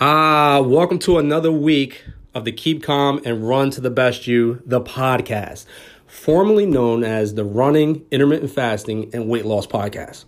Ah, 0.00 0.60
welcome 0.64 1.00
to 1.00 1.18
another 1.18 1.50
week 1.50 2.04
of 2.32 2.44
the 2.44 2.52
Keep 2.52 2.84
Calm 2.84 3.20
and 3.24 3.48
Run 3.48 3.70
to 3.70 3.80
the 3.80 3.90
Best 3.90 4.28
You, 4.28 4.62
the 4.64 4.80
podcast, 4.80 5.66
formerly 6.06 6.66
known 6.66 7.02
as 7.02 7.34
the 7.34 7.44
Running, 7.44 8.06
Intermittent 8.12 8.52
Fasting, 8.52 9.10
and 9.12 9.28
Weight 9.28 9.44
Loss 9.44 9.66
Podcast. 9.66 10.24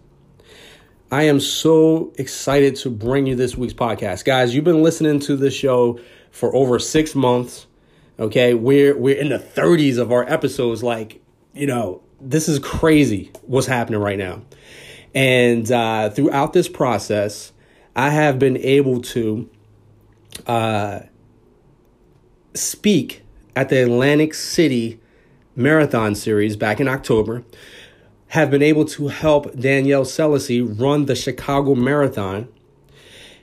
I 1.13 1.23
am 1.23 1.39
so 1.39 2.13
excited 2.19 2.75
to 2.79 2.91
bring 2.91 3.29
you 3.29 3.37
this 3.37 3.57
week's 3.57 3.73
podcast. 3.73 4.25
Guys, 4.25 4.57
you've 4.57 4.65
been 4.65 4.83
listening 4.83 5.21
to 5.21 5.37
this 5.37 5.55
show 5.55 6.01
for 6.33 6.53
over 6.53 6.81
six 6.81 7.15
months. 7.15 7.69
Okay, 8.19 8.55
we're 8.55 8.99
we're 8.99 9.17
in 9.17 9.29
the 9.29 9.39
30s 9.39 9.99
of 9.99 10.11
our 10.11 10.29
episodes. 10.29 10.83
Like, 10.83 11.23
you 11.55 11.69
know, 11.69 12.03
this 12.21 12.49
is 12.49 12.59
crazy 12.59 13.31
what's 13.43 13.69
happening 13.69 14.01
right 14.01 14.19
now. 14.19 14.43
And 15.15 15.71
uh, 15.71 16.11
throughout 16.11 16.55
this 16.55 16.67
process, 16.67 17.53
I 17.95 18.11
have 18.11 18.41
been 18.41 18.57
able 18.57 19.01
to 19.03 19.49
uh, 20.47 21.01
speak 22.55 23.23
at 23.57 23.69
the 23.69 23.83
Atlantic 23.83 24.35
City 24.35 25.01
Marathon 25.57 26.15
Series 26.15 26.57
back 26.57 26.81
in 26.81 26.89
October. 26.89 27.45
Have 28.29 28.51
been 28.51 28.63
able 28.63 28.85
to 28.87 29.09
help 29.09 29.55
Danielle 29.59 30.05
Selassie 30.05 30.63
run 30.63 31.07
the 31.07 31.17
Chicago 31.17 31.75
Marathon 31.75 32.49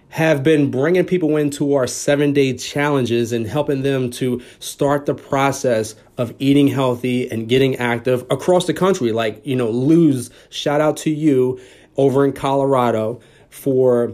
have 0.09 0.41
been 0.41 0.71
bringing 0.71 1.05
people 1.05 1.35
into 1.35 1.73
our 1.73 1.85
seven 1.85 2.34
day 2.34 2.53
challenges 2.53 3.31
and 3.31 3.45
helping 3.45 3.81
them 3.81 4.09
to 4.09 4.41
start 4.59 5.05
the 5.05 5.13
process 5.13 5.95
of 6.17 6.33
eating 6.39 6.67
healthy 6.67 7.30
and 7.30 7.49
getting 7.49 7.75
active 7.75 8.25
across 8.30 8.66
the 8.66 8.73
country. 8.73 9.11
Like, 9.11 9.45
you 9.45 9.55
know, 9.55 9.69
Luz, 9.69 10.30
shout 10.49 10.81
out 10.81 10.97
to 10.97 11.09
you 11.09 11.59
over 11.97 12.23
in 12.23 12.33
Colorado 12.33 13.19
for 13.49 14.13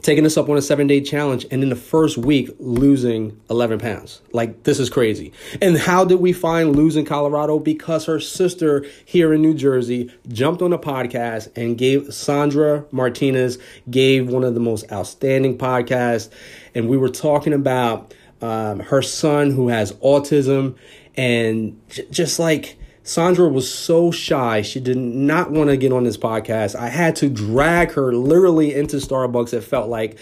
taking 0.00 0.24
us 0.24 0.36
up 0.36 0.48
on 0.48 0.56
a 0.56 0.62
seven 0.62 0.86
day 0.86 1.00
challenge 1.00 1.46
and 1.50 1.62
in 1.62 1.68
the 1.68 1.76
first 1.76 2.16
week 2.16 2.50
losing 2.58 3.38
11 3.50 3.78
pounds. 3.78 4.22
Like, 4.32 4.62
this 4.62 4.78
is 4.78 4.88
crazy. 4.88 5.32
And 5.60 5.76
how 5.76 6.04
did 6.04 6.16
we 6.16 6.32
find 6.32 6.74
Luz 6.74 6.96
in 6.96 7.04
Colorado? 7.04 7.58
Because 7.58 8.06
her 8.06 8.18
sister 8.20 8.86
here 9.04 9.32
in 9.32 9.42
New 9.42 9.54
Jersey 9.54 10.10
jumped 10.28 10.62
on 10.62 10.72
a 10.72 10.78
podcast 10.78 11.50
and 11.56 11.76
gave 11.76 12.12
Sandra 12.12 12.84
Martinez 12.90 13.58
gave 13.90 14.28
one 14.28 14.44
of 14.44 14.54
the 14.54 14.60
most 14.60 14.90
outstanding 14.90 15.58
podcasts. 15.58 16.30
And 16.74 16.88
we 16.88 16.96
were 16.96 17.10
talking 17.10 17.52
about 17.52 18.14
um, 18.40 18.80
her 18.80 19.02
son 19.02 19.50
who 19.50 19.68
has 19.68 19.92
autism 19.94 20.76
and 21.16 21.80
j- 21.90 22.06
just 22.10 22.38
like, 22.38 22.76
Sandra 23.04 23.48
was 23.48 23.72
so 23.72 24.10
shy. 24.10 24.62
She 24.62 24.80
did 24.80 24.96
not 24.96 25.50
want 25.50 25.70
to 25.70 25.76
get 25.76 25.92
on 25.92 26.04
this 26.04 26.16
podcast. 26.16 26.74
I 26.74 26.88
had 26.88 27.16
to 27.16 27.28
drag 27.28 27.92
her 27.92 28.14
literally 28.14 28.74
into 28.74 28.96
Starbucks, 28.96 29.52
it 29.52 29.62
felt 29.62 29.88
like. 29.88 30.18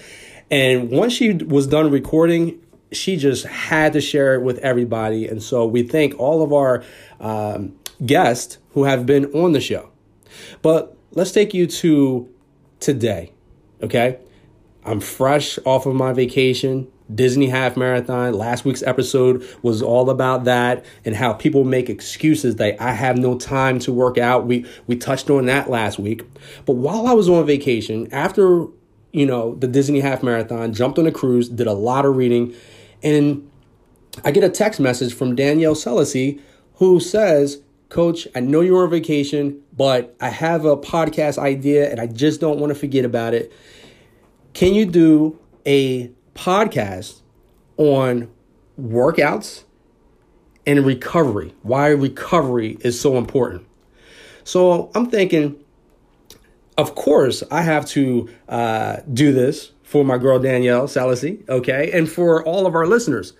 And 0.50 0.90
once 0.90 1.12
she 1.12 1.34
was 1.34 1.66
done 1.66 1.90
recording, 1.90 2.60
she 2.92 3.16
just 3.16 3.46
had 3.46 3.92
to 3.92 4.00
share 4.00 4.34
it 4.34 4.42
with 4.42 4.58
everybody. 4.58 5.28
And 5.28 5.42
so 5.42 5.66
we 5.66 5.82
thank 5.82 6.18
all 6.18 6.42
of 6.42 6.52
our 6.52 6.82
um, 7.20 7.76
guests 8.04 8.58
who 8.72 8.84
have 8.84 9.06
been 9.06 9.26
on 9.32 9.52
the 9.52 9.60
show. 9.60 9.90
But 10.62 10.96
let's 11.12 11.32
take 11.32 11.54
you 11.54 11.66
to 11.66 12.28
today, 12.80 13.32
okay? 13.82 14.18
I'm 14.84 15.00
fresh 15.00 15.58
off 15.64 15.86
of 15.86 15.94
my 15.94 16.12
vacation. 16.12 16.90
Disney 17.14 17.48
Half 17.48 17.76
Marathon. 17.76 18.34
Last 18.34 18.64
week's 18.64 18.82
episode 18.82 19.46
was 19.62 19.82
all 19.82 20.10
about 20.10 20.44
that 20.44 20.84
and 21.04 21.14
how 21.16 21.32
people 21.32 21.64
make 21.64 21.88
excuses 21.88 22.56
that 22.56 22.80
I 22.80 22.92
have 22.92 23.18
no 23.18 23.38
time 23.38 23.78
to 23.80 23.92
work 23.92 24.18
out. 24.18 24.46
We 24.46 24.66
we 24.86 24.96
touched 24.96 25.30
on 25.30 25.46
that 25.46 25.70
last 25.70 25.98
week. 25.98 26.22
But 26.66 26.74
while 26.74 27.06
I 27.06 27.12
was 27.12 27.28
on 27.28 27.46
vacation, 27.46 28.12
after 28.12 28.66
you 29.12 29.26
know 29.26 29.54
the 29.56 29.68
Disney 29.68 30.00
Half 30.00 30.22
Marathon, 30.22 30.72
jumped 30.72 30.98
on 30.98 31.06
a 31.06 31.12
cruise, 31.12 31.48
did 31.48 31.66
a 31.66 31.72
lot 31.72 32.04
of 32.04 32.16
reading, 32.16 32.54
and 33.02 33.50
I 34.24 34.30
get 34.30 34.44
a 34.44 34.50
text 34.50 34.80
message 34.80 35.14
from 35.14 35.34
Danielle 35.34 35.74
Selassie 35.74 36.40
who 36.74 36.98
says, 36.98 37.62
Coach, 37.88 38.26
I 38.34 38.40
know 38.40 38.60
you're 38.60 38.84
on 38.84 38.90
vacation, 38.90 39.60
but 39.76 40.16
I 40.20 40.30
have 40.30 40.64
a 40.64 40.76
podcast 40.76 41.38
idea 41.38 41.90
and 41.90 42.00
I 42.00 42.06
just 42.06 42.40
don't 42.40 42.58
want 42.58 42.70
to 42.72 42.78
forget 42.78 43.04
about 43.04 43.34
it. 43.34 43.52
Can 44.52 44.74
you 44.74 44.86
do 44.86 45.38
a 45.66 46.10
podcast 46.34 47.20
on 47.76 48.30
workouts 48.80 49.64
and 50.66 50.84
recovery, 50.84 51.54
why 51.62 51.88
recovery 51.88 52.76
is 52.80 53.00
so 53.00 53.16
important. 53.16 53.66
So 54.44 54.90
I'm 54.94 55.10
thinking, 55.10 55.62
of 56.76 56.94
course, 56.94 57.42
I 57.50 57.62
have 57.62 57.86
to 57.86 58.28
uh, 58.48 58.98
do 59.12 59.32
this 59.32 59.72
for 59.82 60.04
my 60.04 60.18
girl 60.18 60.38
Danielle 60.38 60.86
Selassie, 60.86 61.42
okay, 61.48 61.90
and 61.92 62.08
for 62.08 62.44
all 62.44 62.66
of 62.66 62.74
our 62.74 62.86
listeners. 62.86 63.32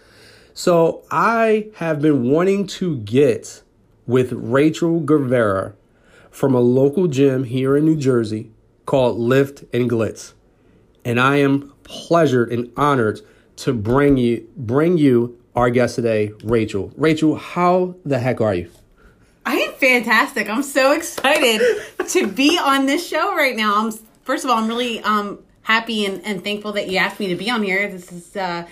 So 0.53 1.05
I 1.11 1.69
have 1.77 2.00
been 2.03 2.29
wanting 2.31 2.67
to 2.69 2.99
get 2.99 3.62
with 4.06 4.33
Rachel 4.33 5.00
Guevara 5.00 5.75
from 6.31 6.55
a 6.55 6.61
local 6.61 7.06
gym 7.06 7.45
here 7.45 7.77
in 7.77 7.84
New 7.84 7.97
Jersey 7.97 8.50
called 8.84 9.19
Lift 9.19 9.65
and 9.73 9.89
Glitz. 9.89 10.33
And 11.05 11.19
I 11.19 11.37
am 11.37 11.72
pleasured 11.83 12.53
and 12.53 12.71
honored 12.77 13.21
to 13.56 13.72
bring 13.72 14.16
you 14.16 14.49
bring 14.56 14.99
you 14.99 15.38
our 15.56 15.71
guest 15.71 15.97
today, 15.97 16.33
Rachel. 16.44 16.93
Rachel, 16.97 17.37
how 17.37 17.97
the 18.05 18.19
heck 18.19 18.41
are 18.41 18.55
you? 18.55 18.71
I 19.44 19.56
am 19.56 19.72
fantastic. 19.75 20.49
I'm 20.49 20.62
so 20.62 20.93
excited 20.93 21.61
to 22.09 22.27
be 22.27 22.59
on 22.59 22.87
this 22.87 23.06
show 23.06 23.34
right 23.34 23.56
now. 23.56 23.77
I'm 23.77 23.93
first 24.22 24.44
of 24.44 24.50
all, 24.50 24.59
I'm 24.59 24.69
really 24.69 25.00
um 25.00 25.41
happy 25.62 26.06
and, 26.06 26.25
and 26.25 26.43
thankful 26.43 26.72
that 26.72 26.88
you 26.88 26.99
asked 26.99 27.21
me 27.21 27.28
to 27.28 27.37
be 27.37 27.50
on 27.50 27.62
here. 27.62 27.91
This 27.91 28.12
is 28.12 28.37
uh 28.37 28.67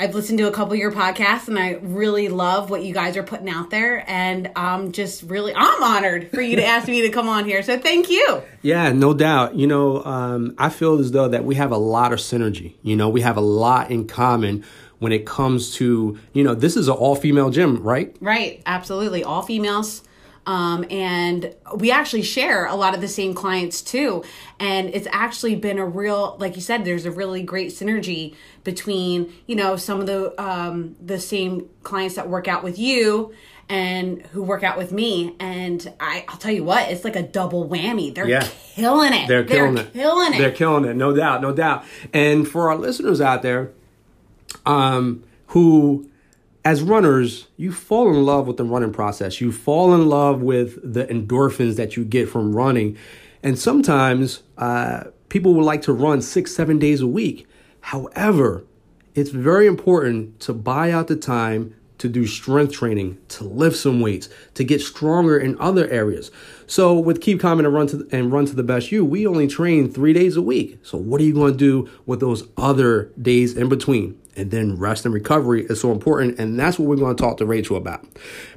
I've 0.00 0.14
listened 0.14 0.38
to 0.38 0.48
a 0.48 0.50
couple 0.50 0.72
of 0.72 0.78
your 0.78 0.92
podcasts 0.92 1.46
and 1.46 1.58
I 1.58 1.72
really 1.82 2.28
love 2.28 2.70
what 2.70 2.82
you 2.82 2.94
guys 2.94 3.18
are 3.18 3.22
putting 3.22 3.50
out 3.50 3.68
there. 3.68 4.02
And 4.08 4.50
I'm 4.56 4.92
just 4.92 5.24
really, 5.24 5.52
I'm 5.54 5.82
honored 5.82 6.30
for 6.30 6.40
you 6.40 6.56
to 6.56 6.64
ask 6.64 6.88
me 6.88 7.02
to 7.02 7.10
come 7.10 7.28
on 7.28 7.44
here. 7.44 7.62
So 7.62 7.78
thank 7.78 8.08
you. 8.08 8.42
Yeah, 8.62 8.92
no 8.92 9.12
doubt. 9.12 9.56
You 9.56 9.66
know, 9.66 10.02
um, 10.04 10.54
I 10.56 10.70
feel 10.70 10.98
as 10.98 11.10
though 11.10 11.28
that 11.28 11.44
we 11.44 11.56
have 11.56 11.70
a 11.70 11.76
lot 11.76 12.14
of 12.14 12.18
synergy. 12.18 12.76
You 12.82 12.96
know, 12.96 13.10
we 13.10 13.20
have 13.20 13.36
a 13.36 13.42
lot 13.42 13.90
in 13.90 14.06
common 14.06 14.64
when 15.00 15.12
it 15.12 15.26
comes 15.26 15.74
to, 15.74 16.18
you 16.32 16.44
know, 16.44 16.54
this 16.54 16.78
is 16.78 16.88
an 16.88 16.94
all 16.94 17.14
female 17.14 17.50
gym, 17.50 17.82
right? 17.82 18.16
Right. 18.22 18.62
Absolutely. 18.64 19.22
All 19.22 19.42
females. 19.42 20.02
Um, 20.46 20.84
and 20.90 21.54
we 21.76 21.90
actually 21.92 22.22
share 22.22 22.66
a 22.66 22.74
lot 22.74 22.94
of 22.94 23.00
the 23.00 23.08
same 23.08 23.34
clients 23.34 23.82
too. 23.82 24.24
And 24.58 24.88
it's 24.94 25.06
actually 25.12 25.54
been 25.54 25.78
a 25.78 25.86
real, 25.86 26.36
like 26.40 26.56
you 26.56 26.62
said, 26.62 26.84
there's 26.84 27.04
a 27.04 27.10
really 27.10 27.42
great 27.42 27.68
synergy 27.70 28.34
between, 28.64 29.32
you 29.46 29.54
know, 29.54 29.76
some 29.76 30.00
of 30.00 30.06
the, 30.06 30.42
um, 30.42 30.96
the 31.00 31.20
same 31.20 31.68
clients 31.82 32.14
that 32.16 32.28
work 32.28 32.48
out 32.48 32.64
with 32.64 32.78
you 32.78 33.32
and 33.68 34.26
who 34.32 34.42
work 34.42 34.64
out 34.64 34.76
with 34.76 34.90
me. 34.90 35.36
And 35.38 35.92
I, 36.00 36.24
I'll 36.26 36.38
tell 36.38 36.50
you 36.52 36.64
what, 36.64 36.90
it's 36.90 37.04
like 37.04 37.16
a 37.16 37.22
double 37.22 37.68
whammy. 37.68 38.12
They're 38.12 38.28
Yeah. 38.28 38.48
killing 38.74 39.12
it. 39.12 39.28
They're 39.28 39.44
killing 39.44 39.78
it. 39.78 39.92
Killing 39.92 40.34
it. 40.34 40.38
They're 40.38 40.50
killing 40.50 40.84
it, 40.86 40.96
no 40.96 41.14
doubt, 41.14 41.40
no 41.42 41.52
doubt. 41.52 41.84
And 42.12 42.48
for 42.48 42.70
our 42.70 42.76
listeners 42.76 43.20
out 43.20 43.42
there, 43.42 43.70
um, 44.66 45.22
who 45.48 46.09
as 46.64 46.82
runners, 46.82 47.48
you 47.56 47.72
fall 47.72 48.08
in 48.08 48.24
love 48.24 48.46
with 48.46 48.56
the 48.56 48.64
running 48.64 48.92
process. 48.92 49.40
You 49.40 49.50
fall 49.52 49.94
in 49.94 50.08
love 50.08 50.42
with 50.42 50.78
the 50.82 51.06
endorphins 51.06 51.76
that 51.76 51.96
you 51.96 52.04
get 52.04 52.28
from 52.28 52.54
running. 52.54 52.96
And 53.42 53.58
sometimes 53.58 54.42
uh, 54.58 55.04
people 55.30 55.54
would 55.54 55.64
like 55.64 55.82
to 55.82 55.92
run 55.92 56.20
six, 56.20 56.54
seven 56.54 56.78
days 56.78 57.00
a 57.00 57.06
week. 57.06 57.46
However, 57.80 58.64
it's 59.14 59.30
very 59.30 59.66
important 59.66 60.38
to 60.40 60.52
buy 60.52 60.90
out 60.90 61.08
the 61.08 61.16
time 61.16 61.74
to 61.98 62.08
do 62.08 62.26
strength 62.26 62.72
training, 62.72 63.18
to 63.28 63.44
lift 63.44 63.76
some 63.76 64.00
weights, 64.00 64.30
to 64.54 64.64
get 64.64 64.80
stronger 64.80 65.38
in 65.38 65.58
other 65.60 65.86
areas. 65.88 66.30
So 66.66 66.98
with 66.98 67.20
Keep 67.20 67.40
Calm 67.40 67.58
and 67.58 67.72
Run 67.72 67.88
to 67.88 68.08
and 68.10 68.32
Run 68.32 68.46
to 68.46 68.54
the 68.54 68.62
Best 68.62 68.90
You, 68.90 69.04
we 69.04 69.26
only 69.26 69.46
train 69.46 69.90
three 69.90 70.14
days 70.14 70.36
a 70.36 70.42
week. 70.42 70.78
So 70.82 70.96
what 70.96 71.20
are 71.20 71.24
you 71.24 71.34
going 71.34 71.52
to 71.52 71.58
do 71.58 71.90
with 72.06 72.20
those 72.20 72.48
other 72.56 73.12
days 73.20 73.54
in 73.54 73.68
between? 73.68 74.18
And 74.40 74.50
then 74.50 74.78
rest 74.78 75.04
and 75.04 75.12
recovery 75.12 75.66
is 75.66 75.82
so 75.82 75.92
important, 75.92 76.38
and 76.38 76.58
that's 76.58 76.78
what 76.78 76.88
we're 76.88 76.96
going 76.96 77.14
to 77.14 77.22
talk 77.22 77.36
to 77.36 77.46
Rachel 77.46 77.76
about. 77.76 78.06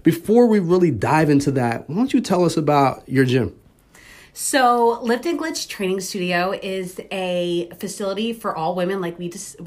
Before 0.01 0.47
we 0.47 0.59
really 0.59 0.91
dive 0.91 1.29
into 1.29 1.51
that, 1.51 1.89
why 1.89 1.95
don't 1.95 2.13
you 2.13 2.21
tell 2.21 2.45
us 2.45 2.55
about 2.55 3.03
your 3.05 3.25
gym? 3.25 3.53
So, 4.31 5.01
Lift 5.01 5.25
and 5.25 5.37
Glitz 5.37 5.67
Training 5.67 5.99
Studio 5.99 6.57
is 6.63 7.01
a 7.11 7.69
facility 7.79 8.31
for 8.31 8.55
all 8.55 8.75
women, 8.75 9.01
like 9.01 9.19
we 9.19 9.27
just 9.27 9.57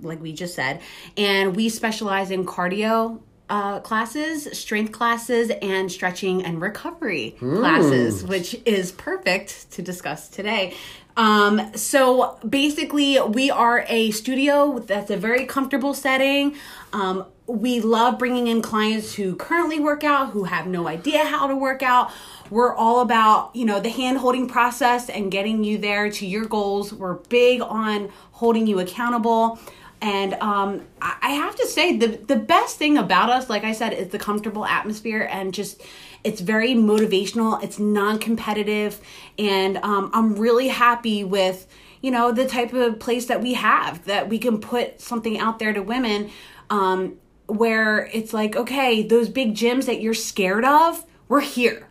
like 0.00 0.22
we 0.22 0.32
just 0.32 0.54
said, 0.54 0.80
and 1.18 1.54
we 1.54 1.68
specialize 1.68 2.30
in 2.30 2.46
cardio 2.46 3.20
uh, 3.50 3.80
classes, 3.80 4.48
strength 4.58 4.92
classes, 4.92 5.50
and 5.62 5.90
stretching 5.92 6.44
and 6.44 6.60
recovery 6.60 7.36
classes, 7.38 8.24
which 8.24 8.56
is 8.64 8.92
perfect 8.92 9.70
to 9.72 9.82
discuss 9.82 10.28
today. 10.28 10.74
Um, 11.18 11.72
so 11.74 12.38
basically, 12.48 13.18
we 13.20 13.50
are 13.50 13.84
a 13.88 14.12
studio 14.12 14.78
that's 14.78 15.10
a 15.10 15.16
very 15.16 15.44
comfortable 15.44 15.92
setting. 15.92 16.54
Um, 16.92 17.26
we 17.46 17.80
love 17.80 18.18
bringing 18.18 18.46
in 18.46 18.62
clients 18.62 19.14
who 19.14 19.34
currently 19.34 19.80
work 19.80 20.04
out, 20.04 20.30
who 20.30 20.44
have 20.44 20.66
no 20.68 20.86
idea 20.86 21.24
how 21.24 21.48
to 21.48 21.56
work 21.56 21.82
out. 21.82 22.12
We're 22.50 22.74
all 22.74 23.00
about, 23.00 23.50
you 23.56 23.64
know, 23.64 23.80
the 23.80 23.88
hand 23.90 24.18
holding 24.18 24.48
process 24.48 25.10
and 25.10 25.30
getting 25.30 25.64
you 25.64 25.76
there 25.78 26.08
to 26.08 26.26
your 26.26 26.44
goals. 26.44 26.92
We're 26.92 27.14
big 27.14 27.62
on 27.62 28.10
holding 28.32 28.66
you 28.68 28.78
accountable. 28.78 29.58
And 30.00 30.34
um, 30.34 30.82
I 31.02 31.16
I 31.20 31.30
have 31.30 31.56
to 31.56 31.66
say, 31.66 31.96
the, 31.96 32.06
the 32.06 32.36
best 32.36 32.76
thing 32.76 32.96
about 32.96 33.28
us, 33.28 33.50
like 33.50 33.64
I 33.64 33.72
said, 33.72 33.92
is 33.92 34.08
the 34.08 34.18
comfortable 34.18 34.64
atmosphere 34.64 35.28
and 35.30 35.52
just 35.52 35.82
it's 36.24 36.40
very 36.40 36.74
motivational, 36.74 37.62
it's 37.62 37.78
non 37.78 38.18
competitive. 38.18 39.00
And 39.38 39.78
um, 39.78 40.10
I'm 40.12 40.36
really 40.36 40.68
happy 40.68 41.24
with, 41.24 41.66
you 42.00 42.10
know, 42.10 42.32
the 42.32 42.46
type 42.46 42.72
of 42.72 42.98
place 42.98 43.26
that 43.26 43.40
we 43.40 43.54
have 43.54 44.04
that 44.06 44.28
we 44.28 44.38
can 44.38 44.60
put 44.60 45.00
something 45.00 45.38
out 45.38 45.58
there 45.58 45.72
to 45.72 45.82
women. 45.82 46.30
Um, 46.70 47.18
where 47.48 48.10
it's 48.12 48.34
like, 48.34 48.54
okay, 48.56 49.02
those 49.02 49.28
big 49.28 49.54
gyms 49.54 49.86
that 49.86 50.00
you're 50.02 50.14
scared 50.14 50.64
of, 50.64 51.04
we're 51.28 51.40
here. 51.40 51.88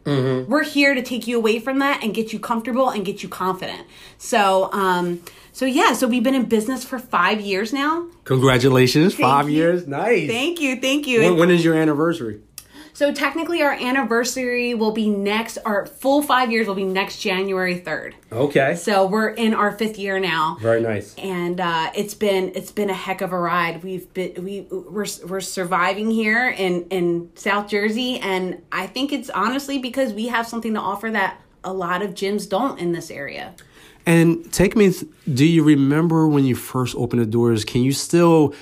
We're 0.48 0.64
here 0.64 0.96
to 0.96 1.02
take 1.02 1.28
you 1.28 1.38
away 1.38 1.60
from 1.60 1.80
that 1.80 2.04
and 2.04 2.14
get 2.14 2.34
you 2.34 2.40
comfortable 2.40 2.90
and 2.90 3.06
get 3.06 3.22
you 3.22 3.30
confident. 3.30 3.86
So, 4.18 4.72
um, 4.72 5.24
so 5.52 5.66
yeah, 5.66 5.94
so 5.94 6.08
we've 6.08 6.24
been 6.24 6.36
in 6.36 6.46
business 6.46 6.84
for 6.84 6.98
five 6.98 7.42
years 7.42 7.74
now. 7.74 8.08
Congratulations, 8.24 9.14
five 9.14 9.50
you. 9.50 9.56
years. 9.56 9.88
Nice. 9.88 10.28
Thank 10.28 10.60
you, 10.60 10.80
thank 10.80 11.08
you. 11.08 11.22
When, 11.22 11.38
when 11.38 11.50
is 11.52 11.64
your 11.64 11.76
anniversary? 11.76 12.42
So 12.98 13.14
technically, 13.14 13.62
our 13.62 13.74
anniversary 13.74 14.74
will 14.74 14.92
be 14.92 15.08
next. 15.08 15.60
Our 15.66 15.86
full 15.86 16.24
five 16.24 16.52
years 16.52 16.66
will 16.66 16.74
be 16.74 16.84
next 16.84 17.20
January 17.22 17.78
third. 17.78 18.16
Okay. 18.32 18.74
So 18.76 19.06
we're 19.06 19.30
in 19.30 19.54
our 19.54 19.72
fifth 19.72 20.00
year 20.00 20.20
now. 20.20 20.58
Very 20.60 20.82
nice. 20.82 21.14
and 21.16 21.60
uh, 21.62 21.92
it's 21.96 22.16
been 22.16 22.52
it's 22.56 22.72
been 22.72 22.90
a 22.90 22.96
heck 22.96 23.22
of 23.22 23.34
a 23.34 23.38
ride. 23.40 23.84
We've 23.84 24.12
been 24.16 24.44
we 24.44 24.62
we're 24.72 25.06
we're 25.28 25.42
surviving 25.42 26.10
here 26.10 26.50
in 26.50 26.86
in 26.90 27.30
South 27.36 27.68
Jersey, 27.70 28.18
and 28.20 28.64
I 28.72 28.88
think 28.88 29.14
it's 29.14 29.30
honestly 29.30 29.78
because 29.78 30.12
we 30.14 30.30
have 30.30 30.48
something 30.48 30.74
to 30.74 30.80
offer 30.80 31.12
that 31.12 31.40
a 31.64 31.74
lot 31.74 32.02
of 32.02 32.16
gyms 32.16 32.50
don't 32.50 32.80
in 32.80 32.94
this 32.94 33.12
area. 33.12 33.54
And 34.08 34.52
take 34.52 34.76
me. 34.76 34.92
th- 34.92 35.06
Do 35.32 35.46
you 35.46 35.64
remember 35.64 36.28
when 36.28 36.46
you 36.46 36.56
first 36.56 36.96
opened 36.96 37.22
the 37.22 37.28
doors? 37.28 37.64
Can 37.64 37.84
you 37.84 37.92
still? 37.92 38.56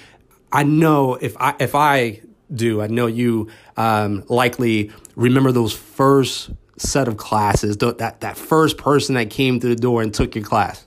I 0.52 0.64
know 0.64 1.16
if 1.16 1.38
I 1.40 1.56
if 1.58 1.74
I 1.74 2.20
do, 2.54 2.82
I 2.82 2.88
know 2.88 3.08
you 3.08 3.50
um, 3.78 4.24
likely 4.30 4.92
remember 5.16 5.52
those 5.52 5.74
first 5.74 6.52
set 6.78 7.08
of 7.08 7.18
classes. 7.18 7.78
th- 7.78 7.98
That 7.98 8.22
that 8.22 8.38
first 8.38 8.78
person 8.78 9.16
that 9.16 9.30
came 9.30 9.60
through 9.60 9.76
the 9.76 9.82
door 9.82 10.02
and 10.02 10.14
took 10.14 10.36
your 10.36 10.44
class. 10.44 10.86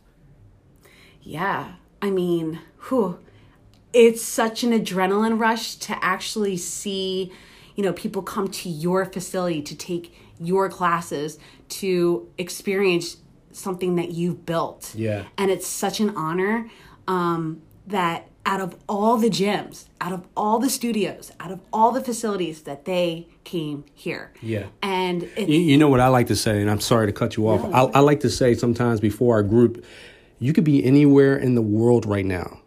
Yeah, 1.23 1.73
I 2.01 2.11
mean, 2.11 2.61
whew, 2.89 3.19
it's 3.93 4.23
such 4.23 4.63
an 4.63 4.71
adrenaline 4.73 5.39
rush 5.39 5.75
to 5.77 6.05
actually 6.05 6.57
see, 6.57 7.33
you 7.75 7.83
know, 7.83 7.93
people 7.93 8.23
come 8.23 8.49
to 8.49 8.69
your 8.69 9.05
facility 9.05 9.61
to 9.63 9.77
take 9.77 10.15
your 10.39 10.69
classes 10.69 11.39
to 11.69 12.29
experience 12.39 13.17
something 13.51 13.97
that 13.97 14.13
you've 14.13 14.47
built. 14.47 14.95
Yeah. 14.95 15.25
and 15.37 15.51
it's 15.51 15.67
such 15.67 15.99
an 16.01 16.11
honor 16.11 16.71
um, 17.09 17.61
that 17.89 18.28
out 18.49 18.63
of 18.63 18.75
all 18.89 19.19
the 19.19 19.29
gyms, 19.29 19.85
out 20.01 20.11
of 20.11 20.27
all 20.35 20.59
the 20.59 20.71
studios, 20.71 21.31
out 21.39 21.53
of 21.53 21.61
all 21.71 21.93
the 21.93 22.01
facilities 22.01 22.63
that 22.63 22.87
they 22.87 23.29
came 23.45 23.85
here. 23.93 24.33
Yeah. 24.41 24.69
and 24.83 25.25
it's 25.37 25.51
You, 25.51 25.61
you 25.61 25.77
know 25.77 25.91
what 25.91 26.01
I 26.01 26.09
like 26.09 26.29
to 26.29 26.37
say, 26.37 26.63
and 26.63 26.71
I'm 26.71 26.81
sorry 26.81 27.07
to 27.07 27.13
cut 27.13 27.37
you 27.37 27.47
off. 27.47 27.63
I, 27.75 27.99
I 27.99 28.01
like 28.01 28.21
to 28.21 28.31
say 28.31 28.55
sometimes 28.55 29.01
before 29.01 29.35
our 29.35 29.43
group, 29.43 29.85
you 30.39 30.55
could 30.55 30.65
be 30.65 30.83
anywhere 30.83 31.37
in 31.37 31.57
the 31.57 31.63
world 31.63 32.07
right 32.07 32.25
now, 32.25 32.63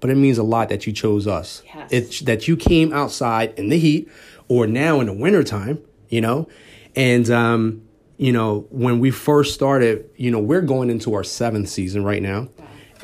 but 0.00 0.10
it 0.10 0.16
means 0.16 0.38
a 0.38 0.42
lot 0.42 0.70
that 0.70 0.88
you 0.88 0.92
chose 0.92 1.28
us. 1.28 1.62
Yes. 1.72 1.88
It's 1.92 2.20
that 2.20 2.48
you 2.48 2.56
came 2.56 2.92
outside 2.92 3.56
in 3.56 3.68
the 3.68 3.78
heat 3.78 4.10
or 4.48 4.66
now 4.66 4.98
in 4.98 5.06
the 5.06 5.12
wintertime, 5.12 5.78
you 6.08 6.20
know? 6.20 6.48
And, 6.96 7.30
um, 7.30 7.82
you 8.16 8.32
know, 8.32 8.66
when 8.70 8.98
we 8.98 9.12
first 9.12 9.54
started, 9.54 10.10
you 10.16 10.32
know, 10.32 10.40
we're 10.40 10.62
going 10.62 10.90
into 10.90 11.14
our 11.14 11.22
seventh 11.22 11.68
season 11.68 12.02
right 12.02 12.22
now. 12.22 12.48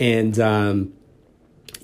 And, 0.00 0.36
um, 0.40 0.94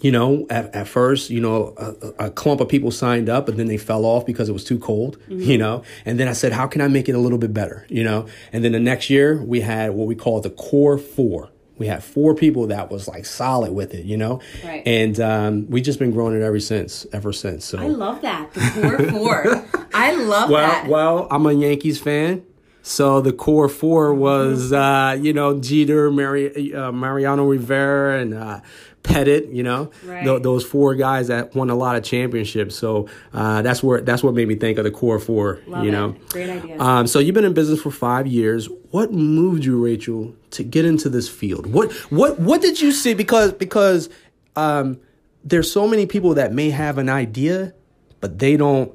you 0.04 0.12
know, 0.12 0.46
at, 0.50 0.74
at 0.74 0.86
first, 0.86 1.30
you 1.30 1.40
know, 1.40 1.72
a, 1.78 2.26
a 2.26 2.30
clump 2.30 2.60
of 2.60 2.68
people 2.68 2.90
signed 2.90 3.30
up, 3.30 3.46
but 3.46 3.56
then 3.56 3.68
they 3.68 3.78
fell 3.78 4.04
off 4.04 4.26
because 4.26 4.50
it 4.50 4.52
was 4.52 4.62
too 4.62 4.78
cold, 4.78 5.16
you 5.28 5.56
know. 5.56 5.82
And 6.04 6.20
then 6.20 6.28
I 6.28 6.34
said, 6.34 6.52
how 6.52 6.66
can 6.66 6.82
I 6.82 6.88
make 6.88 7.08
it 7.08 7.12
a 7.12 7.18
little 7.18 7.38
bit 7.38 7.54
better, 7.54 7.86
you 7.88 8.04
know? 8.04 8.26
And 8.52 8.62
then 8.62 8.72
the 8.72 8.80
next 8.80 9.08
year, 9.08 9.42
we 9.42 9.62
had 9.62 9.92
what 9.92 10.06
we 10.06 10.14
call 10.14 10.42
the 10.42 10.50
core 10.50 10.98
four. 10.98 11.48
We 11.78 11.86
had 11.86 12.04
four 12.04 12.34
people 12.34 12.66
that 12.66 12.90
was 12.90 13.08
like 13.08 13.24
solid 13.24 13.72
with 13.72 13.94
it, 13.94 14.04
you 14.04 14.18
know. 14.18 14.42
Right. 14.62 14.82
And 14.86 15.18
um, 15.20 15.70
we 15.70 15.80
just 15.80 15.98
been 15.98 16.10
growing 16.10 16.36
it 16.36 16.42
ever 16.42 16.60
since, 16.60 17.06
ever 17.14 17.32
since. 17.32 17.64
So 17.64 17.78
I 17.78 17.86
love 17.86 18.20
that 18.20 18.52
the 18.52 18.60
core 18.60 19.10
four. 19.10 19.88
I 19.94 20.12
love 20.12 20.50
well, 20.50 20.68
that. 20.68 20.86
well, 20.86 21.28
I'm 21.30 21.46
a 21.46 21.52
Yankees 21.54 21.98
fan. 21.98 22.44
So 22.82 23.22
the 23.22 23.32
core 23.32 23.70
four 23.70 24.12
was, 24.12 24.70
uh, 24.70 25.16
you 25.18 25.32
know, 25.32 25.58
Jeter, 25.58 26.10
Mari- 26.10 26.74
uh, 26.74 26.92
Mariano 26.92 27.46
Rivera, 27.46 28.20
and 28.20 28.34
uh, 28.34 28.60
Pettitte. 29.04 29.54
You 29.54 29.62
know, 29.62 29.90
Right. 30.04 30.24
Th- 30.24 30.42
those 30.42 30.64
four 30.64 30.94
guys 30.96 31.28
that 31.28 31.54
won 31.54 31.70
a 31.70 31.74
lot 31.76 31.94
of 31.94 32.02
championships. 32.02 32.74
So 32.74 33.08
uh, 33.32 33.62
that's 33.62 33.82
where 33.82 34.00
that's 34.00 34.22
what 34.24 34.34
made 34.34 34.48
me 34.48 34.56
think 34.56 34.78
of 34.78 34.84
the 34.84 34.90
core 34.90 35.20
four. 35.20 35.60
Love 35.68 35.84
you 35.84 35.90
it. 35.90 35.92
know, 35.92 36.16
Great 36.30 36.50
idea. 36.50 36.80
Um, 36.80 37.06
so 37.06 37.18
you've 37.20 37.34
been 37.34 37.44
in 37.44 37.54
business 37.54 37.80
for 37.80 37.90
five 37.92 38.26
years. 38.26 38.68
What 38.90 39.12
moved 39.12 39.64
you, 39.64 39.84
Rachel, 39.84 40.34
to 40.52 40.64
get 40.64 40.84
into 40.84 41.08
this 41.08 41.28
field? 41.28 41.66
What 41.66 41.92
what 42.10 42.40
what 42.40 42.60
did 42.62 42.80
you 42.80 42.90
see? 42.92 43.14
Because 43.14 43.52
because 43.52 44.08
um, 44.56 44.98
there's 45.44 45.70
so 45.70 45.86
many 45.86 46.06
people 46.06 46.34
that 46.34 46.52
may 46.52 46.70
have 46.70 46.96
an 46.98 47.08
idea, 47.08 47.74
but 48.20 48.38
they 48.40 48.56
don't. 48.56 48.92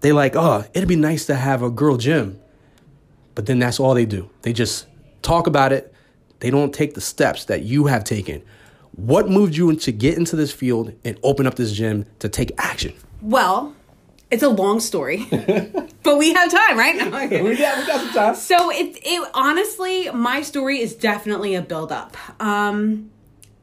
They 0.00 0.12
like, 0.12 0.36
oh, 0.36 0.64
it'd 0.74 0.86
be 0.88 0.96
nice 0.96 1.24
to 1.26 1.34
have 1.34 1.62
a 1.62 1.70
girl 1.70 1.96
gym, 1.96 2.38
but 3.34 3.46
then 3.46 3.58
that's 3.58 3.80
all 3.80 3.94
they 3.94 4.04
do. 4.04 4.28
They 4.42 4.52
just 4.52 4.86
talk 5.22 5.46
about 5.46 5.72
it. 5.72 5.94
They 6.40 6.50
don't 6.50 6.74
take 6.74 6.92
the 6.92 7.00
steps 7.00 7.46
that 7.46 7.62
you 7.62 7.86
have 7.86 8.04
taken. 8.04 8.42
What 8.96 9.28
moved 9.28 9.56
you 9.56 9.74
to 9.74 9.92
get 9.92 10.16
into 10.16 10.36
this 10.36 10.52
field 10.52 10.92
and 11.04 11.18
open 11.22 11.46
up 11.46 11.56
this 11.56 11.72
gym 11.72 12.06
to 12.20 12.28
take 12.28 12.52
action? 12.58 12.94
Well, 13.20 13.74
it's 14.30 14.42
a 14.42 14.48
long 14.48 14.78
story, 14.78 15.26
but 15.30 16.16
we 16.16 16.32
have 16.32 16.50
time, 16.50 16.78
right? 16.78 16.96
No, 16.96 17.06
okay. 17.24 17.42
we 17.42 17.56
got, 17.56 17.78
we 17.78 17.86
got 17.86 18.00
some 18.00 18.10
time. 18.10 18.34
So 18.36 18.70
it, 18.70 18.96
it 19.02 19.30
honestly, 19.34 20.10
my 20.10 20.42
story 20.42 20.80
is 20.80 20.94
definitely 20.94 21.56
a 21.56 21.62
build 21.62 21.90
up. 21.90 22.16
Um, 22.40 23.10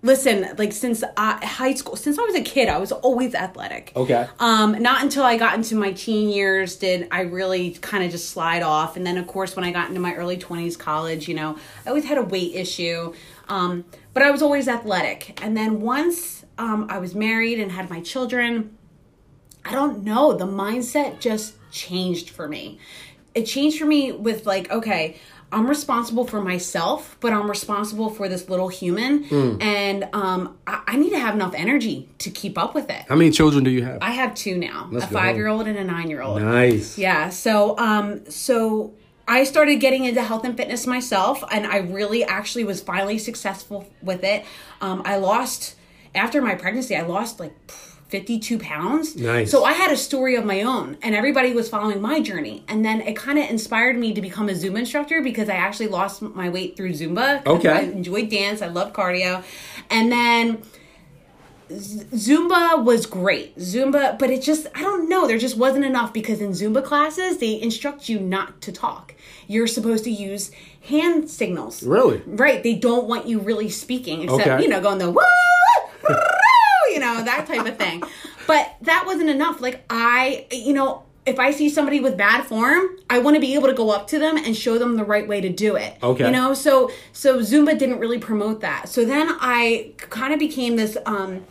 listen, 0.01 0.47
like 0.57 0.73
since 0.73 1.03
uh, 1.03 1.45
high 1.45 1.75
school, 1.75 1.95
since 1.95 2.17
I 2.17 2.23
was 2.23 2.35
a 2.35 2.41
kid, 2.41 2.67
I 2.69 2.77
was 2.77 2.91
always 2.91 3.35
athletic. 3.35 3.93
Okay. 3.95 4.27
Um, 4.39 4.81
not 4.81 5.03
until 5.03 5.23
I 5.23 5.37
got 5.37 5.55
into 5.55 5.75
my 5.75 5.91
teen 5.91 6.29
years 6.29 6.75
did 6.75 7.07
I 7.11 7.21
really 7.21 7.71
kind 7.71 8.03
of 8.03 8.11
just 8.11 8.29
slide 8.29 8.63
off. 8.63 8.97
And 8.97 9.05
then, 9.05 9.17
of 9.17 9.27
course, 9.27 9.55
when 9.55 9.63
I 9.63 9.71
got 9.71 9.89
into 9.89 10.01
my 10.01 10.13
early 10.15 10.37
20s, 10.37 10.77
college, 10.77 11.27
you 11.27 11.35
know, 11.35 11.57
I 11.85 11.89
always 11.89 12.05
had 12.05 12.17
a 12.17 12.23
weight 12.23 12.55
issue. 12.55 13.13
Um, 13.51 13.83
but 14.13 14.23
I 14.23 14.31
was 14.31 14.41
always 14.41 14.67
athletic. 14.69 15.39
And 15.43 15.57
then 15.57 15.81
once 15.81 16.45
um, 16.57 16.87
I 16.89 16.99
was 16.99 17.13
married 17.13 17.59
and 17.59 17.71
had 17.71 17.89
my 17.89 17.99
children, 17.99 18.77
I 19.65 19.73
don't 19.73 20.03
know, 20.03 20.33
the 20.33 20.45
mindset 20.45 21.19
just 21.19 21.55
changed 21.69 22.29
for 22.29 22.47
me. 22.47 22.79
It 23.35 23.43
changed 23.43 23.77
for 23.77 23.85
me 23.85 24.11
with 24.13 24.45
like, 24.45 24.71
okay, 24.71 25.17
I'm 25.51 25.67
responsible 25.67 26.25
for 26.25 26.41
myself, 26.41 27.17
but 27.19 27.33
I'm 27.33 27.49
responsible 27.49 28.09
for 28.09 28.29
this 28.29 28.47
little 28.47 28.69
human, 28.69 29.25
and 29.61 30.07
um, 30.13 30.57
I, 30.65 30.81
I 30.87 30.95
need 30.95 31.09
to 31.09 31.19
have 31.19 31.35
enough 31.35 31.53
energy 31.53 32.07
to 32.19 32.29
keep 32.29 32.57
up 32.57 32.73
with 32.73 32.89
it. 32.89 33.03
How 33.09 33.15
many 33.15 33.31
children 33.31 33.65
do 33.65 33.69
you 33.69 33.83
have? 33.83 33.97
I 34.01 34.11
have 34.11 34.33
two 34.33 34.57
now, 34.57 34.87
Let's 34.89 35.05
a 35.05 35.09
five 35.09 35.35
year 35.35 35.47
old 35.47 35.67
and 35.67 35.77
a 35.77 35.83
nine 35.83 36.09
year 36.09 36.21
old. 36.21 36.41
nice. 36.41 36.97
Yeah. 36.97 37.29
So 37.29 37.77
um 37.77 38.29
so 38.29 38.93
I 39.31 39.45
started 39.45 39.75
getting 39.79 40.03
into 40.03 40.21
health 40.21 40.43
and 40.43 40.57
fitness 40.57 40.85
myself 40.85 41.41
and 41.49 41.65
I 41.65 41.77
really 41.77 42.25
actually 42.25 42.65
was 42.65 42.81
finally 42.81 43.17
successful 43.17 43.87
with 44.01 44.25
it. 44.25 44.43
Um 44.81 45.01
I 45.05 45.15
lost 45.15 45.75
after 46.13 46.41
my 46.41 46.55
pregnancy 46.55 46.97
I 46.97 47.03
lost 47.03 47.39
like 47.39 47.53
52 48.09 48.59
pounds. 48.59 49.15
Nice. 49.15 49.49
So 49.49 49.63
I 49.63 49.71
had 49.71 49.89
a 49.89 49.95
story 49.95 50.35
of 50.35 50.43
my 50.43 50.63
own 50.63 50.97
and 51.01 51.15
everybody 51.15 51.53
was 51.53 51.69
following 51.69 52.01
my 52.01 52.19
journey. 52.19 52.65
And 52.67 52.83
then 52.83 52.99
it 52.99 53.15
kind 53.15 53.39
of 53.39 53.49
inspired 53.49 53.97
me 53.97 54.13
to 54.13 54.21
become 54.21 54.49
a 54.49 54.51
Zumba 54.51 54.79
instructor 54.79 55.21
because 55.21 55.47
I 55.47 55.55
actually 55.55 55.87
lost 55.87 56.21
my 56.21 56.49
weight 56.49 56.75
through 56.75 56.91
Zumba. 56.91 57.45
Okay. 57.47 57.69
I 57.69 57.79
enjoyed 57.83 58.29
dance. 58.29 58.61
I 58.61 58.67
love 58.67 58.91
cardio. 58.91 59.45
And 59.89 60.11
then 60.11 60.61
Zumba 61.71 62.83
was 62.83 63.05
great. 63.05 63.57
Zumba, 63.57 64.17
but 64.19 64.29
it 64.29 64.41
just, 64.41 64.67
I 64.75 64.81
don't 64.81 65.07
know, 65.09 65.27
there 65.27 65.37
just 65.37 65.57
wasn't 65.57 65.85
enough 65.85 66.13
because 66.13 66.41
in 66.41 66.51
Zumba 66.51 66.83
classes, 66.83 67.37
they 67.37 67.61
instruct 67.61 68.09
you 68.09 68.19
not 68.19 68.61
to 68.61 68.71
talk. 68.71 69.13
You're 69.47 69.67
supposed 69.67 70.03
to 70.05 70.11
use 70.11 70.51
hand 70.87 71.29
signals. 71.29 71.83
Really? 71.83 72.21
Right. 72.25 72.61
They 72.63 72.75
don't 72.75 73.07
want 73.07 73.27
you 73.27 73.39
really 73.39 73.69
speaking, 73.69 74.23
except, 74.23 74.47
Okay. 74.47 74.63
you 74.63 74.69
know, 74.69 74.81
going 74.81 74.97
the 74.97 75.09
woo, 75.11 75.21
woo, 76.09 76.15
you 76.93 76.99
know, 76.99 77.23
that 77.23 77.45
type 77.47 77.65
of 77.65 77.77
thing. 77.77 78.03
But 78.47 78.75
that 78.81 79.05
wasn't 79.05 79.29
enough. 79.29 79.61
Like, 79.61 79.83
I, 79.89 80.45
you 80.51 80.73
know, 80.73 81.03
if 81.25 81.39
I 81.39 81.51
see 81.51 81.69
somebody 81.69 81.99
with 81.99 82.17
bad 82.17 82.45
form, 82.45 82.97
I 83.09 83.19
want 83.19 83.35
to 83.35 83.39
be 83.39 83.53
able 83.53 83.67
to 83.67 83.73
go 83.73 83.91
up 83.91 84.07
to 84.07 84.19
them 84.19 84.37
and 84.37 84.55
show 84.55 84.77
them 84.77 84.95
the 84.95 85.03
right 85.03 85.27
way 85.27 85.39
to 85.41 85.49
do 85.49 85.75
it. 85.75 85.97
Okay. 86.01 86.25
You 86.25 86.31
know, 86.31 86.53
so 86.53 86.91
so 87.11 87.39
Zumba 87.39 87.77
didn't 87.77 87.99
really 87.99 88.19
promote 88.19 88.61
that. 88.61 88.89
So 88.89 89.05
then 89.05 89.27
I 89.39 89.93
kind 89.97 90.33
of 90.33 90.39
became 90.39 90.75
this 90.77 90.97
um 91.05 91.45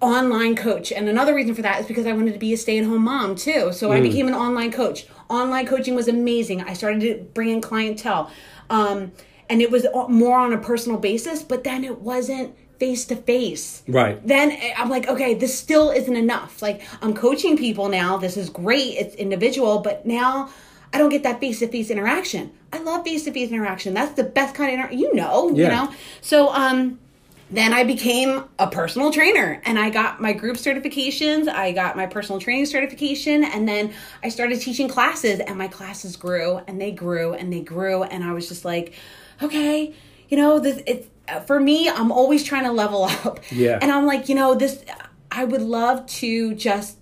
online 0.00 0.54
coach. 0.54 0.92
And 0.92 1.08
another 1.08 1.34
reason 1.34 1.54
for 1.54 1.62
that 1.62 1.80
is 1.80 1.86
because 1.86 2.06
I 2.06 2.12
wanted 2.12 2.34
to 2.34 2.38
be 2.38 2.52
a 2.52 2.56
stay 2.56 2.78
at 2.78 2.84
home 2.84 3.04
mom 3.04 3.34
too. 3.34 3.72
So 3.72 3.92
I 3.92 4.00
became 4.00 4.28
an 4.28 4.34
online 4.34 4.70
coach. 4.70 5.06
Online 5.28 5.66
coaching 5.66 5.94
was 5.94 6.06
amazing. 6.06 6.62
I 6.62 6.74
started 6.74 7.00
to 7.00 7.24
bring 7.34 7.48
in 7.48 7.60
clientele. 7.60 8.30
Um, 8.68 9.12
and 9.48 9.62
it 9.62 9.70
was 9.70 9.86
more 10.08 10.38
on 10.38 10.52
a 10.52 10.58
personal 10.58 10.98
basis, 10.98 11.42
but 11.42 11.64
then 11.64 11.82
it 11.82 12.00
wasn't 12.00 12.54
face 12.78 13.04
to 13.06 13.16
face. 13.16 13.82
Right. 13.88 14.24
Then 14.26 14.56
I'm 14.76 14.88
like, 14.88 15.08
okay, 15.08 15.34
this 15.34 15.58
still 15.58 15.90
isn't 15.90 16.16
enough. 16.16 16.62
Like 16.62 16.82
I'm 17.02 17.14
coaching 17.14 17.56
people 17.56 17.88
now. 17.88 18.16
This 18.16 18.36
is 18.36 18.50
great. 18.50 18.96
It's 18.96 19.14
individual, 19.16 19.80
but 19.80 20.06
now 20.06 20.50
I 20.92 20.98
don't 20.98 21.10
get 21.10 21.22
that 21.24 21.40
face 21.40 21.58
to 21.60 21.68
face 21.68 21.90
interaction. 21.90 22.52
I 22.72 22.78
love 22.78 23.04
face 23.04 23.24
to 23.24 23.32
face 23.32 23.50
interaction. 23.50 23.94
That's 23.94 24.12
the 24.14 24.24
best 24.24 24.54
kind 24.54 24.72
of 24.72 24.90
inter- 24.90 24.94
you 24.94 25.14
know, 25.14 25.50
yeah. 25.50 25.64
you 25.64 25.68
know. 25.68 25.94
So 26.20 26.52
um 26.52 26.98
then 27.48 27.72
I 27.72 27.84
became 27.84 28.44
a 28.58 28.66
personal 28.66 29.12
trainer 29.12 29.62
and 29.64 29.78
I 29.78 29.90
got 29.90 30.20
my 30.20 30.32
group 30.32 30.56
certifications. 30.56 31.46
I 31.46 31.70
got 31.70 31.96
my 31.96 32.06
personal 32.06 32.40
training 32.40 32.66
certification 32.66 33.44
and 33.44 33.68
then 33.68 33.92
I 34.22 34.30
started 34.30 34.60
teaching 34.60 34.88
classes 34.88 35.38
and 35.38 35.56
my 35.56 35.68
classes 35.68 36.16
grew 36.16 36.60
and 36.66 36.80
they 36.80 36.90
grew 36.90 37.34
and 37.34 37.52
they 37.52 37.60
grew 37.60 38.02
and 38.02 38.24
I 38.24 38.32
was 38.32 38.48
just 38.48 38.64
like, 38.64 38.94
okay, 39.40 39.94
you 40.28 40.36
know, 40.36 40.58
this 40.58 40.82
it's 40.86 41.06
for 41.46 41.58
me, 41.60 41.88
I'm 41.88 42.10
always 42.12 42.42
trying 42.44 42.64
to 42.64 42.72
level 42.72 43.04
up. 43.24 43.40
Yeah. 43.50 43.78
And 43.80 43.90
I'm 43.92 44.06
like, 44.06 44.28
you 44.28 44.34
know, 44.34 44.54
this 44.54 44.84
I 45.30 45.44
would 45.44 45.62
love 45.62 46.06
to 46.06 46.54
just 46.54 46.98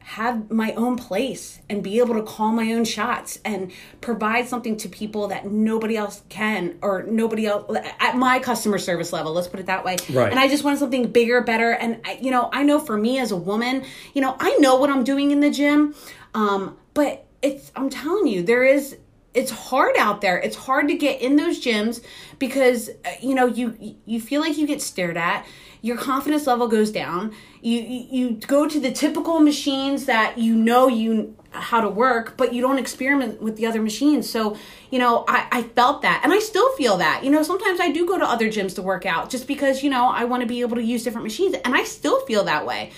have 0.00 0.50
my 0.50 0.72
own 0.74 0.96
place 0.96 1.60
and 1.70 1.82
be 1.82 1.98
able 1.98 2.14
to 2.14 2.22
call 2.22 2.52
my 2.52 2.72
own 2.74 2.84
shots 2.84 3.38
and 3.46 3.70
provide 4.02 4.46
something 4.46 4.76
to 4.76 4.88
people 4.88 5.28
that 5.28 5.46
nobody 5.46 5.96
else 5.96 6.22
can 6.28 6.76
or 6.82 7.02
nobody 7.04 7.46
else 7.46 7.74
at 7.98 8.14
my 8.16 8.38
customer 8.38 8.76
service 8.78 9.10
level 9.12 9.32
let's 9.32 9.48
put 9.48 9.58
it 9.60 9.66
that 9.66 9.84
way 9.84 9.96
Right. 10.10 10.30
and 10.30 10.38
i 10.38 10.48
just 10.48 10.64
wanted 10.64 10.80
something 10.80 11.10
bigger 11.10 11.40
better 11.40 11.70
and 11.70 11.98
I, 12.04 12.18
you 12.20 12.30
know 12.30 12.50
i 12.52 12.62
know 12.62 12.78
for 12.78 12.98
me 12.98 13.20
as 13.20 13.30
a 13.32 13.36
woman 13.36 13.84
you 14.12 14.20
know 14.20 14.36
i 14.38 14.54
know 14.56 14.76
what 14.76 14.90
i'm 14.90 15.02
doing 15.04 15.30
in 15.30 15.40
the 15.40 15.50
gym 15.50 15.94
um, 16.34 16.76
but 16.92 17.24
it's 17.40 17.72
i'm 17.74 17.88
telling 17.88 18.26
you 18.26 18.42
there 18.42 18.64
is 18.64 18.98
it's 19.34 19.50
hard 19.50 19.96
out 19.96 20.20
there. 20.20 20.38
It's 20.38 20.56
hard 20.56 20.88
to 20.88 20.94
get 20.94 21.20
in 21.20 21.36
those 21.36 21.60
gyms 21.60 22.02
because 22.38 22.88
uh, 22.88 23.10
you 23.20 23.34
know 23.34 23.46
you 23.46 23.96
you 24.04 24.20
feel 24.20 24.40
like 24.40 24.58
you 24.58 24.66
get 24.66 24.82
stared 24.82 25.16
at. 25.16 25.46
Your 25.80 25.96
confidence 25.96 26.46
level 26.46 26.68
goes 26.68 26.90
down. 26.90 27.34
You 27.60 27.80
you, 27.80 28.06
you 28.10 28.30
go 28.46 28.68
to 28.68 28.78
the 28.78 28.92
typical 28.92 29.40
machines 29.40 30.06
that 30.06 30.38
you 30.38 30.54
know 30.54 30.88
you 30.88 31.36
how 31.50 31.82
to 31.82 31.88
work 31.88 32.38
but 32.38 32.54
you 32.54 32.62
don't 32.62 32.78
experiment 32.78 33.42
with 33.42 33.56
the 33.56 33.66
other 33.66 33.82
machines. 33.82 34.28
So 34.28 34.56
you 34.90 34.98
know 34.98 35.24
I, 35.26 35.46
I 35.50 35.62
felt 35.62 36.02
that. 36.02 36.20
And 36.24 36.32
i 36.32 36.38
still 36.38 36.70
feel 36.76 36.98
that. 36.98 37.24
You 37.24 37.30
know 37.30 37.42
sometimes 37.42 37.80
i 37.80 37.90
do 37.90 38.06
go 38.06 38.18
to 38.18 38.24
other 38.24 38.48
gyms 38.48 38.74
to 38.74 38.82
work 38.82 39.06
out 39.06 39.30
just 39.30 39.46
because 39.46 39.82
you 39.82 39.90
know 39.90 40.08
i 40.08 40.24
want 40.24 40.42
to 40.42 40.46
be 40.46 40.60
able 40.60 40.76
to 40.76 40.82
use 40.82 41.04
different 41.04 41.24
machines 41.24 41.54
and 41.64 41.74
i 41.74 41.84
still 41.84 42.24
feel 42.26 42.44
that 42.44 42.66
way 42.66 42.90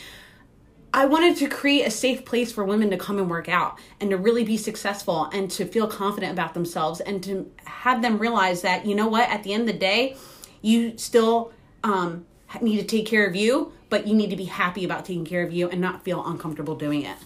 I 0.95 1.07
wanted 1.07 1.37
to 1.39 1.49
create 1.49 1.85
a 1.85 1.91
safe 1.91 2.25
place 2.25 2.53
for 2.53 2.63
women 2.63 2.89
to 2.91 2.97
come 2.97 3.19
and 3.19 3.29
work 3.29 3.49
out 3.49 3.81
and 4.01 4.11
to 4.11 4.17
really 4.17 4.45
be 4.45 4.57
successful 4.57 5.25
and 5.33 5.51
to 5.51 5.65
feel 5.65 5.89
confident 5.89 6.33
about 6.33 6.55
themselves 6.55 7.01
and 7.01 7.21
to 7.25 7.51
have 7.65 8.01
them 8.01 8.17
realize 8.17 8.63
that, 8.63 8.87
you 8.87 8.95
know 8.95 9.09
what, 9.09 9.29
at 9.29 9.43
the 9.43 9.53
end 9.53 9.63
of 9.63 9.67
the 9.67 9.81
day, 9.81 10.17
you 10.63 10.97
still 10.97 11.53
um, 11.83 12.25
need 12.61 12.79
to 12.79 12.87
take 12.87 13.07
care 13.07 13.27
of 13.27 13.35
you, 13.35 13.73
but 13.91 14.07
you 14.07 14.15
need 14.15 14.31
to 14.31 14.37
be 14.37 14.45
happy 14.45 14.85
about 14.85 15.05
taking 15.05 15.25
care 15.25 15.43
of 15.43 15.53
you 15.53 15.69
and 15.69 15.81
not 15.81 16.05
feel 16.05 16.25
uncomfortable 16.25 16.77
doing 16.77 17.03
it. 17.03 17.17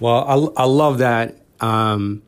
Well, 0.00 0.52
I, 0.56 0.62
I 0.62 0.66
love 0.66 0.98
that. 0.98 1.36
Um, 1.60 2.24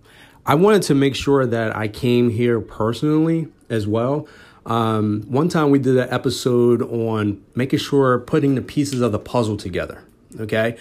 I 0.47 0.55
wanted 0.55 0.83
to 0.83 0.95
make 0.95 1.17
sure 1.17 1.47
that 1.47 1.75
I 1.75 1.89
came 1.89 2.31
here 2.31 2.61
personally 2.61 3.49
as 3.69 3.89
well. 3.89 4.29
Um, 4.65 5.23
one 5.23 5.49
time 5.49 5.71
we 5.71 5.81
did 5.81 5.97
an 5.97 6.09
episode 6.13 6.81
on 6.81 7.45
making 7.57 7.81
sure 7.81 8.21
putting 8.21 8.55
the 8.55 8.63
pieces 8.63 9.01
of 9.01 9.11
the 9.11 9.19
puzzle 9.19 9.57
together. 9.57 10.05
Okay. 10.41 10.77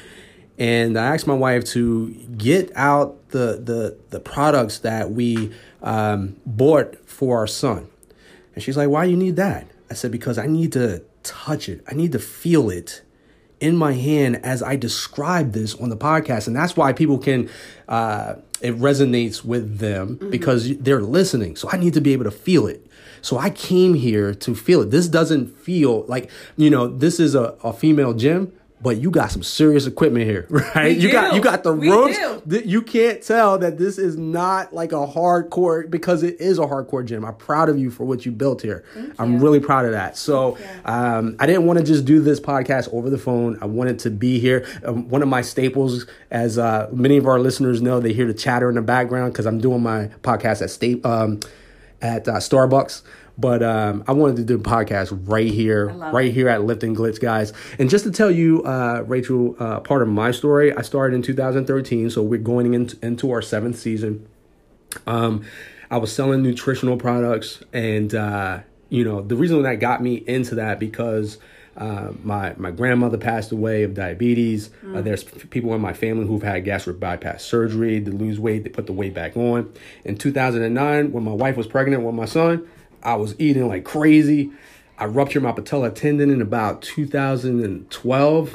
And 0.57 0.97
I 0.97 1.13
asked 1.13 1.27
my 1.27 1.33
wife 1.33 1.65
to 1.65 2.11
get 2.37 2.71
out 2.75 3.29
the 3.29 3.61
the, 3.61 3.97
the 4.09 4.19
products 4.19 4.79
that 4.79 5.11
we 5.11 5.51
um, 5.81 6.37
bought 6.45 6.95
for 7.07 7.37
our 7.37 7.47
son. 7.47 7.89
And 8.53 8.63
she's 8.63 8.77
like, 8.77 8.89
why 8.89 9.03
you 9.03 9.17
need 9.17 9.35
that? 9.35 9.67
I 9.89 9.93
said, 9.93 10.11
because 10.11 10.37
I 10.37 10.47
need 10.47 10.71
to 10.73 11.03
touch 11.23 11.67
it. 11.67 11.83
I 11.89 11.93
need 11.93 12.13
to 12.13 12.19
feel 12.19 12.69
it 12.69 13.01
in 13.59 13.75
my 13.75 13.93
hand 13.93 14.37
as 14.43 14.63
I 14.63 14.75
describe 14.75 15.51
this 15.51 15.75
on 15.75 15.89
the 15.89 15.97
podcast. 15.97 16.47
And 16.47 16.55
that's 16.55 16.75
why 16.75 16.93
people 16.93 17.17
can, 17.17 17.49
uh, 17.87 18.35
it 18.61 18.77
resonates 18.77 19.43
with 19.43 19.79
them 19.79 20.19
because 20.29 20.77
they're 20.77 21.01
listening. 21.01 21.55
So 21.55 21.69
I 21.69 21.77
need 21.77 21.93
to 21.93 22.01
be 22.01 22.13
able 22.13 22.25
to 22.25 22.31
feel 22.31 22.67
it. 22.67 22.85
So 23.21 23.37
I 23.37 23.49
came 23.49 23.93
here 23.93 24.33
to 24.33 24.55
feel 24.55 24.81
it. 24.81 24.91
This 24.91 25.07
doesn't 25.07 25.57
feel 25.57 26.03
like, 26.07 26.29
you 26.57 26.69
know, 26.69 26.87
this 26.87 27.19
is 27.19 27.35
a, 27.35 27.55
a 27.63 27.73
female 27.73 28.13
gym. 28.13 28.53
But 28.81 28.97
you 28.97 29.09
got 29.09 29.31
some 29.31 29.41
serious 29.41 29.87
equipment 29.87 30.25
here, 30.25 30.45
right? 30.49 30.95
We 30.95 31.03
you 31.03 31.11
got 31.11 31.33
you 31.33 31.41
got 31.41 31.63
the 31.63 31.73
We 31.73 31.89
ropes. 31.89 32.17
do. 32.45 32.59
You 32.59 32.81
can't 32.81 33.21
tell 33.21 33.57
that 33.59 33.77
this 33.77 33.97
is 33.97 34.17
not 34.17 34.73
like 34.73 34.91
a 34.91 35.07
hardcore 35.07 35.89
because 35.89 36.23
it 36.23 36.39
is 36.41 36.59
a 36.59 36.63
hardcore 36.63 37.03
gym. 37.03 37.23
I'm 37.25 37.35
proud 37.35 37.69
of 37.69 37.79
you 37.79 37.89
for 37.89 38.03
what 38.03 38.25
you 38.25 38.31
built 38.33 38.61
here. 38.61 38.83
I'm 39.17 39.39
really 39.39 39.59
proud 39.61 39.85
of 39.85 39.93
that. 39.93 40.17
So 40.17 40.57
um, 40.83 41.35
I 41.39 41.45
didn't 41.47 41.65
want 41.65 41.79
to 41.79 41.85
just 41.85 42.05
do 42.05 42.19
this 42.21 42.39
podcast 42.39 42.93
over 42.93 43.09
the 43.09 43.17
phone. 43.17 43.57
I 43.61 43.65
wanted 43.65 43.97
to 43.99 44.09
be 44.11 44.39
here. 44.39 44.67
Um, 44.83 45.07
one 45.09 45.21
of 45.23 45.29
my 45.29 45.41
staples, 45.41 46.05
as 46.29 46.57
uh, 46.57 46.89
many 46.91 47.17
of 47.17 47.25
our 47.27 47.39
listeners 47.39 47.81
know, 47.81 47.99
they 48.01 48.13
hear 48.13 48.27
the 48.27 48.33
chatter 48.33 48.67
in 48.69 48.75
the 48.75 48.81
background 48.81 49.33
because 49.33 49.45
I'm 49.47 49.59
doing 49.59 49.81
my 49.81 50.07
podcast 50.21 50.61
at 50.61 50.69
state 50.69 51.03
um, 51.05 51.39
at 52.01 52.27
uh, 52.27 52.35
Starbucks. 52.35 53.01
But 53.37 53.61
um, 53.63 54.03
I 54.07 54.13
wanted 54.13 54.37
to 54.37 54.43
do 54.43 54.55
a 54.55 54.59
podcast 54.59 55.17
right 55.27 55.51
here, 55.51 55.87
right 55.89 56.27
it. 56.27 56.33
here 56.33 56.47
at 56.47 56.63
Lift 56.63 56.83
and 56.83 56.95
Glitz, 56.95 57.19
guys. 57.19 57.51
And 57.77 57.89
just 57.89 58.05
to 58.05 58.11
tell 58.11 58.31
you, 58.31 58.63
uh, 58.63 59.03
Rachel, 59.05 59.55
uh, 59.59 59.81
part 59.81 60.01
of 60.01 60.07
my 60.07 60.31
story, 60.31 60.73
I 60.73 60.81
started 60.83 61.15
in 61.15 61.21
2013, 61.21 62.09
so 62.09 62.21
we're 62.21 62.39
going 62.39 62.73
into, 62.73 62.97
into 63.05 63.31
our 63.31 63.41
seventh 63.41 63.77
season. 63.77 64.25
Um, 65.05 65.45
I 65.91 65.97
was 65.97 66.11
selling 66.11 66.41
nutritional 66.41 66.97
products, 66.97 67.61
and 67.73 68.13
uh, 68.15 68.59
you 68.89 69.03
know 69.03 69.21
the 69.21 69.35
reason 69.35 69.61
that 69.63 69.75
got 69.75 70.01
me 70.01 70.15
into 70.15 70.55
that 70.55 70.79
because 70.79 71.37
uh, 71.77 72.11
my 72.23 72.53
my 72.57 72.71
grandmother 72.71 73.17
passed 73.17 73.51
away 73.51 73.83
of 73.83 73.93
diabetes. 73.93 74.69
Uh, 74.93 75.01
there's 75.01 75.23
p- 75.23 75.47
people 75.47 75.73
in 75.73 75.81
my 75.81 75.93
family 75.93 76.25
who've 76.25 76.41
had 76.43 76.63
gastric 76.63 76.99
bypass 76.99 77.43
surgery 77.43 78.01
to 78.01 78.11
lose 78.11 78.39
weight. 78.39 78.63
They 78.63 78.69
put 78.69 78.87
the 78.87 78.93
weight 78.93 79.13
back 79.13 79.35
on. 79.35 79.71
In 80.03 80.17
2009, 80.17 81.11
when 81.11 81.23
my 81.23 81.33
wife 81.33 81.57
was 81.57 81.67
pregnant 81.67 82.03
with 82.03 82.15
my 82.15 82.25
son, 82.25 82.67
I 83.05 83.15
was 83.15 83.35
eating 83.39 83.67
like 83.67 83.85
crazy. 83.85 84.51
I 84.97 85.05
ruptured 85.05 85.43
my 85.43 85.51
patella 85.51 85.91
tendon 85.91 86.29
in 86.29 86.41
about 86.41 86.81
2012 86.81 88.53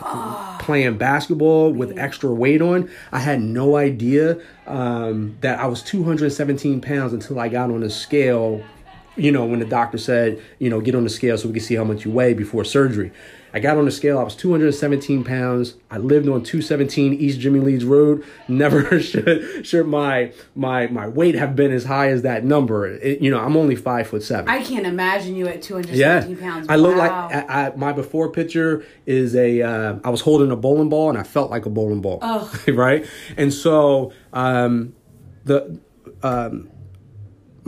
playing 0.59 0.97
basketball 0.97 1.71
with 1.73 1.99
extra 1.99 2.33
weight 2.33 2.63
on. 2.63 2.91
I 3.13 3.19
had 3.19 3.43
no 3.43 3.77
idea 3.77 4.41
um, 4.67 5.37
that 5.43 5.59
I 5.59 5.67
was 5.67 5.83
217 5.83 6.81
pounds 6.81 7.13
until 7.13 7.39
I 7.39 7.49
got 7.49 7.71
on 7.71 7.83
a 7.83 7.91
scale. 7.91 8.65
You 9.17 9.33
know, 9.33 9.45
when 9.45 9.59
the 9.59 9.67
doctor 9.67 9.99
said, 9.99 10.41
you 10.59 10.71
know, 10.71 10.81
get 10.81 10.95
on 10.95 11.05
the 11.05 11.11
scale 11.11 11.37
so 11.37 11.49
we 11.49 11.55
can 11.55 11.63
see 11.63 11.75
how 11.75 11.85
much 11.85 12.05
you 12.05 12.11
weigh 12.11 12.33
before 12.33 12.65
surgery. 12.65 13.11
I 13.53 13.59
got 13.59 13.77
on 13.77 13.85
the 13.85 13.91
scale. 13.91 14.17
I 14.17 14.23
was 14.23 14.37
217 14.37 15.25
pounds. 15.25 15.75
I 15.91 15.99
lived 15.99 16.29
on 16.29 16.45
217 16.45 17.15
East 17.15 17.41
Jimmy 17.41 17.59
Leeds 17.59 17.85
Road. 17.85 18.25
Never 18.49 19.01
should 19.01 19.67
should 19.67 19.89
my 19.89 20.33
my 20.55 20.87
my 20.87 21.09
weight 21.09 21.35
have 21.35 21.57
been 21.57 21.73
as 21.73 21.85
high 21.85 22.11
as 22.11 22.23
that 22.23 22.45
number. 22.45 22.87
It, 22.87 23.21
you 23.21 23.29
know, 23.29 23.41
I'm 23.41 23.57
only 23.57 23.75
five 23.75 24.07
foot 24.07 24.23
seven. 24.23 24.49
I 24.49 24.63
can't 24.63 24.87
imagine 24.87 25.35
you 25.35 25.49
at 25.49 25.63
217 25.63 26.37
Yeah, 26.37 26.41
pounds. 26.41 26.67
I 26.69 26.77
look 26.77 26.97
Wow. 26.97 27.29
like 27.29 27.51
I, 27.51 27.67
I, 27.67 27.77
my 27.77 27.93
before 27.93 28.31
picture 28.31 28.85
is 29.07 29.35
a. 29.35 29.63
Uh, 29.63 29.99
I 30.05 30.11
was 30.11 30.21
holding 30.21 30.53
a 30.53 30.57
bowling 30.57 30.89
ball 30.89 31.09
and 31.09 31.19
I 31.19 31.25
felt 31.25 31.51
like 31.51 31.67
a 31.67 31.71
bowling 31.71 32.01
ball. 32.01 32.21
Oh. 32.23 32.55
right, 32.69 33.05
and 33.37 33.53
so 33.53 34.13
um, 34.33 34.95
the 35.45 35.81
um, 36.23 36.71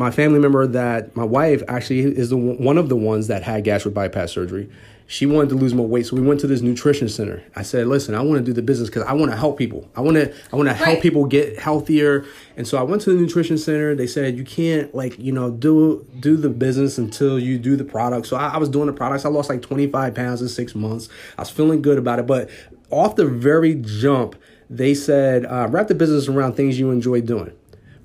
my 0.03 0.11
family 0.11 0.41
member 0.41 0.67
that 0.67 1.15
my 1.15 1.25
wife 1.25 1.63
actually 1.69 2.01
is 2.01 2.31
the 2.31 2.37
one 2.37 2.77
of 2.77 2.89
the 2.89 2.97
ones 2.97 3.29
that 3.29 3.45
had 3.45 3.63
gastric 3.63 3.95
bypass 3.95 4.33
surgery. 4.33 4.69
She 5.07 5.27
wanted 5.27 5.51
to 5.51 5.55
lose 5.57 5.75
more 5.75 5.87
weight, 5.87 6.07
so 6.07 6.17
we 6.17 6.23
went 6.23 6.41
to 6.41 6.47
this 6.47 6.61
nutrition 6.61 7.09
center. 7.09 7.43
I 7.55 7.63
said, 7.63 7.87
"Listen, 7.87 8.15
I 8.17 8.23
want 8.23 8.39
to 8.39 8.45
do 8.45 8.53
the 8.53 8.63
business 8.63 8.89
because 8.89 9.05
I 9.05 9.13
want 9.13 9.31
to 9.31 9.37
help 9.37 9.59
people. 9.59 9.89
I 9.95 10.01
want 10.01 10.17
to, 10.17 10.35
I 10.53 10.57
want 10.57 10.69
to 10.71 10.75
help 10.75 11.03
people 11.03 11.25
get 11.27 11.59
healthier." 11.59 12.25
And 12.57 12.67
so 12.67 12.79
I 12.79 12.83
went 12.83 13.03
to 13.03 13.11
the 13.11 13.21
nutrition 13.21 13.59
center. 13.59 13.95
They 13.95 14.09
said, 14.09 14.37
"You 14.37 14.43
can't 14.43 14.93
like, 14.93 15.17
you 15.21 15.31
know, 15.31 15.51
do 15.51 16.05
do 16.19 16.37
the 16.37 16.49
business 16.49 16.99
until 16.99 17.39
you 17.39 17.59
do 17.59 17.77
the 17.77 17.85
product." 17.85 18.27
So 18.27 18.37
I, 18.37 18.49
I 18.49 18.57
was 18.59 18.69
doing 18.69 18.87
the 18.87 18.93
products. 18.93 19.25
I 19.25 19.29
lost 19.29 19.51
like 19.51 19.63
twenty 19.63 19.87
five 19.87 20.15
pounds 20.17 20.43
in 20.43 20.49
six 20.49 20.75
months. 20.75 21.09
I 21.39 21.43
was 21.43 21.51
feeling 21.51 21.81
good 21.81 21.99
about 21.99 22.19
it, 22.19 22.27
but 22.27 22.51
off 22.91 23.15
the 23.15 23.27
very 23.27 23.77
jump, 23.77 24.35
they 24.69 24.95
said, 24.95 25.45
uh, 25.47 25.69
"Wrap 25.71 25.87
the 25.87 25.95
business 25.95 26.27
around 26.27 26.55
things 26.55 26.79
you 26.81 26.91
enjoy 26.91 27.21
doing." 27.21 27.53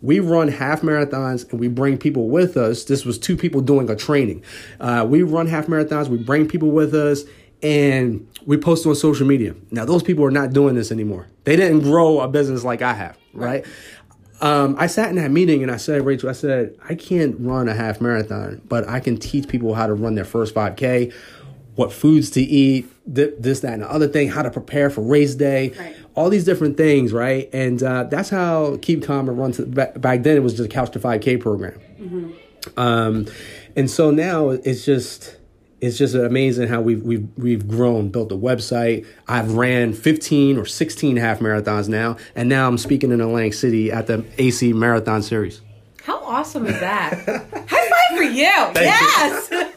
We 0.02 0.20
run 0.20 0.48
half 0.48 0.82
marathons 0.82 1.50
and 1.50 1.60
we 1.60 1.68
bring 1.68 1.98
people 1.98 2.30
with 2.30 2.58
us. 2.58 2.84
This 2.86 3.06
was 3.06 3.18
two 3.18 3.36
people 3.36 3.62
doing 3.62 3.90
a 3.90 3.96
training. 3.96 4.44
Uh, 4.80 5.06
we 5.08 5.24
run 5.24 5.48
half 5.48 5.68
marathons, 5.68 6.08
we 6.08 6.18
bring 6.18 6.48
people 6.48 6.70
with 6.70 6.94
us, 6.94 7.24
and 7.64 8.28
we 8.46 8.58
post 8.58 8.86
on 8.86 8.96
social 8.96 9.26
media. 9.26 9.56
Now, 9.72 9.86
those 9.86 10.04
people 10.04 10.24
are 10.24 10.32
not 10.32 10.54
doing 10.54 10.76
this 10.76 10.92
anymore. 10.92 11.28
They 11.44 11.56
didn't 11.56 11.82
grow 11.82 12.20
a 12.20 12.28
business 12.28 12.64
like 12.64 12.82
I 12.82 12.94
have, 12.94 13.18
right? 13.34 13.66
Um, 14.40 14.76
I 14.78 14.86
sat 14.86 15.10
in 15.10 15.16
that 15.16 15.32
meeting 15.32 15.64
and 15.64 15.72
I 15.72 15.78
said, 15.78 16.06
Rachel, 16.06 16.30
I 16.30 16.34
said, 16.34 16.76
I 16.88 16.94
can't 16.94 17.36
run 17.40 17.68
a 17.68 17.74
half 17.74 18.00
marathon, 18.00 18.62
but 18.68 18.88
I 18.88 19.00
can 19.00 19.18
teach 19.18 19.48
people 19.48 19.74
how 19.74 19.88
to 19.88 19.96
run 19.96 20.14
their 20.14 20.26
first 20.26 20.54
5K 20.54 21.12
what 21.78 21.94
foods 21.94 22.30
to 22.32 22.42
eat, 22.42 22.86
th- 23.16 23.36
this, 23.40 23.62
that, 23.62 23.72
and 23.74 23.84
the 23.84 23.90
other 23.92 24.08
thing, 24.10 24.28
how 24.28 24.42
to 24.42 24.52
prepare 24.52 24.90
for 24.90 25.02
race 25.02 25.34
day, 25.36 25.70
Right. 25.80 25.96
all 26.16 26.30
these 26.30 26.44
different 26.44 26.76
things, 26.76 27.14
right? 27.14 27.50
And 27.54 27.82
uh, 27.82 28.04
that's 28.04 28.30
how 28.30 28.78
Keep 28.82 29.04
Calm 29.04 29.30
and 29.30 29.38
Run. 29.40 29.52
To, 29.54 29.66
back, 29.66 30.02
back 30.02 30.24
then, 30.24 30.36
it 30.36 30.42
was 30.44 30.54
just 30.56 30.66
a 30.66 30.72
Couch 30.74 30.92
to 30.92 31.00
5K 31.00 31.40
program. 31.40 31.80
Um, 32.76 33.28
and 33.76 33.90
so 33.90 34.12
now 34.12 34.50
it's 34.50 34.84
just 34.86 35.38
it's 35.80 35.98
just 35.98 36.16
amazing 36.16 36.68
how 36.68 36.82
we've 36.82 37.04
we've 37.04 37.28
we've 37.38 37.68
grown, 37.68 38.10
built 38.10 38.32
a 38.32 38.36
website. 38.36 39.06
I've 39.28 39.54
ran 39.54 39.94
15 39.94 40.58
or 40.58 40.66
16 40.66 41.18
half 41.18 41.40
marathons 41.40 41.88
now, 41.88 42.18
and 42.36 42.50
now 42.50 42.68
I'm 42.68 42.78
speaking 42.78 43.12
in 43.12 43.22
Atlantic 43.22 43.54
City 43.54 43.92
at 43.92 44.08
the 44.08 44.26
AC 44.40 44.74
Marathon 44.74 45.22
Series. 45.22 45.62
How 46.04 46.18
awesome 46.24 46.66
is 46.66 46.80
that? 46.80 47.14
High 47.70 47.90
five 47.90 48.18
for 48.18 48.24
you. 48.24 48.44
yes. 48.44 49.50
you 49.52 49.58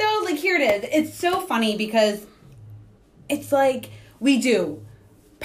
though? 0.00 0.22
Like 0.24 0.36
here 0.36 0.56
it 0.56 0.84
is. 0.84 0.90
It's 0.92 1.18
so 1.18 1.40
funny 1.40 1.76
because 1.76 2.26
it's 3.28 3.52
like 3.52 3.90
we 4.18 4.40
do. 4.40 4.84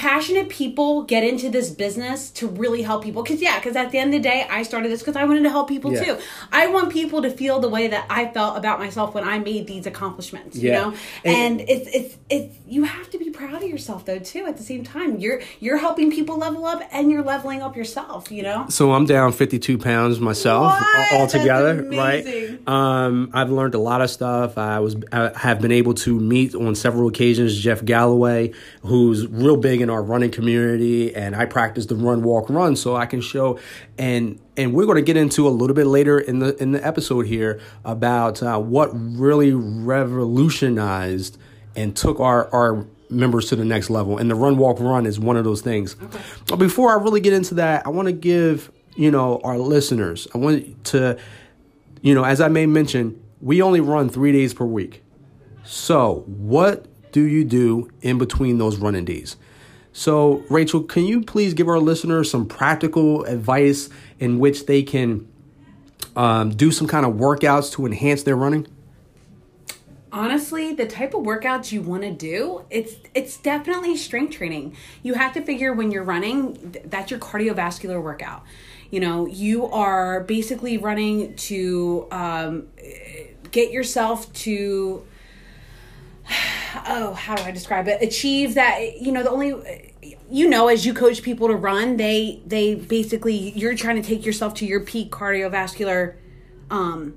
Passionate 0.10 0.50
people 0.50 1.02
get 1.02 1.24
into 1.24 1.50
this 1.50 1.72
business 1.72 2.30
to 2.32 2.48
really 2.48 2.84
help 2.84 3.04
people. 3.04 3.24
Cause 3.24 3.42
yeah, 3.42 3.60
cause 3.60 3.76
at 3.76 3.92
the 3.92 3.98
end 3.98 4.14
of 4.14 4.22
the 4.22 4.30
day, 4.30 4.46
I 4.48 4.62
started 4.62 4.92
this 4.92 5.00
because 5.02 5.16
I 5.16 5.24
wanted 5.26 5.42
to 5.44 5.50
help 5.50 5.68
people 5.68 5.92
Yeah. 5.92 6.04
too. 6.04 6.18
I 6.52 6.68
want 6.68 6.92
people 6.94 7.24
to 7.24 7.32
feel 7.32 7.60
the 7.60 7.70
way 7.70 7.88
that 7.88 8.06
I 8.08 8.28
felt 8.28 8.56
about 8.56 8.78
myself 8.78 9.16
when 9.16 9.24
I 9.24 9.40
made 9.40 9.66
these 9.66 9.88
accomplishments. 9.88 10.58
You 10.58 10.70
Yeah. 10.70 10.80
know? 10.82 10.94
And- 11.24 11.36
And, 11.62 11.62
it's 11.68 11.90
it's 11.92 12.18
it's 12.30 12.56
you 12.68 12.84
have 12.84 13.10
to 13.10 13.18
be 13.18 13.32
proud 13.32 13.64
of 13.64 13.68
yourself 13.68 14.06
though 14.06 14.20
too 14.20 14.46
at 14.46 14.58
the 14.58 14.64
same 14.64 14.84
time. 14.84 15.18
You're 15.18 15.42
you're 15.60 15.78
helping 15.78 16.12
people 16.12 16.38
level 16.38 16.66
up 16.68 16.84
and 16.92 17.10
you're 17.12 17.24
leveling 17.24 17.64
up 17.64 17.76
yourself, 17.76 18.32
you 18.32 18.44
know? 18.44 18.66
So 18.70 18.94
I'm 18.94 19.06
down 19.08 19.32
52 19.32 19.80
pounds 19.80 20.20
myself 20.20 20.72
What? 20.80 21.14
altogether, 21.20 21.84
right? 21.92 22.60
Um, 22.68 23.32
I've 23.34 23.50
learned 23.50 23.74
a 23.74 23.80
lot 23.80 24.02
of 24.02 24.12
stuff. 24.12 24.56
I 24.60 24.80
was 24.82 24.96
I 25.12 25.32
have 25.36 25.62
been 25.62 25.72
able 25.72 25.96
to 26.06 26.20
meet 26.20 26.54
on 26.54 26.76
several 26.76 27.08
occasions 27.08 27.58
Jeff 27.58 27.84
Galloway, 27.84 28.52
who's 28.84 29.26
real 29.28 29.58
big 29.58 29.82
in 29.82 29.90
our 29.96 30.04
running 30.04 30.30
community, 30.30 31.16
and 31.16 31.36
I 31.36 31.46
practice 31.46 31.88
the 31.88 31.96
run, 31.96 32.22
walk, 32.22 32.50
run, 32.50 32.76
so 32.76 32.96
I 32.96 33.06
can 33.06 33.22
show 33.22 33.60
and 33.98 34.40
and 34.58 34.74
we're 34.74 34.86
going 34.86 34.98
to 34.98 35.02
get 35.02 35.18
into 35.18 35.48
a 35.48 35.50
little 35.50 35.76
bit 35.76 35.88
later 35.88 36.20
in 36.20 36.40
the 36.40 36.56
in 36.62 36.72
the 36.72 36.86
episode 36.86 37.26
here 37.26 37.60
about 37.84 38.44
uh, 38.44 38.60
what 38.60 38.90
really 38.94 39.54
revolutionized 39.54 41.38
and 41.76 41.96
took 41.96 42.20
our 42.20 42.54
our 42.54 42.86
members 43.10 43.50
to 43.50 43.56
the 43.56 43.66
next 43.66 43.90
level 43.90 44.18
and 44.18 44.30
the 44.30 44.36
run 44.36 44.58
walk 44.58 44.80
run 44.80 45.06
is 45.06 45.20
one 45.20 45.38
of 45.38 45.44
those 45.44 45.62
things. 45.62 45.96
But 46.48 46.58
before 46.58 46.92
i 46.92 47.02
really 47.02 47.22
get 47.22 47.34
into 47.34 47.56
that 47.56 47.86
i 47.86 47.90
want 47.90 48.08
to 48.08 48.12
give 48.12 48.72
you 48.96 49.12
know 49.12 49.40
our 49.44 49.60
listeners 49.60 50.28
i 50.34 50.40
want 50.40 50.84
to 50.86 51.18
you 52.02 52.16
know 52.16 52.24
as 52.24 52.42
i 52.42 52.48
may 52.48 52.66
mention 52.66 53.22
we 53.42 53.62
only 53.62 53.80
run 53.80 54.10
three 54.10 54.32
days 54.32 54.54
per 54.54 54.66
week. 54.66 55.04
So 55.64 56.24
what 56.28 56.88
do 57.12 57.22
you 57.22 57.44
do 57.44 57.90
in 58.02 58.18
between 58.18 58.58
those 58.58 58.78
running 58.78 59.06
days 59.06 59.38
so 59.98 60.44
rachel 60.50 60.84
can 60.84 61.06
you 61.06 61.22
please 61.22 61.54
give 61.54 61.70
our 61.70 61.80
listeners 61.80 62.30
some 62.30 62.46
practical 62.46 63.24
advice 63.24 63.90
in 64.20 64.40
which 64.40 64.66
they 64.66 64.84
can 64.84 65.26
um, 66.18 66.50
do 66.50 66.70
some 66.70 66.86
kind 66.86 67.06
of 67.06 67.14
workouts 67.14 67.72
to 67.74 67.86
enhance 67.86 68.24
their 68.24 68.36
running? 68.36 68.68
Honestly 70.12 70.74
the 70.74 70.86
type 70.86 71.14
of 71.14 71.24
workouts 71.24 71.72
you 71.72 71.82
want 71.82 72.04
to 72.04 72.12
do 72.12 72.66
it's 72.70 72.96
it's 73.14 73.38
definitely 73.38 73.96
strength 73.96 74.34
training. 74.34 74.76
You 75.02 75.14
have 75.14 75.34
to 75.34 75.42
figure 75.42 75.72
when 75.74 75.92
you're 75.92 76.04
running 76.04 76.76
that's 76.86 77.10
your 77.10 77.20
cardiovascular 77.20 78.02
workout. 78.02 78.44
You 78.92 79.00
know 79.00 79.28
you 79.28 79.66
are 79.68 80.22
basically 80.22 80.78
running 80.78 81.36
to 81.38 82.08
um, 82.12 82.68
get 83.52 83.72
yourself 83.72 84.32
to 84.34 85.06
oh 86.88 87.14
how 87.14 87.36
do 87.36 87.44
i 87.44 87.52
describe 87.52 87.88
it 87.88 88.02
achieve 88.02 88.56
that 88.56 89.00
you 89.00 89.12
know 89.12 89.24
the 89.24 89.30
only 89.30 89.94
you 90.30 90.50
know 90.50 90.68
as 90.68 90.86
you 90.86 90.94
coach 90.94 91.22
people 91.22 91.48
to 91.48 91.56
run 91.56 91.98
they 91.98 92.42
they 92.46 92.76
basically 92.76 93.36
you're 93.36 93.76
trying 93.76 93.96
to 94.02 94.08
take 94.08 94.26
yourself 94.26 94.54
to 94.54 94.66
your 94.66 94.80
peak 94.80 95.12
cardiovascular 95.12 96.16
um 96.72 97.16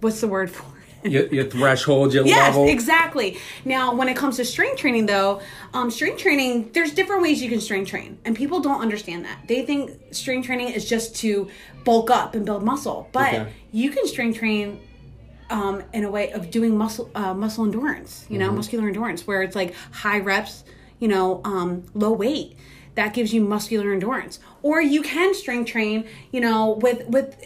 what's 0.00 0.20
the 0.20 0.28
word 0.28 0.50
for 0.50 0.64
it 1.02 1.10
your, 1.12 1.26
your 1.26 1.44
threshold 1.44 2.14
your 2.14 2.24
Yes, 2.26 2.54
level 2.56 2.68
exactly. 2.68 3.38
Now, 3.64 3.94
when 3.94 4.08
it 4.08 4.16
comes 4.16 4.36
to 4.38 4.44
strength 4.44 4.78
training, 4.78 5.06
though, 5.06 5.40
um, 5.72 5.88
strength 5.88 6.18
training, 6.18 6.70
there's 6.72 6.92
different 6.94 7.22
ways 7.22 7.40
you 7.40 7.48
can 7.48 7.60
strength 7.60 7.90
train, 7.90 8.18
and 8.24 8.34
people 8.34 8.58
don't 8.60 8.80
understand 8.80 9.24
that. 9.24 9.38
They 9.46 9.64
think 9.64 9.92
strength 10.10 10.46
training 10.46 10.70
is 10.70 10.88
just 10.88 11.14
to 11.16 11.48
bulk 11.84 12.10
up 12.10 12.34
and 12.34 12.44
build 12.44 12.64
muscle, 12.64 13.08
but 13.12 13.34
Okay. 13.34 13.52
you 13.70 13.90
can 13.90 14.08
strength 14.08 14.38
train 14.38 14.80
um, 15.50 15.82
in 15.92 16.04
a 16.04 16.10
way 16.10 16.32
of 16.32 16.50
doing 16.50 16.76
muscle 16.76 17.10
uh, 17.14 17.34
muscle 17.34 17.64
endurance. 17.64 18.26
You 18.28 18.38
know, 18.38 18.50
muscular 18.52 18.86
endurance, 18.86 19.26
where 19.26 19.42
it's 19.42 19.56
like 19.56 19.74
high 19.92 20.20
reps, 20.20 20.64
you 20.98 21.08
know, 21.08 21.40
um, 21.44 21.84
low 21.94 22.12
weight. 22.12 22.56
That 22.94 23.12
gives 23.12 23.34
you 23.34 23.42
muscular 23.42 23.92
endurance, 23.92 24.38
or 24.62 24.80
you 24.80 25.02
can 25.02 25.34
strength 25.34 25.70
train, 25.70 26.08
you 26.32 26.40
know, 26.40 26.70
with 26.70 27.06
with 27.08 27.36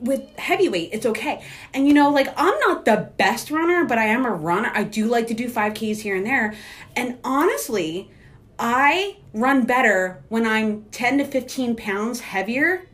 with 0.00 0.36
heavyweight. 0.38 0.90
It's 0.92 1.06
okay. 1.06 1.42
And 1.72 1.86
you 1.86 1.94
know 1.94 2.10
like 2.10 2.28
i'm 2.36 2.58
not 2.60 2.84
the 2.84 3.10
best 3.16 3.50
runner 3.50 3.84
but 3.84 3.98
i 3.98 4.04
am 4.04 4.26
a 4.26 4.30
runner. 4.30 4.70
I 4.74 4.84
do 4.84 5.06
like 5.06 5.26
to 5.28 5.34
do 5.34 5.48
5ks 5.50 6.00
here 6.00 6.16
and 6.16 6.26
there. 6.26 6.54
And 6.94 7.18
honestly 7.24 8.10
i 8.58 9.16
run 9.32 9.64
better 9.66 10.22
when 10.28 10.46
i'm 10.46 10.84
10 10.84 11.18
to 11.18 11.24
15 11.24 11.76
pounds 11.76 12.20
heavier 12.20 12.88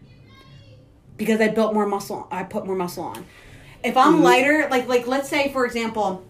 because 1.16 1.40
i 1.40 1.48
built 1.48 1.72
more 1.72 1.86
muscle 1.86 2.26
i 2.30 2.42
put 2.42 2.66
more 2.66 2.74
muscle 2.74 3.04
on 3.04 3.24
if 3.84 3.96
i'm 3.96 4.22
lighter 4.22 4.68
like 4.70 4.88
like 4.88 5.06
let's 5.06 5.28
say 5.28 5.52
for 5.52 5.64
example 5.66 6.24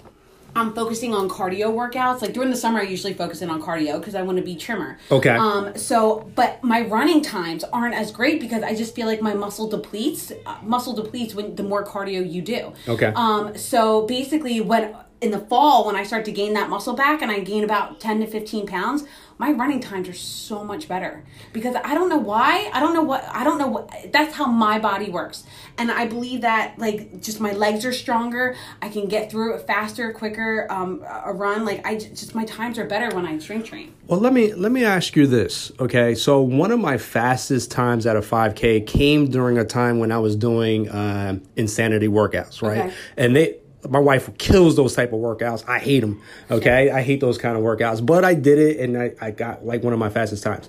I'm 0.55 0.75
focusing 0.75 1.15
on 1.15 1.29
cardio 1.29 1.73
workouts. 1.73 2.21
Like 2.21 2.33
during 2.33 2.51
the 2.51 2.57
summer, 2.57 2.81
I 2.81 2.83
usually 2.83 3.15
focus 3.15 3.43
in 3.43 3.51
on 3.51 3.63
cardio 3.63 3.99
because 3.99 4.15
I 4.15 4.23
want 4.23 4.39
to 4.39 4.45
be 4.45 4.55
trimmer. 4.55 4.99
Okay. 5.11 5.31
Um. 5.31 5.77
So, 5.77 6.31
but 6.35 6.63
my 6.63 6.83
running 6.83 7.23
times 7.23 7.65
aren't 7.65 7.95
as 7.95 8.13
great 8.13 8.41
because 8.41 8.63
I 8.63 8.75
just 8.75 8.95
feel 8.95 9.07
like 9.07 9.23
my 9.23 9.35
muscle 9.35 9.69
depletes. 9.69 10.33
Uh, 10.45 10.57
muscle 10.63 10.93
depletes 10.93 11.35
when 11.35 11.55
the 11.57 11.63
more 11.63 11.85
cardio 11.85 12.29
you 12.31 12.43
do. 12.43 12.73
Okay. 12.87 13.13
Um. 13.15 13.57
So 13.57 14.07
basically, 14.07 14.61
when 14.61 14.95
in 15.23 15.31
the 15.31 15.39
fall 15.39 15.87
when 15.87 15.97
I 15.97 16.03
start 16.03 16.25
to 16.27 16.33
gain 16.33 16.53
that 16.55 16.69
muscle 16.69 16.95
back 16.95 17.23
and 17.23 17.31
I 17.31 17.41
gain 17.41 17.65
about 17.65 18.01
ten 18.01 18.21
to 18.21 18.27
fifteen 18.27 18.67
pounds, 18.67 19.05
my 19.39 19.53
running 19.53 19.81
times 19.81 20.09
are 20.09 20.15
so 20.15 20.63
much 20.63 20.89
better 20.89 21.25
because 21.53 21.75
I 21.85 21.95
don't 21.95 22.09
know 22.09 22.19
why. 22.19 22.71
I 22.73 22.81
don't 22.81 22.93
know 22.93 23.03
what. 23.03 23.25
I 23.33 23.45
don't 23.45 23.59
know 23.59 23.69
what. 23.69 24.13
That's 24.13 24.35
how 24.35 24.47
my 24.47 24.79
body 24.79 25.11
works, 25.11 25.45
and 25.79 25.91
I 25.91 26.07
believe 26.07 26.43
that 26.43 26.79
like 26.79 27.23
just 27.23 27.41
my 27.41 27.53
legs 27.53 27.85
are 27.85 27.93
stronger. 27.93 28.57
I 28.83 28.89
can 28.89 29.07
get 29.07 29.31
through 29.31 29.55
it 29.55 29.67
faster, 29.67 30.13
quicker. 30.13 30.67
Um, 30.71 31.05
a 31.25 31.33
run 31.33 31.65
like 31.65 31.87
I 31.87 31.97
just 31.97 32.35
my 32.35 32.45
times 32.45 32.79
are 32.79 32.87
better 32.87 33.15
when 33.15 33.25
I 33.25 33.39
strength 33.39 33.69
train. 33.69 33.95
Well, 34.07 34.19
let 34.19 34.33
me 34.33 34.53
let 34.55 34.73
me 34.73 34.85
ask 34.85 35.15
you 35.15 35.27
this, 35.27 35.71
okay? 35.79 36.15
So 36.15 36.41
one 36.43 36.73
of 36.73 36.81
my 36.81 36.99
fastest 36.99 37.71
times 37.71 38.07
at 38.07 38.17
a 38.17 38.21
5K 38.21 38.87
came 38.87 39.31
during 39.31 39.59
a 39.59 39.65
time 39.65 40.01
when 40.01 40.11
I 40.11 40.19
was 40.19 40.35
doing 40.35 40.91
um 40.91 41.43
insanity 41.57 42.09
workouts, 42.09 42.61
right? 42.61 42.87
Okay. 42.87 42.95
And 43.17 43.37
they, 43.37 43.62
my 43.89 43.99
wife 43.99 44.37
kills 44.39 44.77
those 44.77 44.95
type 44.95 45.13
of 45.13 45.21
workouts. 45.21 45.69
I 45.69 45.79
hate 45.79 46.01
them, 46.01 46.23
okay? 46.51 46.91
I 46.91 47.03
hate 47.03 47.21
those 47.21 47.39
kind 47.39 47.57
of 47.57 47.63
workouts, 47.63 48.05
but 48.05 48.25
I 48.25 48.35
did 48.35 48.59
it, 48.59 48.81
and 48.81 48.97
I, 48.97 49.13
I 49.21 49.31
got 49.31 49.65
like 49.65 49.83
one 49.83 49.93
of 49.93 49.99
my 49.99 50.11
fastest 50.11 50.43
times. 50.43 50.69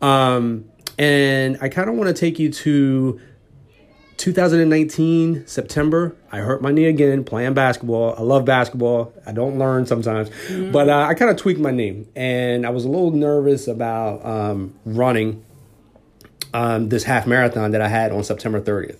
Um, 0.00 0.64
and 0.98 1.58
I 1.60 1.68
kind 1.68 1.88
of 1.88 1.96
want 1.96 2.08
to 2.08 2.14
take 2.14 2.38
you 2.38 2.50
to 2.50 3.20
2019 4.18 5.46
September, 5.46 6.16
I 6.32 6.38
hurt 6.38 6.60
my 6.60 6.72
knee 6.72 6.86
again 6.86 7.22
playing 7.22 7.54
basketball. 7.54 8.16
I 8.18 8.22
love 8.22 8.44
basketball. 8.44 9.12
I 9.24 9.30
don't 9.32 9.58
learn 9.58 9.86
sometimes, 9.86 10.28
but 10.72 10.88
uh, 10.88 11.06
I 11.08 11.14
kind 11.14 11.30
of 11.30 11.36
tweaked 11.36 11.60
my 11.60 11.70
knee, 11.70 12.04
and 12.16 12.66
I 12.66 12.70
was 12.70 12.84
a 12.84 12.88
little 12.88 13.12
nervous 13.12 13.68
about 13.68 14.26
um, 14.26 14.74
running 14.84 15.44
um, 16.52 16.88
this 16.88 17.04
half 17.04 17.28
marathon 17.28 17.70
that 17.70 17.80
I 17.80 17.88
had 17.88 18.10
on 18.10 18.24
September 18.24 18.60
30th. 18.60 18.98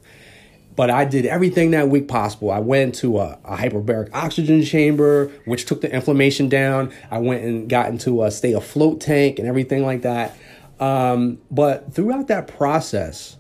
But 0.79 0.91
I 0.91 1.05
did 1.05 1.27
everything 1.27 1.73
that 1.73 1.89
week 1.89 2.07
possible. 2.07 2.53
I 2.53 2.61
went 2.61 2.95
to 3.03 3.19
a, 3.19 3.37
a 3.45 3.57
hyperbaric 3.57 4.11
oxygen 4.15 4.63
chamber, 4.63 5.27
which 5.45 5.65
took 5.67 5.81
the 5.81 5.93
inflammation 5.93 6.49
down. 6.49 6.93
I 7.11 7.19
went 7.19 7.43
and 7.43 7.69
got 7.69 7.89
into 7.89 8.23
a 8.23 8.31
stay 8.31 8.53
afloat 8.53 9.01
tank 9.01 9.41
and 9.41 9.49
everything 9.49 9.85
like 9.85 10.03
that. 10.03 10.37
Um, 10.79 11.41
but 11.51 11.93
throughout 11.93 12.29
that 12.29 12.47
process, 12.47 13.39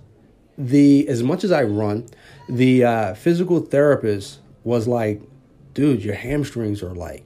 the 0.58 1.06
as 1.06 1.22
much 1.22 1.44
as 1.44 1.52
I 1.52 1.62
run, 1.62 2.06
the 2.48 2.82
uh, 2.84 3.14
physical 3.14 3.60
therapist 3.60 4.40
was 4.64 4.88
like, 4.88 5.22
"Dude, 5.74 6.02
your 6.02 6.16
hamstrings 6.16 6.82
are 6.82 6.92
like, 6.92 7.24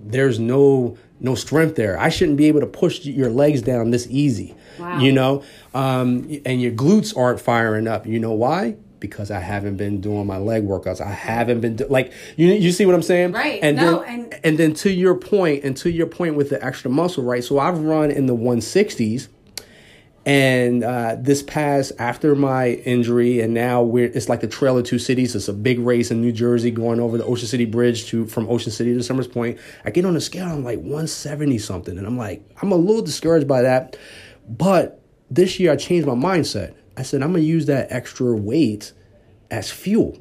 there's 0.00 0.40
no 0.40 0.96
no 1.20 1.36
strength 1.36 1.76
there. 1.76 1.96
I 2.00 2.08
shouldn't 2.08 2.36
be 2.36 2.48
able 2.48 2.60
to 2.60 2.66
push 2.66 3.04
your 3.04 3.30
legs 3.30 3.62
down 3.62 3.90
this 3.92 4.08
easy, 4.10 4.56
Wow. 4.80 4.98
you 4.98 5.12
know, 5.12 5.44
um, 5.72 6.28
and 6.44 6.60
your 6.60 6.72
glutes 6.72 7.16
aren't 7.16 7.38
firing 7.40 7.86
up. 7.86 8.08
You 8.08 8.18
know 8.18 8.32
why? 8.32 8.74
Because 9.00 9.30
I 9.30 9.40
haven't 9.40 9.76
been 9.76 10.00
doing 10.00 10.26
my 10.26 10.36
leg 10.36 10.64
workouts. 10.66 11.00
I 11.00 11.10
haven't 11.10 11.60
been 11.60 11.76
do- 11.76 11.86
like 11.88 12.12
you. 12.36 12.48
You 12.48 12.70
see 12.70 12.86
what 12.86 12.94
I'm 12.94 13.02
saying? 13.02 13.32
Right. 13.32 13.58
And 13.62 13.76
No, 13.76 14.00
then 14.00 14.08
and- 14.08 14.40
and 14.44 14.58
then 14.58 14.74
to 14.74 14.90
your 14.90 15.14
point, 15.14 15.64
and 15.64 15.76
to 15.78 15.90
your 15.90 16.06
point 16.06 16.34
with 16.36 16.50
the 16.50 16.64
extra 16.64 16.90
muscle, 16.90 17.24
right? 17.24 17.42
So 17.42 17.58
I've 17.58 17.78
run 17.80 18.10
in 18.10 18.26
the 18.26 18.34
160s 18.36 19.28
And 20.26 20.84
uh, 20.84 21.16
this 21.18 21.42
past 21.42 21.92
after 21.98 22.34
my 22.34 22.72
injury, 22.84 23.40
and 23.40 23.54
now 23.54 23.82
we're 23.82 24.04
it's 24.04 24.28
like 24.28 24.42
the 24.42 24.46
Trail 24.48 24.76
of 24.76 24.84
Two 24.84 24.98
Cities. 24.98 25.34
It's 25.34 25.48
a 25.48 25.52
big 25.54 25.78
race 25.78 26.10
in 26.10 26.20
New 26.20 26.30
Jersey 26.30 26.70
going 26.70 27.00
over 27.00 27.16
the 27.16 27.24
Ocean 27.24 27.48
City 27.48 27.64
Bridge 27.64 28.04
to 28.08 28.26
from 28.26 28.46
Ocean 28.50 28.70
City 28.70 28.92
to 28.92 29.02
Somers 29.02 29.26
Point. 29.26 29.58
I 29.86 29.90
get 29.90 30.04
on 30.04 30.12
the 30.12 30.20
scale, 30.20 30.44
I'm 30.46 30.62
like 30.62 30.78
170 30.78 31.56
something, 31.56 31.96
and 31.96 32.06
I'm 32.06 32.18
like 32.18 32.42
I'm 32.60 32.70
a 32.70 32.76
little 32.76 33.00
discouraged 33.00 33.48
by 33.48 33.62
that. 33.62 33.96
But 34.46 35.00
this 35.30 35.58
year 35.58 35.72
I 35.72 35.76
changed 35.76 36.06
my 36.06 36.14
mindset. 36.14 36.74
I 36.96 37.02
said 37.02 37.22
I'm 37.22 37.32
gonna 37.32 37.44
use 37.44 37.66
that 37.66 37.90
extra 37.90 38.34
weight 38.34 38.92
as 39.50 39.70
fuel, 39.70 40.18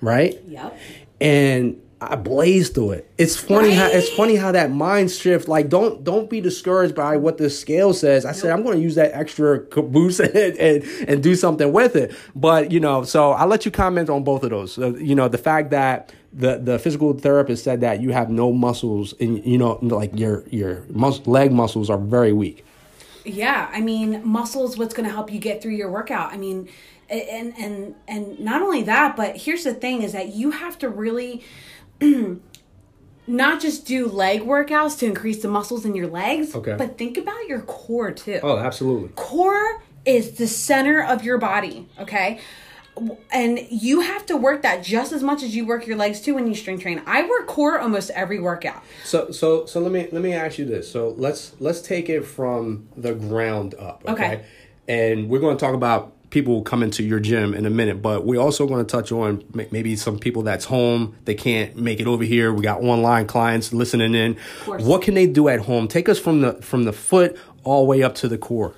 right? 0.00 0.40
Yep. 0.46 0.78
and 1.20 1.80
I 2.00 2.14
blazed 2.14 2.74
through 2.74 2.92
it. 2.92 3.10
It's 3.18 3.36
funny 3.36 3.72
how 3.72 3.88
it's 3.88 4.08
funny 4.10 4.36
how 4.36 4.52
that 4.52 4.70
mind 4.70 5.10
shift. 5.10 5.48
Like, 5.48 5.68
don't 5.68 6.04
don't 6.04 6.30
be 6.30 6.40
discouraged 6.40 6.94
by 6.94 7.16
what 7.16 7.38
the 7.38 7.50
scale 7.50 7.92
says. 7.92 8.24
I 8.24 8.30
said 8.32 8.52
I'm 8.52 8.62
going 8.62 8.76
to 8.76 8.82
use 8.82 8.94
that 8.94 9.12
extra 9.14 9.58
caboose 9.58 10.20
and, 10.20 10.36
and 10.36 10.84
and 11.08 11.22
do 11.22 11.34
something 11.34 11.72
with 11.72 11.96
it. 11.96 12.14
But 12.36 12.70
you 12.70 12.78
know, 12.78 13.02
so 13.02 13.32
I'll 13.32 13.48
let 13.48 13.64
you 13.64 13.72
comment 13.72 14.10
on 14.10 14.22
both 14.22 14.44
of 14.44 14.50
those. 14.50 14.78
Uh, 14.78 14.94
you 14.94 15.16
know, 15.16 15.26
the 15.26 15.38
fact 15.38 15.70
that 15.70 16.12
the 16.32 16.58
the 16.58 16.78
physical 16.78 17.12
therapist 17.14 17.64
said 17.64 17.80
that 17.80 18.00
you 18.00 18.12
have 18.12 18.30
no 18.30 18.52
muscles 18.52 19.12
and 19.18 19.44
you 19.44 19.58
know, 19.58 19.78
like 19.82 20.16
your 20.16 20.44
your 20.50 20.84
mus- 20.90 21.26
leg 21.26 21.50
muscles 21.50 21.90
are 21.90 21.98
very 21.98 22.32
weak. 22.32 22.64
Yeah, 23.24 23.68
I 23.72 23.80
mean, 23.80 24.22
muscles 24.26 24.76
what's 24.78 24.94
going 24.94 25.08
to 25.08 25.14
help 25.14 25.32
you 25.32 25.38
get 25.38 25.62
through 25.62 25.72
your 25.74 25.90
workout. 25.90 26.32
I 26.32 26.36
mean, 26.36 26.68
and 27.10 27.54
and 27.58 27.94
and 28.06 28.38
not 28.40 28.62
only 28.62 28.82
that, 28.82 29.16
but 29.16 29.36
here's 29.36 29.64
the 29.64 29.74
thing 29.74 30.02
is 30.02 30.12
that 30.12 30.34
you 30.34 30.50
have 30.50 30.78
to 30.78 30.88
really 30.88 31.42
not 33.26 33.60
just 33.60 33.86
do 33.86 34.06
leg 34.08 34.42
workouts 34.42 34.98
to 35.00 35.06
increase 35.06 35.42
the 35.42 35.48
muscles 35.48 35.84
in 35.84 35.94
your 35.94 36.06
legs, 36.06 36.54
Okay. 36.54 36.74
but 36.78 36.96
think 36.98 37.18
about 37.18 37.46
your 37.46 37.60
core 37.60 38.10
too. 38.12 38.40
Oh, 38.42 38.58
absolutely. 38.58 39.10
core 39.16 39.82
is 40.04 40.32
the 40.32 40.46
center 40.46 41.02
of 41.02 41.22
your 41.24 41.36
body, 41.38 41.86
okay? 41.98 42.40
And 43.30 43.60
you 43.70 44.00
have 44.00 44.26
to 44.26 44.36
work 44.36 44.62
that 44.62 44.82
just 44.82 45.12
as 45.12 45.22
much 45.22 45.42
as 45.42 45.54
you 45.54 45.66
work 45.66 45.86
your 45.86 45.96
legs 45.96 46.20
too 46.20 46.34
when 46.34 46.46
you 46.46 46.54
strength 46.54 46.82
train. 46.82 47.02
I 47.06 47.26
work 47.28 47.46
core 47.46 47.78
almost 47.78 48.10
every 48.10 48.40
workout. 48.40 48.82
So 49.04 49.30
so 49.30 49.66
so 49.66 49.80
let 49.80 49.92
me 49.92 50.08
let 50.12 50.22
me 50.22 50.32
ask 50.32 50.58
you 50.58 50.64
this. 50.64 50.90
So 50.90 51.14
let's 51.16 51.52
let's 51.60 51.80
take 51.80 52.08
it 52.08 52.22
from 52.22 52.88
the 52.96 53.14
ground 53.14 53.74
up. 53.74 54.04
Okay. 54.06 54.24
Okay. 54.24 54.44
And 54.88 55.28
we're 55.28 55.40
going 55.40 55.56
to 55.56 55.64
talk 55.64 55.74
about 55.74 56.14
people 56.30 56.62
coming 56.62 56.90
to 56.90 57.02
your 57.02 57.20
gym 57.20 57.54
in 57.54 57.64
a 57.66 57.70
minute, 57.70 58.02
but 58.02 58.24
we're 58.24 58.40
also 58.40 58.66
going 58.66 58.84
to 58.84 58.90
touch 58.90 59.12
on 59.12 59.42
maybe 59.54 59.96
some 59.96 60.18
people 60.18 60.42
that's 60.42 60.66
home 60.66 61.16
they 61.24 61.34
can't 61.34 61.76
make 61.76 62.00
it 62.00 62.06
over 62.06 62.24
here. 62.24 62.52
We 62.52 62.62
got 62.62 62.82
online 62.82 63.26
clients 63.26 63.72
listening 63.72 64.14
in. 64.14 64.36
What 64.66 65.02
can 65.02 65.14
they 65.14 65.26
do 65.26 65.48
at 65.48 65.60
home? 65.60 65.88
Take 65.88 66.08
us 66.08 66.18
from 66.18 66.40
the 66.40 66.54
from 66.54 66.84
the 66.84 66.92
foot 66.92 67.38
all 67.64 67.84
the 67.84 67.88
way 67.88 68.02
up 68.02 68.14
to 68.16 68.28
the 68.28 68.38
core. 68.38 68.74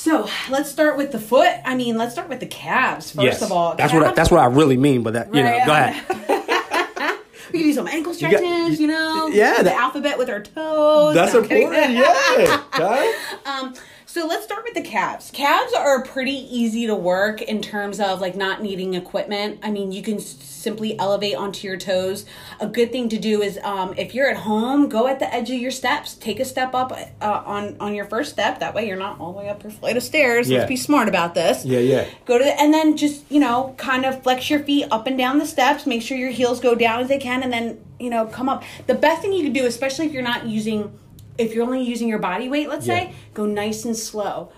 So 0.00 0.26
let's 0.48 0.70
start 0.70 0.96
with 0.96 1.12
the 1.12 1.18
foot. 1.20 1.50
I 1.62 1.74
mean, 1.74 1.98
let's 1.98 2.14
start 2.14 2.30
with 2.30 2.40
the 2.40 2.46
calves 2.46 3.10
first 3.10 3.42
of 3.42 3.52
all. 3.52 3.74
that's 3.74 3.92
what 3.92 4.02
I, 4.02 4.12
that's 4.12 4.30
what 4.30 4.40
I 4.40 4.46
really 4.46 4.78
mean. 4.78 5.02
But 5.02 5.12
that 5.12 5.34
you 5.34 5.42
know, 5.42 5.62
go 5.66 5.72
ahead. 5.72 6.16
We 7.52 7.58
can 7.58 7.66
do 7.66 7.72
some 7.74 7.88
ankle 7.88 8.14
stretches, 8.14 8.78
you 8.80 8.86
know. 8.86 9.26
yeah, 9.26 9.56
the 9.58 9.64
that- 9.64 9.76
alphabet 9.76 10.16
with 10.18 10.30
our 10.30 10.40
toes. 10.40 11.14
That's 11.16 11.34
No, 11.34 11.40
important. 11.40 11.94
Yeah. 11.94 12.62
Okay. 12.74 13.12
Um, 13.44 13.74
so 14.10 14.26
let's 14.26 14.42
start 14.44 14.64
with 14.64 14.74
the 14.74 14.82
calves. 14.82 15.30
Calves 15.32 15.72
are 15.72 16.02
pretty 16.02 16.32
easy 16.32 16.86
to 16.88 16.96
work 16.96 17.40
in 17.42 17.62
terms 17.62 18.00
of 18.00 18.20
like 18.20 18.34
not 18.34 18.60
needing 18.60 18.94
equipment. 18.94 19.60
I 19.62 19.70
mean, 19.70 19.92
you 19.92 20.02
can 20.02 20.16
s- 20.16 20.24
simply 20.42 20.98
elevate 20.98 21.36
onto 21.36 21.68
your 21.68 21.76
toes. 21.76 22.26
A 22.58 22.66
good 22.66 22.90
thing 22.90 23.08
to 23.10 23.18
do 23.18 23.40
is 23.40 23.58
um, 23.62 23.94
if 23.96 24.12
you're 24.12 24.28
at 24.28 24.38
home, 24.38 24.88
go 24.88 25.06
at 25.06 25.20
the 25.20 25.32
edge 25.32 25.48
of 25.50 25.56
your 25.58 25.70
steps. 25.70 26.14
Take 26.14 26.40
a 26.40 26.44
step 26.44 26.74
up 26.74 26.90
uh, 27.20 27.42
on 27.46 27.76
on 27.78 27.94
your 27.94 28.04
first 28.04 28.32
step. 28.32 28.58
That 28.58 28.74
way, 28.74 28.88
you're 28.88 28.96
not 28.98 29.20
all 29.20 29.32
the 29.32 29.38
way 29.38 29.48
up 29.48 29.62
your 29.62 29.70
flight 29.72 29.96
of 29.96 30.02
stairs. 30.02 30.50
Yeah. 30.50 30.58
Let's 30.58 30.68
be 30.68 30.76
smart 30.76 31.08
about 31.08 31.34
this. 31.34 31.64
Yeah, 31.64 31.78
yeah. 31.78 32.08
Go 32.26 32.36
to 32.36 32.44
the, 32.44 32.60
and 32.60 32.74
then 32.74 32.96
just 32.96 33.22
you 33.30 33.38
know 33.38 33.74
kind 33.78 34.04
of 34.04 34.22
flex 34.24 34.50
your 34.50 34.60
feet 34.60 34.86
up 34.90 35.06
and 35.06 35.16
down 35.16 35.38
the 35.38 35.46
steps. 35.46 35.86
Make 35.86 36.02
sure 36.02 36.18
your 36.18 36.30
heels 36.32 36.58
go 36.58 36.74
down 36.74 37.00
as 37.00 37.08
they 37.08 37.18
can, 37.18 37.44
and 37.44 37.52
then 37.52 37.78
you 38.00 38.10
know 38.10 38.26
come 38.26 38.48
up. 38.48 38.64
The 38.88 38.94
best 38.94 39.22
thing 39.22 39.32
you 39.32 39.44
can 39.44 39.52
do, 39.52 39.66
especially 39.66 40.06
if 40.06 40.12
you're 40.12 40.22
not 40.22 40.46
using, 40.46 40.98
if 41.40 41.54
you're 41.54 41.64
only 41.64 41.82
using 41.82 42.08
your 42.08 42.18
body 42.18 42.48
weight, 42.48 42.68
let's 42.68 42.86
Yeah. 42.86 42.94
say, 42.98 43.12
go 43.34 43.46
nice 43.46 43.84
and 43.84 43.96
slow. 43.96 44.50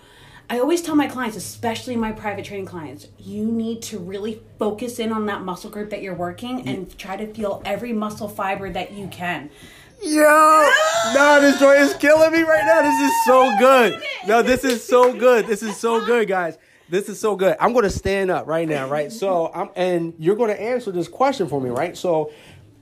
I 0.50 0.58
always 0.58 0.82
tell 0.82 0.96
my 0.96 1.06
clients, 1.06 1.36
especially 1.36 1.96
my 1.96 2.12
private 2.12 2.44
training 2.44 2.66
clients, 2.66 3.06
you 3.18 3.44
need 3.46 3.80
to 3.82 3.98
really 3.98 4.42
focus 4.58 4.98
in 4.98 5.12
on 5.12 5.24
that 5.26 5.42
muscle 5.42 5.70
group 5.70 5.88
that 5.90 6.02
you're 6.02 6.14
working 6.14 6.68
and 6.68 6.96
try 6.98 7.16
to 7.16 7.26
feel 7.32 7.62
every 7.64 7.92
muscle 7.92 8.28
fiber 8.28 8.68
that 8.70 8.92
you 8.92 9.06
can. 9.08 9.48
Yo, 10.02 10.68
no, 11.14 11.38
this 11.40 11.58
joy 11.60 11.74
is 11.76 11.94
killing 11.94 12.32
me 12.32 12.42
right 12.42 12.64
now. 12.66 12.82
This 12.82 13.00
is 13.00 13.12
so 13.24 13.56
good. 13.58 14.02
No, 14.26 14.42
this 14.42 14.64
is 14.64 14.84
so 14.84 15.12
good. 15.16 15.46
This 15.46 15.62
is 15.62 15.76
so 15.76 16.04
good, 16.04 16.26
guys. 16.28 16.58
This 16.88 17.08
is 17.08 17.18
so 17.18 17.36
good. 17.36 17.56
I'm 17.60 17.72
going 17.72 17.84
to 17.84 17.90
stand 17.90 18.30
up 18.30 18.46
right 18.46 18.68
now, 18.68 18.88
right? 18.88 19.10
So, 19.12 19.50
I'm 19.54 19.70
and 19.76 20.12
you're 20.18 20.36
going 20.36 20.50
to 20.54 20.60
answer 20.60 20.90
this 20.90 21.08
question 21.08 21.46
for 21.48 21.60
me, 21.60 21.70
right? 21.70 21.96
So, 21.96 22.32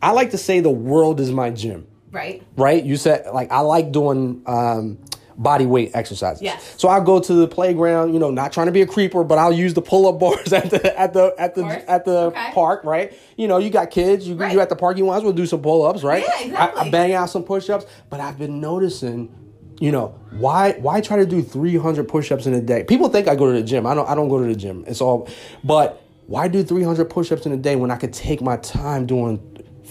I 0.02 0.12
like 0.12 0.30
to 0.30 0.38
say 0.38 0.60
the 0.60 0.70
world 0.70 1.20
is 1.20 1.30
my 1.30 1.50
gym, 1.50 1.86
Right? 2.12 2.42
right? 2.57 2.83
You 2.85 2.96
said 2.96 3.27
like 3.33 3.51
I 3.53 3.61
like 3.61 3.92
doing 3.92 4.42
um 4.46 4.99
body 5.37 5.64
weight 5.64 5.90
exercises. 5.94 6.42
Yes. 6.42 6.75
So 6.77 6.88
I'll 6.88 7.01
go 7.03 7.18
to 7.18 7.33
the 7.33 7.49
playground, 7.49 8.12
you 8.12 8.18
know, 8.18 8.31
not 8.31 8.53
trying 8.53 8.66
to 8.66 8.73
be 8.73 8.83
a 8.83 8.87
creeper, 8.87 9.25
but 9.25 9.38
I'll 9.38 9.53
use 9.53 9.73
the 9.73 9.81
pull-up 9.81 10.18
bars 10.18 10.53
at 10.53 10.68
the 10.70 10.99
at 11.01 11.14
the 11.14 11.35
at 11.38 11.55
the 11.55 11.62
course. 11.62 11.83
at 11.88 12.05
the 12.05 12.18
Okay. 12.27 12.51
park, 12.53 12.85
right? 12.85 13.12
You 13.37 13.49
know, 13.49 13.57
you 13.59 13.70
got 13.70 13.90
kids, 13.90 14.29
you 14.29 14.35
Right. 14.35 14.53
you 14.53 14.61
at 14.61 14.68
the 14.68 14.77
park, 14.77 14.99
you 14.99 15.07
might 15.07 15.18
as 15.18 15.23
well 15.23 15.33
do 15.33 15.46
some 15.46 15.62
pull-ups, 15.62 16.03
right? 16.03 16.25
Yeah, 16.46 16.73
I, 16.77 16.83
I 16.87 16.90
bang 16.90 17.14
out 17.14 17.31
some 17.31 17.42
push-ups, 17.42 17.87
but 18.11 18.20
I've 18.20 18.38
been 18.38 18.61
noticing, 18.61 19.35
you 19.81 19.92
know, 19.92 20.09
why 20.33 20.73
why 20.73 21.01
try 21.01 21.16
to 21.16 21.27
do 21.27 21.40
300 21.40 22.07
push-ups 22.07 22.44
in 22.46 22.53
a 22.53 22.61
day? 22.61 22.85
People 22.85 23.09
think 23.09 23.27
I 23.27 23.35
go 23.35 23.46
to 23.46 23.53
the 23.53 23.62
gym. 23.64 23.87
I 23.87 23.94
don't 23.94 24.09
I 24.11 24.14
don't 24.14 24.29
go 24.29 24.38
to 24.40 24.46
the 24.46 24.55
gym. 24.57 24.85
It's 24.87 25.01
all 25.01 25.27
but 25.64 26.03
why 26.27 26.49
do 26.49 26.62
300 26.62 27.09
push-ups 27.09 27.46
in 27.46 27.53
a 27.53 27.57
day 27.57 27.77
when 27.77 27.90
I 27.90 27.96
could 27.96 28.12
take 28.12 28.42
my 28.42 28.57
time 28.59 29.07
doing 29.07 29.38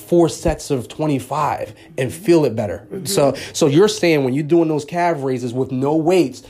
four 0.09 0.27
sets 0.27 0.71
of 0.71 0.87
25 0.87 1.75
and 1.97 2.11
feel 2.11 2.43
it 2.45 2.55
better. 2.55 2.87
Mm-hmm. 2.91 3.05
So 3.05 3.35
so 3.53 3.67
you're 3.67 3.87
saying 3.87 4.23
when 4.23 4.33
you're 4.33 4.43
doing 4.43 4.67
those 4.67 4.83
calf 4.83 5.17
raises 5.21 5.53
with 5.53 5.71
no 5.71 5.95
weights 5.95 6.43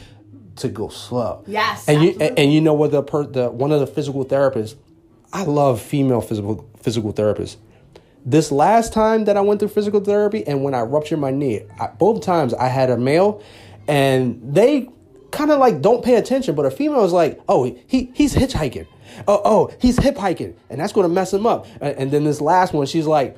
to 0.58 0.70
go 0.70 0.88
slow. 0.90 1.44
Yes, 1.46 1.88
And 1.88 2.02
you 2.02 2.10
absolutely. 2.12 2.44
and 2.44 2.54
you 2.54 2.62
know 2.62 2.74
what 2.74 2.92
the 2.92 3.04
per, 3.04 3.26
the 3.26 3.50
one 3.50 3.72
of 3.72 3.82
the 3.82 3.88
physical 3.88 4.26
therapists 4.26 4.76
I 5.34 5.44
love 5.44 5.82
female 5.82 6.22
physical 6.22 6.68
physical 6.82 7.14
therapists. 7.14 7.58
This 8.26 8.52
last 8.52 8.94
time 8.94 9.26
that 9.26 9.38
I 9.38 9.42
went 9.42 9.60
through 9.60 9.70
physical 9.70 10.00
therapy 10.00 10.46
and 10.48 10.64
when 10.64 10.74
I 10.74 10.82
ruptured 10.82 11.20
my 11.20 11.32
knee, 11.32 11.62
I, 11.80 11.88
both 11.88 12.22
times 12.22 12.54
I 12.54 12.68
had 12.68 12.90
a 12.90 12.98
male 12.98 13.44
and 13.88 14.40
they 14.44 14.90
kind 15.32 15.52
of 15.52 15.60
like 15.60 15.82
don't 15.82 16.04
pay 16.04 16.16
attention, 16.16 16.56
but 16.56 16.66
a 16.66 16.72
female 16.72 17.04
is 17.04 17.14
like, 17.14 17.40
oh, 17.50 17.64
he 17.88 18.12
he's 18.14 18.36
hitchhiking. 18.36 18.88
Oh, 19.28 19.42
oh, 19.44 19.72
he's 19.82 19.98
hip 19.98 20.18
hiking, 20.18 20.56
and 20.70 20.80
that's 20.80 20.94
gonna 20.94 21.10
mess 21.10 21.34
him 21.34 21.46
up. 21.46 21.66
And, 21.82 21.98
and 21.98 22.12
then 22.12 22.24
this 22.24 22.42
last 22.42 22.74
one, 22.74 22.86
she's 22.86 23.08
like, 23.08 23.38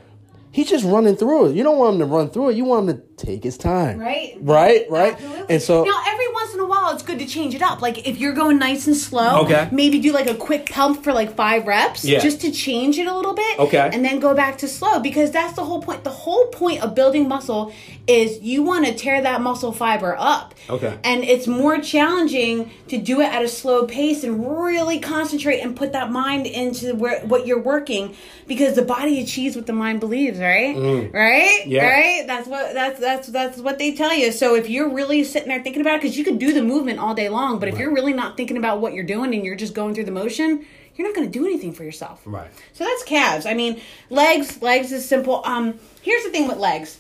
he's 0.52 0.70
just 0.70 0.84
running 0.86 1.16
through 1.16 1.48
it. 1.48 1.56
You 1.56 1.64
don't 1.64 1.78
want 1.78 1.94
him 1.96 2.00
to 2.00 2.06
run 2.06 2.30
through 2.30 2.50
it. 2.50 2.56
You 2.56 2.66
want 2.66 2.90
him 2.90 2.98
to 2.98 3.04
take 3.26 3.44
his 3.44 3.58
time. 3.58 4.00
Right. 4.00 4.38
Right. 4.42 4.86
Right. 4.90 5.14
Absolutely. 5.14 5.46
And 5.54 5.62
so 5.62 5.84
now 5.84 6.02
every 6.08 6.28
once 6.34 6.54
in 6.54 6.60
a 6.60 6.66
while 6.66 6.92
it's 6.94 7.04
good 7.04 7.20
to 7.20 7.26
change 7.26 7.54
it 7.56 7.62
up. 7.62 7.82
Like 7.82 8.08
if 8.08 8.18
you're 8.18 8.34
going 8.34 8.58
nice 8.58 8.88
and 8.88 8.96
slow, 8.96 9.42
Okay. 9.44 9.70
maybe 9.72 10.00
do 10.00 10.12
like 10.12 10.28
a 10.30 10.36
quick 10.36 10.70
pump 10.70 11.04
for 11.04 11.14
like 11.14 11.36
five 11.36 11.68
reps 11.68 12.04
Yeah. 12.04 12.20
just 12.20 12.42
to 12.42 12.52
change 12.52 12.98
it 12.98 13.08
a 13.08 13.16
little 13.16 13.34
bit. 13.34 13.60
Okay. 13.60 13.90
And 13.94 14.04
then 14.04 14.20
go 14.20 14.34
back 14.34 14.58
to 14.60 14.68
slow 14.68 15.00
because 15.00 15.32
that's 15.32 15.54
the 15.54 15.64
whole 15.64 15.82
point. 15.82 16.04
The 16.04 16.10
whole 16.10 16.48
point 16.48 16.82
of 16.84 16.96
building 16.96 17.28
muscle 17.28 17.72
is 18.08 18.40
you 18.42 18.64
want 18.64 18.86
to 18.88 18.94
tear 18.96 19.22
that 19.22 19.42
muscle 19.42 19.72
fiber 19.72 20.16
up. 20.18 20.56
Okay. 20.70 20.98
And 21.04 21.24
it's 21.24 21.48
more 21.48 21.78
challenging 21.80 22.72
to 22.88 22.98
do 22.98 23.22
it 23.22 23.32
at 23.32 23.44
a 23.44 23.48
slow 23.48 23.86
pace 23.86 24.24
and 24.24 24.46
really 24.66 25.00
concentrate 25.00 25.60
and 25.60 25.76
put 25.76 25.94
that 25.94 26.12
mind 26.12 26.48
into 26.48 26.96
where 26.96 27.22
what 27.26 27.46
you're 27.46 27.62
working 27.62 28.16
because 28.48 28.76
the 28.76 28.82
body 28.82 29.22
achieves 29.22 29.56
what 29.56 29.68
the 29.68 29.74
mind 29.74 30.00
believes, 30.00 30.40
right? 30.42 30.76
Right? 30.76 31.62
Mm. 31.64 31.64
Yeah. 31.68 31.88
Right? 31.88 32.28
That's 32.28 32.48
what 32.48 32.74
that's 32.74 33.00
that's 33.00 33.28
that's 33.28 33.58
what 33.60 33.80
they 33.80 33.96
tell 33.96 34.14
you. 34.14 34.32
So 34.32 34.56
if 34.56 34.70
you're 34.70 34.90
really 34.90 35.24
sitting 35.24 35.50
there 35.50 35.62
thinking 35.62 35.82
about 35.82 35.96
it, 35.96 36.02
because 36.02 36.18
you 36.18 36.24
could 36.24 36.40
do 36.40 36.54
the 36.54 36.64
movement 36.64 37.00
all 37.00 37.14
day 37.14 37.30
long, 37.30 37.60
but 37.60 37.70
if 37.70 37.78
you're 37.78 37.94
really 37.94 38.14
not 38.14 38.38
thinking 38.38 38.58
about 38.58 38.82
what 38.82 38.94
you're 38.94 39.04
doing 39.04 39.34
and 39.34 39.46
you're 39.46 39.56
just 39.56 39.74
going 39.74 39.96
through 39.96 40.06
the 40.06 40.12
motion, 40.12 40.66
you're 40.96 41.08
not 41.08 41.16
going 41.16 41.32
to 41.32 41.40
do 41.40 41.46
anything 41.46 41.74
for 41.74 41.84
yourself. 41.84 42.22
Right. 42.26 42.50
So 42.74 42.84
that's 42.84 43.04
calves. 43.04 43.46
I 43.46 43.54
mean, 43.54 43.82
legs. 44.10 44.62
Legs 44.62 44.92
is 44.92 45.08
simple. 45.08 45.42
Um, 45.46 45.80
here's 46.02 46.24
the 46.24 46.30
thing 46.30 46.48
with 46.48 46.58
legs. 46.58 47.00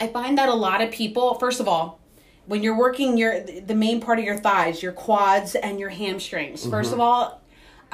I 0.00 0.08
find 0.08 0.38
that 0.38 0.48
a 0.48 0.54
lot 0.54 0.80
of 0.82 0.90
people, 0.90 1.34
first 1.34 1.60
of 1.60 1.68
all, 1.68 2.00
when 2.46 2.62
you're 2.62 2.76
working 2.76 3.16
your 3.16 3.40
the 3.40 3.74
main 3.74 4.00
part 4.00 4.18
of 4.18 4.24
your 4.24 4.36
thighs, 4.36 4.82
your 4.82 4.92
quads 4.92 5.54
and 5.54 5.80
your 5.80 5.88
hamstrings. 5.88 6.66
1st 6.66 6.92
of 6.92 7.00
all, 7.00 7.40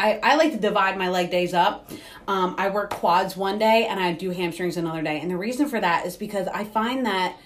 I, 0.01 0.19
I 0.23 0.37
like 0.37 0.53
to 0.53 0.59
divide 0.59 0.97
my 0.97 1.11
leg 1.11 1.31
days 1.31 1.53
up. 1.53 1.91
Um, 2.27 2.55
I 2.57 2.71
work 2.71 2.91
quads 2.91 3.37
one 3.37 3.59
day 3.59 3.87
and 3.87 4.01
I 4.01 4.13
do 4.13 4.31
hamstrings 4.31 4.77
another 4.79 5.03
day. 5.03 5.21
And 5.21 5.31
the 5.31 5.37
reason 5.37 5.69
for 5.69 5.79
that 5.79 6.07
is 6.07 6.17
because 6.17 6.49
I 6.49 6.65
find 6.65 7.05
that 7.05 7.37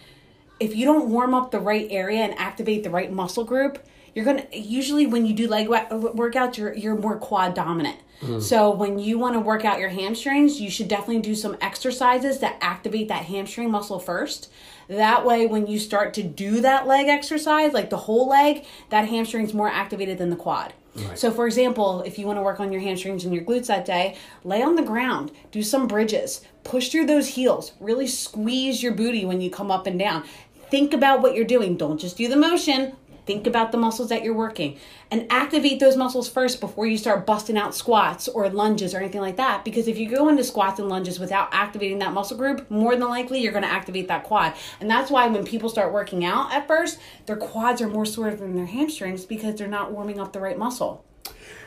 if 0.61 0.77
you 0.77 0.85
don't 0.87 1.11
warm 1.11 1.35
up 1.35 1.51
the 1.51 1.59
right 1.59 1.89
area 1.91 2.21
and 2.21 2.33
activate 2.39 2.85
the 2.85 2.91
right 2.91 3.11
muscle 3.13 3.45
group, 3.45 3.85
you're 4.15 4.25
gonna 4.25 4.47
usually 4.53 5.07
when 5.07 5.27
you 5.27 5.35
do 5.35 5.49
leg 5.49 5.67
workouts, 5.67 6.57
you're 6.57 6.73
you're 6.73 6.95
more 6.95 7.19
quad 7.19 7.55
dominant. 7.55 7.99
So 8.41 8.71
when 8.71 8.99
you 8.99 9.19
want 9.19 9.35
to 9.35 9.41
work 9.41 9.65
out 9.65 9.81
your 9.81 9.91
hamstrings, 9.91 10.61
you 10.61 10.71
should 10.71 10.89
definitely 10.89 11.21
do 11.21 11.35
some 11.35 11.59
exercises 11.61 12.39
that 12.39 12.57
activate 12.61 13.09
that 13.09 13.25
hamstring 13.25 13.71
muscle 13.71 13.99
first. 13.99 14.51
That 14.89 15.27
way, 15.27 15.47
when 15.47 15.67
you 15.67 15.79
start 15.79 16.15
to 16.15 16.23
do 16.23 16.61
that 16.61 16.87
leg 16.87 17.09
exercise, 17.09 17.73
like 17.75 17.91
the 17.91 17.99
whole 17.99 18.29
leg, 18.29 18.65
that 18.89 19.09
hamstring's 19.09 19.53
more 19.53 19.69
activated 19.69 20.17
than 20.17 20.31
the 20.31 20.37
quad. 20.37 20.73
So, 21.15 21.31
for 21.31 21.47
example, 21.47 22.03
if 22.03 22.19
you 22.19 22.27
want 22.27 22.39
to 22.39 22.43
work 22.43 22.61
on 22.61 22.73
your 22.73 22.81
hamstrings 22.81 23.25
and 23.25 23.35
your 23.35 23.45
glutes 23.45 23.67
that 23.67 23.85
day, 23.85 24.17
lay 24.45 24.63
on 24.63 24.77
the 24.77 24.83
ground, 24.83 25.33
do 25.51 25.63
some 25.63 25.89
bridges, 25.89 26.43
push 26.63 26.91
through 26.91 27.07
those 27.07 27.29
heels, 27.29 27.73
really 27.81 28.07
squeeze 28.07 28.83
your 28.83 28.93
booty 28.93 29.25
when 29.25 29.41
you 29.41 29.51
come 29.51 29.71
up 29.71 29.87
and 29.87 29.99
down. 29.99 30.25
Think 30.71 30.93
about 30.93 31.21
what 31.21 31.35
you're 31.35 31.45
doing. 31.45 31.77
Don't 31.77 31.99
just 31.99 32.17
do 32.17 32.29
the 32.29 32.37
motion. 32.37 32.97
Think 33.27 33.47
about 33.47 33.73
the 33.73 33.79
muscles 33.79 34.11
that 34.11 34.23
you're 34.23 34.35
working 34.35 34.79
and 35.11 35.27
activate 35.31 35.81
those 35.81 35.97
muscles 35.97 36.29
first 36.29 36.61
before 36.61 36.87
you 36.87 36.99
start 36.99 37.27
busting 37.27 37.57
out 37.57 37.75
squats 37.75 38.29
or 38.29 38.49
lunges 38.51 38.95
or 38.95 38.99
anything 38.99 39.21
like 39.21 39.37
that. 39.37 39.65
Because 39.65 39.89
if 39.89 39.99
you 39.99 40.09
go 40.09 40.29
into 40.29 40.45
squats 40.45 40.79
and 40.79 40.89
lunges 40.89 41.19
without 41.19 41.49
activating 41.53 41.99
that 42.01 42.13
muscle 42.13 42.37
group, 42.37 42.71
more 42.71 42.97
than 42.97 43.09
likely 43.09 43.41
you're 43.41 43.53
going 43.53 43.65
to 43.65 43.71
activate 43.71 44.09
that 44.09 44.25
quad. 44.25 44.55
And 44.81 44.91
that's 44.91 45.11
why 45.11 45.27
when 45.29 45.45
people 45.45 45.69
start 45.69 45.93
working 45.93 46.25
out 46.25 46.53
at 46.53 46.67
first, 46.67 46.99
their 47.27 47.37
quads 47.37 47.81
are 47.81 47.89
more 47.89 48.07
sore 48.07 48.31
than 48.31 48.57
their 48.57 48.67
hamstrings 48.67 49.25
because 49.25 49.57
they're 49.57 49.69
not 49.69 49.93
warming 49.93 50.21
up 50.21 50.33
the 50.33 50.41
right 50.41 50.59
muscle. 50.59 51.05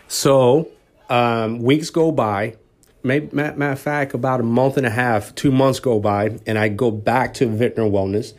So 0.08 0.70
um, 1.10 1.62
weeks 1.62 1.90
go 1.90 2.12
by. 2.12 2.56
May, 3.04 3.22
ma- 3.32 3.54
matter 3.54 3.72
of 3.72 3.80
fact, 3.80 4.14
about 4.14 4.40
a 4.40 4.44
month 4.44 4.78
and 4.78 4.86
a 4.86 4.90
half, 4.90 5.34
two 5.36 5.52
months 5.52 5.80
go 5.80 6.00
by, 6.00 6.40
and 6.46 6.58
I 6.58 6.68
go 6.68 6.92
back 6.92 7.34
to 7.36 7.48
Vintner 7.48 7.90
Wellness, 7.90 8.34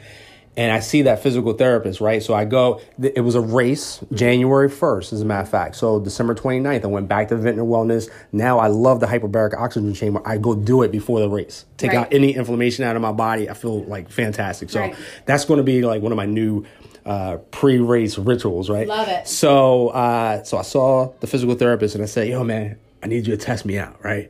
and 0.58 0.72
I 0.72 0.80
see 0.80 1.02
that 1.02 1.22
physical 1.22 1.52
therapist, 1.52 2.00
right? 2.00 2.20
So 2.20 2.34
I 2.34 2.44
go. 2.44 2.80
It 3.00 3.20
was 3.22 3.36
a 3.36 3.40
race, 3.40 4.00
January 4.12 4.68
first, 4.68 5.12
as 5.12 5.20
a 5.20 5.24
matter 5.24 5.42
of 5.42 5.48
fact. 5.48 5.76
So 5.76 6.00
December 6.00 6.34
29th, 6.34 6.82
I 6.84 6.86
went 6.88 7.06
back 7.08 7.28
to 7.28 7.36
Vintner 7.36 7.62
Wellness. 7.64 8.10
Now 8.32 8.58
I 8.58 8.66
love 8.66 8.98
the 8.98 9.06
hyperbaric 9.06 9.54
oxygen 9.56 9.94
chamber. 9.94 10.20
I 10.26 10.36
go 10.36 10.56
do 10.56 10.82
it 10.82 10.90
before 10.90 11.20
the 11.20 11.28
race, 11.30 11.64
take 11.76 11.92
Right. 11.92 11.98
out 12.00 12.12
any 12.12 12.34
inflammation 12.34 12.84
out 12.84 12.96
of 12.96 13.02
my 13.02 13.12
body. 13.12 13.48
I 13.48 13.54
feel 13.54 13.84
like 13.84 14.10
fantastic. 14.10 14.68
So 14.70 14.80
Right. 14.80 14.96
that's 15.26 15.44
going 15.44 15.58
to 15.58 15.64
be 15.64 15.82
like 15.82 16.02
one 16.02 16.10
of 16.12 16.16
my 16.16 16.26
new 16.26 16.64
uh, 17.06 17.36
pre-race 17.52 18.18
rituals, 18.18 18.68
right? 18.68 18.86
Love 18.88 19.08
it. 19.08 19.26
So, 19.28 19.88
uh, 19.88 20.42
so 20.42 20.58
I 20.58 20.62
saw 20.62 21.12
the 21.20 21.26
physical 21.26 21.54
therapist 21.54 21.94
and 21.94 22.02
I 22.02 22.06
said, 22.06 22.28
"Yo, 22.28 22.42
man, 22.44 22.76
I 23.02 23.06
need 23.06 23.26
you 23.26 23.34
to 23.36 23.42
test 23.42 23.64
me 23.64 23.78
out, 23.78 23.96
right? 24.04 24.28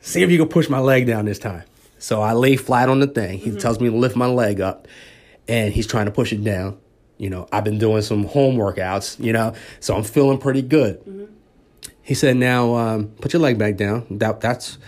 See 0.00 0.22
if 0.22 0.30
you 0.30 0.38
can 0.38 0.48
push 0.48 0.68
my 0.70 0.78
leg 0.78 1.06
down 1.06 1.24
this 1.24 1.38
time." 1.40 1.64
So 1.98 2.22
I 2.22 2.32
lay 2.34 2.56
flat 2.56 2.88
on 2.88 3.00
the 3.00 3.06
thing. 3.06 3.38
He 3.38 3.50
tells 3.56 3.80
me 3.80 3.90
to 3.90 3.96
lift 3.96 4.14
my 4.16 4.26
leg 4.26 4.60
up, 4.60 4.86
and 5.48 5.72
he's 5.72 5.86
trying 5.86 6.06
to 6.06 6.12
push 6.12 6.32
it 6.32 6.42
down. 6.44 6.78
You 7.18 7.30
know, 7.30 7.46
I've 7.52 7.64
been 7.64 7.78
doing 7.78 8.02
some 8.02 8.24
home 8.24 8.56
workouts. 8.56 9.22
You 9.22 9.32
know, 9.32 9.54
so 9.80 9.94
I'm 9.96 10.04
feeling 10.04 10.38
pretty 10.38 10.62
good. 10.62 11.28
He 12.02 12.14
said, 12.14 12.36
"Now 12.36 12.74
um, 12.74 13.08
put 13.20 13.32
your 13.32 13.40
leg 13.40 13.58
back 13.58 13.76
down." 13.76 14.06
That 14.10 14.40
that's 14.40 14.78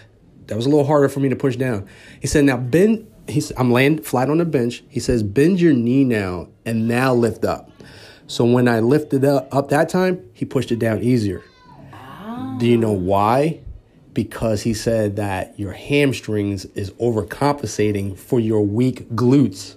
that 0.46 0.56
was 0.56 0.66
a 0.66 0.68
little 0.68 0.86
harder 0.86 1.08
for 1.08 1.20
me 1.20 1.28
to 1.28 1.36
push 1.36 1.56
down. 1.56 1.86
He 2.20 2.26
said, 2.26 2.44
"Now 2.44 2.56
bend." 2.56 3.10
He's 3.28 3.50
I'm 3.56 3.72
laying 3.72 4.02
flat 4.02 4.30
on 4.30 4.38
the 4.38 4.44
bench. 4.44 4.84
He 4.88 5.00
says, 5.00 5.22
"Bend 5.22 5.60
your 5.60 5.72
knee 5.72 6.04
now, 6.04 6.48
and 6.64 6.86
now 6.86 7.14
lift 7.14 7.44
up." 7.44 7.70
So 8.28 8.44
when 8.44 8.68
I 8.68 8.80
lifted 8.80 9.24
up 9.24 9.48
up 9.54 9.68
that 9.70 9.88
time, 9.88 10.22
he 10.32 10.44
pushed 10.44 10.72
it 10.72 10.78
down 10.78 11.02
easier. 11.02 11.42
Do 12.58 12.66
you 12.66 12.76
know 12.76 12.92
why? 12.92 13.60
Because 14.14 14.62
he 14.62 14.72
said 14.72 15.16
that 15.16 15.58
your 15.58 15.72
hamstrings 15.72 16.64
is 16.66 16.90
overcompensating 16.92 18.16
for 18.16 18.40
your 18.40 18.62
weak 18.62 19.10
glutes. 19.10 19.76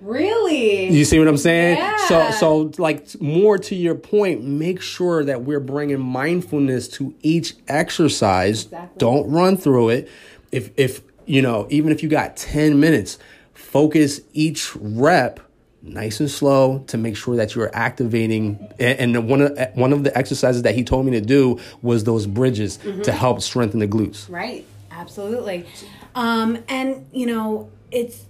Really? 0.00 0.90
You 0.90 1.04
see 1.04 1.18
what 1.18 1.28
I'm 1.28 1.36
saying? 1.36 1.76
So 2.08 2.18
Yeah. 2.18 2.30
so 2.30 2.70
so 2.72 2.82
like 2.82 3.20
more 3.20 3.58
to 3.58 3.74
your 3.74 3.94
point, 3.94 4.44
make 4.44 4.80
sure 4.80 5.24
that 5.24 5.42
we're 5.42 5.60
bringing 5.60 6.00
mindfulness 6.00 6.88
to 6.88 7.14
each 7.22 7.54
exercise. 7.66 8.64
Exactly. 8.64 8.98
Don't 8.98 9.30
run 9.30 9.56
through 9.56 9.90
it. 9.90 10.08
If 10.52 10.70
if 10.76 11.02
you 11.26 11.42
know, 11.42 11.66
even 11.70 11.92
if 11.92 12.02
you 12.02 12.08
got 12.08 12.36
10 12.36 12.80
minutes, 12.80 13.18
focus 13.54 14.20
each 14.32 14.74
rep 14.76 15.40
nice 15.82 16.20
and 16.20 16.30
slow 16.30 16.80
to 16.88 16.96
make 16.98 17.16
sure 17.16 17.36
that 17.36 17.54
you're 17.54 17.70
activating 17.74 18.58
and, 18.80 19.14
and 19.16 19.28
one 19.28 19.40
of 19.42 19.58
one 19.74 19.92
of 19.92 20.04
the 20.04 20.16
exercises 20.16 20.62
that 20.62 20.74
he 20.74 20.82
told 20.84 21.06
me 21.06 21.12
to 21.12 21.20
do 21.20 21.58
was 21.82 22.04
those 22.04 22.26
bridges 22.26 22.78
Mm-hmm. 22.78 23.02
to 23.02 23.12
help 23.12 23.40
strengthen 23.42 23.80
the 23.80 23.86
glutes. 23.88 24.28
Right. 24.30 24.64
Absolutely. 24.90 25.66
Um, 26.14 26.58
and 26.68 27.06
you 27.12 27.26
know, 27.26 27.70
it's 27.92 28.24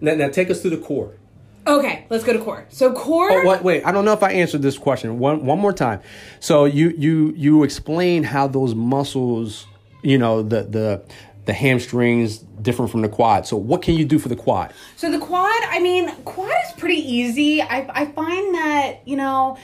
Now, 0.00 0.14
now 0.14 0.28
take 0.28 0.50
us 0.50 0.60
through 0.60 0.70
the 0.70 0.78
core. 0.78 1.14
okay. 1.66 2.06
Let's 2.10 2.24
go 2.24 2.32
to 2.32 2.38
core. 2.38 2.66
So 2.68 2.92
core. 2.92 3.30
Oh, 3.30 3.48
wait, 3.48 3.62
wait. 3.62 3.84
I 3.84 3.92
don't 3.92 4.04
know 4.04 4.12
if 4.12 4.22
I 4.22 4.32
answered 4.32 4.62
this 4.62 4.78
question. 4.78 5.18
One, 5.18 5.44
one 5.44 5.58
more 5.58 5.72
time. 5.72 6.00
So 6.40 6.64
you, 6.64 6.90
you, 6.96 7.32
you 7.36 7.64
explain 7.64 8.22
how 8.22 8.46
those 8.46 8.74
muscles, 8.74 9.66
you 10.02 10.16
know, 10.18 10.42
the, 10.42 10.62
the, 10.62 11.02
the 11.46 11.52
hamstrings 11.52 12.38
different 12.38 12.90
from 12.90 13.02
the 13.02 13.08
quad. 13.08 13.46
So 13.46 13.56
what 13.56 13.82
can 13.82 13.94
you 13.94 14.04
do 14.04 14.18
for 14.18 14.28
the 14.28 14.36
quad? 14.36 14.72
So 14.96 15.10
the 15.10 15.18
quad, 15.18 15.62
I 15.68 15.80
mean, 15.80 16.10
quad 16.24 16.52
is 16.66 16.72
pretty 16.72 17.00
easy. 17.00 17.62
I, 17.62 17.86
I 17.88 18.06
find 18.06 18.54
that, 18.54 19.00
you 19.04 19.16
know, 19.16 19.56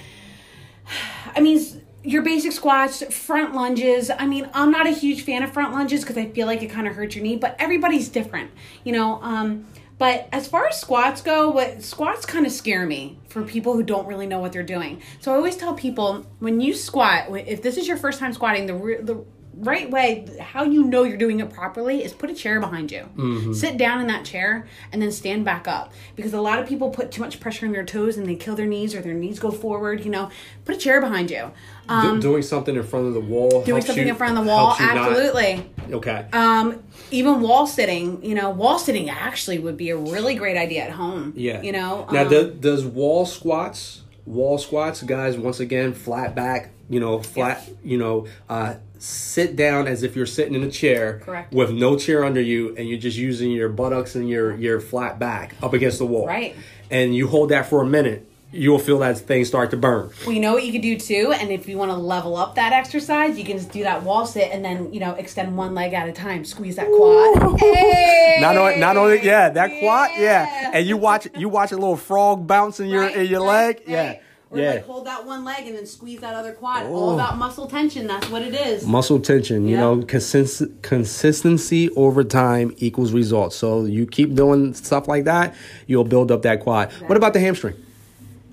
I 1.34 1.40
mean, 1.40 1.60
your 2.04 2.22
basic 2.22 2.50
squats, 2.52 3.02
front 3.14 3.54
lunges. 3.54 4.10
I 4.10 4.26
mean, 4.26 4.48
I'm 4.54 4.72
not 4.72 4.86
a 4.86 4.90
huge 4.90 5.22
fan 5.22 5.44
of 5.44 5.52
front 5.52 5.72
lunges 5.72 6.00
because 6.02 6.18
I 6.18 6.26
feel 6.30 6.46
like 6.48 6.62
it 6.62 6.68
kind 6.68 6.88
of 6.88 6.94
hurts 6.94 7.14
your 7.14 7.22
knee, 7.22 7.36
but 7.36 7.54
everybody's 7.60 8.08
different, 8.08 8.50
you 8.82 8.92
know. 8.92 9.20
Um, 9.22 9.66
but 10.02 10.26
as 10.32 10.48
far 10.48 10.66
as 10.66 10.80
squats 10.80 11.22
go, 11.22 11.50
what 11.50 11.80
squats 11.80 12.26
kind 12.26 12.44
of 12.44 12.50
scare 12.50 12.84
me 12.86 13.20
for 13.28 13.44
people 13.44 13.74
who 13.74 13.84
don't 13.84 14.04
really 14.08 14.26
know 14.26 14.40
what 14.40 14.52
they're 14.52 14.64
doing. 14.64 15.00
So 15.20 15.32
I 15.32 15.36
always 15.36 15.56
tell 15.56 15.74
people 15.74 16.26
when 16.40 16.60
you 16.60 16.74
squat, 16.74 17.26
if 17.46 17.62
this 17.62 17.76
is 17.76 17.86
your 17.86 17.96
first 17.96 18.18
time 18.18 18.32
squatting, 18.32 18.66
the 18.66 18.74
the 19.00 19.24
right 19.54 19.90
way, 19.90 20.26
how 20.40 20.64
you 20.64 20.84
know 20.84 21.02
you're 21.02 21.16
doing 21.16 21.40
it 21.40 21.50
properly 21.50 22.02
is 22.04 22.12
put 22.12 22.30
a 22.30 22.34
chair 22.34 22.60
behind 22.60 22.90
you. 22.90 23.52
Sit 23.54 23.76
down 23.76 24.00
in 24.00 24.06
that 24.08 24.24
chair 24.24 24.66
and 24.92 25.00
then 25.00 25.12
stand 25.12 25.44
back 25.44 25.68
up. 25.68 25.92
Because 26.16 26.32
a 26.32 26.40
lot 26.40 26.58
of 26.58 26.68
people 26.68 26.90
put 26.90 27.10
too 27.10 27.20
much 27.20 27.40
pressure 27.40 27.66
on 27.66 27.72
their 27.72 27.84
toes 27.84 28.16
and 28.16 28.26
they 28.26 28.34
kill 28.34 28.54
their 28.54 28.66
knees 28.66 28.94
or 28.94 29.02
their 29.02 29.14
knees 29.14 29.38
go 29.38 29.50
forward, 29.50 30.04
you 30.04 30.10
know. 30.10 30.30
Put 30.64 30.76
a 30.76 30.78
chair 30.78 31.00
behind 31.00 31.30
you. 31.30 31.50
Um, 31.88 32.20
doing 32.20 32.42
something 32.42 32.74
in 32.76 32.82
front 32.82 33.06
of 33.06 33.14
the 33.14 33.20
wall. 33.20 33.62
doing 33.64 33.82
something 33.82 34.06
in 34.06 34.14
front 34.14 34.38
of 34.38 34.44
the 34.44 34.50
wall, 34.50 34.76
absolutely. 34.78 35.70
okay. 35.90 36.26
Um, 36.32 36.82
even 37.10 37.40
wall 37.40 37.66
sitting, 37.66 38.24
you 38.24 38.34
know, 38.34 38.50
wall 38.50 38.78
sitting 38.78 39.10
actually 39.10 39.58
would 39.58 39.76
be 39.76 39.90
a 39.90 39.96
really 39.96 40.34
great 40.34 40.56
idea 40.56 40.84
at 40.84 40.90
home. 40.92 41.32
yeah. 41.36 41.60
You 41.60 41.72
know, 41.72 42.06
Now, 42.10 42.22
um, 42.22 42.28
do, 42.28 42.50
does 42.52 42.84
wall 42.86 43.26
squats, 43.26 44.02
wall 44.26 44.58
squats, 44.58 45.02
guys, 45.02 45.36
once 45.36 45.60
again, 45.60 45.92
flat 45.92 46.34
back, 46.34 46.70
you 46.88 47.00
know, 47.00 47.20
flat, 47.20 47.68
you 47.82 47.98
know, 47.98 48.26
uh, 48.48 48.74
sit 48.98 49.56
down 49.56 49.88
as 49.88 50.02
if 50.02 50.14
you're 50.14 50.26
sitting 50.26 50.54
in 50.54 50.62
a 50.62 50.70
chair 50.70 51.20
Correct. 51.24 51.52
with 51.52 51.70
no 51.72 51.96
chair 51.96 52.24
under 52.24 52.40
you 52.40 52.74
and 52.76 52.88
you're 52.88 52.98
just 52.98 53.16
using 53.16 53.50
your 53.50 53.68
buttocks 53.68 54.14
and 54.14 54.28
your, 54.28 54.56
your 54.56 54.80
flat 54.80 55.18
back 55.18 55.54
up 55.62 55.72
against 55.72 55.98
the 55.98 56.06
wall. 56.06 56.26
Right. 56.26 56.54
And 56.90 57.14
you 57.14 57.26
hold 57.26 57.48
that 57.48 57.66
for 57.66 57.82
a 57.82 57.86
minute, 57.86 58.28
you'll 58.52 58.78
feel 58.78 58.98
that 58.98 59.18
thing 59.18 59.44
start 59.44 59.70
to 59.70 59.76
burn. 59.76 60.10
Well, 60.26 60.32
you 60.34 60.40
know 60.40 60.52
what 60.52 60.64
you 60.64 60.72
could 60.72 60.82
do 60.82 60.98
too, 60.98 61.32
and 61.34 61.50
if 61.50 61.66
you 61.68 61.78
want 61.78 61.90
to 61.90 61.96
level 61.96 62.36
up 62.36 62.54
that 62.56 62.72
exercise, 62.72 63.38
you 63.38 63.44
can 63.44 63.56
just 63.56 63.72
do 63.72 63.82
that 63.82 64.02
wall 64.02 64.26
sit 64.26 64.50
and 64.52 64.64
then 64.64 64.92
you 64.92 65.00
know 65.00 65.12
extend 65.14 65.56
one 65.56 65.74
leg 65.74 65.92
at 65.94 66.08
a 66.08 66.12
time, 66.12 66.44
squeeze 66.44 66.76
that 66.76 66.86
quad. 66.88 67.58
Hey! 67.58 68.38
Not 68.40 68.56
only, 68.56 68.76
not 68.78 68.96
only, 68.96 69.22
yeah, 69.22 69.48
that 69.50 69.70
quad, 69.80 70.10
yeah, 70.18 70.70
and 70.74 70.86
you 70.86 70.96
watch, 70.96 71.28
you 71.36 71.48
watch 71.48 71.72
a 71.72 71.76
little 71.76 71.96
frog 71.96 72.46
bounce 72.46 72.78
in 72.80 72.88
your 72.88 73.02
Right, 73.02 73.16
in 73.16 73.26
your 73.26 73.40
right, 73.40 73.76
leg, 73.78 73.82
yeah. 73.86 74.18
Or 74.50 74.58
yeah. 74.58 74.72
like 74.72 74.84
hold 74.84 75.06
that 75.06 75.24
one 75.24 75.44
leg 75.46 75.66
and 75.66 75.74
then 75.78 75.86
squeeze 75.86 76.20
that 76.20 76.34
other 76.34 76.52
quad. 76.52 76.84
All 76.84 77.14
about 77.14 77.38
muscle 77.38 77.66
tension. 77.66 78.06
That's 78.06 78.28
what 78.28 78.42
it 78.42 78.52
is. 78.54 78.86
muscle 78.86 79.18
tension 79.18 79.66
you 79.66 79.76
Yeah. 79.76 79.80
know 79.80 80.02
consist- 80.02 80.82
consistency 80.82 81.88
over 81.96 82.22
time 82.22 82.74
equals 82.76 83.12
results 83.12 83.56
so 83.56 83.84
you 83.86 84.06
keep 84.06 84.34
doing 84.34 84.74
stuff 84.74 85.08
like 85.08 85.24
that 85.24 85.54
you'll 85.86 86.04
build 86.04 86.30
up 86.30 86.42
that 86.42 86.60
quad 86.60 86.92
what 87.06 87.16
about 87.16 87.32
the 87.32 87.40
hamstring 87.40 87.74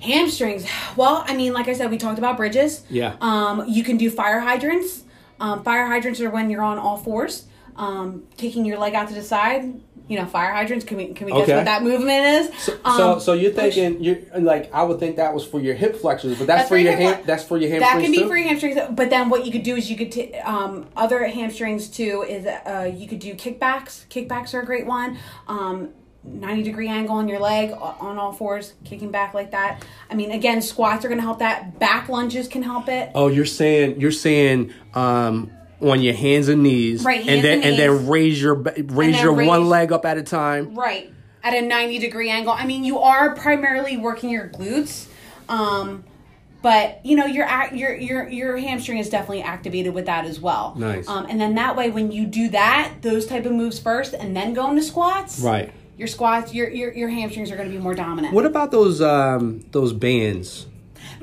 Hamstrings. 0.01 0.65
Well, 0.95 1.23
I 1.27 1.35
mean, 1.35 1.53
like 1.53 1.67
I 1.67 1.73
said, 1.73 1.91
we 1.91 1.97
talked 1.97 2.17
about 2.19 2.37
bridges. 2.37 2.83
Yeah. 2.89 3.15
Um, 3.21 3.65
you 3.67 3.83
can 3.83 3.97
do 3.97 4.09
fire 4.09 4.39
hydrants. 4.39 5.03
Um, 5.39 5.63
fire 5.63 5.85
hydrants 5.87 6.19
are 6.21 6.29
when 6.29 6.49
you're 6.49 6.61
on 6.61 6.77
all 6.77 6.97
fours, 6.97 7.45
um, 7.75 8.23
kicking 8.37 8.65
your 8.65 8.77
leg 8.77 8.93
out 8.93 9.07
to 9.09 9.13
the 9.13 9.21
side. 9.21 9.81
You 10.07 10.17
know, 10.17 10.25
fire 10.25 10.51
hydrants. 10.51 10.83
Can 10.85 10.97
we 10.97 11.13
can 11.13 11.27
we 11.27 11.31
guess 11.33 11.47
what 11.49 11.65
that 11.65 11.83
movement 11.83 12.25
is? 12.25 12.63
so 12.63 12.79
Um, 12.83 13.19
so 13.19 13.33
you're 13.33 13.51
thinking 13.51 14.03
you 14.03 14.25
like 14.39 14.73
i 14.73 14.81
would 14.81 14.99
think 14.99 15.17
that 15.17 15.35
was 15.35 15.45
for 15.45 15.59
your 15.59 15.75
hip 15.75 15.95
flexors 15.97 16.35
but 16.39 16.47
that's, 16.47 16.61
That's 16.61 16.69
for 16.69 16.77
your 16.77 16.93
ham- 16.95 17.21
that's 17.27 17.43
for 17.43 17.57
your 17.57 17.69
hamstrings. 17.69 17.93
that 17.93 18.01
can 18.01 18.11
be 18.11 18.17
too? 18.17 18.27
for 18.27 18.35
your 18.35 18.47
hamstrings, 18.47 18.79
but 18.89 19.11
then 19.11 19.29
what 19.29 19.45
you 19.45 19.51
could 19.51 19.61
do 19.61 19.75
is 19.75 19.87
you 19.91 19.95
could 19.95 20.11
t- 20.11 20.33
um, 20.39 20.87
other 20.97 21.23
hamstrings 21.27 21.87
too 21.89 22.25
is 22.27 22.47
uh, 22.47 22.91
you 22.91 23.07
could 23.07 23.19
do 23.19 23.35
kickbacks. 23.35 24.07
Kickbacks 24.07 24.55
are 24.55 24.61
a 24.61 24.65
great 24.65 24.87
one. 24.87 25.19
Um, 25.47 25.89
90 26.23 26.63
degree 26.63 26.87
angle 26.87 27.15
on 27.15 27.27
your 27.27 27.39
leg 27.39 27.71
on 27.71 28.17
all 28.17 28.31
fours, 28.33 28.73
kicking 28.83 29.09
back 29.11 29.33
like 29.33 29.51
that. 29.51 29.83
I 30.09 30.15
mean, 30.15 30.31
again, 30.31 30.61
squats 30.61 31.05
are 31.05 31.07
going 31.07 31.17
to 31.19 31.23
help 31.23 31.39
that. 31.39 31.79
Back 31.79 32.09
lunges 32.09 32.47
can 32.47 32.61
help 32.63 32.87
it. 32.89 33.11
oh 33.15 33.27
you're 33.27 33.45
saying 33.45 33.99
you're 34.01 34.11
saying 34.11 34.73
um 34.93 35.51
on 35.81 36.01
your 36.01 36.13
hands 36.13 36.49
and 36.49 36.61
knees 36.61 37.05
Right, 37.05 37.25
and 37.25 37.41
then 37.43 37.59
and 37.61 37.65
and 37.71 37.79
then 37.79 38.07
raise 38.09 38.41
your 38.41 38.55
raise 38.55 39.21
your 39.21 39.33
one 39.33 39.69
leg 39.69 39.91
up 39.93 40.05
at 40.05 40.17
a 40.17 40.23
time 40.23 40.75
Right. 40.75 41.13
At 41.41 41.53
a 41.53 41.61
90 41.61 41.99
degree 41.99 42.29
angle. 42.29 42.51
I 42.51 42.65
mean, 42.65 42.83
you 42.83 42.99
are 42.99 43.33
primarily 43.33 43.95
working 43.95 44.29
your 44.29 44.49
glutes. 44.49 45.07
Um, 45.47 46.03
but 46.61 46.99
you 47.05 47.15
know 47.15 47.25
your 47.25 47.47
your 47.73 47.95
your 47.95 48.27
your 48.27 48.57
hamstring 48.57 48.97
is 48.97 49.09
definitely 49.09 49.41
activated 49.43 49.93
with 49.93 50.07
that 50.07 50.25
as 50.25 50.41
well. 50.41 50.75
Nice. 50.77 51.07
Um, 51.07 51.25
and 51.29 51.39
then 51.39 51.55
that 51.55 51.77
way, 51.77 51.89
when 51.89 52.11
you 52.11 52.25
do 52.25 52.49
that, 52.49 52.95
those 53.01 53.25
type 53.25 53.45
of 53.45 53.53
moves 53.53 53.79
first, 53.79 54.13
and 54.13 54.35
then 54.35 54.53
go 54.53 54.69
into 54.69 54.83
squats, 54.83 55.39
Right. 55.39 55.71
Your 55.99 56.07
squats, 56.07 56.53
your 56.53 56.69
your, 56.69 56.93
your 56.93 57.09
hamstrings 57.09 57.51
are 57.51 57.57
going 57.57 57.69
to 57.69 57.75
be 57.75 57.81
more 57.81 57.93
dominant. 57.93 58.33
What 58.33 58.45
about 58.45 58.71
those 58.71 59.01
um 59.01 59.65
those 59.71 59.91
bands? 59.91 60.65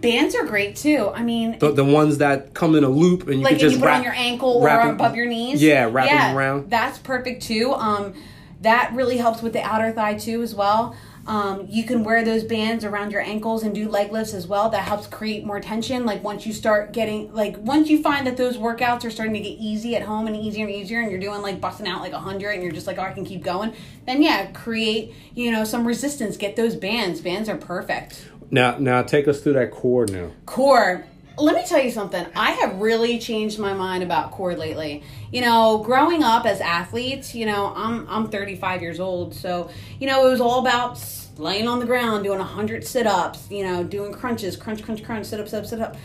Bands 0.03 0.35
are 0.35 0.45
great 0.45 0.77
too. 0.77 1.11
I 1.15 1.23
mean, 1.23 1.59
The, 1.59 1.73
the 1.73 1.85
ones 1.85 2.19
that 2.19 2.53
come 2.53 2.75
in 2.75 2.85
a 2.85 2.89
loop 2.91 3.23
and 3.27 3.39
you 3.39 3.45
like 3.45 3.53
can 3.53 3.59
just 3.61 3.75
you 3.77 3.81
put 3.81 3.87
wrap, 3.87 3.99
on 3.99 4.05
your 4.05 4.12
ankle 4.15 4.51
or 4.59 4.67
wrap 4.67 4.85
'em- 4.85 4.95
above 4.97 5.17
your 5.17 5.25
knees. 5.27 5.62
Yeah, 5.62 5.89
wrap 5.91 6.11
'em 6.12 6.37
around. 6.37 6.71
That's 6.71 6.99
perfect 6.99 7.43
too. 7.45 7.73
Um, 7.73 8.12
that 8.61 8.93
really 8.95 9.17
helps 9.17 9.41
with 9.41 9.55
the 9.55 9.62
outer 9.62 9.93
thigh 9.93 10.15
too 10.15 10.43
as 10.43 10.55
well. 10.55 10.95
Um, 11.27 11.67
you 11.69 11.85
can 11.85 12.05
wear 12.05 12.25
those 12.25 12.45
bands 12.45 12.85
around 12.85 13.11
your 13.11 13.21
ankles 13.21 13.65
and 13.65 13.75
do 13.75 13.89
leg 13.89 14.12
lifts 14.12 14.33
as 14.33 14.47
well. 14.47 14.71
That 14.71 14.87
helps 14.87 15.07
create 15.07 15.45
more 15.45 15.61
tension. 15.61 16.07
Like 16.07 16.23
once 16.23 16.47
you 16.47 16.53
start 16.53 16.93
getting 16.93 17.33
like 17.35 17.57
once 17.59 17.89
you 17.89 18.01
find 18.01 18.27
that 18.27 18.37
those 18.37 18.57
workouts 18.57 19.05
are 19.05 19.11
starting 19.11 19.35
to 19.35 19.41
get 19.41 19.59
easy 19.59 19.97
at 19.97 20.03
home 20.03 20.27
and 20.27 20.37
easier 20.37 20.67
and 20.67 20.75
easier, 20.75 21.01
and 21.01 21.11
you're 21.11 21.21
doing 21.21 21.43
like 21.43 21.61
busting 21.61 21.89
out 21.89 22.01
like 22.01 22.12
a 22.12 22.19
hundred, 22.19 22.51
and 22.51 22.62
you're 22.62 22.73
just 22.73 22.87
like, 22.87 22.99
oh, 22.99 23.03
I 23.03 23.12
can 23.12 23.25
keep 23.25 23.43
going. 23.43 23.73
Then 24.07 24.23
yeah, 24.23 24.47
create 24.53 25.15
you 25.35 25.51
know 25.51 25.65
some 25.65 25.87
resistance. 25.87 26.37
Get 26.37 26.57
those 26.57 26.77
bands. 26.77 27.21
Bands 27.21 27.49
are 27.49 27.57
perfect 27.57 28.27
Now 28.51 28.79
now 28.79 29.03
take 29.03 29.27
us 29.27 29.41
through 29.41 29.55
that 29.55 29.71
core 29.73 30.07
now. 30.07 30.31
core 30.47 31.05
let 31.38 31.55
me 31.55 31.62
tell 31.66 31.83
you 31.83 31.90
something 31.90 32.25
i 32.35 32.53
have 32.53 32.77
really 32.81 33.18
changed 33.18 33.59
my 33.59 33.72
mind 33.75 34.03
about 34.03 34.31
core 34.31 34.57
lately 34.57 35.03
you 35.31 35.40
know 35.40 35.79
growing 35.79 36.22
up 36.22 36.46
as 36.46 36.61
athletes 36.61 37.35
you 37.35 37.44
know 37.44 37.72
i'm 37.77 38.07
i'm 38.09 38.29
35 38.29 38.81
years 38.83 39.01
old 39.01 39.35
so 39.35 39.68
you 40.01 40.07
know 40.07 40.27
it 40.27 40.31
was 40.31 40.40
all 40.40 40.61
about 40.61 40.99
laying 41.37 41.68
on 41.68 41.79
the 41.79 41.87
ground 41.87 42.25
doing 42.25 42.38
100 42.38 42.87
sit-ups 42.87 43.51
you 43.51 43.62
know 43.62 43.85
doing 43.85 44.12
crunches 44.12 44.57
crunch 44.57 44.83
crunch 44.83 45.03
crunch 45.05 45.27
sit 45.27 45.38
up 45.40 45.49
sit 45.49 45.59
up 45.61 45.66
sit 45.66 45.81
up 45.81 45.96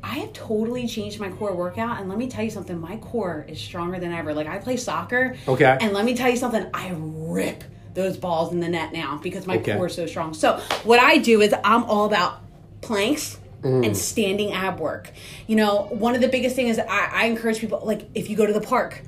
I 0.00 0.18
have 0.20 0.32
totally 0.32 0.86
changed 0.86 1.18
my 1.18 1.28
core 1.28 1.54
workout, 1.56 1.98
and 1.98 2.08
let 2.08 2.18
me 2.18 2.28
tell 2.28 2.44
you 2.44 2.50
something. 2.50 2.80
My 2.80 2.98
core 2.98 3.44
is 3.48 3.58
stronger 3.60 3.98
than 3.98 4.12
ever. 4.12 4.32
Like 4.32 4.46
I 4.46 4.58
play 4.58 4.76
soccer, 4.76 5.36
Okay. 5.48 5.76
and 5.80 5.92
let 5.92 6.04
me 6.04 6.14
tell 6.14 6.30
you 6.30 6.36
something. 6.36 6.64
I 6.72 6.92
rip 6.96 7.64
those 7.94 8.16
balls 8.16 8.52
in 8.52 8.60
the 8.60 8.68
net 8.68 8.92
now 8.92 9.18
because 9.20 9.44
my 9.48 9.56
Okay. 9.56 9.74
core 9.74 9.86
is 9.88 9.94
so 9.96 10.06
strong. 10.06 10.34
So 10.34 10.60
what 10.84 11.00
I 11.00 11.18
do 11.18 11.40
is 11.40 11.52
I'm 11.64 11.82
all 11.84 12.04
about 12.06 12.38
planks 12.80 13.38
and 13.62 13.96
standing 13.96 14.52
ab 14.52 14.80
work. 14.80 15.10
You 15.46 15.56
know, 15.56 15.86
one 15.90 16.14
of 16.14 16.20
the 16.20 16.28
biggest 16.28 16.56
things 16.56 16.72
is 16.72 16.78
I, 16.78 17.10
I 17.12 17.24
encourage 17.26 17.58
people 17.58 17.80
like 17.84 18.08
if 18.14 18.30
you 18.30 18.36
go 18.36 18.46
to 18.46 18.52
the 18.52 18.60
park, 18.60 19.02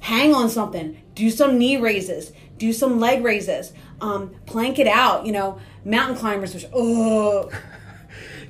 hang 0.00 0.34
on 0.34 0.50
something, 0.50 1.02
do 1.14 1.30
some 1.30 1.58
knee 1.58 1.76
raises, 1.76 2.32
do 2.58 2.72
some 2.72 3.00
leg 3.00 3.24
raises, 3.24 3.72
um, 4.00 4.34
plank 4.46 4.78
it 4.78 4.86
out. 4.86 5.26
You 5.26 5.32
know, 5.32 5.58
mountain 5.84 6.16
climbers, 6.16 6.54
which 6.54 6.66
oh, 6.72 7.50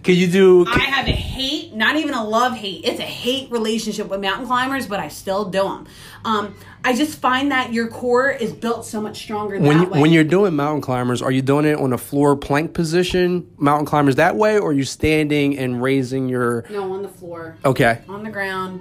Can 0.02 0.14
you 0.14 0.26
do? 0.28 0.64
I 0.66 0.78
have 0.80 1.06
a 1.08 1.12
hate, 1.12 1.74
not 1.74 1.96
even 1.96 2.14
a 2.14 2.24
love 2.24 2.54
hate. 2.54 2.84
It's 2.84 3.00
a 3.00 3.04
hate 3.04 3.50
relationship 3.50 4.08
with 4.08 4.20
mountain 4.20 4.46
climbers, 4.46 4.86
but 4.86 5.00
I 5.00 5.08
still 5.08 5.44
do 5.46 5.62
them. 5.62 5.86
Um, 6.24 6.54
I 6.84 6.94
just 6.94 7.18
find 7.18 7.50
that 7.52 7.72
your 7.72 7.88
core 7.88 8.30
is 8.30 8.52
built 8.52 8.86
so 8.86 9.00
much 9.00 9.18
stronger 9.18 9.58
when 9.58 9.78
that 9.78 9.90
way. 9.90 10.00
when 10.00 10.12
you're 10.12 10.24
doing 10.24 10.54
mountain 10.56 10.80
climbers, 10.82 11.20
are 11.20 11.30
you 11.30 11.42
doing 11.42 11.64
it 11.64 11.78
on 11.78 11.92
a 11.92 11.98
floor 11.98 12.36
plank 12.36 12.74
position, 12.74 13.50
mountain 13.58 13.86
climbers 13.86 14.16
that 14.16 14.36
way, 14.36 14.58
or 14.58 14.70
are 14.70 14.72
you 14.72 14.84
standing 14.84 15.58
and 15.58 15.82
raising 15.82 16.28
your? 16.28 16.64
no 16.70 16.92
on 16.92 17.02
the 17.02 17.08
floor. 17.08 17.56
Okay. 17.64 18.00
on 18.08 18.22
the 18.22 18.30
ground. 18.30 18.80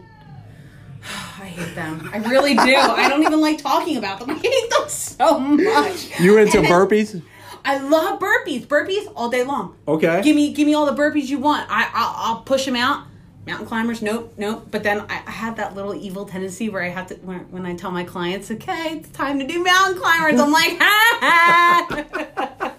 I 1.04 1.46
hate 1.46 1.76
them. 1.76 2.10
I 2.14 2.18
really 2.18 2.54
do. 2.56 2.76
I 2.76 3.10
don't 3.10 3.24
even 3.24 3.42
like 3.42 3.62
talking 3.62 3.98
about 3.98 4.20
them. 4.20 4.30
I 4.32 4.36
hate 4.36 4.70
them 4.70 4.88
so 4.90 5.40
much. 5.40 6.20
You 6.20 6.38
into 6.38 6.58
And 6.58 6.66
then- 6.68 6.72
burpees? 6.72 7.22
I 7.68 7.80
love 7.80 8.20
burpees. 8.20 8.66
Burpees 8.66 9.12
all 9.14 9.30
day 9.30 9.44
long. 9.44 9.76
Okay. 9.86 10.22
Give 10.24 10.38
me, 10.38 10.54
give 10.54 10.66
me 10.66 10.74
all 10.74 10.86
the 10.86 11.00
burpees 11.00 11.28
you 11.28 11.38
want. 11.38 11.68
I, 11.70 11.90
I'll, 11.94 12.36
I'll 12.36 12.42
push 12.42 12.66
them 12.66 12.78
out. 12.78 13.06
Mountain 13.46 13.68
climbers, 13.68 14.02
nope, 14.02 14.34
nope. 14.38 14.68
But 14.72 14.84
then 14.84 15.02
I, 15.02 15.22
I 15.26 15.32
have 15.32 15.58
that 15.58 15.76
little 15.76 15.94
evil 15.94 16.26
tendency 16.26 16.70
where 16.70 16.82
I 16.84 16.90
have 16.90 17.08
to 17.08 17.16
when, 17.16 17.40
when 17.52 17.66
I 17.66 17.76
tell 17.76 17.92
my 17.92 18.04
clients, 18.04 18.52
okay, 18.52 18.98
it's 18.98 19.10
time 19.10 19.40
to 19.40 19.48
do 19.48 19.64
mountain 19.64 20.02
climbers. 20.02 20.40
I'm 20.40 20.52
like, 20.52 20.78
ha 20.80 21.20
ah! 21.22 21.88
ha. 21.90 22.74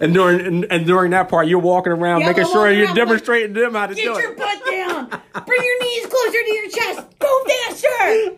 And 0.00 0.14
during 0.14 0.40
and, 0.40 0.66
and 0.70 0.86
during 0.86 1.10
that 1.10 1.28
part, 1.28 1.46
you're 1.46 1.58
walking 1.58 1.92
around 1.92 2.20
Yeah, 2.20 2.28
making 2.28 2.46
sure 2.46 2.70
you're 2.70 2.94
demonstrating 2.94 3.52
them 3.52 3.74
how 3.74 3.86
to 3.86 3.94
do 3.94 4.00
it. 4.00 4.04
Get 4.14 4.22
your 4.22 4.34
butt 4.34 4.66
down. 4.70 5.20
Bring 5.46 5.62
your 5.62 5.82
knees 5.82 6.06
closer 6.06 6.38
to 6.42 6.54
your 6.54 6.68
chest. 6.70 7.18
Go 7.18 7.44
faster. 7.44 7.88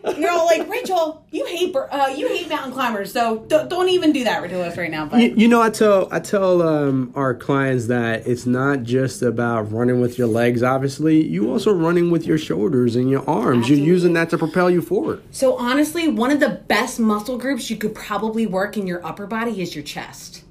And 0.05 0.17
you're 0.17 0.31
all 0.31 0.45
like, 0.45 0.69
Rachel, 0.69 1.25
you 1.31 1.45
hate 1.45 1.75
uh, 1.75 2.13
you 2.15 2.27
hate 2.27 2.49
mountain 2.49 2.71
climbers, 2.71 3.11
so 3.11 3.39
don't, 3.47 3.69
don't 3.69 3.89
even 3.89 4.11
do 4.11 4.23
that 4.23 4.47
to 4.49 4.61
us 4.61 4.77
right 4.77 4.91
now. 4.91 5.05
But 5.05 5.19
You, 5.21 5.33
you 5.35 5.47
know, 5.47 5.61
I 5.61 5.69
tell 5.69 6.07
I 6.11 6.19
tell 6.19 6.61
um, 6.61 7.11
our 7.15 7.33
clients 7.33 7.87
that 7.87 8.27
it's 8.27 8.45
not 8.45 8.83
just 8.83 9.21
about 9.21 9.71
running 9.71 9.99
with 10.01 10.17
your 10.17 10.27
legs. 10.27 10.63
Obviously, 10.63 11.25
you 11.25 11.51
also 11.51 11.73
running 11.73 12.11
with 12.11 12.25
your 12.25 12.37
shoulders 12.37 12.95
and 12.95 13.09
your 13.09 13.27
arms. 13.29 13.69
You're 13.69 13.79
using 13.79 14.13
that 14.13 14.29
to 14.31 14.37
propel 14.37 14.69
you 14.69 14.81
forward. 14.81 15.21
so 15.31 15.57
honestly, 15.57 16.07
one 16.07 16.31
of 16.31 16.39
the 16.39 16.49
best 16.49 16.99
muscle 16.99 17.37
groups 17.37 17.69
you 17.69 17.75
could 17.77 17.93
probably 17.95 18.45
work 18.47 18.77
in 18.77 18.87
your 18.87 19.05
upper 19.05 19.27
body 19.27 19.61
is 19.61 19.75
your 19.75 19.83
chest. 19.83 20.43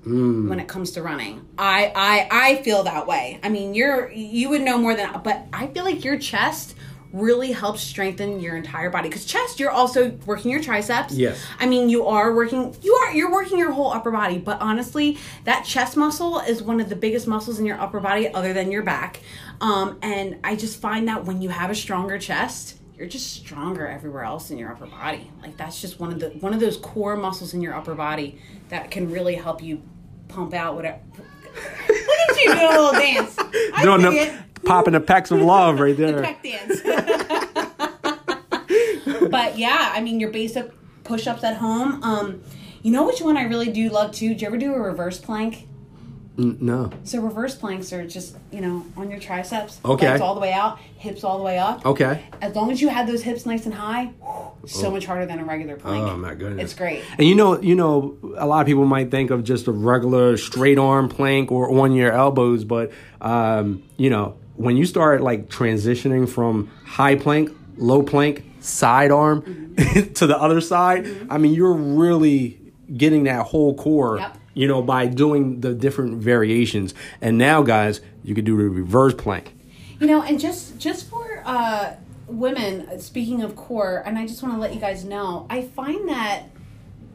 When 0.48 0.60
it 0.60 0.68
comes 0.68 0.92
to 0.92 1.02
running, 1.02 1.46
I, 1.58 1.92
I 1.94 2.28
I 2.30 2.62
feel 2.62 2.82
that 2.84 3.06
way. 3.06 3.40
I 3.42 3.48
mean, 3.48 3.74
you're 3.74 4.10
you 4.10 4.50
would 4.50 4.60
know 4.62 4.78
more 4.78 4.94
than, 4.94 5.20
but 5.22 5.46
I 5.52 5.66
feel 5.68 5.84
like 5.84 6.04
your 6.04 6.18
chest 6.18 6.74
really 7.14 7.52
helps 7.52 7.80
strengthen 7.80 8.40
your 8.40 8.56
entire 8.56 8.90
body 8.90 9.08
because 9.08 9.24
chest 9.24 9.60
you're 9.60 9.70
also 9.70 10.10
working 10.26 10.50
your 10.50 10.60
triceps 10.60 11.14
Yes. 11.14 11.40
I 11.60 11.66
mean, 11.66 11.88
you 11.88 12.06
are 12.06 12.34
working. 12.34 12.76
You 12.82 12.92
are. 12.94 13.14
You're 13.14 13.30
working 13.30 13.56
your 13.56 13.72
whole 13.72 13.92
upper 13.92 14.10
body. 14.10 14.38
But 14.38 14.60
honestly, 14.60 15.16
that 15.44 15.64
chest 15.64 15.96
muscle 15.96 16.40
is 16.40 16.62
one 16.62 16.80
of 16.80 16.88
the 16.88 16.96
biggest 16.96 17.26
muscles 17.26 17.58
in 17.58 17.66
your 17.66 17.80
upper 17.80 18.00
body, 18.00 18.28
other 18.28 18.52
than 18.52 18.72
your 18.72 18.82
back. 18.82 19.20
Um, 19.60 19.98
and 20.02 20.38
I 20.42 20.56
just 20.56 20.80
find 20.80 21.06
that 21.08 21.24
when 21.24 21.40
you 21.40 21.50
have 21.50 21.70
a 21.70 21.74
stronger 21.74 22.18
chest, 22.18 22.78
you're 22.98 23.08
just 23.08 23.32
stronger 23.32 23.86
everywhere 23.86 24.24
else 24.24 24.50
in 24.50 24.58
your 24.58 24.70
upper 24.70 24.86
body. 24.86 25.30
Like 25.40 25.56
that's 25.56 25.80
just 25.80 26.00
one 26.00 26.12
of 26.12 26.20
the 26.20 26.30
one 26.30 26.52
of 26.52 26.60
those 26.60 26.76
core 26.76 27.16
muscles 27.16 27.54
in 27.54 27.60
your 27.60 27.74
upper 27.74 27.94
body 27.94 28.38
that 28.68 28.90
can 28.90 29.10
really 29.10 29.36
help 29.36 29.62
you 29.62 29.82
pump 30.28 30.54
out 30.54 30.74
whatever. 30.76 30.98
Look 31.88 32.30
at 32.30 32.36
you 32.36 32.54
doing 32.54 32.58
a 32.58 32.68
little 32.70 32.92
dance. 33.00 33.34
I 33.38 33.80
Doing 33.82 34.00
see 34.00 34.08
the 34.18 34.22
it 34.22 34.32
popping 34.64 34.92
the 34.94 35.00
packs 35.00 35.30
of 35.30 35.40
love 35.40 35.78
right 35.80 35.96
the 35.96 36.06
there. 36.06 36.22
peck 36.22 36.42
dance. 36.42 36.80
but 39.30 39.58
yeah, 39.58 39.92
I 39.94 40.00
mean 40.00 40.20
your 40.20 40.30
basic 40.30 40.70
push-ups 41.04 41.44
at 41.44 41.56
home. 41.56 42.02
Um, 42.02 42.42
you 42.82 42.90
know 42.90 43.04
which 43.06 43.20
one 43.20 43.36
I 43.36 43.44
really 43.44 43.70
do 43.70 43.88
love 43.90 44.12
too? 44.12 44.28
Did 44.30 44.40
you 44.42 44.46
ever 44.48 44.56
do 44.58 44.74
a 44.74 44.80
reverse 44.80 45.18
plank? 45.18 45.68
No. 46.36 46.90
So 47.04 47.20
reverse 47.20 47.54
planks 47.54 47.92
are 47.92 48.04
just 48.06 48.36
you 48.50 48.60
know 48.60 48.84
on 48.96 49.10
your 49.10 49.20
triceps, 49.20 49.80
Okay. 49.84 50.08
legs 50.08 50.20
all 50.20 50.34
the 50.34 50.40
way 50.40 50.52
out, 50.52 50.78
hips 50.98 51.22
all 51.24 51.38
the 51.38 51.44
way 51.44 51.58
up. 51.58 51.84
Okay. 51.86 52.24
As 52.40 52.54
long 52.56 52.70
as 52.72 52.82
you 52.82 52.88
have 52.88 53.06
those 53.06 53.22
hips 53.22 53.46
nice 53.46 53.66
and 53.66 53.74
high, 53.74 54.12
whew, 54.66 54.80
so 54.82 54.90
much 54.90 55.06
harder 55.06 55.26
than 55.26 55.38
a 55.40 55.44
regular 55.44 55.76
plank. 55.76 56.04
Oh 56.06 56.16
my 56.16 56.34
goodness. 56.34 56.64
It's 56.64 56.74
great. 56.74 57.02
And 57.18 57.26
you 57.28 57.34
know, 57.34 57.60
you 57.60 57.74
know, 57.74 58.16
a 58.36 58.46
lot 58.46 58.60
of 58.60 58.66
people 58.66 58.84
might 58.84 59.10
think 59.10 59.30
of 59.30 59.44
just 59.44 59.66
a 59.66 59.72
regular 59.72 60.36
straight 60.36 60.78
arm 60.78 61.08
plank 61.08 61.50
or 61.52 61.70
on 61.80 61.92
your 61.92 62.12
elbows, 62.12 62.64
but 62.64 62.92
um, 63.20 63.82
you 63.96 64.10
know, 64.10 64.36
when 64.56 64.76
you 64.76 64.86
start 64.86 65.20
like 65.20 65.48
transitioning 65.48 66.28
from 66.28 66.70
high 66.84 67.16
plank, 67.16 67.50
low 67.76 68.02
plank, 68.02 68.44
side 68.60 69.10
arm 69.10 69.42
Mm-hmm. 69.42 70.12
to 70.14 70.26
the 70.28 70.38
other 70.38 70.60
side, 70.60 71.26
I 71.28 71.38
mean, 71.38 71.52
you're 71.52 71.72
really 71.72 72.60
getting 72.96 73.24
that 73.24 73.46
whole 73.46 73.74
core. 73.74 74.18
Yep. 74.18 74.38
You 74.56 74.68
know, 74.68 74.82
by 74.82 75.08
doing 75.08 75.60
the 75.62 75.74
different 75.74 76.18
variations. 76.18 76.94
And 77.20 77.36
now, 77.38 77.62
guys, 77.62 78.00
you 78.22 78.36
could 78.36 78.44
do 78.44 78.56
the 78.56 78.68
reverse 78.68 79.14
plank. 79.14 79.52
You 79.98 80.06
know, 80.06 80.22
and 80.22 80.38
just 80.38 80.78
just 80.78 81.10
for 81.10 81.42
uh, 81.44 81.94
women, 82.26 82.98
speaking 83.00 83.42
of 83.42 83.56
core, 83.56 84.02
and 84.06 84.18
I 84.18 84.26
just 84.26 84.42
want 84.42 84.54
to 84.54 84.60
let 84.60 84.74
you 84.74 84.80
guys 84.80 85.04
know, 85.04 85.46
I 85.50 85.62
find 85.62 86.08
that, 86.08 86.44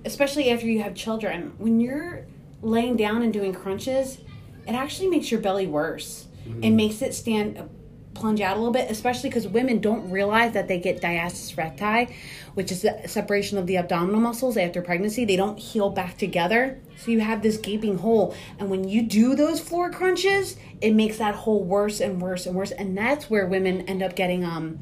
especially 0.06 0.50
after 0.50 0.68
you 0.68 0.82
have 0.82 0.96
children, 0.96 1.54
when 1.58 1.80
you're 1.80 2.26
laying 2.62 2.96
down 2.96 3.22
and 3.22 3.32
doing 3.34 3.54
crunches, 3.54 4.20
it 4.68 4.74
actually 4.74 5.10
makes 5.10 5.32
your 5.32 5.42
belly 5.42 5.68
worse. 5.68 6.28
It 6.46 6.62
mm-hmm. 6.62 6.76
makes 6.76 7.02
it 7.02 7.14
stand 7.14 7.70
plunge 8.14 8.42
out 8.42 8.56
a 8.56 8.60
little 8.60 8.74
bit, 8.74 8.90
especially 8.92 9.30
because 9.30 9.48
women 9.48 9.80
don't 9.80 10.10
realize 10.10 10.54
that 10.54 10.68
they 10.68 10.80
get 10.80 11.02
diastasis 11.02 11.58
recti, 11.58 12.14
which 12.54 12.72
is 12.72 12.82
the 12.82 13.02
separation 13.08 13.58
of 13.58 13.68
the 13.68 13.78
abdominal 13.78 14.20
muscles 14.20 14.58
after 14.58 14.82
pregnancy. 14.82 15.26
They 15.26 15.36
don't 15.36 15.58
heal 15.58 15.90
back 15.90 16.18
together. 16.18 16.80
So 16.98 17.12
you 17.12 17.22
have 17.22 17.42
this 17.42 17.58
gaping 17.58 18.00
hole. 18.00 18.36
And 18.58 18.70
when 18.70 18.88
you 18.88 19.04
do 19.04 19.36
those 19.36 19.60
floor 19.60 19.90
crunches, 19.90 20.58
it 20.82 20.94
makes 20.94 21.18
that 21.18 21.36
hole 21.36 21.64
worse 21.64 22.00
and 22.02 22.22
worse 22.22 22.46
and 22.46 22.56
worse. 22.56 22.72
And 22.72 22.98
that's 22.98 23.30
where 23.30 23.46
women 23.46 23.82
end 23.82 24.04
up 24.04 24.16
getting 24.16 24.44
um 24.44 24.80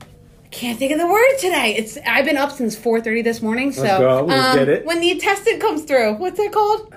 I 0.00 0.56
can't 0.56 0.78
think 0.78 0.92
of 0.92 0.98
the 0.98 1.06
word 1.06 1.36
today. 1.40 1.74
It's 1.76 1.98
I've 2.06 2.24
been 2.24 2.36
up 2.36 2.52
since 2.52 2.76
4:30 2.76 3.24
this 3.24 3.42
morning, 3.42 3.72
so 3.72 3.82
go. 3.82 4.24
We'll 4.24 4.34
um, 4.36 4.84
when 4.84 5.00
the 5.00 5.10
intestine 5.10 5.58
comes 5.58 5.82
through, 5.82 6.14
what's 6.14 6.38
it 6.38 6.52
called? 6.52 6.94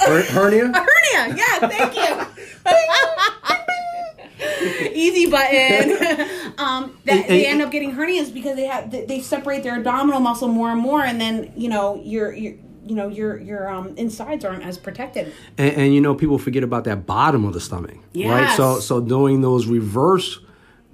Her- 0.00 0.22
hernia? 0.22 0.70
A 0.74 0.86
hernia. 1.24 1.36
Yeah, 1.36 1.68
thank 1.68 1.96
you. 1.96 2.26
Easy 4.94 5.30
button. 5.30 5.92
um, 6.58 6.98
that, 7.04 7.28
they 7.28 7.46
end 7.46 7.62
up 7.62 7.70
getting 7.70 7.92
hernias 7.92 8.32
because 8.32 8.56
they 8.56 8.66
have 8.66 8.90
they, 8.90 9.20
separate 9.20 9.62
their 9.62 9.76
abdominal 9.76 10.20
muscle 10.20 10.48
more 10.48 10.70
and 10.70 10.80
more, 10.80 11.02
and 11.02 11.20
then 11.20 11.52
you 11.56 11.68
know 11.68 12.00
your 12.04 12.32
your 12.32 12.54
you 12.86 12.94
know 12.94 13.08
your 13.08 13.38
your 13.38 13.68
um, 13.68 13.94
insides 13.96 14.44
aren't 14.44 14.64
as 14.64 14.78
protected. 14.78 15.32
And, 15.58 15.76
and 15.76 15.94
you 15.94 16.00
know, 16.00 16.14
people 16.14 16.38
forget 16.38 16.62
about 16.62 16.84
that 16.84 17.06
bottom 17.06 17.44
of 17.44 17.52
the 17.52 17.60
stomach, 17.60 17.96
right? 18.14 18.56
So 18.56 18.80
so 18.80 19.00
doing 19.00 19.40
those 19.40 19.66
reverse 19.66 20.38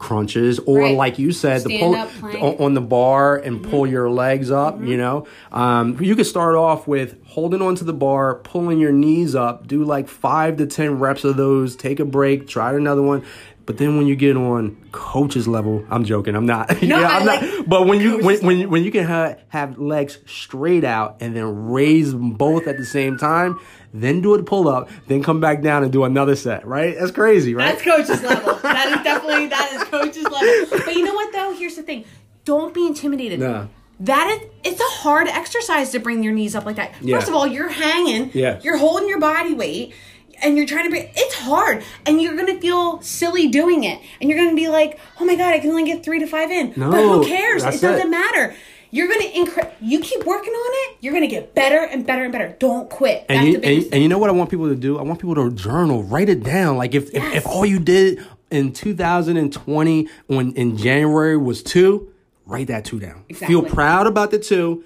crunches, 0.01 0.59
or 0.61 0.81
Right. 0.81 0.97
like 0.97 1.19
you 1.19 1.31
said, 1.31 1.63
the 1.63 1.79
pull. 1.79 1.95
Mm-hmm. 1.95 2.63
on, 2.63 2.75
the 2.75 2.81
bar 2.81 3.37
and 3.37 3.63
pull 3.63 3.87
your 3.87 4.11
legs 4.11 4.51
up. 4.51 4.83
You 4.83 4.97
know, 4.97 5.27
um, 5.53 5.97
you 6.01 6.17
could 6.17 6.27
start 6.27 6.57
off 6.57 6.89
with 6.89 7.17
holding 7.27 7.63
onto 7.63 7.85
the 7.85 7.93
bar, 7.93 8.37
pulling 8.37 8.81
your 8.81 8.93
knees 8.93 9.35
up, 9.35 9.67
do 9.67 9.85
like 9.85 10.09
five 10.09 10.57
to 10.57 10.67
ten 10.67 10.99
reps 10.99 11.23
of 11.25 11.37
those. 11.37 11.77
Take 11.77 12.01
a 12.01 12.05
break, 12.05 12.49
try 12.49 12.73
another 12.75 13.03
one. 13.03 13.23
But 13.71 13.79
then 13.79 13.97
when 13.97 14.09
you 14.09 14.17
get 14.17 14.37
on 14.37 14.77
coach's 14.91 15.47
level, 15.47 15.85
I'm 15.91 16.05
joking. 16.05 16.35
I'm 16.35 16.45
not. 16.45 16.83
No, 16.83 16.99
yeah, 16.99 17.09
I'm 17.09 17.25
not. 17.25 17.41
like 17.41 17.69
But 17.69 17.87
when 17.87 18.01
you 18.01 18.19
when 18.19 18.45
when 18.45 18.69
when 18.69 18.83
you 18.83 18.91
can 18.91 19.05
ha- 19.05 19.37
have 19.51 19.79
legs 19.79 20.19
straight 20.27 20.83
out 20.83 21.19
and 21.21 21.37
then 21.37 21.71
raise 21.71 22.11
them 22.11 22.33
both 22.33 22.67
at 22.67 22.79
the 22.79 22.85
same 22.85 23.17
time, 23.17 23.61
then 23.95 24.23
do 24.23 24.35
a 24.35 24.43
pull 24.43 24.69
up, 24.69 24.91
then 25.07 25.23
come 25.23 25.39
back 25.39 25.63
down 25.63 25.85
and 25.85 25.93
do 25.93 26.03
another 26.03 26.35
set. 26.35 26.67
Right? 26.67 26.97
That's 26.99 27.13
crazy, 27.13 27.55
right? 27.55 27.79
That's 27.79 27.83
coach's 27.83 28.25
level. 28.25 28.55
That 28.63 28.89
is 28.99 29.05
definitely 29.05 29.47
that 29.47 29.73
is 29.73 29.85
coach's 29.85 30.25
level. 30.25 30.79
But 30.85 30.97
you 30.97 31.05
know 31.05 31.15
what 31.15 31.33
though? 31.33 31.55
Here's 31.55 31.77
the 31.77 31.85
thing. 31.85 32.07
Don't 32.45 32.75
be 32.75 32.89
intimidated. 32.89 33.39
Nah. 33.39 33.69
That 34.01 34.37
is 34.37 34.49
it's 34.65 34.81
a 34.81 35.01
hard 35.03 35.29
exercise 35.29 35.93
to 35.93 36.01
bring 36.01 36.25
your 36.25 36.33
knees 36.33 36.57
up 36.57 36.65
like 36.65 36.75
that. 36.75 36.93
Yeah. 37.01 37.15
First 37.19 37.29
of 37.29 37.37
all, 37.37 37.47
you're 37.47 37.69
hanging. 37.69 38.33
Yeah. 38.35 38.59
You're 38.65 38.79
holding 38.79 39.09
your 39.09 39.21
body 39.21 39.55
weight. 39.55 39.95
And 40.43 40.57
you're 40.57 40.67
trying 40.67 40.85
to 40.85 40.91
bring 40.91 41.09
it's 41.15 41.35
hard. 41.35 41.83
And 42.07 42.21
you're 42.21 42.37
gonna 42.37 42.61
feel 42.61 43.01
silly 43.03 43.49
doing 43.49 43.85
it. 43.85 44.01
And 44.21 44.29
you're 44.31 44.39
gonna 44.39 44.57
be 44.57 44.69
like, 44.69 44.99
oh 45.21 45.25
my 45.25 45.35
god, 45.37 45.53
I 45.53 45.59
can 45.61 45.71
only 45.71 45.85
get 45.85 46.05
three 46.05 46.19
to 46.21 46.27
five 46.27 46.51
in. 46.51 46.73
No, 46.77 46.91
but 46.91 47.03
who 47.03 47.27
cares? 47.27 47.63
It 47.65 47.81
doesn't 47.81 48.07
it. 48.07 48.11
matter. 48.11 48.55
You're 48.93 49.07
gonna 49.07 49.31
incre- 49.31 49.71
you 49.81 50.01
keep 50.01 50.25
working 50.25 50.53
on 50.53 50.71
it, 50.91 50.97
you're 51.01 51.13
gonna 51.13 51.29
get 51.29 51.55
better 51.55 51.79
and 51.79 52.05
better 52.05 52.25
and 52.25 52.33
better. 52.33 52.57
Don't 52.59 52.91
quit. 52.91 53.25
And 53.29 53.47
you, 53.47 53.55
and, 53.61 53.85
and 53.93 54.03
you 54.03 54.09
know 54.09 54.19
what 54.19 54.31
I 54.31 54.33
want 54.33 54.51
people 54.51 54.69
to 54.69 54.75
do? 54.75 54.99
I 54.99 55.03
want 55.03 55.21
people 55.21 55.37
to 55.37 55.51
journal, 55.53 56.03
write 56.03 56.29
it 56.29 56.43
down. 56.43 56.77
Like 56.77 56.95
if, 56.97 57.05
Yes. 57.15 57.23
if, 57.25 57.35
if 57.37 57.47
all 57.47 57.65
you 57.65 57.79
did 57.79 58.19
in 58.51 58.73
2020 58.73 60.09
when 60.27 60.53
in 60.55 60.77
January 60.77 61.37
was 61.37 61.63
two, 61.63 62.13
write 62.47 62.67
that 62.67 62.85
two 62.85 62.99
down. 62.99 63.23
exactly. 63.29 63.47
Feel 63.55 63.63
proud 63.63 64.07
about 64.09 64.33
the 64.33 64.39
two. 64.41 64.83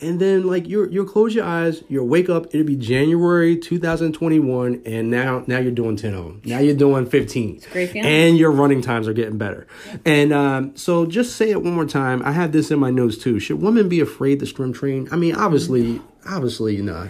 And 0.00 0.20
then 0.20 0.46
like 0.46 0.68
you're 0.68 0.88
you'll 0.90 1.06
close 1.06 1.34
your 1.34 1.44
eyes, 1.44 1.82
you'll 1.88 2.06
wake 2.06 2.28
up, 2.28 2.46
it'll 2.54 2.66
be 2.66 2.76
January 2.76 3.56
2021, 3.56 4.82
and 4.86 5.10
now 5.10 5.42
now 5.48 5.58
you're 5.58 5.72
doing 5.72 5.96
10 5.96 6.14
of 6.14 6.24
them. 6.24 6.42
Now 6.44 6.60
you're 6.60 6.76
doing 6.76 7.06
15. 7.06 7.62
great 7.72 7.90
feeling. 7.90 8.08
And 8.08 8.38
your 8.38 8.52
running 8.52 8.80
times 8.80 9.08
are 9.08 9.12
getting 9.12 9.38
better. 9.38 9.66
And 10.04 10.32
um, 10.32 10.76
so 10.76 11.04
just 11.04 11.34
say 11.36 11.50
it 11.50 11.62
one 11.62 11.74
more 11.74 11.84
time. 11.84 12.22
I 12.24 12.30
have 12.30 12.52
this 12.52 12.70
in 12.70 12.78
my 12.78 12.90
notes 12.90 13.18
too. 13.18 13.40
Should 13.40 13.60
women 13.60 13.88
be 13.88 13.98
afraid 13.98 14.38
to 14.40 14.46
swim 14.46 14.72
train? 14.72 15.08
I 15.10 15.16
mean, 15.16 15.34
obviously, 15.34 16.00
obviously 16.28 16.80
not. 16.80 17.08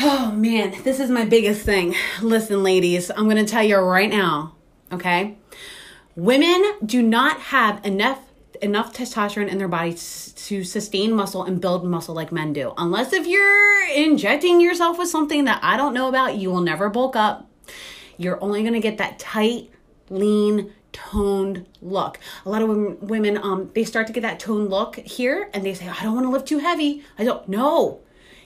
Oh 0.00 0.32
man, 0.32 0.82
this 0.82 0.98
is 0.98 1.10
my 1.10 1.24
biggest 1.24 1.62
thing. 1.62 1.94
Listen, 2.22 2.62
ladies, 2.62 3.10
I'm 3.10 3.24
going 3.24 3.44
to 3.44 3.44
tell 3.44 3.62
you 3.62 3.76
right 3.78 4.10
now, 4.10 4.54
okay? 4.92 5.36
Women 6.16 6.74
do 6.84 7.02
not 7.02 7.38
have 7.40 7.84
enough 7.84 8.18
enough 8.62 8.92
testosterone 8.92 9.48
in 9.48 9.58
their 9.58 9.68
bodies 9.68 10.32
to 10.36 10.64
sustain 10.64 11.12
muscle 11.12 11.44
and 11.44 11.60
build 11.60 11.84
muscle 11.84 12.14
like 12.14 12.32
men 12.32 12.52
do. 12.52 12.72
Unless 12.76 13.12
if 13.12 13.26
you're 13.26 13.88
injecting 13.88 14.60
yourself 14.60 14.98
with 14.98 15.08
something 15.08 15.44
that 15.44 15.60
I 15.62 15.76
don't 15.76 15.94
know 15.94 16.08
about, 16.08 16.36
you 16.36 16.50
will 16.50 16.60
never 16.60 16.88
bulk 16.88 17.16
up. 17.16 17.48
You're 18.16 18.42
only 18.42 18.62
going 18.62 18.74
to 18.74 18.80
get 18.80 18.98
that 18.98 19.18
tight, 19.18 19.70
lean, 20.08 20.72
toned 20.92 21.66
look. 21.80 22.18
A 22.44 22.50
lot 22.50 22.62
of 22.62 22.68
women, 22.68 22.98
women 23.00 23.38
um 23.38 23.70
they 23.74 23.84
start 23.84 24.06
to 24.08 24.12
get 24.12 24.22
that 24.22 24.40
toned 24.40 24.70
look 24.70 24.96
here 24.96 25.48
and 25.54 25.64
they 25.64 25.74
say, 25.74 25.88
"I 25.88 26.02
don't 26.02 26.14
want 26.14 26.26
to 26.26 26.30
lift 26.30 26.48
too 26.48 26.58
heavy." 26.58 27.04
I 27.18 27.24
don't 27.24 27.48
know. 27.48 28.00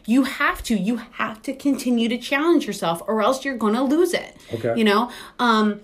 You 0.07 0.25
have 0.25 0.63
to. 0.65 0.77
You 0.77 0.97
have 1.13 1.41
to 1.43 1.55
continue 1.55 2.09
to 2.11 2.19
challenge 2.19 2.67
yourself 2.67 3.03
or 3.07 3.23
else 3.23 3.45
you're 3.45 3.57
going 3.57 3.75
to 3.75 3.83
lose 3.83 4.13
it. 4.13 4.37
Okay. 4.53 4.75
You 4.77 4.85
know? 4.85 5.11
Um 5.39 5.81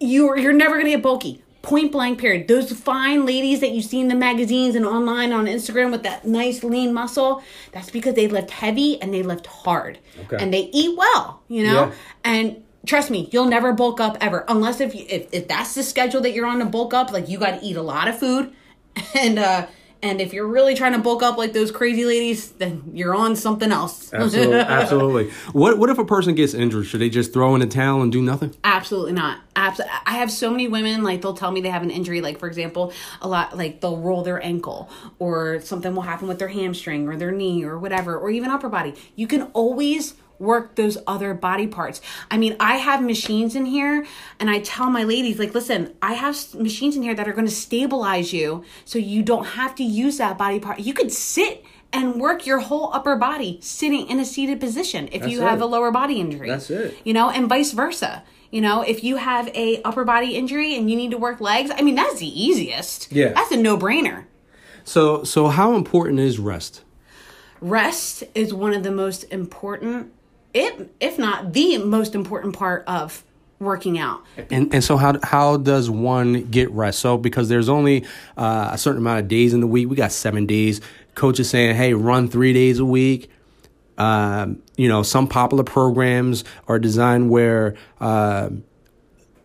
you're 0.00 0.36
you're 0.38 0.54
never 0.54 0.78
gonna 0.78 0.90
get 0.90 1.02
bulky. 1.02 1.42
Point 1.62 1.92
blank 1.92 2.18
period. 2.18 2.48
Those 2.48 2.72
fine 2.72 3.26
ladies 3.26 3.60
that 3.60 3.72
you 3.72 3.82
see 3.82 4.00
in 4.00 4.08
the 4.08 4.14
magazines 4.14 4.74
and 4.74 4.86
online 4.86 5.32
on 5.32 5.44
Instagram 5.44 5.90
with 5.90 6.02
that 6.04 6.26
nice 6.26 6.64
lean 6.64 6.94
muscle, 6.94 7.42
that's 7.72 7.90
because 7.90 8.14
they 8.14 8.28
lift 8.28 8.50
heavy 8.50 9.00
and 9.02 9.12
they 9.12 9.22
lift 9.22 9.46
hard. 9.46 9.98
Okay. 10.24 10.42
And 10.42 10.54
they 10.54 10.70
eat 10.72 10.96
well, 10.96 11.42
you 11.48 11.64
know? 11.64 11.86
Yeah. 11.88 11.92
And 12.24 12.64
trust 12.86 13.10
me, 13.10 13.28
you'll 13.30 13.46
never 13.46 13.72
bulk 13.72 14.00
up 14.00 14.16
ever. 14.20 14.44
Unless 14.48 14.80
if, 14.80 14.94
you, 14.94 15.04
if 15.08 15.28
if 15.32 15.48
that's 15.48 15.74
the 15.74 15.82
schedule 15.82 16.20
that 16.22 16.32
you're 16.32 16.46
on 16.46 16.60
to 16.60 16.64
bulk 16.66 16.94
up, 16.94 17.12
like 17.12 17.28
you 17.28 17.38
gotta 17.38 17.58
eat 17.62 17.76
a 17.76 17.82
lot 17.82 18.08
of 18.08 18.18
food. 18.18 18.52
And 19.14 19.38
uh 19.38 19.66
and 20.02 20.20
if 20.20 20.32
you're 20.32 20.46
really 20.46 20.74
trying 20.74 20.92
to 20.92 20.98
bulk 20.98 21.22
up 21.22 21.36
like 21.36 21.52
those 21.52 21.70
crazy 21.70 22.04
ladies, 22.04 22.52
then 22.52 22.82
you're 22.94 23.14
on 23.14 23.36
something 23.36 23.70
else. 23.70 24.12
Absolutely. 24.12 24.54
Absolutely. 24.58 25.30
What 25.52 25.78
what 25.78 25.90
if 25.90 25.98
a 25.98 26.04
person 26.04 26.34
gets 26.34 26.54
injured? 26.54 26.86
Should 26.86 27.00
they 27.00 27.10
just 27.10 27.32
throw 27.32 27.54
in 27.54 27.60
the 27.60 27.66
towel 27.66 28.02
and 28.02 28.10
do 28.10 28.22
nothing? 28.22 28.54
Absolutely 28.64 29.12
not. 29.12 29.40
Absolutely. 29.56 29.94
I 30.06 30.12
have 30.12 30.30
so 30.30 30.50
many 30.50 30.68
women 30.68 31.02
like 31.02 31.22
they'll 31.22 31.34
tell 31.34 31.50
me 31.50 31.60
they 31.60 31.70
have 31.70 31.82
an 31.82 31.90
injury. 31.90 32.20
Like 32.20 32.38
for 32.38 32.46
example, 32.46 32.92
a 33.20 33.28
lot 33.28 33.56
like 33.56 33.80
they'll 33.80 33.98
roll 33.98 34.22
their 34.22 34.42
ankle 34.44 34.88
or 35.18 35.60
something 35.60 35.94
will 35.94 36.02
happen 36.02 36.28
with 36.28 36.38
their 36.38 36.48
hamstring 36.48 37.08
or 37.08 37.16
their 37.16 37.32
knee 37.32 37.64
or 37.64 37.78
whatever 37.78 38.16
or 38.16 38.30
even 38.30 38.50
upper 38.50 38.68
body. 38.68 38.94
You 39.16 39.26
can 39.26 39.42
always 39.52 40.14
work 40.40 40.74
those 40.76 40.98
other 41.06 41.34
body 41.34 41.66
parts. 41.66 42.00
I 42.30 42.38
mean, 42.38 42.56
I 42.58 42.76
have 42.76 43.02
machines 43.02 43.54
in 43.54 43.66
here 43.66 44.06
and 44.40 44.50
I 44.50 44.60
tell 44.60 44.90
my 44.90 45.04
ladies 45.04 45.38
like, 45.38 45.54
listen, 45.54 45.94
I 46.02 46.14
have 46.14 46.54
machines 46.54 46.96
in 46.96 47.02
here 47.02 47.14
that 47.14 47.28
are 47.28 47.32
going 47.32 47.46
to 47.46 47.54
stabilize 47.54 48.32
you 48.32 48.64
so 48.84 48.98
you 48.98 49.22
don't 49.22 49.44
have 49.44 49.74
to 49.76 49.84
use 49.84 50.16
that 50.18 50.36
body 50.38 50.58
part. 50.58 50.80
You 50.80 50.94
could 50.94 51.12
sit 51.12 51.64
and 51.92 52.20
work 52.20 52.46
your 52.46 52.60
whole 52.60 52.90
upper 52.94 53.16
body 53.16 53.58
sitting 53.60 54.08
in 54.08 54.18
a 54.18 54.24
seated 54.24 54.60
position 54.60 55.08
if 55.12 55.26
you 55.26 55.38
That's 55.40 55.50
have 55.50 55.60
a 55.60 55.66
lower 55.66 55.90
body 55.90 56.20
injury 56.20 56.48
That's 56.48 56.70
it. 56.70 56.96
you 57.04 57.12
know 57.12 57.30
and 57.30 57.48
vice 57.48 57.72
versa 57.72 58.22
you 58.52 58.60
know 58.60 58.82
if 58.82 59.02
you 59.02 59.16
have 59.16 59.48
a 59.56 59.82
upper 59.82 60.04
body 60.04 60.36
injury 60.36 60.76
and 60.76 60.88
you 60.88 60.94
need 60.96 61.10
to 61.10 61.18
work 61.18 61.40
legs 61.40 61.68
i 61.76 61.82
mean 61.82 61.96
that's 61.96 62.20
the 62.20 62.28
easiest 62.28 63.10
Yeah. 63.10 63.30
that's 63.32 63.50
a 63.50 63.56
no-brainer 63.56 64.26
So 64.84 65.24
so 65.24 65.48
how 65.48 65.74
important 65.74 66.20
is 66.20 66.38
rest? 66.38 66.82
rest 67.60 68.22
is 68.36 68.54
one 68.54 68.72
of 68.72 68.84
the 68.84 68.92
most 68.92 69.24
important 69.24 70.12
if 70.54 70.88
if 71.00 71.18
not 71.18 71.52
the 71.52 71.78
most 71.78 72.14
important 72.14 72.54
part 72.56 72.84
of 72.86 73.24
working 73.58 73.98
out 73.98 74.24
And 74.50 74.72
and 74.74 74.82
so 74.82 74.96
how 74.96 75.18
how 75.22 75.58
does 75.58 75.90
one 75.90 76.44
get 76.44 76.70
rest? 76.70 76.98
So 77.00 77.18
because 77.18 77.48
there's 77.48 77.68
only 77.68 78.04
uh, 78.36 78.70
a 78.72 78.78
certain 78.78 79.02
amount 79.02 79.20
of 79.20 79.28
days 79.28 79.52
in 79.52 79.60
the 79.60 79.66
week, 79.66 79.88
we 79.88 79.96
got 79.96 80.12
seven 80.12 80.46
days. 80.46 80.80
Coach 81.14 81.38
is 81.38 81.50
saying, 81.50 81.76
hey, 81.76 81.92
run 81.92 82.28
three 82.28 82.52
days 82.52 82.78
a 82.78 82.84
week. 82.84 83.30
Um, 83.98 84.62
you 84.76 84.88
know, 84.88 85.02
some 85.02 85.28
popular 85.28 85.62
programs 85.64 86.42
are 86.68 86.78
designed 86.78 87.28
where 87.30 87.76
um 88.00 88.64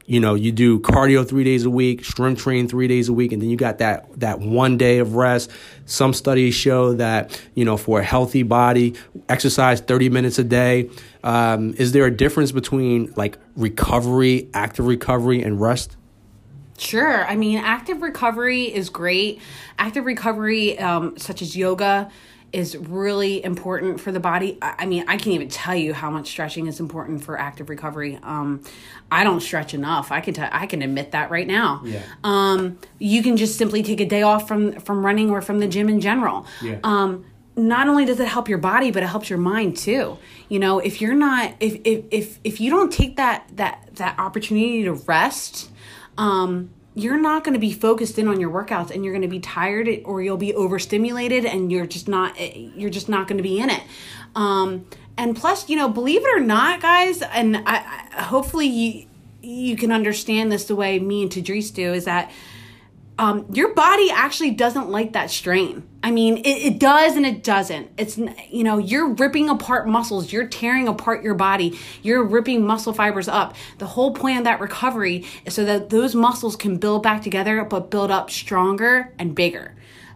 you 0.06 0.20
know 0.20 0.36
you 0.36 0.51
do 0.51 0.80
cardio 0.80 1.28
three 1.28 1.43
days 1.43 1.66
a 1.66 1.70
week 1.70 2.06
strength 2.06 2.41
train 2.41 2.68
three 2.68 2.88
days 2.88 3.10
a 3.10 3.14
week 3.14 3.32
and 3.32 3.41
then 3.41 3.49
you 3.49 3.58
got 3.58 3.80
that 3.80 4.08
that 4.20 4.39
one 4.39 4.78
day 4.78 4.99
of 4.99 5.16
rest 5.16 5.49
some 5.86 6.14
studies 6.14 6.53
show 6.53 6.93
that 6.93 7.41
you 7.56 7.66
know 7.66 7.78
for 7.78 7.99
a 7.99 8.03
healthy 8.03 8.43
body 8.43 8.93
exercise 9.30 9.82
30 9.82 10.10
minutes 10.10 10.39
a 10.39 10.43
day 10.43 10.89
um, 11.24 11.74
is 11.78 11.91
there 11.91 12.06
a 12.06 12.16
difference 12.16 12.51
between 12.51 13.12
like 13.16 13.38
recovery 13.56 14.47
active 14.53 14.86
recovery 14.86 15.41
and 15.41 15.60
rest 15.60 15.97
Sure. 16.78 17.26
I 17.26 17.38
mean, 17.38 17.58
active 17.60 18.01
recovery 18.01 18.64
is 18.64 18.89
great. 18.89 19.41
Active 19.80 20.06
recovery, 20.06 20.78
um, 20.78 21.18
such 21.18 21.41
as 21.41 21.56
yoga, 21.56 22.12
is 22.56 22.78
really 22.78 23.43
important 23.43 23.99
for 23.99 24.14
the 24.14 24.20
body. 24.22 24.58
I 24.62 24.86
mean, 24.86 25.03
I 25.10 25.18
can't 25.18 25.36
even 25.36 25.49
tell 25.49 25.76
you 25.76 25.93
how 25.93 26.10
much 26.10 26.30
stretching 26.30 26.68
is 26.68 26.80
important 26.80 27.22
for 27.22 27.38
active 27.38 27.70
recovery. 27.70 28.18
Um, 28.24 28.62
I 29.12 29.26
don't 29.26 29.41
stretch 29.41 29.74
enough. 29.74 30.10
I 30.10 30.22
can 30.22 30.34
tell. 30.34 30.47
I 30.51 30.66
can 30.66 30.82
admit 30.82 31.12
that 31.12 31.30
right 31.30 31.45
now. 31.45 31.82
Yeah. 31.84 32.01
Um, 32.24 32.80
you 32.97 33.22
can 33.22 33.36
just 33.36 33.58
simply 33.58 33.84
take 33.84 33.99
a 33.99 34.06
day 34.06 34.22
off 34.22 34.47
from 34.47 34.80
from 34.80 35.06
running 35.06 35.30
or 35.30 35.41
from 35.41 35.60
the 35.60 35.68
gym 35.68 35.89
in 35.89 35.99
general. 35.99 36.47
Yeah. 36.62 36.80
Um, 36.84 37.26
not 37.58 37.89
only 37.89 38.06
does 38.06 38.20
it 38.22 38.28
help 38.28 38.47
your 38.47 38.58
body, 38.58 38.89
but 38.89 39.03
it 39.03 39.08
helps 39.08 39.30
your 39.30 39.39
mind 39.39 39.76
too. 39.76 40.18
You 40.47 40.60
know, 40.60 40.80
if 40.80 41.01
you're 41.01 41.14
not, 41.14 41.56
if 41.60 41.82
if 41.84 42.06
if 42.10 42.39
if 42.45 42.62
you 42.62 42.72
don't 42.72 42.91
take 42.91 43.18
that 43.18 43.49
that 43.58 43.89
that 43.95 44.18
opportunity 44.18 44.84
to 44.86 44.93
rest 44.93 45.70
um, 46.18 46.70
you're 46.96 47.20
not 47.20 47.43
going 47.43 47.54
to 47.54 47.60
be 47.60 47.74
focused 47.74 48.18
in 48.18 48.28
on 48.28 48.39
your 48.39 48.50
workouts 48.50 48.89
and 48.89 49.04
you're 49.04 49.14
going 49.14 49.22
to 49.22 49.28
be 49.28 49.39
tired 49.39 49.89
or 50.06 50.22
you'll 50.22 50.38
be 50.38 50.54
overstimulated 50.56 51.46
and 51.46 51.72
you're 51.72 51.86
just 51.86 52.08
not 52.08 52.39
you're 52.39 52.89
just 52.89 53.10
not 53.10 53.28
going 53.28 53.38
to 53.38 53.43
be 53.43 53.60
in 53.60 53.70
it. 53.70 53.84
Um, 54.34 54.86
and 55.18 55.36
plus 55.36 55.70
you 55.70 55.76
know 55.76 55.89
believe 55.89 56.22
it 56.26 56.36
or 56.36 56.39
not 56.39 56.82
guys 56.82 57.22
and 57.22 57.58
I, 57.58 58.08
I 58.16 58.24
hopefully 58.24 58.68
you 58.68 59.06
you 59.41 59.76
can 59.76 59.91
understand 59.91 60.52
this 60.52 60.66
the 60.66 60.76
way 60.76 60.98
me 60.98 61.22
and 61.24 61.32
Tadris 61.32 61.74
do 61.74 61.93
is 61.93 62.06
that 62.06 62.32
um, 63.18 63.45
your 63.53 63.74
body 63.74 64.11
actually 64.11 64.51
doesn't 64.51 64.89
like 64.89 65.13
that 65.13 65.32
strain. 65.32 65.88
I 66.03 66.11
mean, 66.11 66.38
it, 66.38 66.74
it 66.74 66.80
does 66.80 67.16
and 67.16 67.26
it 67.26 67.43
doesn't. 67.43 67.89
It's, 67.97 68.18
you 68.18 68.63
know, 68.63 68.78
you're 68.78 69.13
ripping 69.13 69.49
apart 69.49 69.88
muscles, 69.88 70.32
you're 70.32 70.47
tearing 70.47 70.88
apart 70.88 71.24
your 71.24 71.34
body, 71.34 71.80
you're 72.03 72.24
ripping 72.24 72.66
muscle 72.68 72.93
fibers 72.93 73.28
up. 73.28 73.55
The 73.78 73.88
whole 73.88 74.13
point 74.13 74.39
of 74.39 74.43
that 74.43 74.59
recovery 74.59 75.26
is 75.45 75.53
so 75.53 75.63
that 75.66 75.89
those 75.89 76.13
muscles 76.13 76.55
can 76.55 76.78
build 76.78 77.03
back 77.03 77.22
together, 77.22 77.63
but 77.63 77.89
build 77.89 78.11
up 78.11 78.30
stronger 78.30 79.13
and 79.18 79.34
bigger. 79.34 79.76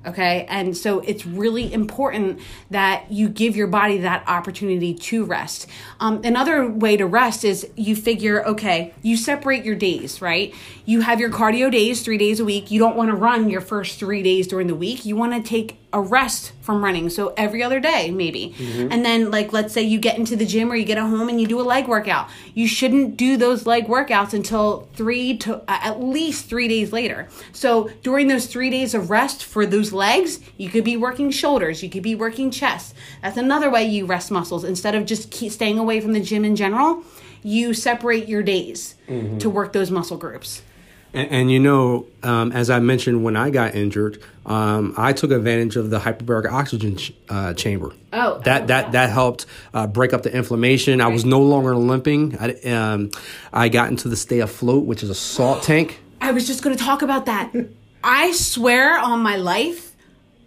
Okay. 0.10 0.46
And 0.50 0.76
so 0.76 1.00
it's 1.02 1.26
really 1.26 1.72
important 1.72 2.40
that 2.72 3.12
you 3.12 3.30
give 3.30 3.56
your 3.56 3.68
body 3.68 4.00
that 4.00 4.24
opportunity 4.28 4.96
to 4.96 5.24
rest. 5.24 5.68
Um, 6.00 6.22
another 6.24 6.68
way 6.68 6.98
to 6.98 7.06
rest 7.06 7.46
is 7.46 7.70
you 7.76 7.96
figure, 7.96 8.44
okay, 8.46 8.94
you 9.04 9.16
separate 9.16 9.64
your 9.64 9.76
days, 9.76 10.20
right? 10.20 10.54
You 10.86 11.02
have 11.02 11.20
your 11.20 11.30
cardio 11.30 11.72
days 11.72 12.02
three 12.02 12.18
days 12.18 12.40
a 12.40 12.46
week. 12.46 12.72
You 12.72 12.80
don't 12.80 12.96
want 12.96 13.12
to 13.12 13.16
run 13.16 13.50
your 13.50 13.62
first 13.62 14.00
three 14.00 14.24
days 14.24 14.48
during 14.48 14.66
the 14.66 14.76
week. 14.76 15.06
You 15.06 15.16
want 15.16 15.34
to 15.34 15.48
take 15.48 15.78
a 15.92 16.00
rest 16.00 16.52
from 16.62 16.84
running. 16.84 17.10
So 17.10 17.34
every 17.36 17.64
other 17.64 17.80
day, 17.80 18.12
maybe. 18.12 18.54
Mm-hmm. 18.58 18.92
And 18.92 19.04
then, 19.04 19.32
like, 19.32 19.52
let's 19.52 19.74
say 19.74 19.82
you 19.82 20.00
get 20.00 20.18
into 20.18 20.36
the 20.36 20.46
gym 20.46 20.72
or 20.72 20.76
you 20.76 20.86
get 20.86 20.98
at 20.98 21.08
home 21.08 21.30
and 21.30 21.42
you 21.42 21.48
do 21.48 21.60
a 21.60 21.64
leg 21.64 21.88
workout. 21.88 22.30
You 22.54 22.68
shouldn't 22.68 23.18
do 23.18 23.38
those 23.38 23.66
leg 23.66 23.88
workouts 23.88 24.34
until 24.34 24.88
three 24.94 25.38
to 25.38 25.58
uh, 25.58 25.62
at 25.68 26.00
least 26.02 26.48
three 26.48 26.68
days 26.68 26.94
later. 26.94 27.28
So 27.54 27.90
during 28.04 28.28
those 28.28 28.46
three 28.46 28.70
days 28.70 28.94
of 28.94 29.10
rest 29.10 29.44
for 29.44 29.66
those 29.66 29.92
legs, 29.92 30.40
you 30.58 30.70
could 30.70 30.84
be 30.84 30.96
working 30.96 31.32
shoulders, 31.32 31.82
you 31.82 31.90
could 31.90 32.04
be 32.04 32.16
working 32.16 32.52
chest. 32.52 32.94
That's 33.24 33.38
another 33.38 33.70
way 33.70 33.86
you 33.86 34.06
rest 34.06 34.30
muscles. 34.30 34.64
Instead 34.64 34.94
of 34.94 35.06
just 35.06 35.32
keep 35.32 35.52
staying 35.52 35.80
away 35.80 36.02
from 36.02 36.14
the 36.14 36.22
gym 36.22 36.46
in 36.46 36.56
general, 36.56 37.04
you 37.42 37.74
separate 37.74 38.28
your 38.28 38.44
days 38.44 38.96
mm-hmm. 39.08 39.38
to 39.40 39.50
work 39.50 39.74
those 39.74 39.90
muscle 39.90 40.18
groups. 40.18 40.62
And, 41.14 41.32
and 41.32 41.52
you 41.52 41.60
know, 41.60 42.08
um, 42.24 42.52
as 42.52 42.70
I 42.70 42.80
mentioned 42.80 43.24
when 43.24 43.36
I 43.36 43.50
got 43.50 43.76
injured, 43.76 44.22
um, 44.46 44.94
I 44.98 45.14
took 45.14 45.32
advantage 45.32 45.76
of 45.76 45.90
the 45.90 46.00
hyperbaric 46.00 46.52
oxygen 46.52 46.98
ch- 46.98 47.14
uh, 47.30 47.54
chamber. 47.54 47.94
Oh, 48.14 48.40
that 48.40 48.68
that 48.68 48.86
yeah. 48.86 48.92
that 48.92 49.10
helped 49.10 49.46
uh, 49.74 49.88
break 49.88 50.14
up 50.14 50.24
the 50.24 50.34
inflammation. 50.36 51.00
Right. 51.00 51.06
I 51.06 51.08
was 51.10 51.26
no 51.26 51.42
longer 51.42 51.76
limping. 51.76 52.38
I, 52.40 52.54
um, 52.72 53.12
I 53.54 53.70
got 53.70 53.90
into 53.90 54.08
the 54.08 54.16
stay 54.16 54.40
afloat, 54.40 54.86
which 54.86 55.04
is 55.04 55.10
a 55.10 55.16
salt 55.16 55.64
tank. 55.64 56.00
I 56.22 56.32
was 56.32 56.46
just 56.48 56.64
going 56.64 56.76
to 56.76 56.84
talk 56.84 57.02
about 57.02 57.26
that. 57.26 57.54
I 58.04 58.32
swear 58.32 58.98
on 58.98 59.22
my 59.22 59.36
life, 59.36 59.96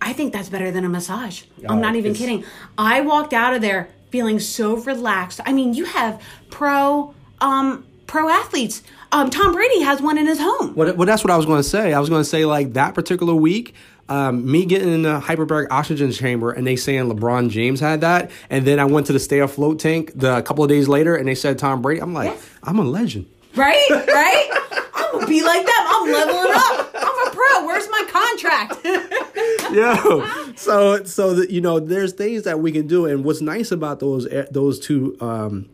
I 0.01 0.13
think 0.13 0.33
that's 0.33 0.49
better 0.49 0.71
than 0.71 0.85
a 0.85 0.89
massage. 0.89 1.43
Oh, 1.61 1.75
I'm 1.75 1.81
not 1.81 1.97
even 1.97 2.15
kidding. 2.15 2.45
I 2.77 3.03
walked 3.03 3.33
out 3.33 3.55
of 3.55 3.63
there 3.63 3.89
feeling 4.11 4.39
so 4.39 4.77
relaxed. 4.77 5.41
I 5.45 5.53
mean, 5.53 5.75
you 5.75 5.85
have 5.85 6.21
pro 6.51 7.15
um, 7.41 7.87
pro 8.07 8.29
athletes 8.29 8.83
um, 9.13 9.31
Tom 9.31 9.53
Brady 9.53 9.83
has 9.83 10.01
one 10.01 10.19
in 10.19 10.27
his 10.27 10.41
home. 10.41 10.75
Well, 10.75 10.95
well 10.95 11.07
that's 11.07 11.23
what 11.23 11.31
I 11.31 11.37
was 11.37 11.47
going 11.47 11.59
to 11.59 11.69
say. 11.69 11.93
I 11.93 12.01
was 12.01 12.09
going 12.09 12.21
to 12.23 12.29
say 12.29 12.45
like 12.45 12.73
that 12.73 12.95
particular 12.95 13.35
week. 13.35 13.75
Um, 14.09 14.51
me 14.51 14.67
getting 14.67 14.93
in 14.93 15.03
the 15.03 15.21
hyperbaric 15.21 15.69
oxygen 15.71 16.11
chamber 16.11 16.51
and 16.51 16.67
they 16.67 16.77
saying 16.77 17.05
LeBron 17.05 17.51
James 17.51 17.79
had 17.79 18.01
that, 18.01 18.31
and 18.51 18.67
then 18.67 18.81
I 18.81 18.85
went 18.85 19.07
to 19.07 19.13
the 19.13 19.21
stay 19.21 19.39
afloat 19.39 19.79
tank 19.79 20.13
the 20.15 20.39
a 20.39 20.43
couple 20.43 20.65
of 20.65 20.69
days 20.69 20.89
later 20.89 21.15
and 21.15 21.29
they 21.29 21.37
said 21.37 21.59
Tom 21.59 21.81
Brady. 21.81 22.03
I'm 22.03 22.13
like, 22.13 22.31
yes. 22.31 22.51
I'm 22.65 22.79
a 22.79 22.85
legend, 22.85 23.27
right? 23.55 23.87
Right? 23.91 24.51
I'm 24.95 25.13
gonna 25.13 25.27
be 25.27 25.43
like 25.43 25.65
them. 25.65 25.75
I'm 25.77 26.13
leveling 26.13 26.53
up. 26.55 26.91
I'm 26.95 27.29
a 27.29 27.31
pro. 27.31 27.67
Where's 27.67 27.89
my 27.91 28.05
contract? 28.11 28.81
yeah. 29.73 30.53
So 30.57 31.05
so 31.05 31.35
that 31.35 31.51
you 31.51 31.61
know, 31.61 31.79
there's 31.79 32.13
things 32.13 32.43
that 32.43 32.61
we 32.61 32.73
can 32.73 32.87
do, 32.87 33.07
and 33.07 33.25
what's 33.25 33.41
nice 33.41 33.71
about 33.71 34.01
those 34.01 34.27
eh, 34.27 34.47
those 34.51 34.81
two 34.81 35.17
um, 35.21 35.69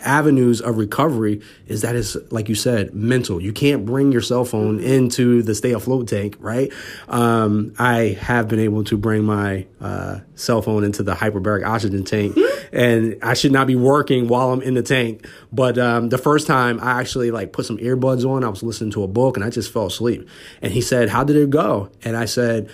avenues 0.00 0.60
of 0.60 0.78
recovery 0.78 1.40
is 1.66 1.82
that 1.82 1.96
it's 1.96 2.16
like 2.30 2.48
you 2.48 2.54
said 2.54 2.94
mental. 2.94 3.40
You 3.40 3.52
can't 3.52 3.84
bring 3.84 4.12
your 4.12 4.22
cell 4.22 4.44
phone 4.44 4.80
into 4.80 5.42
the 5.42 5.54
stay 5.54 5.72
afloat 5.72 6.08
tank 6.08 6.36
right? 6.40 6.72
Um, 7.08 7.74
i 7.78 8.18
have 8.20 8.48
been 8.48 8.58
able 8.58 8.84
to 8.84 8.96
bring 8.96 9.24
my 9.24 9.66
uh, 9.80 10.20
cell 10.34 10.62
phone 10.62 10.84
into 10.84 11.02
the 11.02 11.14
hyperbaric 11.14 11.66
oxygen 11.66 12.04
tank 12.04 12.36
and 12.72 13.16
i 13.22 13.34
should 13.34 13.52
not 13.52 13.66
be 13.66 13.76
working 13.76 14.28
while 14.28 14.52
i'm 14.52 14.62
in 14.62 14.74
the 14.74 14.82
tank. 14.82 15.26
But 15.52 15.78
um, 15.78 16.08
the 16.08 16.18
first 16.18 16.46
time 16.46 16.80
i 16.80 17.00
actually 17.00 17.30
like 17.30 17.52
put 17.52 17.66
some 17.66 17.78
earbuds 17.78 18.28
on 18.28 18.44
i 18.44 18.48
was 18.48 18.62
listening 18.62 18.90
to 18.92 19.02
a 19.02 19.08
book 19.08 19.36
and 19.36 19.44
i 19.44 19.50
just 19.50 19.72
fell 19.72 19.86
asleep. 19.86 20.28
And 20.62 20.72
he 20.72 20.80
said 20.80 21.08
how 21.08 21.24
did 21.24 21.36
it 21.36 21.50
go? 21.50 21.90
And 22.02 22.16
i 22.16 22.24
said 22.24 22.70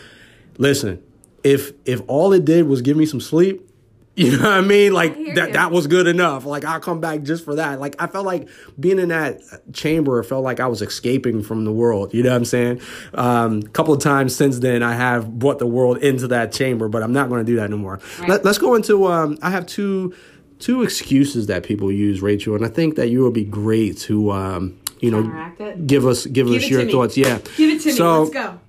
listen 0.59 1.03
if 1.45 1.73
if 1.85 2.03
all 2.09 2.33
it 2.33 2.45
did 2.45 2.67
was 2.67 2.83
give 2.83 2.97
me 2.97 3.07
some 3.07 3.21
sleep 3.21 3.69
you 4.19 4.39
know 4.39 4.45
what 4.45 4.53
I 4.53 4.61
mean? 4.63 4.95
Like 4.95 5.13
I 5.13 5.35
that 5.35 5.49
you. 5.49 5.53
that 5.53 5.71
was 5.71 5.87
good 5.87 6.07
enough. 6.07 6.47
Like 6.47 6.65
I'll 6.65 6.81
come 6.81 7.01
back 7.01 7.23
just 7.23 7.45
for 7.45 7.57
that. 7.57 7.79
Like 7.79 7.97
I 7.99 8.07
felt 8.07 8.25
like 8.25 8.49
being 8.81 8.99
in 8.99 9.09
that 9.11 9.43
chamber 9.75 10.23
felt 10.23 10.43
like 10.43 10.59
I 10.59 10.69
was 10.69 10.81
escaping 10.81 11.43
from 11.43 11.67
the 11.67 11.73
world. 11.73 12.15
You 12.15 12.23
know 12.23 12.31
what 12.31 12.37
I'm 12.37 12.45
saying? 12.47 12.81
Um, 13.13 13.59
a 13.59 13.69
couple 13.69 13.93
of 13.93 14.01
times 14.01 14.35
since 14.35 14.61
then 14.61 14.83
I 14.83 14.95
have 14.95 15.39
brought 15.39 15.59
the 15.59 15.67
world 15.67 15.99
into 15.99 16.29
that 16.29 16.51
chamber, 16.51 16.89
but 16.89 17.03
I'm 17.03 17.13
not 17.13 17.29
going 17.29 17.45
to 17.45 17.53
do 17.53 17.57
that 17.57 17.65
anymore. 17.65 18.01
Right. 18.21 18.31
Let, 18.31 18.47
us 18.47 18.57
go 18.57 18.75
into 18.75 19.07
um, 19.07 19.37
I 19.43 19.51
have 19.51 19.67
two 19.67 20.15
two 20.61 20.83
excuses 20.83 21.49
that 21.49 21.63
people 21.63 21.93
use, 21.93 22.23
Rachel, 22.23 22.55
and 22.55 22.65
I 22.65 22.69
think 22.69 22.97
that 22.97 23.09
you 23.09 23.23
would 23.23 23.35
be 23.35 23.45
great 23.45 23.99
to 23.99 24.33
um, 24.33 24.81
you 25.01 25.11
know 25.11 25.53
give 25.85 26.07
us 26.07 26.25
give, 26.25 26.47
give 26.47 26.63
us 26.63 26.71
your 26.71 26.91
thoughts. 26.91 27.19
Yeah. 27.19 27.39
Give 27.59 27.69
it 27.69 27.83
to 27.83 27.93
so, 27.93 28.25
me. 28.25 28.31
Let's 28.31 28.31
go. 28.31 28.61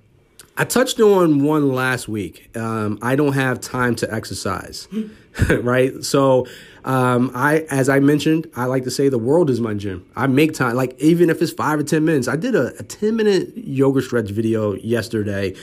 I 0.60 0.64
touched 0.64 0.98
on 1.00 1.44
one 1.44 1.72
last 1.72 2.08
week. 2.08 2.50
Um, 2.56 2.98
I 3.00 3.14
don't 3.14 3.34
have 3.34 3.60
time 3.60 3.94
to 3.96 4.12
exercise, 4.12 4.88
right? 5.62 6.02
So, 6.04 6.46
um, 6.84 7.30
I, 7.34 7.66
as 7.70 7.88
I 7.88 8.00
mentioned, 8.00 8.50
I 8.56 8.64
like 8.64 8.84
to 8.84 8.90
say 8.90 9.08
the 9.08 9.18
world 9.18 9.50
is 9.50 9.60
my 9.60 9.74
gym. 9.74 10.08
I 10.16 10.26
make 10.26 10.54
time, 10.54 10.76
like 10.76 10.98
even 11.00 11.30
if 11.30 11.42
it's 11.42 11.52
five 11.52 11.78
or 11.78 11.82
ten 11.82 12.04
minutes. 12.04 12.28
I 12.28 12.36
did 12.36 12.54
a, 12.54 12.78
a 12.78 12.82
ten 12.82 13.16
minute 13.16 13.52
yoga 13.56 14.00
stretch 14.00 14.30
video 14.30 14.74
yesterday, 14.74 15.54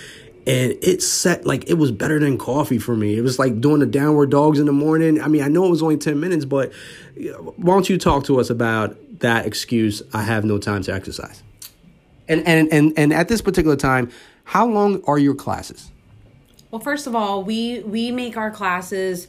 and 0.45 0.73
it 0.81 1.01
set 1.01 1.45
like 1.45 1.69
it 1.69 1.75
was 1.75 1.91
better 1.91 2.19
than 2.19 2.37
coffee 2.37 2.77
for 2.77 2.95
me. 2.95 3.17
It 3.17 3.21
was 3.21 3.39
like 3.39 3.59
doing 3.61 3.79
the 3.79 3.85
downward 3.85 4.29
dogs 4.29 4.59
in 4.59 4.65
the 4.65 4.73
morning. 4.73 5.21
I 5.21 5.27
mean, 5.27 5.41
I 5.41 5.47
know 5.47 5.65
it 5.65 5.69
was 5.71 5.81
only 5.81 5.97
ten 5.97 6.19
minutes, 6.19 6.45
but 6.45 6.71
why 7.55 7.73
don't 7.73 7.89
you 7.89 7.97
talk 7.97 8.25
to 8.25 8.39
us 8.39 8.49
about 8.49 8.97
that 9.19 9.45
excuse? 9.45 10.03
I 10.13 10.21
have 10.23 10.43
no 10.45 10.57
time 10.57 10.83
to 10.83 10.93
exercise. 10.93 11.41
And 12.27 12.45
and 12.47 12.71
and 12.71 12.93
and 12.97 13.13
at 13.13 13.27
this 13.29 13.41
particular 13.41 13.75
time 13.75 14.11
how 14.45 14.67
long 14.67 15.03
are 15.05 15.19
your 15.19 15.35
classes? 15.35 15.91
Well, 16.71 16.79
first 16.79 17.07
of 17.07 17.15
all, 17.15 17.43
we 17.43 17.79
we 17.79 18.11
make 18.11 18.37
our 18.37 18.51
classes 18.51 19.27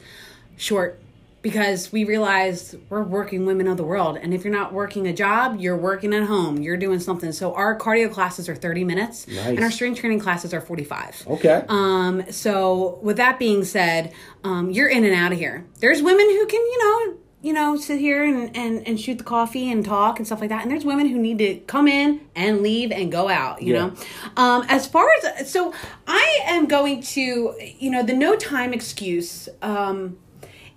short 0.57 1.00
because 1.42 1.92
we 1.92 2.02
realize 2.02 2.74
we're 2.88 3.04
working 3.04 3.46
women 3.46 3.68
of 3.68 3.76
the 3.76 3.84
world 3.84 4.18
and 4.20 4.34
if 4.34 4.42
you're 4.42 4.52
not 4.52 4.72
working 4.72 5.07
a 5.07 5.12
job 5.12 5.61
you're 5.61 5.76
working 5.76 6.12
at 6.12 6.24
home 6.24 6.61
you're 6.61 6.76
doing 6.76 6.98
something 6.98 7.30
so 7.30 7.54
our 7.54 7.78
cardio 7.78 8.11
classes 8.11 8.48
are 8.48 8.54
30 8.57 8.82
minutes 8.82 9.28
nice. 9.28 9.46
and 9.46 9.61
our 9.61 9.70
strength 9.70 10.00
training 10.00 10.18
classes 10.18 10.52
are 10.52 10.61
45 10.61 11.22
okay 11.28 11.64
um 11.68 12.24
so 12.32 12.98
with 13.00 13.16
that 13.18 13.38
being 13.38 13.64
said 13.64 14.12
um 14.42 14.70
you're 14.70 14.88
in 14.88 15.04
and 15.04 15.14
out 15.14 15.32
of 15.32 15.38
here 15.38 15.64
there's 15.78 16.02
women 16.02 16.26
who 16.26 16.46
can 16.46 16.61
you 16.61 16.78
know 16.78 17.16
you 17.42 17.52
know, 17.52 17.76
sit 17.76 18.00
here 18.00 18.24
and, 18.24 18.57
and, 18.57 18.84
and 18.88 18.98
shoot 18.98 19.18
the 19.18 19.24
coffee 19.24 19.70
and 19.70 19.84
talk 19.84 20.18
and 20.18 20.26
stuff 20.26 20.40
like 20.40 20.48
that. 20.48 20.62
And 20.62 20.70
there's 20.70 20.84
women 20.84 21.07
who 21.07 21.16
need 21.16 21.38
to 21.38 21.61
come 21.66 21.86
in 21.86 22.22
and 22.34 22.61
leave 22.61 22.90
and 22.90 23.12
go 23.12 23.28
out, 23.28 23.62
you 23.62 23.72
yeah. 23.72 23.86
know. 23.86 23.94
Um, 24.36 24.64
as 24.68 24.88
far 24.88 25.07
as, 25.22 25.48
so 25.48 25.72
I 26.09 26.40
am 26.46 26.66
going 26.66 27.02
to, 27.02 27.54
you 27.78 27.90
know, 27.90 28.02
the 28.02 28.14
no 28.14 28.34
time 28.34 28.72
excuse 28.72 29.48
um, 29.62 30.18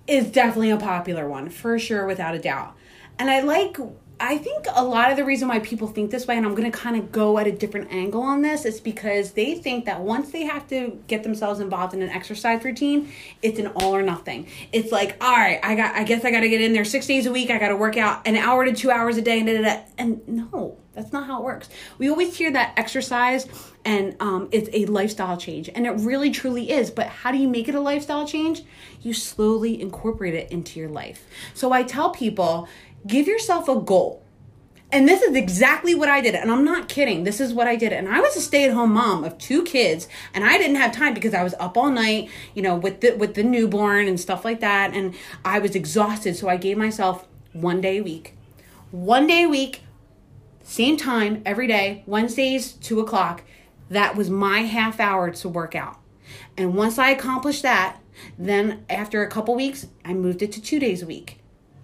is 0.10 0.32
definitely 0.32 0.72
a 0.72 0.78
popular 0.78 1.28
one, 1.28 1.50
for 1.50 1.78
sure, 1.80 2.06
without 2.06 2.36
a 2.36 2.40
doubt. 2.40 2.76
And 3.18 3.30
I 3.30 3.42
like 3.42 3.78
I 4.22 4.38
think 4.38 4.66
a 4.74 4.84
lot 4.84 5.12
of 5.12 5.18
the 5.18 5.24
reason 5.24 5.48
why 5.48 5.60
people 5.60 5.88
think 5.88 6.12
this 6.12 6.28
way, 6.28 6.36
and 6.36 6.46
I'm 6.46 6.54
going 6.54 6.70
to 6.70 6.78
kind 6.78 6.98
of 6.98 7.10
go 7.10 7.38
at 7.38 7.48
a 7.48 7.54
different 7.54 7.90
angle 7.92 8.22
on 8.22 8.42
this, 8.42 8.66
is 8.66 8.82
because 8.82 9.32
they 9.32 9.56
think 9.56 9.86
that 9.86 10.02
once 10.02 10.32
they 10.32 10.44
have 10.44 10.68
to 10.70 11.02
get 11.08 11.24
themselves 11.24 11.62
involved 11.62 11.94
in 11.94 12.02
an 12.02 12.10
exercise 12.10 12.64
routine, 12.66 13.14
it's 13.42 13.60
an 13.60 13.68
all 13.68 13.96
or 13.96 14.02
nothing. 14.02 14.48
It's 14.74 14.92
like, 14.92 15.16
all 15.24 15.32
right, 15.32 15.60
I 15.64 15.76
got, 15.76 15.96
I 15.96 16.04
guess 16.04 16.26
I 16.26 16.32
got 16.32 16.42
to 16.42 16.50
get 16.50 16.60
in 16.60 16.74
there 16.74 16.84
six 16.84 17.08
days 17.08 17.28
a 17.28 17.32
week. 17.32 17.50
I 17.50 17.60
got 17.60 17.70
to 17.70 17.78
work 17.78 17.96
out 17.96 18.28
an 18.28 18.36
hour 18.36 18.66
to 18.66 18.74
two 18.74 18.92
hours 18.92 19.16
a 19.16 19.22
day, 19.22 19.40
and 19.40 19.48
da, 19.48 19.56
da, 19.56 19.64
da. 19.64 19.82
and 19.98 20.28
no, 20.28 20.78
that's 20.94 21.14
not 21.14 21.26
how 21.26 21.40
it 21.40 21.46
works. 21.46 21.70
We 21.98 22.10
always 22.10 22.36
hear 22.36 22.52
that 22.52 22.74
exercise 22.76 23.48
and 23.86 24.18
um, 24.20 24.50
it's 24.52 24.70
a 24.74 24.86
lifestyle 24.86 25.38
change, 25.38 25.70
and 25.74 25.86
it 25.86 25.92
really 25.92 26.32
truly 26.32 26.70
is. 26.70 26.92
But 26.92 27.08
how 27.08 27.32
do 27.32 27.38
you 27.38 27.48
make 27.48 27.70
it 27.70 27.76
a 27.76 27.80
lifestyle 27.80 28.28
change? 28.28 28.64
You 29.02 29.14
slowly 29.14 29.82
incorporate 29.82 30.34
it 30.34 30.52
into 30.52 30.80
your 30.80 30.90
life. 30.90 31.26
So 31.54 31.72
I 31.72 31.84
tell 31.84 32.10
people 32.12 32.68
give 33.08 33.28
yourself 33.28 33.70
a 33.70 33.80
goal. 33.80 34.24
And 34.92 35.08
this 35.08 35.22
is 35.22 35.36
exactly 35.36 35.94
what 35.94 36.10
I 36.10 36.20
did. 36.20 36.34
And 36.34 36.52
I'm 36.52 36.66
not 36.66 36.90
kidding. 36.90 37.24
This 37.24 37.40
is 37.40 37.54
what 37.54 37.68
I 37.68 37.76
did. 37.76 37.94
And 37.94 38.10
I 38.10 38.20
was 38.22 38.36
a 38.36 38.42
stay-at-home 38.42 38.92
mom 38.92 39.24
of 39.24 39.38
two 39.38 39.64
kids, 39.64 40.08
and 40.34 40.44
I 40.44 40.58
didn't 40.58 40.78
have 40.78 40.92
time 40.92 41.14
because 41.14 41.36
I 41.36 41.44
was 41.44 41.54
up 41.60 41.78
all 41.78 41.92
night, 41.92 42.30
you 42.56 42.64
know, 42.64 42.76
with 42.76 43.02
the 43.02 43.12
with 43.12 43.36
the 43.36 43.44
newborn 43.44 44.08
and 44.08 44.20
stuff 44.20 44.44
like 44.44 44.62
that. 44.62 44.96
And 44.96 45.14
I 45.46 45.60
was 45.60 45.76
exhausted. 45.76 46.36
So 46.38 46.50
I 46.50 46.58
gave 46.58 46.76
myself 46.76 47.28
one 47.54 47.82
day 47.82 48.00
a 48.00 48.04
week. 48.04 48.36
One 48.90 49.28
day 49.28 49.44
a 49.44 49.50
week, 49.50 49.84
same 50.64 50.98
time 50.98 51.44
every 51.46 51.68
day, 51.68 52.04
Wednesdays, 52.08 52.72
two 52.72 53.00
o'clock. 53.00 53.44
That 53.92 54.16
was 54.16 54.32
my 54.32 54.62
half 54.62 55.00
hour 55.00 55.30
to 55.30 55.50
work 55.50 55.76
out. 55.76 56.00
And 56.58 56.76
once 56.76 56.98
I 56.98 57.12
accomplished 57.12 57.62
that, 57.62 58.00
then 58.38 58.86
after 58.90 59.24
a 59.24 59.30
couple 59.30 59.56
weeks, 59.56 59.88
I 60.06 60.14
moved 60.14 60.42
it 60.42 60.52
to 60.54 60.62
two 60.62 60.80
days 60.80 61.02
a 61.02 61.06
week. 61.06 61.40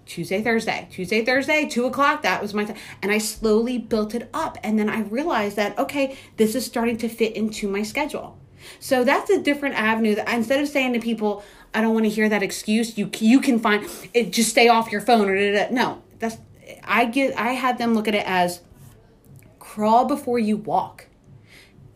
Tuesday, 0.05 0.41
Thursday, 0.41 0.87
Tuesday, 0.91 1.25
Thursday, 1.25 1.67
two 1.67 1.85
o'clock. 1.85 2.21
That 2.21 2.41
was 2.41 2.53
my 2.53 2.65
time. 2.65 2.77
And 3.01 3.11
I 3.11 3.17
slowly 3.17 3.77
built 3.77 4.13
it 4.13 4.29
up. 4.33 4.57
And 4.63 4.77
then 4.77 4.89
I 4.89 5.01
realized 5.01 5.55
that, 5.55 5.77
okay, 5.79 6.17
this 6.37 6.53
is 6.53 6.65
starting 6.65 6.97
to 6.97 7.09
fit 7.09 7.35
into 7.35 7.67
my 7.67 7.81
schedule. 7.81 8.37
So 8.79 9.03
that's 9.03 9.29
a 9.29 9.41
different 9.41 9.75
avenue 9.75 10.15
that 10.15 10.29
instead 10.29 10.61
of 10.61 10.67
saying 10.67 10.93
to 10.93 10.99
people, 10.99 11.43
I 11.73 11.81
don't 11.81 11.93
want 11.93 12.05
to 12.05 12.09
hear 12.09 12.29
that 12.29 12.41
excuse, 12.41 12.97
you 12.97 13.09
you 13.19 13.39
can 13.39 13.59
find 13.59 13.87
it 14.13 14.31
just 14.31 14.49
stay 14.49 14.67
off 14.67 14.91
your 14.91 15.01
phone 15.01 15.29
or 15.29 15.35
da, 15.35 15.51
da, 15.51 15.67
da. 15.67 15.73
no, 15.73 16.01
that's 16.19 16.37
I 16.83 17.05
get 17.05 17.37
I 17.37 17.51
had 17.51 17.77
them 17.77 17.93
look 17.93 18.07
at 18.07 18.15
it 18.15 18.25
as 18.25 18.61
crawl 19.59 20.05
before 20.05 20.39
you 20.39 20.57
walk. 20.57 21.07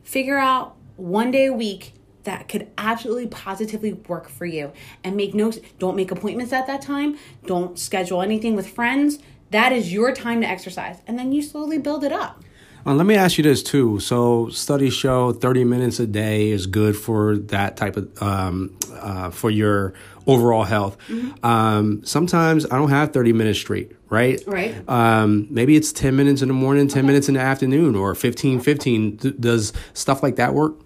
Figure 0.04 0.38
out 0.38 0.76
one 0.96 1.32
day 1.32 1.46
a 1.46 1.54
week 1.54 1.94
that 2.30 2.48
could 2.48 2.68
absolutely 2.78 3.28
positively 3.28 3.94
work 3.94 4.30
for 4.30 4.46
you 4.46 4.72
and 5.04 5.16
make 5.16 5.34
no 5.34 5.52
don't 5.80 5.96
make 5.96 6.12
appointments 6.12 6.54
at 6.54 6.68
that 6.68 6.82
time 6.82 7.18
don't 7.46 7.80
schedule 7.80 8.22
anything 8.22 8.56
with 8.56 8.70
friends 8.70 9.18
that 9.50 9.72
is 9.72 9.92
your 9.92 10.14
time 10.14 10.40
to 10.42 10.48
exercise 10.48 11.00
and 11.08 11.18
then 11.18 11.32
you 11.32 11.42
slowly 11.42 11.78
build 11.78 12.04
it 12.04 12.14
up 12.14 12.44
uh, 12.86 12.94
let 12.94 13.06
me 13.06 13.16
ask 13.16 13.38
you 13.38 13.44
this 13.44 13.62
too. 13.62 14.00
So 14.00 14.48
studies 14.50 14.94
show 14.94 15.34
30 15.34 15.66
minutes 15.66 16.00
a 16.00 16.08
day 16.08 16.50
is 16.50 16.66
good 16.66 16.96
for 16.96 17.38
that 17.38 17.76
type 17.76 17.98
of 17.98 18.22
um, 18.22 18.78
uh, 18.94 19.32
for 19.32 19.52
your 19.52 19.94
overall 20.28 20.64
health. 20.64 20.98
Mm-hmm. 21.10 21.46
Um, 21.46 22.06
sometimes 22.06 22.66
I 22.66 22.78
don't 22.78 22.90
have 22.90 23.12
30 23.12 23.34
minutes 23.34 23.60
straight, 23.60 23.92
right? 24.10 24.42
Right. 24.48 24.76
Um, 24.88 25.48
maybe 25.50 25.76
it's 25.76 25.92
10 25.92 26.16
minutes 26.16 26.42
in 26.42 26.48
the 26.48 26.54
morning, 26.54 26.88
10 26.88 27.00
okay. 27.00 27.08
minutes 27.08 27.28
in 27.28 27.36
the 27.36 27.42
afternoon, 27.42 27.96
or 27.96 28.16
15, 28.16 28.62
15. 28.62 29.18
does 29.40 29.74
stuff 29.94 30.24
like 30.24 30.38
that 30.38 30.54
work? 30.54 30.80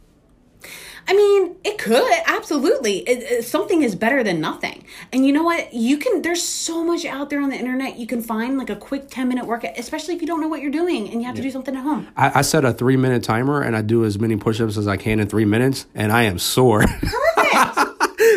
I 1.08 1.14
mean, 1.14 1.56
it 1.64 1.78
could 1.78 2.12
absolutely. 2.26 2.99
It, 2.99 3.24
it, 3.24 3.45
something 3.45 3.84
is 3.84 3.95
better 3.95 4.24
than 4.24 4.39
nothing. 4.39 4.86
And 5.12 5.26
you 5.26 5.34
know 5.34 5.43
what? 5.43 5.74
You 5.74 5.97
can. 5.97 6.22
There's 6.22 6.41
so 6.41 6.84
much 6.84 7.06
out 7.06 7.30
there 7.30 7.41
on 7.41 7.49
the 7.49 7.58
internet. 7.58 7.97
You 7.97 8.08
can 8.08 8.22
find 8.22 8.58
like 8.58 8.70
a 8.70 8.76
quick 8.76 9.10
ten 9.10 9.28
minute 9.28 9.45
workout, 9.45 9.78
especially 9.78 10.16
if 10.16 10.22
you 10.22 10.28
don't 10.28 10.41
know 10.41 10.47
what 10.47 10.62
you're 10.62 10.72
doing 10.72 11.10
and 11.10 11.22
you 11.22 11.28
have 11.28 11.36
yeah. 11.36 11.41
to 11.41 11.47
do 11.47 11.51
something 11.51 11.76
at 11.76 11.84
home. 11.84 12.08
I, 12.16 12.39
I 12.39 12.41
set 12.41 12.66
a 12.66 12.74
three 12.74 12.97
minute 12.97 13.24
timer 13.24 13.62
and 13.62 13.76
I 13.76 13.82
do 13.82 14.06
as 14.06 14.20
many 14.20 14.38
push 14.38 14.62
ups 14.62 14.78
as 14.78 14.88
I 14.88 14.97
can 14.97 15.20
in 15.20 15.28
three 15.28 15.45
minutes, 15.45 15.86
and 15.93 16.12
I 16.12 16.24
am 16.24 16.39
sore. 16.39 16.84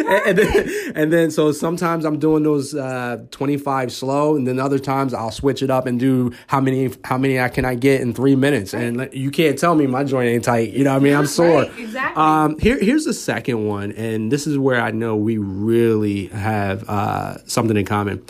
And, 0.27 0.39
then, 0.39 0.93
and 0.95 1.13
then 1.13 1.31
so 1.31 1.53
sometimes 1.53 2.05
I'm 2.05 2.19
doing 2.19 2.43
those 2.43 2.75
uh, 2.75 3.25
25 3.31 3.93
slow, 3.93 4.37
and 4.37 4.47
then 4.47 4.59
other 4.59 4.79
times 4.79 5.13
I'll 5.13 5.31
switch 5.31 5.63
it 5.63 5.71
up 5.71 5.87
and 5.87 6.01
do 6.01 6.33
how 6.47 6.61
many 6.61 6.91
how 7.05 7.19
many 7.19 7.41
I 7.41 7.49
can 7.49 7.65
I 7.65 7.75
get 7.75 8.01
in 8.01 8.13
three 8.13 8.37
minutes, 8.37 8.73
and 8.73 9.09
you 9.13 9.31
can't 9.31 9.59
tell 9.59 9.75
me 9.75 9.87
my 9.87 10.05
joint 10.05 10.29
ain't 10.29 10.45
tight. 10.45 10.73
You 10.73 10.85
know 10.85 10.93
what 10.93 11.01
I 11.01 11.05
mean? 11.05 11.15
I'm 11.15 11.27
sore. 11.27 11.63
Right, 11.63 11.79
exactly. 11.79 12.23
Um, 12.23 12.59
here 12.59 12.79
here's 12.79 13.05
the 13.05 13.15
second 13.15 13.67
one, 13.67 13.93
and 13.93 14.31
this 14.31 14.47
is 14.47 14.59
where 14.59 14.81
I 14.81 14.91
know 14.91 15.17
we 15.17 15.39
really 15.39 16.27
have 16.27 16.89
uh, 16.89 17.39
something 17.47 17.77
in 17.77 17.85
common. 17.85 18.25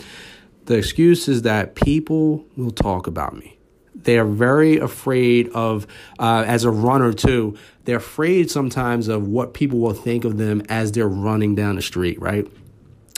The 0.65 0.75
excuse 0.75 1.27
is 1.27 1.43
that 1.43 1.75
people 1.75 2.45
will 2.57 2.71
talk 2.71 3.07
about 3.07 3.35
me. 3.37 3.57
They 3.95 4.19
are 4.19 4.25
very 4.25 4.77
afraid 4.77 5.49
of, 5.49 5.87
uh, 6.19 6.43
as 6.45 6.65
a 6.65 6.71
runner 6.71 7.13
too, 7.13 7.57
they're 7.87 7.97
afraid 7.97 8.51
sometimes 8.51 9.07
of 9.07 9.29
what 9.29 9.53
people 9.53 9.79
will 9.79 9.93
think 9.93 10.25
of 10.25 10.37
them 10.37 10.61
as 10.67 10.91
they're 10.91 11.07
running 11.07 11.55
down 11.55 11.77
the 11.77 11.81
street, 11.81 12.21
right? 12.21 12.45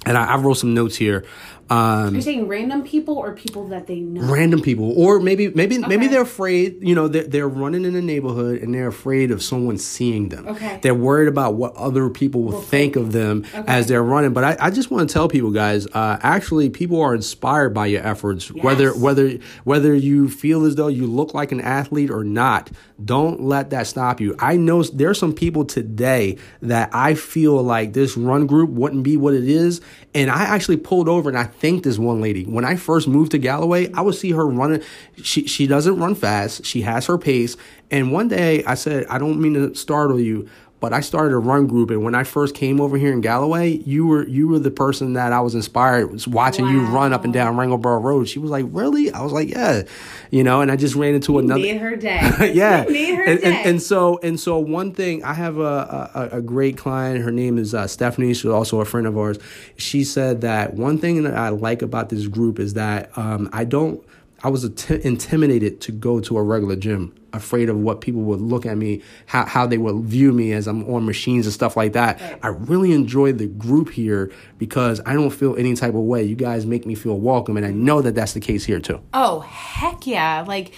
And 0.05 0.15
I, 0.15 0.25
I 0.25 0.37
wrote 0.37 0.53
some 0.53 0.75
notes 0.75 0.95
here 0.95 1.25
um, 1.69 2.13
You're 2.15 2.21
saying 2.23 2.47
random 2.47 2.83
people 2.83 3.15
or 3.15 3.33
people 3.33 3.67
that 3.67 3.85
they 3.85 3.99
know? 3.99 4.21
Random 4.21 4.61
people, 4.61 4.91
or 4.97 5.19
maybe 5.19 5.49
maybe 5.49 5.77
okay. 5.77 5.87
maybe 5.87 6.07
they're 6.07 6.23
afraid. 6.23 6.81
You 6.81 6.95
know, 6.95 7.07
they're, 7.07 7.25
they're 7.25 7.47
running 7.47 7.85
in 7.85 7.93
the 7.93 8.01
neighborhood 8.01 8.61
and 8.61 8.73
they're 8.73 8.87
afraid 8.87 9.29
of 9.29 9.43
someone 9.43 9.77
seeing 9.77 10.29
them. 10.29 10.47
Okay. 10.47 10.79
They're 10.81 10.95
worried 10.95 11.27
about 11.27 11.53
what 11.53 11.75
other 11.75 12.09
people 12.09 12.41
will 12.41 12.61
think 12.61 12.95
of 12.95 13.11
them 13.11 13.45
okay. 13.53 13.63
as 13.67 13.87
they're 13.87 14.03
running. 14.03 14.33
But 14.33 14.43
I, 14.43 14.57
I 14.59 14.69
just 14.71 14.89
want 14.89 15.07
to 15.07 15.13
tell 15.13 15.27
people, 15.27 15.51
guys, 15.51 15.85
uh, 15.87 16.17
actually, 16.21 16.71
people 16.71 17.01
are 17.01 17.13
inspired 17.13 17.73
by 17.73 17.85
your 17.85 18.05
efforts. 18.05 18.49
Yes. 18.49 18.63
Whether 18.63 18.97
whether 18.97 19.37
whether 19.63 19.93
you 19.93 20.27
feel 20.27 20.65
as 20.65 20.75
though 20.75 20.87
you 20.87 21.05
look 21.05 21.35
like 21.35 21.51
an 21.51 21.61
athlete 21.61 22.09
or 22.09 22.23
not, 22.23 22.71
don't 23.03 23.41
let 23.41 23.69
that 23.69 23.85
stop 23.85 24.19
you. 24.19 24.35
I 24.39 24.57
know 24.57 24.81
there's 24.81 25.19
some 25.19 25.33
people 25.33 25.65
today 25.65 26.37
that 26.63 26.89
I 26.93 27.13
feel 27.13 27.61
like 27.61 27.93
this 27.93 28.17
run 28.17 28.47
group 28.47 28.71
wouldn't 28.71 29.03
be 29.03 29.17
what 29.17 29.35
it 29.35 29.47
is, 29.47 29.81
and 30.15 30.31
I 30.31 30.43
actually 30.43 30.77
pulled 30.77 31.07
over 31.07 31.29
and 31.29 31.37
I 31.37 31.45
thanked 31.59 31.83
this 31.83 31.97
one 31.99 32.21
lady. 32.21 32.45
When 32.45 32.65
I 32.65 32.75
first 32.75 33.07
moved 33.07 33.31
to 33.31 33.37
Galloway, 33.37 33.91
I 33.93 34.01
would 34.01 34.15
see 34.15 34.31
her 34.31 34.47
running. 34.47 34.81
She 35.21 35.47
she 35.47 35.67
doesn't 35.67 35.99
run 35.99 36.15
fast. 36.15 36.65
She 36.65 36.81
has 36.81 37.05
her 37.07 37.17
pace. 37.17 37.57
And 37.91 38.11
one 38.11 38.27
day 38.27 38.63
I 38.63 38.75
said, 38.75 39.05
I 39.07 39.17
don't 39.17 39.41
mean 39.41 39.53
to 39.55 39.75
startle 39.75 40.19
you, 40.19 40.47
but 40.79 40.93
I 40.93 41.01
started 41.01 41.33
a 41.33 41.39
run 41.39 41.67
group, 41.67 41.89
and 41.89 42.03
when 42.03 42.15
I 42.15 42.23
first 42.23 42.55
came 42.55 42.79
over 42.79 42.97
here 42.97 43.11
in 43.11 43.21
Galloway, 43.21 43.77
you 43.85 44.07
were 44.07 44.25
you 44.27 44.47
were 44.47 44.59
the 44.59 44.71
person 44.71 45.13
that 45.13 45.33
I 45.33 45.41
was 45.41 45.53
inspired 45.53 46.11
was 46.11 46.27
watching 46.27 46.65
wow. 46.65 46.71
you 46.71 46.85
run 46.85 47.11
up 47.11 47.25
and 47.25 47.33
down 47.33 47.55
Wrangleboro 47.55 48.01
Road. 48.01 48.29
She 48.29 48.39
was 48.39 48.49
like, 48.49 48.65
"Really?" 48.69 49.11
I 49.11 49.21
was 49.21 49.33
like, 49.33 49.49
"Yeah," 49.49 49.83
you 50.31 50.43
know. 50.43 50.61
And 50.61 50.71
I 50.71 50.77
just 50.77 50.95
ran 50.95 51.15
into 51.15 51.33
you 51.33 51.39
another. 51.39 51.61
Made 51.61 51.81
her 51.81 51.95
day. 51.97 52.53
yeah, 52.53 52.85
made 52.87 53.15
her 53.15 53.23
and, 53.23 53.41
day. 53.41 53.45
And, 53.45 53.67
and, 53.67 53.81
so 53.81 54.19
and 54.23 54.39
so 54.39 54.57
one 54.57 54.93
thing, 54.93 55.23
I 55.23 55.33
have 55.33 55.57
a 55.57 56.31
a, 56.31 56.37
a 56.37 56.41
great 56.41 56.77
client. 56.77 57.23
Her 57.23 57.31
name 57.31 57.57
is 57.57 57.73
uh, 57.73 57.85
Stephanie. 57.87 58.33
She's 58.33 58.45
also 58.45 58.79
a 58.79 58.85
friend 58.85 59.05
of 59.05 59.17
ours. 59.17 59.37
She 59.75 60.03
said 60.05 60.41
that 60.41 60.75
one 60.75 60.97
thing 60.97 61.23
that 61.23 61.35
I 61.35 61.49
like 61.49 61.81
about 61.81 62.09
this 62.09 62.27
group 62.27 62.59
is 62.59 62.75
that 62.75 63.15
um, 63.17 63.49
I 63.51 63.65
don't. 63.65 64.01
I 64.43 64.49
was 64.49 64.63
intimidated 64.63 65.81
to 65.81 65.91
go 65.91 66.19
to 66.21 66.37
a 66.37 66.43
regular 66.43 66.75
gym 66.75 67.13
afraid 67.33 67.69
of 67.69 67.77
what 67.77 68.01
people 68.01 68.21
would 68.21 68.41
look 68.41 68.65
at 68.65 68.77
me, 68.77 69.01
how, 69.25 69.45
how 69.45 69.67
they 69.67 69.77
would 69.77 70.03
view 70.03 70.31
me 70.31 70.51
as 70.53 70.67
I'm 70.67 70.89
on 70.89 71.05
machines 71.05 71.45
and 71.45 71.53
stuff 71.53 71.77
like 71.77 71.93
that. 71.93 72.19
Right. 72.19 72.39
I 72.41 72.47
really 72.47 72.91
enjoy 72.91 73.33
the 73.33 73.47
group 73.47 73.89
here 73.89 74.31
because 74.57 75.01
I 75.05 75.13
don't 75.13 75.29
feel 75.29 75.55
any 75.55 75.75
type 75.75 75.93
of 75.93 76.01
way. 76.01 76.23
You 76.23 76.35
guys 76.35 76.65
make 76.65 76.85
me 76.85 76.95
feel 76.95 77.19
welcome, 77.19 77.57
and 77.57 77.65
I 77.65 77.71
know 77.71 78.01
that 78.01 78.15
that's 78.15 78.33
the 78.33 78.39
case 78.39 78.65
here 78.65 78.79
too. 78.79 79.01
Oh, 79.13 79.41
heck 79.41 80.07
yeah. 80.07 80.43
Like, 80.47 80.73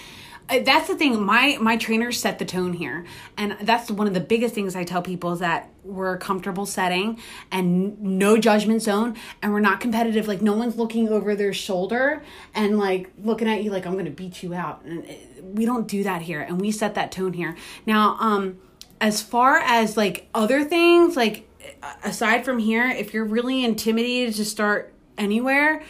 that's 0.48 0.88
the 0.88 0.96
thing. 0.96 1.22
My 1.24 1.56
my 1.60 1.76
trainers 1.76 2.18
set 2.18 2.38
the 2.38 2.44
tone 2.44 2.72
here. 2.72 3.04
And 3.36 3.56
that's 3.62 3.90
one 3.90 4.06
of 4.06 4.14
the 4.14 4.20
biggest 4.20 4.54
things 4.54 4.76
i 4.76 4.84
tell 4.84 5.02
people 5.02 5.32
is 5.32 5.38
that 5.40 5.70
we're 5.84 6.14
a 6.14 6.18
comfortable 6.18 6.66
setting 6.66 7.18
and 7.50 8.00
no 8.00 8.36
judgment 8.38 8.82
zone. 8.82 9.16
And 9.40 9.52
we're 9.52 9.60
not 9.60 9.80
competitive. 9.80 10.28
Like 10.28 10.42
no 10.42 10.54
one's 10.54 10.76
looking 10.76 11.08
over 11.08 11.34
their 11.34 11.52
shoulder 11.52 12.22
and 12.54 12.78
like 12.78 13.10
looking 13.22 13.48
at 13.48 13.62
you 13.62 13.70
like 13.70 13.86
i'm 13.86 13.96
gonna 13.96 14.10
beat 14.10 14.42
you 14.42 14.54
out. 14.54 14.82
And 14.84 15.04
uh, 15.04 15.12
we 15.42 15.64
don't 15.64 15.88
do 15.88 16.02
that 16.04 16.22
here. 16.22 16.40
And 16.40 16.60
we 16.60 16.70
set 16.70 16.94
that 16.94 17.12
tone 17.12 17.32
here. 17.32 17.56
Now 17.86 18.16
um 18.20 18.58
as 19.00 19.20
far 19.20 19.58
as 19.58 19.96
like 19.96 20.28
other 20.34 20.64
things 20.64 21.16
like 21.16 21.48
aside 22.04 22.44
from 22.44 22.58
here 22.58 22.88
if 22.88 23.12
you're 23.12 23.24
really 23.24 23.64
intimidated 23.64 24.34
to 24.34 24.44
start 24.44 24.92
anywhere 25.18 25.82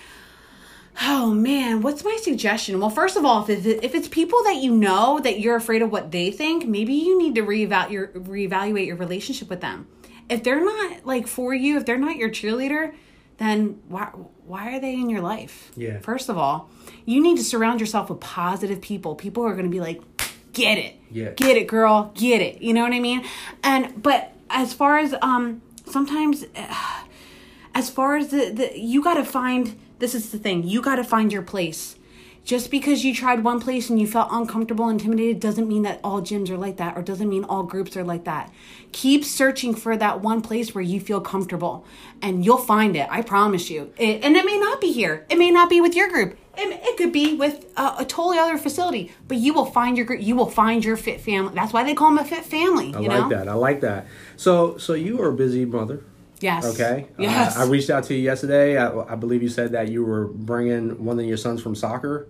Oh 1.00 1.32
man, 1.32 1.80
what's 1.80 2.04
my 2.04 2.18
suggestion? 2.20 2.78
Well, 2.78 2.90
first 2.90 3.16
of 3.16 3.24
all, 3.24 3.42
if 3.42 3.48
it's, 3.48 3.66
if 3.66 3.94
it's 3.94 4.08
people 4.08 4.42
that 4.44 4.56
you 4.56 4.74
know 4.74 5.20
that 5.20 5.40
you're 5.40 5.56
afraid 5.56 5.82
of 5.82 5.90
what 5.90 6.10
they 6.10 6.30
think, 6.30 6.66
maybe 6.66 6.92
you 6.92 7.18
need 7.18 7.34
to 7.36 7.42
reevaluate 7.42 7.90
your 7.90 8.08
reevaluate 8.08 8.86
your 8.86 8.96
relationship 8.96 9.48
with 9.48 9.60
them. 9.60 9.86
If 10.28 10.44
they're 10.44 10.64
not 10.64 11.06
like 11.06 11.26
for 11.26 11.54
you, 11.54 11.76
if 11.78 11.86
they're 11.86 11.98
not 11.98 12.16
your 12.16 12.28
cheerleader, 12.28 12.94
then 13.38 13.80
why 13.88 14.04
why 14.46 14.76
are 14.76 14.80
they 14.80 14.94
in 14.94 15.08
your 15.08 15.22
life? 15.22 15.70
Yeah. 15.76 15.98
First 16.00 16.28
of 16.28 16.36
all, 16.36 16.70
you 17.06 17.22
need 17.22 17.38
to 17.38 17.44
surround 17.44 17.80
yourself 17.80 18.10
with 18.10 18.20
positive 18.20 18.80
people. 18.80 19.14
People 19.14 19.42
who 19.42 19.48
are 19.48 19.54
going 19.54 19.64
to 19.64 19.70
be 19.70 19.80
like, 19.80 20.02
"Get 20.52 20.78
it, 20.78 20.96
yeah, 21.10 21.30
get 21.30 21.56
it, 21.56 21.66
girl, 21.66 22.12
get 22.14 22.40
it." 22.42 22.60
You 22.60 22.74
know 22.74 22.82
what 22.82 22.92
I 22.92 23.00
mean? 23.00 23.24
And 23.62 24.02
but 24.02 24.32
as 24.50 24.74
far 24.74 24.98
as 24.98 25.14
um, 25.22 25.62
sometimes, 25.86 26.44
uh, 26.54 27.02
as 27.74 27.88
far 27.88 28.16
as 28.16 28.28
the, 28.28 28.50
the 28.50 28.78
you 28.78 29.02
got 29.02 29.14
to 29.14 29.24
find 29.24 29.78
this 30.02 30.16
is 30.16 30.30
the 30.30 30.38
thing. 30.38 30.64
You 30.64 30.82
got 30.82 30.96
to 30.96 31.04
find 31.04 31.32
your 31.32 31.42
place. 31.42 31.94
Just 32.44 32.72
because 32.72 33.04
you 33.04 33.14
tried 33.14 33.44
one 33.44 33.60
place 33.60 33.88
and 33.88 34.00
you 34.00 34.06
felt 34.08 34.30
uncomfortable, 34.32 34.88
intimidated, 34.88 35.38
doesn't 35.38 35.68
mean 35.68 35.84
that 35.84 36.00
all 36.02 36.20
gyms 36.20 36.50
are 36.50 36.56
like 36.56 36.78
that 36.78 36.98
or 36.98 37.02
doesn't 37.02 37.28
mean 37.28 37.44
all 37.44 37.62
groups 37.62 37.96
are 37.96 38.02
like 38.02 38.24
that. 38.24 38.52
Keep 38.90 39.24
searching 39.24 39.76
for 39.76 39.96
that 39.96 40.20
one 40.20 40.42
place 40.42 40.74
where 40.74 40.82
you 40.82 40.98
feel 40.98 41.20
comfortable 41.20 41.86
and 42.20 42.44
you'll 42.44 42.58
find 42.58 42.96
it. 42.96 43.06
I 43.12 43.22
promise 43.22 43.70
you. 43.70 43.92
It, 43.96 44.24
and 44.24 44.34
it 44.34 44.44
may 44.44 44.58
not 44.58 44.80
be 44.80 44.90
here, 44.90 45.24
it 45.30 45.38
may 45.38 45.52
not 45.52 45.70
be 45.70 45.80
with 45.80 45.94
your 45.94 46.08
group. 46.08 46.36
It, 46.58 46.80
it 46.82 46.96
could 46.96 47.12
be 47.12 47.34
with 47.34 47.72
a, 47.76 47.94
a, 48.00 48.04
totally 48.04 48.38
other 48.38 48.58
facility, 48.58 49.12
but 49.28 49.36
you 49.36 49.54
will 49.54 49.66
find 49.66 49.96
your 49.96 50.04
group. 50.04 50.20
You 50.20 50.34
will 50.34 50.50
find 50.50 50.84
your 50.84 50.96
fit 50.96 51.20
family. 51.20 51.54
That's 51.54 51.72
why 51.72 51.84
they 51.84 51.94
call 51.94 52.08
them 52.08 52.18
a 52.18 52.24
fit 52.24 52.44
family. 52.44 52.92
I 52.92 52.98
like 52.98 53.08
know? 53.08 53.28
that. 53.28 53.48
I 53.48 53.54
like 53.54 53.80
that. 53.82 54.08
So, 54.36 54.76
so 54.78 54.94
you 54.94 55.22
are 55.22 55.28
a 55.28 55.32
busy 55.32 55.64
mother. 55.64 56.02
Yes. 56.42 56.64
Okay. 56.64 57.06
Uh, 57.10 57.22
yes. 57.22 57.56
Uh, 57.56 57.62
I 57.62 57.66
reached 57.66 57.90
out 57.90 58.04
to 58.04 58.14
you 58.14 58.20
yesterday. 58.20 58.76
I, 58.76 58.90
I, 59.12 59.14
believe 59.14 59.42
you 59.42 59.48
said 59.48 59.72
that 59.72 59.88
you 59.88 60.04
were 60.04 60.26
bringing 60.26 61.04
one 61.04 61.18
of 61.18 61.24
your 61.24 61.36
sons 61.36 61.62
from 61.62 61.74
soccer. 61.74 62.28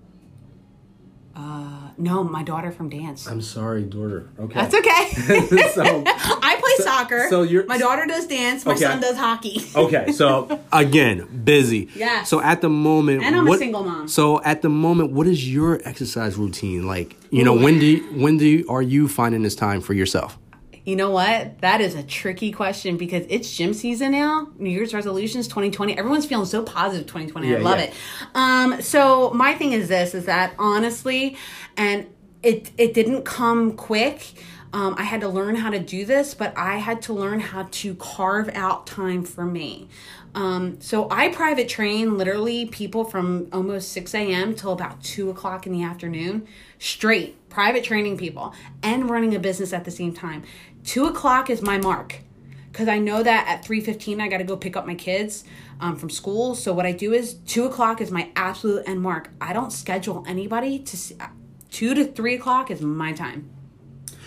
Uh, 1.35 1.89
no, 1.97 2.23
my 2.23 2.43
daughter 2.43 2.71
from 2.71 2.91
dance. 2.91 3.27
I'm 3.27 3.41
sorry, 3.41 3.85
daughter. 3.85 4.29
Okay. 4.39 4.55
That's 4.55 4.75
okay. 4.75 5.69
so 5.75 6.05
I 6.07 6.57
play 6.61 6.75
so, 6.77 6.85
soccer. 6.85 7.27
So 7.31 7.43
you're 7.43 7.65
my 7.65 7.79
daughter 7.79 8.05
does 8.05 8.27
dance. 8.27 8.67
My 8.67 8.73
okay. 8.73 8.83
son 8.83 9.01
does 9.01 9.17
hockey. 9.17 9.63
okay. 9.75 10.13
So 10.13 10.61
again, 10.73 11.43
busy. 11.45 11.89
Yeah. 11.95 12.25
So 12.25 12.43
at 12.43 12.61
the 12.61 12.69
moment, 12.69 13.23
and 13.23 13.35
I'm 13.35 13.47
what, 13.47 13.57
a 13.57 13.59
single 13.59 13.85
mom. 13.85 14.09
So 14.09 14.43
at 14.43 14.61
the 14.61 14.69
moment, 14.69 15.13
what 15.13 15.27
is 15.27 15.51
your 15.51 15.81
exercise 15.89 16.37
routine 16.37 16.87
like? 16.87 17.17
You 17.31 17.45
know, 17.45 17.55
when 17.55 17.79
do 17.79 17.87
you, 17.87 18.03
when 18.21 18.37
do 18.37 18.47
you, 18.47 18.67
are 18.69 18.83
you 18.83 19.09
finding 19.09 19.43
this 19.43 19.55
time 19.55 19.81
for 19.81 19.95
yourself? 19.95 20.39
You 20.85 20.97
know 20.97 21.11
what? 21.11 21.61
That 21.61 21.81
is 21.81 21.95
a 21.95 22.03
tricky 22.03 22.51
question 22.51 22.97
because 22.97 23.25
it's 23.29 23.57
gym 23.57 23.73
season 23.73 24.13
now. 24.13 24.49
New 24.59 24.71
Year's 24.71 24.93
resolutions 24.93 25.47
2020. 25.47 25.97
Everyone's 25.97 26.27
feeling 26.27 26.47
so 26.47 26.63
positive 26.63 27.07
2020. 27.07 27.49
Yeah, 27.49 27.57
I 27.57 27.61
love 27.61 27.79
yeah. 27.79 27.85
it. 27.85 27.95
Um, 28.35 28.83
so 28.83 29.31
my 29.31 29.55
thing 29.55 29.73
is 29.73 29.89
this 29.89 30.15
is 30.15 30.25
that 30.25 30.55
honestly, 30.59 31.37
and 31.77 32.07
it 32.43 32.73
it 32.79 32.95
didn't 32.95 33.25
come 33.25 33.77
quick. 33.77 34.33
Um, 34.75 34.95
I 34.97 35.03
had 35.03 35.21
to 35.21 35.29
learn 35.29 35.55
how 35.57 35.71
to 35.71 35.79
do 35.79 36.05
this, 36.07 36.33
but 36.35 36.57
I 36.57 36.79
had 36.79 37.03
to 37.03 37.13
learn 37.13 37.41
how 37.41 37.69
to 37.71 37.95
carve 37.97 38.49
out 38.55 38.87
time 38.87 39.23
for 39.23 39.45
me. 39.45 39.89
Um, 40.35 40.81
so 40.81 41.09
I 41.11 41.29
private 41.29 41.69
train 41.69 42.17
literally 42.17 42.65
people 42.65 43.05
from 43.05 43.49
almost 43.53 43.93
6 43.93 44.15
a.m. 44.15 44.55
till 44.55 44.73
about 44.73 45.03
2 45.03 45.29
o'clock 45.29 45.67
in 45.67 45.73
the 45.73 45.83
afternoon, 45.83 46.49
straight 46.79 47.37
private 47.51 47.85
training 47.85 48.17
people 48.17 48.55
and 48.83 49.11
running 49.11 49.35
a 49.35 49.39
business 49.39 49.75
at 49.75 49.85
the 49.85 49.91
same 49.91 50.15
time. 50.15 50.43
Two 50.85 51.07
o'clock 51.07 51.49
is 51.51 51.63
my 51.63 51.79
mark. 51.79 52.19
because 52.71 52.89
I 52.89 52.99
know 52.99 53.23
that 53.23 53.47
at 53.49 53.65
three 53.65 53.81
fifteen 53.81 54.21
I 54.21 54.29
got 54.29 54.39
to 54.39 54.45
go 54.45 54.57
pick 54.57 54.77
up 54.77 54.87
my 54.87 54.95
kids 54.95 55.45
um, 55.81 55.97
from 55.97 56.11
school. 56.11 56.55
So 56.55 56.73
what 56.73 56.87
I 56.87 56.93
do 56.93 57.13
is 57.13 57.35
two 57.47 57.65
o'clock 57.67 58.01
is 58.01 58.11
my 58.11 58.31
absolute 58.37 58.83
end 58.89 59.01
mark. 59.03 59.31
I 59.41 59.53
don't 59.53 59.73
schedule 59.73 60.25
anybody 60.27 60.79
to 60.79 60.97
see, 60.97 61.17
two 61.71 61.95
to 61.95 62.05
three 62.05 62.35
o'clock 62.35 62.71
is 62.71 62.81
my 62.81 63.13
time. 63.13 63.51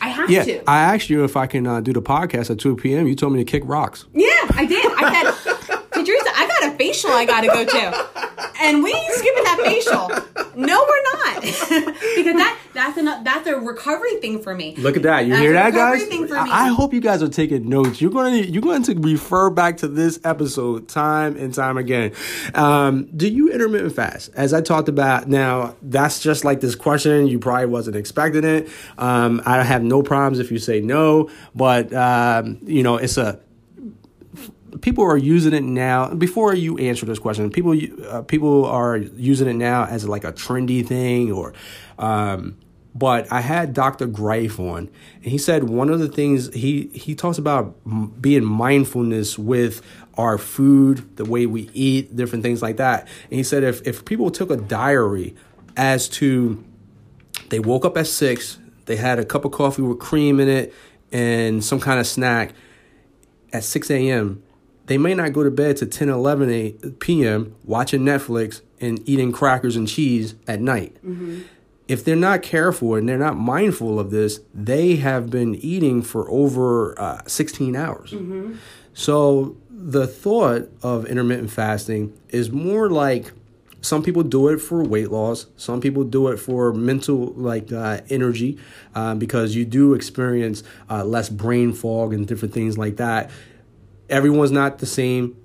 I 0.02 0.10
have 0.10 0.30
Yeah, 0.30 0.44
to. 0.44 0.70
I 0.70 0.80
asked 0.94 1.10
you 1.10 1.24
if 1.24 1.36
I 1.38 1.48
can 1.48 1.66
uh, 1.66 1.80
do 1.82 1.94
the 1.94 2.02
podcast 2.02 2.50
at 2.50 2.60
2 2.60 2.76
p.m. 2.76 3.08
You 3.08 3.16
told 3.16 3.32
me 3.34 3.40
to 3.44 3.50
kick 3.50 3.64
rocks. 3.66 4.06
Yeah, 4.14 4.28
I 4.52 4.66
did. 4.68 4.86
I 4.86 5.32
said, 5.32 6.04
Teresa, 6.06 6.30
I 6.36 6.48
got 6.48 6.74
a 6.74 6.78
facial 6.78 7.12
I 7.12 7.26
got 7.26 7.42
to 7.42 7.48
go 7.48 7.64
to, 7.66 8.25
and 8.62 8.84
we 8.84 8.92
ain't 8.94 9.14
skipping 9.14 9.44
that 9.44 9.60
facial. 9.64 10.10
No, 10.56 10.86
we're 10.88 11.04
not, 11.14 11.42
because 11.42 12.36
that 12.36 12.58
that's 12.74 12.98
a 12.98 13.22
that's 13.24 13.48
a 13.48 13.58
recovery 13.58 14.16
thing 14.22 14.42
for 14.42 14.56
me. 14.56 14.76
Look 14.78 14.96
at 14.98 15.04
that! 15.04 15.26
You 15.26 15.32
That's 15.32 15.42
hear 15.42 15.52
a 15.52 15.56
that, 15.56 15.74
guys? 15.74 16.04
thing 16.06 16.28
for 16.28 16.34
me. 16.36 16.50
I 16.50 16.66
I 16.66 16.68
hope 16.70 16.94
you 16.94 17.02
guys 17.02 17.22
are 17.22 17.28
taking 17.30 17.68
notes. 17.68 18.00
You're 18.02 18.12
going 18.12 18.44
to 18.44 18.50
you're 18.50 18.62
going 18.62 18.84
to 18.84 18.96
refer 18.96 19.50
back 19.50 19.78
to 19.78 19.88
this 19.88 20.20
episode 20.24 20.88
time 20.88 21.36
and 21.38 21.54
time 21.54 21.78
again. 21.78 22.14
Um, 22.54 23.06
do 23.16 23.28
you 23.28 23.52
intermittent 23.52 23.96
fast? 23.96 24.30
As 24.36 24.54
I 24.54 24.62
talked 24.62 24.88
about, 24.90 25.28
now 25.28 25.76
that's 25.82 26.20
just 26.22 26.46
like 26.46 26.62
this 26.62 26.76
question. 26.76 27.28
You 27.28 27.40
probably 27.40 27.66
wasn't 27.68 27.96
expecting 27.98 28.44
it. 28.44 28.70
Um, 28.98 29.42
I 29.46 29.64
have 29.64 29.84
no 29.84 30.02
problems 30.04 30.40
if 30.40 30.52
you 30.52 30.60
say 30.60 30.80
no, 30.82 31.30
but 31.54 31.94
um, 31.94 32.60
you 32.64 32.84
know 32.84 32.96
it's 32.98 33.18
a 33.18 33.40
people 34.86 35.04
are 35.04 35.18
using 35.18 35.52
it 35.54 35.64
now. 35.64 36.14
Before 36.14 36.54
you 36.54 36.78
answer 36.78 37.08
this 37.08 37.18
question, 37.18 37.50
people 37.50 37.76
uh, 38.08 38.22
people 38.22 38.66
are 38.66 38.98
using 38.98 39.48
it 39.48 39.56
now 39.56 39.86
as 39.86 40.08
like 40.08 40.24
a 40.24 40.32
trendy 40.32 40.86
thing, 40.86 41.32
or. 41.32 41.54
Um, 41.98 42.58
but 42.98 43.30
I 43.30 43.42
had 43.42 43.74
Dr. 43.74 44.08
Greif 44.08 44.58
on, 44.58 44.90
and 45.16 45.26
he 45.26 45.38
said 45.38 45.66
one 45.66 45.90
of 45.90 46.00
the 46.00 46.08
things 46.08 46.54
he 46.54 46.88
he 46.94 47.14
talks 47.16 47.38
about 47.38 47.76
being 48.22 48.46
mindfulness 48.46 49.38
with 49.38 49.82
our 50.18 50.38
food, 50.38 51.18
the 51.18 51.26
way 51.26 51.46
we 51.46 51.70
eat, 51.74 52.16
different 52.16 52.44
things 52.44 52.62
like 52.62 52.78
that. 52.78 53.08
And 53.24 53.34
he 53.34 53.44
said 53.44 53.64
if 53.64 53.86
if 53.86 54.06
people 54.06 54.30
took 54.30 54.50
a 54.50 54.56
diary 54.56 55.36
as 55.76 56.08
to 56.20 56.64
they 57.50 57.60
woke 57.60 57.84
up 57.84 57.98
at 57.98 58.08
six, 58.08 58.60
they 58.86 58.96
had 58.96 59.18
a 59.18 59.26
cup 59.26 59.44
of 59.46 59.52
coffee 59.52 59.82
with 59.82 60.00
cream 60.00 60.40
in 60.40 60.48
it 60.48 60.74
and 61.12 61.64
some 61.64 61.80
kind 61.82 62.00
of 62.00 62.08
snack 62.08 62.54
at 63.56 63.64
6 63.64 63.90
a.m., 63.90 64.44
they 64.88 64.98
may 64.98 65.14
not 65.14 65.34
go 65.34 65.44
to 65.44 65.52
bed 65.52 65.78
to 65.78 65.86
10, 65.86 66.10
11 66.10 66.50
a, 66.52 66.72
p.m. 67.00 67.56
watching 67.64 68.02
Netflix 68.02 68.62
and 68.80 69.00
eating 69.08 69.32
crackers 69.32 69.76
and 69.76 69.88
cheese 69.88 70.36
at 70.48 70.62
night. 70.62 70.96
If 71.88 72.04
they're 72.04 72.16
not 72.16 72.42
careful 72.42 72.96
and 72.96 73.08
they're 73.08 73.18
not 73.18 73.38
mindful 73.38 74.00
of 74.00 74.10
this, 74.12 74.40
they 74.54 74.96
have 74.98 75.30
been 75.30 75.56
eating 75.56 76.02
for 76.02 76.30
over 76.30 77.00
uh, 77.00 77.22
16 77.28 77.76
hours. 77.76 78.14
So 78.94 79.56
the 79.70 80.08
thought 80.08 80.70
of 80.82 81.06
intermittent 81.06 81.52
fasting 81.52 82.14
is 82.30 82.52
more 82.52 82.90
like 82.90 83.32
some 83.82 84.02
people 84.02 84.24
do 84.24 84.48
it 84.48 84.58
for 84.60 84.84
weight 84.84 85.12
loss. 85.12 85.46
Some 85.58 85.80
people 85.80 86.04
do 86.04 86.30
it 86.30 86.38
for 86.38 86.74
mental 86.74 87.34
like 87.36 87.72
uh, 87.72 88.02
energy 88.10 88.58
uh, 88.96 89.14
because 89.14 89.56
you 89.56 89.64
do 89.64 89.94
experience 89.94 90.64
uh, 90.90 91.04
less 91.06 91.30
brain 91.30 91.72
fog 91.72 92.12
and 92.14 92.28
different 92.28 92.54
things 92.54 92.80
like 92.80 92.98
that. 92.98 93.30
Everyone's 94.10 94.52
not 94.52 94.80
the 94.80 94.86
same. 94.86 95.36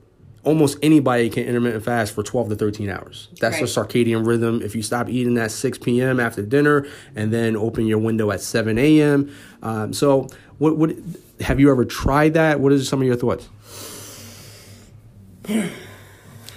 Almost 0.43 0.79
anybody 0.83 1.29
can 1.29 1.45
intermittent 1.45 1.85
fast 1.85 2.15
for 2.15 2.23
12 2.23 2.49
to 2.51 2.57
13 2.57 2.89
hours. 2.89 3.29
That's 3.41 3.57
the 3.57 3.65
Right. 3.65 3.89
circadian 3.89 4.27
rhythm. 4.27 4.63
If 4.63 4.75
you 4.75 4.83
stop 4.83 5.09
eating 5.11 5.37
at 5.37 5.51
6 5.51 5.79
p.m. 5.79 6.19
after 6.19 6.43
dinner 6.43 6.87
and 7.15 7.31
then 7.33 7.57
open 7.57 7.87
your 7.87 7.99
window 7.99 8.31
at 8.31 8.41
7 8.41 8.79
a.m. 8.79 9.31
Um, 9.63 9.93
so, 9.93 10.29
what, 10.59 10.77
what 10.79 10.93
have 11.41 11.61
you 11.61 11.71
ever 11.71 11.85
tried 11.85 12.35
that? 12.35 12.59
What 12.61 12.73
is 12.73 12.89
some 12.89 13.01
of 13.03 13.07
your 13.07 13.17
thoughts? 13.17 13.49
I'm 15.49 15.71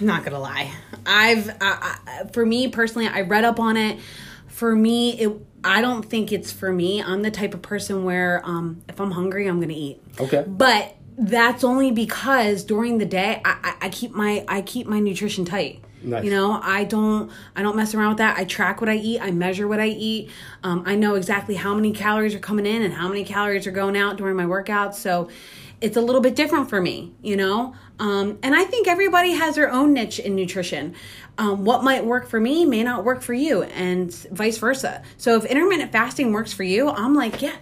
not 0.00 0.24
gonna 0.24 0.40
lie. 0.40 0.72
I've 1.06 1.50
I, 1.60 1.98
I, 2.06 2.24
for 2.32 2.44
me 2.46 2.68
personally, 2.68 3.06
I 3.08 3.22
read 3.22 3.44
up 3.44 3.60
on 3.60 3.76
it. 3.76 3.98
For 4.48 4.74
me, 4.74 5.18
it 5.18 5.32
I 5.62 5.80
don't 5.80 6.04
think 6.04 6.32
it's 6.32 6.52
for 6.52 6.72
me. 6.72 7.02
I'm 7.02 7.22
the 7.22 7.30
type 7.30 7.54
of 7.54 7.62
person 7.62 8.04
where 8.04 8.40
um, 8.44 8.82
if 8.88 9.00
I'm 9.00 9.10
hungry, 9.12 9.46
I'm 9.46 9.60
gonna 9.60 9.72
eat. 9.74 10.00
Okay. 10.20 10.44
But 10.46 10.96
that's 11.16 11.64
only 11.64 11.90
because 11.90 12.64
during 12.64 12.98
the 12.98 13.04
day 13.04 13.40
I, 13.44 13.56
I, 13.62 13.86
I 13.86 13.88
keep 13.88 14.12
my 14.12 14.44
I 14.48 14.62
keep 14.62 14.86
my 14.86 15.00
nutrition 15.00 15.44
tight. 15.44 15.82
Nice. 16.02 16.24
You 16.24 16.30
know, 16.30 16.60
I 16.62 16.84
don't 16.84 17.30
I 17.56 17.62
don't 17.62 17.76
mess 17.76 17.94
around 17.94 18.10
with 18.10 18.18
that. 18.18 18.36
I 18.36 18.44
track 18.44 18.80
what 18.80 18.90
I 18.90 18.96
eat. 18.96 19.20
I 19.20 19.30
measure 19.30 19.66
what 19.66 19.80
I 19.80 19.86
eat. 19.88 20.30
Um, 20.62 20.82
I 20.86 20.96
know 20.96 21.14
exactly 21.14 21.54
how 21.54 21.74
many 21.74 21.92
calories 21.92 22.34
are 22.34 22.40
coming 22.40 22.66
in 22.66 22.82
and 22.82 22.92
how 22.92 23.08
many 23.08 23.24
calories 23.24 23.66
are 23.66 23.70
going 23.72 23.96
out 23.96 24.16
during 24.16 24.36
my 24.36 24.44
workouts. 24.44 24.94
So 24.94 25.28
it's 25.80 25.96
a 25.96 26.00
little 26.00 26.20
bit 26.20 26.34
different 26.34 26.70
for 26.70 26.80
me, 26.80 27.12
you 27.22 27.36
know? 27.36 27.74
Um, 27.98 28.38
and 28.42 28.54
I 28.54 28.64
think 28.64 28.88
everybody 28.88 29.32
has 29.32 29.54
their 29.54 29.70
own 29.70 29.92
niche 29.92 30.18
in 30.18 30.34
nutrition. 30.34 30.94
Um, 31.36 31.64
what 31.64 31.84
might 31.84 32.04
work 32.04 32.28
for 32.28 32.40
me 32.40 32.64
may 32.64 32.82
not 32.82 33.04
work 33.04 33.22
for 33.22 33.34
you, 33.34 33.64
and 33.64 34.12
vice 34.32 34.58
versa. 34.58 35.02
So 35.16 35.36
if 35.36 35.44
intermittent 35.44 35.92
fasting 35.92 36.32
works 36.32 36.52
for 36.52 36.62
you, 36.62 36.88
I'm 36.88 37.14
like, 37.14 37.42
yeah, 37.42 37.56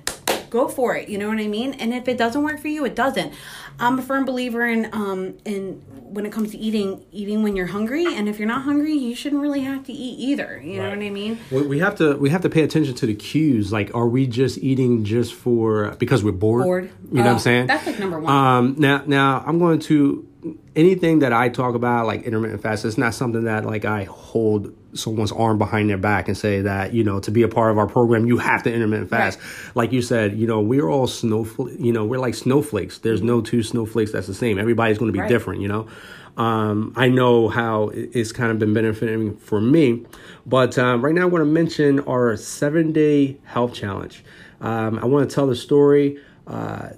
go 0.53 0.69
for 0.69 0.95
it. 0.95 1.09
You 1.09 1.19
know 1.19 1.29
what 1.29 1.39
I 1.39 1.49
mean? 1.49 1.75
And 1.75 1.93
if 1.93 2.07
it 2.07 2.17
doesn't 2.19 2.43
work 2.45 2.61
for 2.61 2.69
you, 2.69 2.85
it 2.85 2.95
doesn't. 2.95 3.33
I'm 3.81 3.99
a 3.99 4.03
firm 4.03 4.25
believer 4.25 4.65
in 4.67 4.89
um 4.93 5.35
in 5.45 5.83
when 6.13 6.27
it 6.27 6.33
comes 6.33 6.51
to 6.51 6.59
eating, 6.59 7.03
eating 7.11 7.43
when 7.43 7.57
you're 7.57 7.67
hungry, 7.79 8.05
and 8.15 8.29
if 8.29 8.39
you're 8.39 8.47
not 8.47 8.63
hungry, 8.63 8.93
you 8.93 9.15
shouldn't 9.15 9.41
really 9.41 9.61
have 9.63 9.85
to 9.87 9.93
eat 9.93 10.19
either. 10.19 10.61
You 10.63 10.77
know 10.83 10.91
what 10.91 10.99
I 10.99 11.09
mean? 11.11 11.39
We 11.51 11.63
we 11.67 11.79
have 11.81 11.97
to 11.97 12.17
we 12.17 12.29
have 12.31 12.43
to 12.43 12.51
pay 12.51 12.63
attention 12.63 12.95
to 12.97 13.07
the 13.07 13.15
cues. 13.15 13.73
Like, 13.73 13.95
are 13.95 14.07
we 14.07 14.27
just 14.27 14.59
eating 14.59 15.05
just 15.05 15.33
for 15.35 15.97
because 15.99 16.23
we're 16.23 16.33
bored? 16.33 16.65
Bored. 16.65 16.91
You 17.11 17.19
know 17.19 17.23
what 17.25 17.29
Oh, 17.31 17.33
I'm 17.33 17.39
saying? 17.39 17.67
that's, 17.67 17.87
like, 17.87 17.99
number 17.99 18.19
one. 18.21 18.33
Um, 18.33 18.75
now, 18.79 19.03
now 19.07 19.43
I'm 19.47 19.59
going 19.59 19.79
to 19.81 20.29
anything 20.77 21.21
that 21.21 21.33
I 21.33 21.49
talk 21.49 21.75
about, 21.75 22.07
like 22.07 22.23
intermittent 22.25 22.61
fast. 22.63 22.85
It's 22.85 22.99
not 22.99 23.15
something 23.15 23.45
that 23.45 23.65
like 23.65 23.85
I 23.87 24.05
hold 24.05 24.75
someone's 24.95 25.33
arm 25.33 25.57
behind 25.59 25.89
their 25.89 25.97
back 25.99 26.29
and 26.29 26.37
say 26.37 26.61
that 26.63 26.93
you 26.93 27.03
know 27.03 27.19
to 27.21 27.31
be 27.31 27.43
a 27.43 27.49
part 27.49 27.71
of 27.71 27.79
our 27.79 27.87
program 27.87 28.27
you 28.27 28.39
have 28.39 28.63
to 28.63 28.73
intermittent 28.73 29.11
fast. 29.11 29.39
Like 29.75 29.93
you 29.93 30.03
said, 30.03 30.37
you 30.39 30.47
know 30.47 30.61
we're 30.61 30.89
all 30.89 31.07
snowflake. 31.07 31.77
You 31.79 31.93
know 31.93 32.05
we're 32.05 32.19
like 32.21 32.35
snowflakes. 32.35 32.99
There's 32.99 33.23
no 33.23 33.41
two 33.41 33.63
snowflakes 33.63 34.13
that's 34.13 34.27
the 34.27 34.35
same. 34.35 34.59
Everybody's 34.59 34.99
going 34.99 35.09
to 35.09 35.13
be 35.13 35.21
Right. 35.21 35.29
different. 35.29 35.61
You 35.63 35.69
know. 35.69 35.87
Um, 36.35 36.95
I 36.97 37.09
know 37.09 37.49
how 37.51 37.91
it's 37.93 38.33
kind 38.33 38.51
of 38.51 38.59
been 38.59 38.73
benefiting 38.73 39.37
for 39.37 39.61
me, 39.61 40.07
but 40.47 40.79
um, 40.79 41.05
right 41.05 41.15
now 41.15 41.23
I 41.23 41.25
want 41.27 41.43
to 41.43 41.47
mention 41.47 42.01
our 42.01 42.37
seven 42.39 42.91
day 42.93 43.37
health 43.45 43.75
challenge. 43.75 44.25
Um, 44.63 44.99
I 44.99 45.05
want 45.05 45.29
to 45.29 45.35
tell 45.35 45.47
the 45.47 45.55
story 45.55 46.19
uh, 46.47 46.91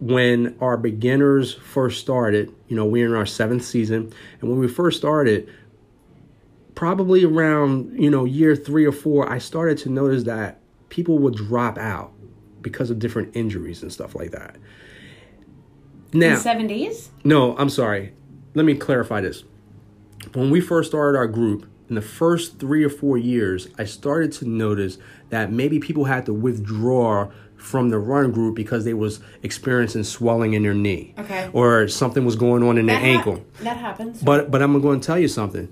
when 0.00 0.56
our 0.60 0.76
beginners 0.76 1.54
first 1.54 2.00
started. 2.00 2.52
You 2.68 2.76
know, 2.76 2.84
we're 2.84 3.06
in 3.06 3.14
our 3.14 3.26
seventh 3.26 3.64
season, 3.64 4.12
and 4.40 4.50
when 4.50 4.58
we 4.60 4.68
first 4.68 4.96
started, 4.98 5.48
probably 6.86 7.24
around 7.24 7.94
you 7.96 8.10
know 8.10 8.24
year 8.24 8.56
three 8.56 8.84
or 8.84 8.90
four, 8.90 9.30
I 9.30 9.38
started 9.38 9.78
to 9.78 9.88
notice 9.88 10.24
that 10.24 10.58
people 10.88 11.16
would 11.20 11.36
drop 11.36 11.78
out 11.78 12.10
because 12.60 12.90
of 12.90 12.98
different 12.98 13.36
injuries 13.36 13.82
and 13.84 13.92
stuff 13.92 14.16
like 14.16 14.32
that. 14.32 14.56
Now, 16.12 16.32
In 16.34 16.36
seven 16.40 16.66
days? 16.66 17.10
no, 17.22 17.56
I'm 17.56 17.70
sorry. 17.70 18.14
Let 18.54 18.64
me 18.66 18.74
clarify 18.74 19.20
this. 19.20 19.44
When 20.34 20.50
we 20.50 20.60
first 20.60 20.90
started 20.90 21.16
our 21.16 21.28
group, 21.28 21.66
in 21.88 21.94
the 21.94 22.02
first 22.02 22.58
three 22.58 22.82
or 22.82 22.90
four 22.90 23.16
years, 23.16 23.68
I 23.78 23.84
started 23.84 24.32
to 24.32 24.48
notice 24.48 24.98
that 25.30 25.52
maybe 25.52 25.78
people 25.78 26.06
had 26.06 26.26
to 26.26 26.34
withdraw 26.34 27.30
from 27.56 27.90
the 27.90 27.98
run 28.00 28.32
group 28.32 28.56
because 28.56 28.84
they 28.84 28.94
was 28.94 29.20
experiencing 29.44 30.02
swelling 30.02 30.52
in 30.54 30.64
their 30.64 30.74
knee, 30.74 31.14
Okay. 31.16 31.48
or 31.52 31.86
something 31.86 32.24
was 32.24 32.34
going 32.34 32.64
on 32.64 32.76
in 32.76 32.86
their 32.86 32.96
That 32.96 33.04
hap- 33.06 33.16
ankle. 33.18 33.44
that 33.60 33.76
happens. 33.76 34.20
But 34.20 34.50
but 34.50 34.60
I'm 34.62 34.80
going 34.80 34.98
to 34.98 35.06
tell 35.06 35.18
you 35.20 35.28
something. 35.28 35.68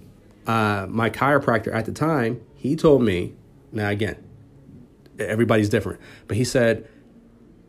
Uh, 0.47 0.87
my 0.89 1.11
chiropractor 1.11 1.73
at 1.75 1.85
the 1.85 1.93
time, 1.93 2.41
he 2.55 2.77
told 2.77 3.03
me. 3.03 3.35
Now 3.73 3.89
again, 3.91 4.17
everybody's 5.19 5.69
different, 5.69 6.01
but 6.27 6.37
he 6.37 6.45
said, 6.45 6.89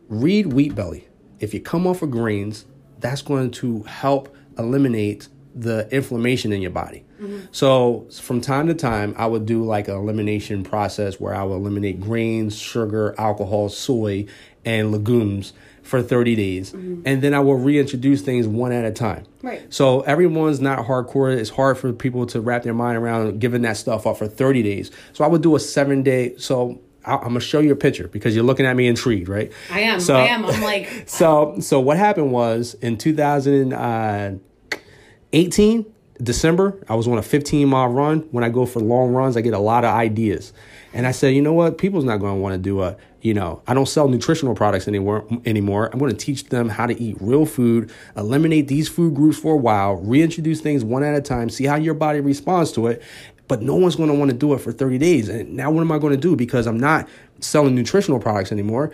read 0.08 0.52
Wheat 0.52 0.74
Belly. 0.74 1.08
If 1.38 1.54
you 1.54 1.60
come 1.60 1.86
off 1.86 2.02
of 2.02 2.10
grains, 2.10 2.66
that's 2.98 3.22
going 3.22 3.50
to 3.52 3.82
help 3.84 4.34
eliminate 4.58 5.28
the 5.54 5.88
inflammation 5.94 6.52
in 6.52 6.62
your 6.62 6.70
body. 6.70 7.04
So 7.52 8.08
from 8.10 8.40
time 8.40 8.66
to 8.66 8.74
time, 8.74 9.14
I 9.16 9.26
would 9.26 9.46
do 9.46 9.64
like 9.64 9.86
an 9.86 9.94
elimination 9.94 10.64
process 10.64 11.20
where 11.20 11.34
I 11.34 11.44
would 11.44 11.54
eliminate 11.54 12.00
grains, 12.00 12.58
sugar, 12.58 13.14
alcohol, 13.16 13.68
soy, 13.68 14.26
and 14.64 14.90
legumes 14.90 15.52
for 15.82 16.02
30 16.02 16.36
days. 16.36 16.72
Mm-hmm. 16.72 17.02
And 17.04 17.22
then 17.22 17.34
I 17.34 17.40
will 17.40 17.58
reintroduce 17.58 18.22
things 18.22 18.46
one 18.46 18.72
at 18.72 18.84
a 18.84 18.92
time. 18.92 19.24
Right. 19.42 19.72
So 19.72 20.02
everyone's 20.02 20.60
not 20.60 20.86
hardcore. 20.86 21.36
It's 21.36 21.50
hard 21.50 21.78
for 21.78 21.92
people 21.92 22.26
to 22.26 22.40
wrap 22.40 22.62
their 22.62 22.74
mind 22.74 22.96
around 22.96 23.40
giving 23.40 23.62
that 23.62 23.76
stuff 23.76 24.06
up 24.06 24.18
for 24.18 24.28
30 24.28 24.62
days. 24.62 24.90
So 25.12 25.24
I 25.24 25.28
would 25.28 25.42
do 25.42 25.56
a 25.56 25.60
seven 25.60 26.02
day. 26.02 26.36
So 26.36 26.80
I- 27.04 27.16
I'm 27.16 27.28
gonna 27.28 27.40
show 27.40 27.60
you 27.60 27.72
a 27.72 27.76
picture 27.76 28.08
because 28.08 28.34
you're 28.34 28.44
looking 28.44 28.64
at 28.64 28.76
me 28.76 28.86
intrigued, 28.86 29.28
right? 29.28 29.52
I 29.70 29.80
am. 29.80 30.00
So- 30.00 30.14
I 30.14 30.26
am. 30.26 30.44
I'm 30.44 30.62
like, 30.62 30.88
So 31.06 31.56
so 31.60 31.80
what 31.80 31.96
happened 31.96 32.32
was 32.32 32.74
in 32.74 32.96
2018 32.96 35.80
uh, 35.80 35.82
December, 36.22 36.78
I 36.88 36.94
was 36.94 37.08
on 37.08 37.18
a 37.18 37.22
15 37.22 37.68
mile 37.68 37.88
run. 37.88 38.20
When 38.30 38.44
I 38.44 38.48
go 38.48 38.66
for 38.66 38.80
long 38.80 39.12
runs, 39.12 39.36
I 39.36 39.40
get 39.40 39.54
a 39.54 39.58
lot 39.58 39.84
of 39.84 39.92
ideas. 39.92 40.52
And 40.94 41.06
I 41.06 41.10
said, 41.10 41.34
you 41.34 41.42
know 41.42 41.54
what? 41.54 41.78
People's 41.78 42.04
not 42.04 42.18
going 42.18 42.34
to 42.34 42.40
want 42.40 42.52
to 42.54 42.58
do 42.58 42.82
a, 42.82 42.96
You 43.22 43.34
know, 43.34 43.62
I 43.68 43.74
don't 43.74 43.86
sell 43.86 44.08
nutritional 44.08 44.56
products 44.56 44.88
anymore. 44.88 45.24
Anymore, 45.44 45.88
I'm 45.92 46.00
going 46.00 46.10
to 46.10 46.16
teach 46.16 46.46
them 46.46 46.68
how 46.68 46.86
to 46.86 47.00
eat 47.00 47.16
real 47.20 47.46
food, 47.46 47.92
eliminate 48.16 48.66
these 48.66 48.88
food 48.88 49.14
groups 49.14 49.38
for 49.38 49.54
a 49.54 49.56
while, 49.56 49.94
reintroduce 49.94 50.60
things 50.60 50.84
one 50.84 51.04
at 51.04 51.14
a 51.14 51.20
time, 51.20 51.48
see 51.48 51.64
how 51.64 51.76
your 51.76 51.94
body 51.94 52.18
responds 52.18 52.72
to 52.72 52.88
it. 52.88 53.00
But 53.46 53.62
no 53.62 53.76
one's 53.76 53.94
going 53.94 54.08
to 54.08 54.14
want 54.14 54.32
to 54.32 54.36
do 54.36 54.54
it 54.54 54.58
for 54.58 54.72
30 54.72 54.98
days. 54.98 55.28
And 55.28 55.54
now, 55.54 55.70
what 55.70 55.82
am 55.82 55.92
I 55.92 55.98
going 55.98 56.12
to 56.12 56.20
do? 56.20 56.34
Because 56.34 56.66
I'm 56.66 56.80
not 56.80 57.08
selling 57.38 57.76
nutritional 57.76 58.18
products 58.18 58.50
anymore. 58.50 58.92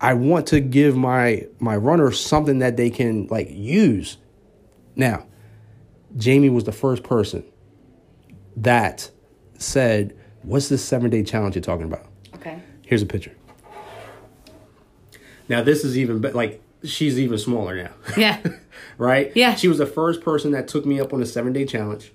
I 0.00 0.14
want 0.14 0.46
to 0.48 0.60
give 0.60 0.96
my 0.96 1.46
my 1.58 1.76
runners 1.76 2.20
something 2.20 2.60
that 2.60 2.76
they 2.76 2.90
can 2.90 3.26
like 3.28 3.48
use. 3.50 4.18
Now, 4.94 5.26
Jamie 6.16 6.50
was 6.50 6.64
the 6.64 6.72
first 6.72 7.02
person 7.02 7.44
that 8.56 9.10
said, 9.58 10.14
"What's 10.42 10.68
this 10.68 10.84
seven 10.84 11.10
day 11.10 11.22
challenge 11.22 11.56
you're 11.56 11.62
talking 11.62 11.86
about?" 11.86 12.06
Okay. 12.34 12.60
Here's 12.82 13.02
a 13.02 13.06
picture. 13.06 13.35
Now 15.48 15.62
this 15.62 15.84
is 15.84 15.96
even 15.96 16.20
be- 16.20 16.30
like 16.32 16.62
she's 16.84 17.18
even 17.18 17.38
smaller 17.38 17.82
now. 17.82 17.90
Yeah. 18.16 18.40
right? 18.98 19.32
Yeah. 19.34 19.54
She 19.54 19.68
was 19.68 19.78
the 19.78 19.86
first 19.86 20.20
person 20.20 20.52
that 20.52 20.68
took 20.68 20.84
me 20.86 21.00
up 21.00 21.12
on 21.12 21.22
a 21.22 21.26
seven 21.26 21.52
day 21.52 21.64
challenge. 21.64 22.12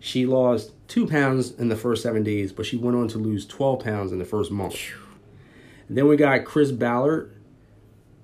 She 0.00 0.26
lost 0.26 0.72
two 0.88 1.06
pounds 1.06 1.52
in 1.52 1.68
the 1.68 1.76
first 1.76 2.02
seven 2.02 2.22
days, 2.24 2.52
but 2.52 2.66
she 2.66 2.76
went 2.76 2.96
on 2.96 3.06
to 3.08 3.18
lose 3.18 3.46
12 3.46 3.84
pounds 3.84 4.10
in 4.12 4.18
the 4.18 4.24
first 4.24 4.50
month. 4.50 4.76
Then 5.88 6.08
we 6.08 6.16
got 6.16 6.44
Chris 6.44 6.72
Ballard. 6.72 7.32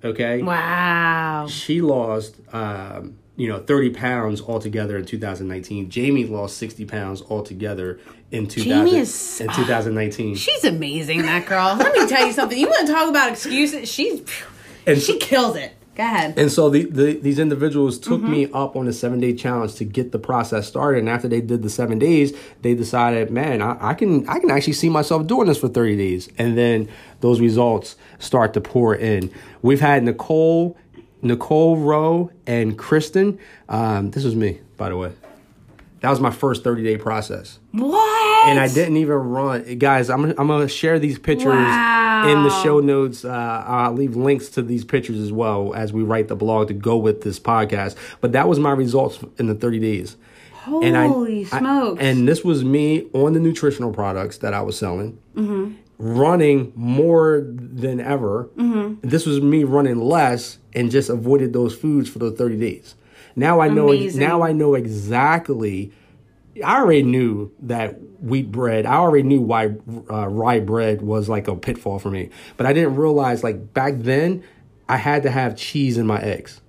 Okay. 0.03 0.41
Wow. 0.41 1.47
She 1.49 1.81
lost, 1.81 2.35
um, 2.51 3.17
you 3.39 3.47
know, 3.47 3.59
30 3.59 3.91
pounds 3.91 4.41
altogether 4.41 4.97
in 4.97 5.05
2019. 5.05 5.89
Jamie 5.89 6.25
lost 6.25 6.57
60 6.57 6.85
pounds 6.85 7.21
altogether 7.29 7.99
in 8.31 8.47
2000, 8.47 8.85
Jamie 8.87 8.99
is- 8.99 9.41
in 9.41 9.47
2019. 9.47 10.35
She's 10.35 10.65
amazing, 10.65 11.21
that 11.23 11.45
girl. 11.47 11.75
Let 11.77 11.93
me 11.95 12.05
tell 12.07 12.25
you 12.27 12.33
something. 12.33 12.57
You 12.57 12.67
want 12.67 12.85
to 12.87 12.93
talk 12.93 13.09
about 13.09 13.31
excuses? 13.31 13.89
She's 13.89 14.21
And 14.85 14.99
she 15.01 15.17
kills 15.17 15.55
it. 15.55 15.73
Go 15.95 16.03
ahead. 16.05 16.37
And 16.37 16.49
so 16.49 16.69
the, 16.69 16.85
the 16.85 17.13
these 17.19 17.39
individuals 17.39 17.99
took 17.99 18.21
Mm-hmm. 18.21 18.31
me 18.31 18.47
up 18.53 18.77
on 18.77 18.87
a 18.87 18.93
seven 18.93 19.19
day 19.19 19.33
challenge 19.33 19.75
to 19.75 19.83
get 19.85 20.13
the 20.13 20.19
process 20.19 20.65
started. 20.67 20.99
And 20.99 21.09
after 21.09 21.27
they 21.27 21.41
did 21.41 21.61
the 21.61 21.69
seven 21.69 21.99
days, 21.99 22.33
they 22.61 22.73
decided, 22.73 23.31
man, 23.31 23.61
I, 23.61 23.77
I 23.89 23.93
can 23.95 24.27
I 24.29 24.39
can 24.39 24.49
actually 24.49 24.73
see 24.73 24.87
myself 24.89 25.27
doing 25.27 25.47
this 25.47 25.57
for 25.57 25.67
thirty 25.67 25.97
days. 25.97 26.29
And 26.37 26.57
then 26.57 26.87
those 27.19 27.41
results 27.41 27.97
start 28.17 28.53
to 28.53 28.61
pour 28.61 28.95
in. 28.95 29.29
We've 29.61 29.81
had 29.81 30.03
Nicole, 30.03 30.77
Nicole 31.21 31.77
Rowe, 31.77 32.31
and 32.47 32.77
Kristen. 32.77 33.39
Um, 33.67 34.11
this 34.11 34.23
was 34.23 34.35
me, 34.35 34.59
by 34.77 34.89
the 34.89 34.97
way. 34.97 35.11
That 36.01 36.09
was 36.11 36.21
my 36.21 36.31
first 36.31 36.63
thirty 36.63 36.81
day 36.81 36.95
process 36.95 37.59
What? 37.73 38.47
and 38.47 38.57
I 38.57 38.69
didn't 38.69 38.95
even 38.97 39.15
run, 39.17 39.77
guys. 39.79 40.09
I'm 40.09 40.23
I'm 40.37 40.47
gonna 40.47 40.69
share 40.69 40.97
these 40.97 41.19
pictures 41.19 41.47
Wow. 41.53 42.29
in 42.29 42.43
the 42.43 42.63
show 42.63 42.79
notes. 42.79 43.25
Uh, 43.25 43.63
I'll 43.67 43.91
leave 43.91 44.15
links 44.15 44.47
to 44.51 44.61
these 44.61 44.85
pictures 44.85 45.17
as 45.19 45.33
well 45.33 45.73
as 45.75 45.91
we 45.91 46.01
write 46.03 46.29
the 46.29 46.37
blog 46.37 46.69
to 46.69 46.73
go 46.73 46.95
with 46.97 47.21
this 47.23 47.37
podcast. 47.37 47.95
But 48.21 48.31
that 48.31 48.47
was 48.47 48.59
my 48.59 48.71
results 48.71 49.19
in 49.39 49.47
the 49.47 49.55
30 49.55 49.79
days. 49.79 50.15
and 50.67 50.95
I, 50.95 51.07
Holy 51.07 51.45
I- 51.51 51.59
smokes. 51.59 52.01
and 52.01 52.27
this 52.29 52.45
was 52.45 52.63
me 52.63 53.07
on 53.11 53.33
the 53.33 53.39
nutritional 53.41 53.91
products 53.91 54.37
that 54.37 54.53
I 54.53 54.61
was 54.61 54.77
selling, 54.77 55.17
Mm-hmm. 55.35 55.73
running 55.97 56.71
more 56.77 57.43
than 57.45 57.99
ever. 57.99 58.49
Mm-hmm. 58.55 59.05
This 59.05 59.25
was 59.25 59.41
me 59.41 59.65
running 59.65 59.99
less 59.99 60.58
and 60.73 60.91
just 60.91 61.09
avoided 61.09 61.53
those 61.53 61.75
foods 61.75 62.09
for 62.09 62.19
the 62.19 62.31
30 62.31 62.57
days. 62.57 62.95
Now 63.35 63.59
I 63.59 63.69
know. 63.69 63.89
Amazing. 63.89 64.19
Now 64.19 64.41
I 64.41 64.51
know 64.51 64.75
exactly. 64.75 65.91
I 66.63 66.79
already 66.79 67.03
knew 67.03 67.51
that 67.61 67.99
wheat 68.21 68.51
bread. 68.51 68.85
I 68.85 68.95
already 68.95 69.27
knew 69.27 69.39
why 69.39 69.75
uh, 70.09 70.27
rye 70.27 70.59
bread 70.59 71.01
was 71.01 71.29
like 71.29 71.47
a 71.47 71.55
pitfall 71.55 71.99
for 71.99 72.11
me, 72.11 72.29
but 72.57 72.65
I 72.65 72.73
didn't 72.73 72.95
realize 72.95 73.43
like 73.43 73.73
back 73.73 73.93
then 73.97 74.43
I 74.89 74.97
had 74.97 75.23
to 75.23 75.31
have 75.31 75.55
cheese 75.55 75.97
in 75.97 76.05
my 76.05 76.19
eggs. 76.19 76.61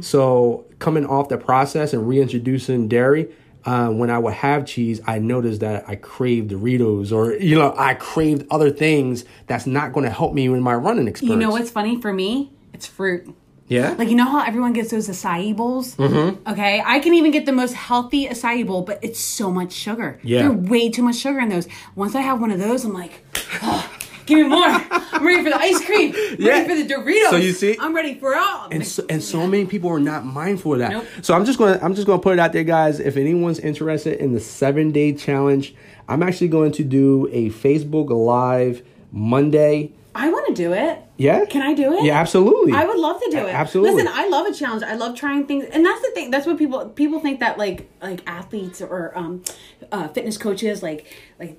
So 0.00 0.66
coming 0.78 1.04
off 1.06 1.28
the 1.28 1.38
process 1.38 1.92
and 1.92 2.06
reintroducing 2.06 2.86
dairy, 2.86 3.28
uh, 3.64 3.88
when 3.88 4.10
I 4.10 4.18
would 4.18 4.34
have 4.34 4.64
cheese, 4.66 5.00
I 5.06 5.18
noticed 5.18 5.60
that 5.60 5.88
I 5.88 5.96
craved 5.96 6.52
Doritos 6.52 7.12
or 7.12 7.34
you 7.34 7.58
know 7.58 7.74
I 7.76 7.94
craved 7.94 8.46
other 8.50 8.70
things 8.70 9.24
that's 9.46 9.66
not 9.66 9.92
going 9.92 10.04
to 10.04 10.10
help 10.10 10.34
me 10.34 10.46
in 10.46 10.60
my 10.60 10.74
running 10.74 11.08
experience. 11.08 11.40
you 11.40 11.46
know 11.46 11.50
what's 11.50 11.70
funny 11.70 12.00
for 12.00 12.12
me? 12.12 12.52
It's 12.72 12.86
fruit. 12.86 13.34
Yeah. 13.68 13.94
Like 13.96 14.08
you 14.10 14.16
know 14.16 14.26
how 14.26 14.44
everyone 14.44 14.72
gets 14.74 14.90
those 14.90 15.08
acai 15.08 15.56
bowls? 15.56 15.96
Mm-hmm. 15.96 16.50
Okay, 16.50 16.82
I 16.84 16.98
can 16.98 17.14
even 17.14 17.30
get 17.30 17.46
the 17.46 17.52
most 17.52 17.72
healthy 17.74 18.26
acai 18.26 18.66
bowl, 18.66 18.82
but 18.82 18.98
it's 19.02 19.18
so 19.20 19.50
much 19.50 19.72
sugar. 19.72 20.18
Yeah. 20.22 20.48
There's 20.48 20.68
way 20.68 20.90
too 20.90 21.02
much 21.02 21.16
sugar 21.16 21.38
in 21.40 21.48
those. 21.48 21.68
Once 21.94 22.14
I 22.14 22.20
have 22.20 22.40
one 22.40 22.50
of 22.50 22.58
those, 22.58 22.84
I'm 22.84 22.92
like, 22.92 23.24
oh, 23.62 23.90
give 24.26 24.38
me 24.40 24.44
more. 24.48 24.66
I'm 24.66 25.24
ready 25.26 25.42
for 25.44 25.50
the 25.50 25.56
ice 25.58 25.82
cream. 25.86 26.12
I'm 26.14 26.36
Yeah. 26.38 26.50
ready 26.50 26.68
for 26.68 26.74
the 26.88 26.94
Doritos. 26.94 27.30
So 27.30 27.36
you 27.36 27.52
see- 27.52 27.76
I'm 27.80 27.94
ready 27.94 28.14
for 28.18 28.36
all. 28.36 28.68
and 28.70 28.86
so, 28.86 29.04
and 29.08 29.22
so 29.22 29.46
many 29.46 29.64
people 29.64 29.88
are 29.90 30.00
not 30.00 30.26
mindful 30.26 30.74
of 30.74 30.80
that. 30.80 30.90
Nope. 30.90 31.06
So 31.22 31.32
I'm 31.34 31.44
just 31.46 31.58
gonna 31.58 31.78
I'm 31.82 31.94
just 31.94 32.06
gonna 32.06 32.20
put 32.20 32.34
it 32.34 32.40
out 32.40 32.52
there, 32.52 32.64
guys. 32.64 33.00
If 33.00 33.16
anyone's 33.16 33.58
interested 33.60 34.18
in 34.18 34.34
the 34.34 34.40
seven 34.40 34.90
day 34.92 35.12
challenge, 35.14 35.74
I'm 36.08 36.22
actually 36.22 36.48
going 36.48 36.72
to 36.72 36.84
do 36.84 37.26
a 37.32 37.48
Facebook 37.50 38.10
Live 38.10 38.82
Monday. 39.12 39.92
I 40.14 40.28
want 40.30 40.46
to 40.48 40.52
do 40.54 40.72
it. 40.74 40.98
Yeah, 41.22 41.44
Can 41.46 41.62
I 41.62 41.74
do 41.74 41.92
it? 41.94 42.04
Yeah, 42.04 42.18
absolutely. 42.20 42.72
I 42.72 42.84
would 42.84 42.98
love 42.98 43.20
to 43.22 43.30
do 43.30 43.38
it. 43.46 43.54
absolutely. 43.54 44.02
Listen, 44.02 44.12
I 44.14 44.28
love 44.28 44.46
a 44.46 44.52
challenge. 44.52 44.82
I 44.82 44.94
love 44.94 45.16
trying 45.16 45.46
things, 45.46 45.64
and 45.72 45.84
that's 45.86 46.00
the 46.02 46.10
thing. 46.14 46.30
That's 46.30 46.46
what 46.46 46.58
people 46.58 46.88
people 46.90 47.20
think 47.20 47.40
that 47.40 47.58
like 47.58 47.88
like 48.02 48.20
athletes 48.26 48.80
or 48.82 49.16
um, 49.16 49.42
uh, 49.90 50.08
fitness 50.08 50.36
coaches 50.36 50.82
like 50.82 51.06
like 51.38 51.58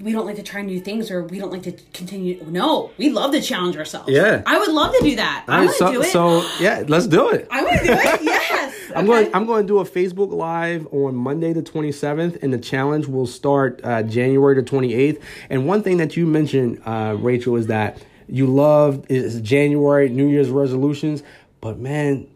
we 0.00 0.12
don't 0.12 0.26
like 0.26 0.36
to 0.36 0.42
try 0.44 0.62
new 0.62 0.78
things 0.80 1.10
or 1.10 1.24
we 1.24 1.40
don't 1.40 1.50
like 1.50 1.64
to 1.64 1.72
continue. 1.92 2.44
No, 2.48 2.92
we 2.98 3.10
love 3.10 3.32
to 3.32 3.40
challenge 3.42 3.76
ourselves. 3.76 4.08
Yeah. 4.08 4.42
I 4.46 4.56
would 4.58 4.68
love 4.70 4.94
to 4.94 5.00
do 5.02 5.16
that. 5.16 5.44
I 5.48 5.52
All 5.52 5.58
right, 5.58 5.64
want 5.66 5.76
to 5.78 5.84
so, 5.84 5.92
do 5.92 6.00
it. 6.02 6.12
so 6.12 6.62
yeah, 6.64 6.84
let's 6.86 7.08
do 7.08 7.30
it. 7.30 7.48
I 7.50 7.62
want 7.64 7.80
to 7.80 7.86
do 7.86 7.92
it. 7.94 8.20
Yes. 8.22 8.74
I'm 8.94 8.98
Okay. 9.10 9.24
going. 9.24 9.34
I'm 9.34 9.44
going 9.46 9.62
to 9.64 9.66
do 9.66 9.78
a 9.80 9.84
Facebook 9.84 10.32
Live 10.32 10.86
on 10.92 11.14
Monday 11.14 11.52
the 11.52 11.62
27th, 11.62 12.42
and 12.42 12.52
the 12.52 12.58
challenge 12.58 13.06
will 13.06 13.26
start 13.26 13.80
uh, 13.84 14.02
January 14.02 14.54
the 14.54 14.62
28th. 14.62 15.20
And 15.50 15.66
one 15.66 15.82
thing 15.82 15.98
that 15.98 16.16
you 16.16 16.26
mentioned, 16.26 16.80
uh, 16.86 17.16
Rachel, 17.18 17.56
is 17.56 17.66
that 17.66 17.98
you 18.28 18.46
love 18.46 19.06
is 19.08 19.40
January 19.40 20.08
New 20.08 20.28
Year's 20.28 20.50
resolutions, 20.50 21.22
but 21.60 21.78
man. 21.78 22.28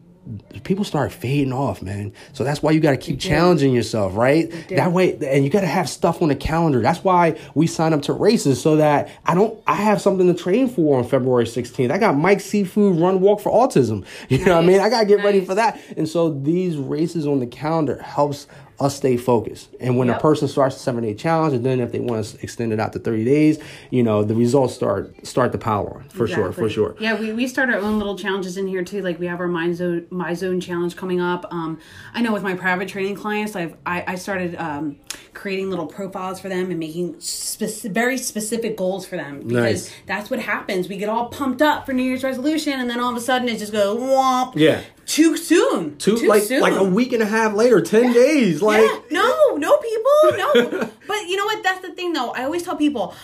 People 0.62 0.84
start 0.84 1.10
fading 1.10 1.52
off, 1.52 1.82
man. 1.82 2.12
So 2.32 2.44
that's 2.44 2.62
why 2.62 2.70
you 2.70 2.78
got 2.78 2.92
to 2.92 2.96
keep 2.96 3.18
challenging 3.18 3.72
yourself, 3.74 4.14
right? 4.14 4.52
That 4.68 4.92
way, 4.92 5.14
and 5.16 5.42
you 5.42 5.50
got 5.50 5.62
to 5.62 5.66
have 5.66 5.88
stuff 5.88 6.22
on 6.22 6.28
the 6.28 6.36
calendar. 6.36 6.80
That's 6.80 7.02
why 7.02 7.40
we 7.56 7.66
sign 7.66 7.92
up 7.92 8.02
to 8.02 8.12
races 8.12 8.62
so 8.62 8.76
that 8.76 9.10
I 9.26 9.34
don't. 9.34 9.60
I 9.66 9.74
have 9.74 10.00
something 10.00 10.32
to 10.32 10.40
train 10.40 10.68
for 10.68 10.98
on 10.98 11.04
February 11.08 11.46
16th. 11.46 11.90
I 11.90 11.98
got 11.98 12.16
Mike 12.16 12.38
Seafood 12.38 13.00
Run 13.00 13.20
Walk 13.20 13.40
for 13.40 13.50
Autism. 13.50 14.06
You 14.28 14.44
know 14.44 14.54
what 14.54 14.62
I 14.62 14.66
mean? 14.68 14.80
I 14.80 14.88
got 14.88 15.00
to 15.00 15.06
get 15.06 15.24
ready 15.24 15.44
for 15.44 15.56
that. 15.56 15.80
And 15.96 16.08
so 16.08 16.32
these 16.32 16.76
races 16.76 17.26
on 17.26 17.40
the 17.40 17.46
calendar 17.48 18.00
helps 18.00 18.46
us 18.80 18.96
stay 18.96 19.16
focused. 19.16 19.68
And 19.80 19.96
when 19.96 20.10
a 20.10 20.18
person 20.18 20.48
starts 20.48 20.76
a 20.76 20.78
seven 20.78 21.04
day 21.04 21.14
challenge, 21.14 21.54
and 21.54 21.64
then 21.64 21.80
if 21.80 21.92
they 21.92 22.00
want 22.00 22.24
to 22.24 22.42
extend 22.42 22.72
it 22.72 22.80
out 22.80 22.92
to 22.94 22.98
30 22.98 23.24
days, 23.24 23.58
you 23.90 24.02
know, 24.02 24.24
the 24.24 24.34
results 24.34 24.74
start 24.74 25.26
start 25.26 25.52
to 25.52 25.58
power 25.58 25.98
on 25.98 26.08
for 26.08 26.26
sure, 26.26 26.52
for 26.52 26.68
sure. 26.68 26.96
Yeah, 26.98 27.18
we, 27.18 27.32
we 27.32 27.46
start 27.46 27.70
our 27.70 27.78
own 27.78 27.98
little 27.98 28.16
challenges 28.16 28.56
in 28.56 28.66
here 28.66 28.84
too. 28.84 29.02
Like 29.02 29.18
we 29.18 29.26
have 29.26 29.40
our 29.40 29.48
My 29.48 29.72
Zone 29.72 30.06
My 30.10 30.34
Zone 30.34 30.60
challenge 30.60 30.96
coming 30.96 31.20
up. 31.20 31.46
Um, 31.50 31.78
I 32.14 32.22
know 32.22 32.32
with 32.32 32.42
my 32.42 32.54
private 32.54 32.88
training 32.88 33.14
clients, 33.14 33.56
I've 33.56 33.76
I, 33.86 34.04
I 34.06 34.14
started 34.16 34.56
um, 34.56 34.96
creating 35.34 35.70
little 35.70 35.86
profiles 35.86 36.38
for 36.40 36.48
them 36.48 36.70
and 36.70 36.78
making 36.78 37.14
speci- 37.16 37.90
very 37.90 38.18
specific 38.18 38.76
goals 38.76 39.06
for 39.06 39.16
them 39.16 39.38
because 39.40 39.52
Nice. 39.88 39.90
that's 40.06 40.30
what 40.30 40.40
happens. 40.40 40.88
We 40.88 40.96
get 40.98 41.08
all 41.08 41.26
pumped 41.26 41.62
up 41.62 41.86
for 41.86 41.92
New 41.92 42.02
Year's 42.02 42.22
resolution, 42.22 42.74
and 42.80 42.88
then 42.90 43.00
all 43.00 43.10
of 43.10 43.16
a 43.16 43.20
sudden 43.20 43.48
it 43.48 43.58
just 43.58 43.72
goes 43.72 43.98
womp. 43.98 44.52
Yeah. 44.56 44.82
Too 45.06 45.36
soon. 45.36 45.96
Two, 45.98 46.18
Too 46.18 46.28
like 46.28 46.42
soon. 46.42 46.60
like 46.60 46.74
a 46.74 46.84
week 46.84 47.12
and 47.12 47.22
a 47.22 47.26
half 47.26 47.54
later, 47.54 47.80
10 47.80 48.12
days. 48.12 48.60
Like 48.62 48.82
Yeah, 48.82 48.98
no, 49.10 49.56
no, 49.56 49.76
people, 49.78 50.38
no. 50.38 50.90
but 51.08 51.28
you 51.28 51.36
know 51.36 51.44
what? 51.46 51.62
That's 51.62 51.80
the 51.80 51.92
thing, 51.94 52.12
though. 52.12 52.30
I 52.30 52.44
always 52.44 52.62
tell 52.62 52.76
people. 52.76 53.14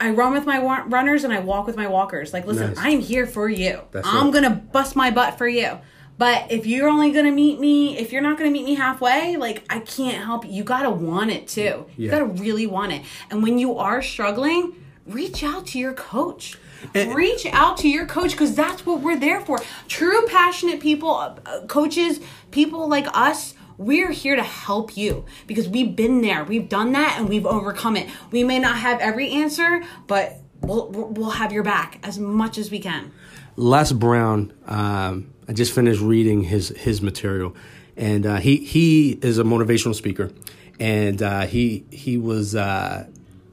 I 0.00 0.10
run 0.10 0.32
with 0.32 0.46
my 0.46 0.60
wa- 0.60 0.84
runners 0.86 1.24
and 1.24 1.32
I 1.32 1.40
walk 1.40 1.66
with 1.66 1.76
my 1.76 1.88
walkers. 1.88 2.32
Like, 2.32 2.46
listen, 2.46 2.68
Nice. 2.68 2.76
I'm 2.78 3.00
here 3.00 3.26
for 3.26 3.48
you. 3.48 3.80
That's 3.90 4.06
I'm 4.06 4.28
it. 4.28 4.32
gonna 4.32 4.50
bust 4.50 4.94
my 4.94 5.10
butt 5.10 5.36
for 5.38 5.48
you. 5.48 5.78
But 6.18 6.50
if 6.50 6.66
you're 6.66 6.88
only 6.88 7.12
gonna 7.12 7.30
meet 7.32 7.60
me, 7.60 7.96
if 7.96 8.12
you're 8.12 8.22
not 8.22 8.36
gonna 8.38 8.50
meet 8.50 8.64
me 8.64 8.74
halfway, 8.74 9.36
like 9.36 9.64
I 9.70 9.78
can't 9.78 10.22
help 10.24 10.44
you. 10.44 10.50
You 10.50 10.64
gotta 10.64 10.90
want 10.90 11.30
it 11.30 11.46
too. 11.46 11.86
You 11.96 12.10
gotta 12.10 12.24
really 12.24 12.66
want 12.66 12.92
it. 12.92 13.02
And 13.30 13.42
when 13.42 13.58
you 13.58 13.78
are 13.78 14.02
struggling, 14.02 14.74
reach 15.06 15.42
out 15.42 15.66
to 15.68 15.78
your 15.78 15.94
coach. 15.94 16.58
reach 16.94 17.46
out 17.46 17.76
to 17.78 17.88
your 17.88 18.06
coach 18.06 18.32
because 18.32 18.54
that's 18.54 18.84
what 18.86 19.00
we're 19.00 19.18
there 19.18 19.40
for. 19.40 19.58
True 19.88 20.26
passionate 20.26 20.80
people, 20.80 21.10
uh, 21.10 21.34
uh, 21.46 21.66
coaches, 21.66 22.20
people 22.50 22.88
like 22.88 23.06
us. 23.14 23.54
We're 23.78 24.10
here 24.10 24.34
to 24.34 24.42
help 24.42 24.96
you 24.96 25.24
because 25.46 25.68
we've 25.68 25.94
been 25.94 26.20
there, 26.20 26.42
we've 26.42 26.68
done 26.68 26.92
that, 26.92 27.16
and 27.18 27.28
we've 27.28 27.46
overcome 27.46 27.96
it. 27.96 28.08
We 28.32 28.42
may 28.42 28.58
not 28.58 28.76
have 28.78 28.98
every 29.00 29.30
answer, 29.30 29.82
but 30.08 30.40
we'll 30.62 30.88
we'll 30.90 31.30
have 31.30 31.52
your 31.52 31.62
back 31.62 32.00
as 32.02 32.18
much 32.18 32.58
as 32.58 32.72
we 32.72 32.80
can. 32.80 33.12
Les 33.54 33.92
Brown, 33.92 34.52
um, 34.66 35.32
I 35.48 35.52
just 35.52 35.72
finished 35.72 36.00
reading 36.00 36.42
his 36.42 36.68
his 36.68 37.00
material, 37.02 37.56
and 37.96 38.26
uh, 38.26 38.36
he 38.36 38.56
he 38.56 39.18
is 39.22 39.38
a 39.38 39.44
motivational 39.44 39.94
speaker, 39.94 40.30
and 40.78 41.22
uh, 41.22 41.46
he 41.46 41.84
he 41.90 42.18
was 42.18 42.54
uh, 42.54 43.06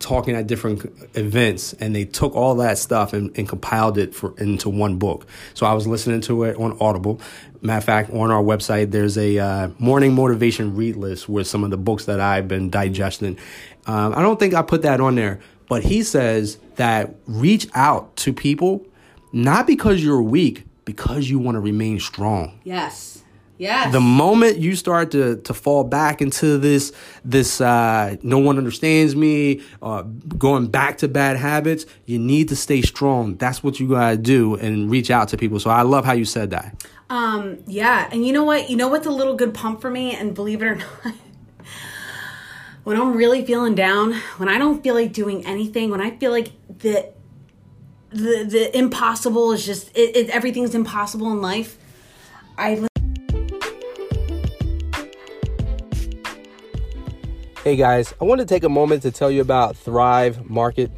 talking 0.06 0.36
at 0.36 0.46
different 0.46 0.86
events 1.16 1.74
and 1.74 1.96
they 1.96 2.06
took 2.06 2.36
all 2.36 2.56
that 2.56 2.78
stuff 2.78 3.12
and, 3.14 3.36
and 3.38 3.50
compiled 3.50 3.98
it 3.98 4.14
for 4.14 4.38
into 4.38 4.70
one 4.70 4.98
book. 4.98 5.26
So 5.56 5.66
I 5.66 5.74
was 5.74 5.88
listening 5.88 6.22
to 6.22 6.43
it 6.43 6.58
on 6.58 6.78
Audible. 6.80 7.20
Matter 7.62 7.78
of 7.80 7.84
fact, 7.84 8.10
on 8.12 8.30
our 8.30 8.43
website, 8.43 8.91
there's 8.91 9.18
a 9.18 9.39
uh, 9.39 9.70
morning 9.80 10.14
motivation 10.14 10.76
read 10.76 10.96
list 10.96 11.28
with 11.28 11.48
some 11.48 11.64
of 11.64 11.72
the 11.72 11.78
books 11.78 12.06
that 12.06 12.20
I've 12.20 12.48
been 12.48 12.70
digesting. 12.70 13.39
Um, 13.88 14.14
I 14.16 14.22
don't 14.22 14.39
think 14.39 14.54
I 14.54 14.62
put 14.62 14.84
that 14.84 15.02
on 15.02 15.16
there, 15.16 15.39
but 15.68 15.84
he 15.84 16.04
says 16.04 16.60
that 16.76 17.16
reach 17.26 17.68
out 17.74 18.16
to 18.18 18.34
people 18.34 18.86
not 19.34 19.66
because 19.66 20.04
you're 20.04 20.22
weak, 20.22 20.66
because 20.86 21.29
you 21.29 21.39
want 21.39 21.55
to 21.55 21.59
remain 21.59 21.99
strong. 21.99 22.59
Yes. 22.63 23.23
Yes. 23.57 23.93
The 23.93 24.01
moment 24.01 24.57
you 24.57 24.75
start 24.75 25.11
to 25.11 25.38
to 25.38 25.53
fall 25.53 25.86
back 25.86 26.21
into 26.21 26.57
this 26.57 26.91
this 27.23 27.61
uh, 27.61 28.17
no 28.21 28.38
one 28.38 28.57
understands 28.57 29.15
me, 29.15 29.61
uh, 29.81 30.01
going 30.38 30.67
back 30.67 30.97
to 30.99 31.07
bad 31.07 31.38
habits, 31.38 31.86
you 32.05 32.19
need 32.19 32.49
to 32.49 32.55
stay 32.55 32.81
strong. 32.81 33.38
That's 33.38 33.63
what 33.63 33.79
you 33.79 33.88
gotta 33.88 34.17
do 34.17 34.55
and 34.55 34.91
reach 34.91 35.09
out 35.09 35.29
to 35.29 35.38
people. 35.38 35.59
So 35.61 35.69
I 35.69 35.83
love 35.83 36.03
how 36.03 36.13
you 36.13 36.25
said 36.25 36.49
that. 36.49 36.86
Um, 37.09 37.59
yeah, 37.65 38.09
and 38.11 38.25
you 38.27 38.33
know 38.33 38.43
what? 38.43 38.69
You 38.69 38.75
know 38.75 38.89
what's 38.89 39.07
a 39.07 39.11
little 39.11 39.36
good 39.36 39.53
pump 39.53 39.79
for 39.79 39.89
me, 39.89 40.13
and 40.13 40.33
believe 40.36 40.61
it 40.61 40.65
or 40.65 40.75
not, 41.05 41.15
when 42.83 42.97
I'm 42.97 43.15
really 43.15 43.45
feeling 43.45 43.73
down, 43.73 44.13
when 44.38 44.49
I 44.49 44.57
don't 44.57 44.83
feel 44.83 44.95
like 44.95 45.13
doing 45.13 45.45
anything, 45.45 45.91
when 45.91 46.01
I 46.01 46.17
feel 46.17 46.31
like 46.31 46.51
the 46.67 47.14
the 48.16 48.45
the 48.45 48.78
impossible 48.78 49.51
is 49.51 49.66
just 49.66 49.89
it, 49.95 50.16
it 50.16 50.30
everything's 50.30 50.74
impossible 50.74 51.32
in 51.32 51.41
life, 51.41 51.78
I. 52.57 52.88
Hey 57.63 57.76
guys, 57.76 58.13
I 58.22 58.26
want 58.26 58.39
to 58.39 58.45
take 58.45 58.63
a 58.63 58.70
moment 58.70 59.01
to 59.01 59.11
tell 59.11 59.30
you 59.30 59.41
about 59.41 59.76
Thrive 59.76 60.49
Market. 60.49 60.91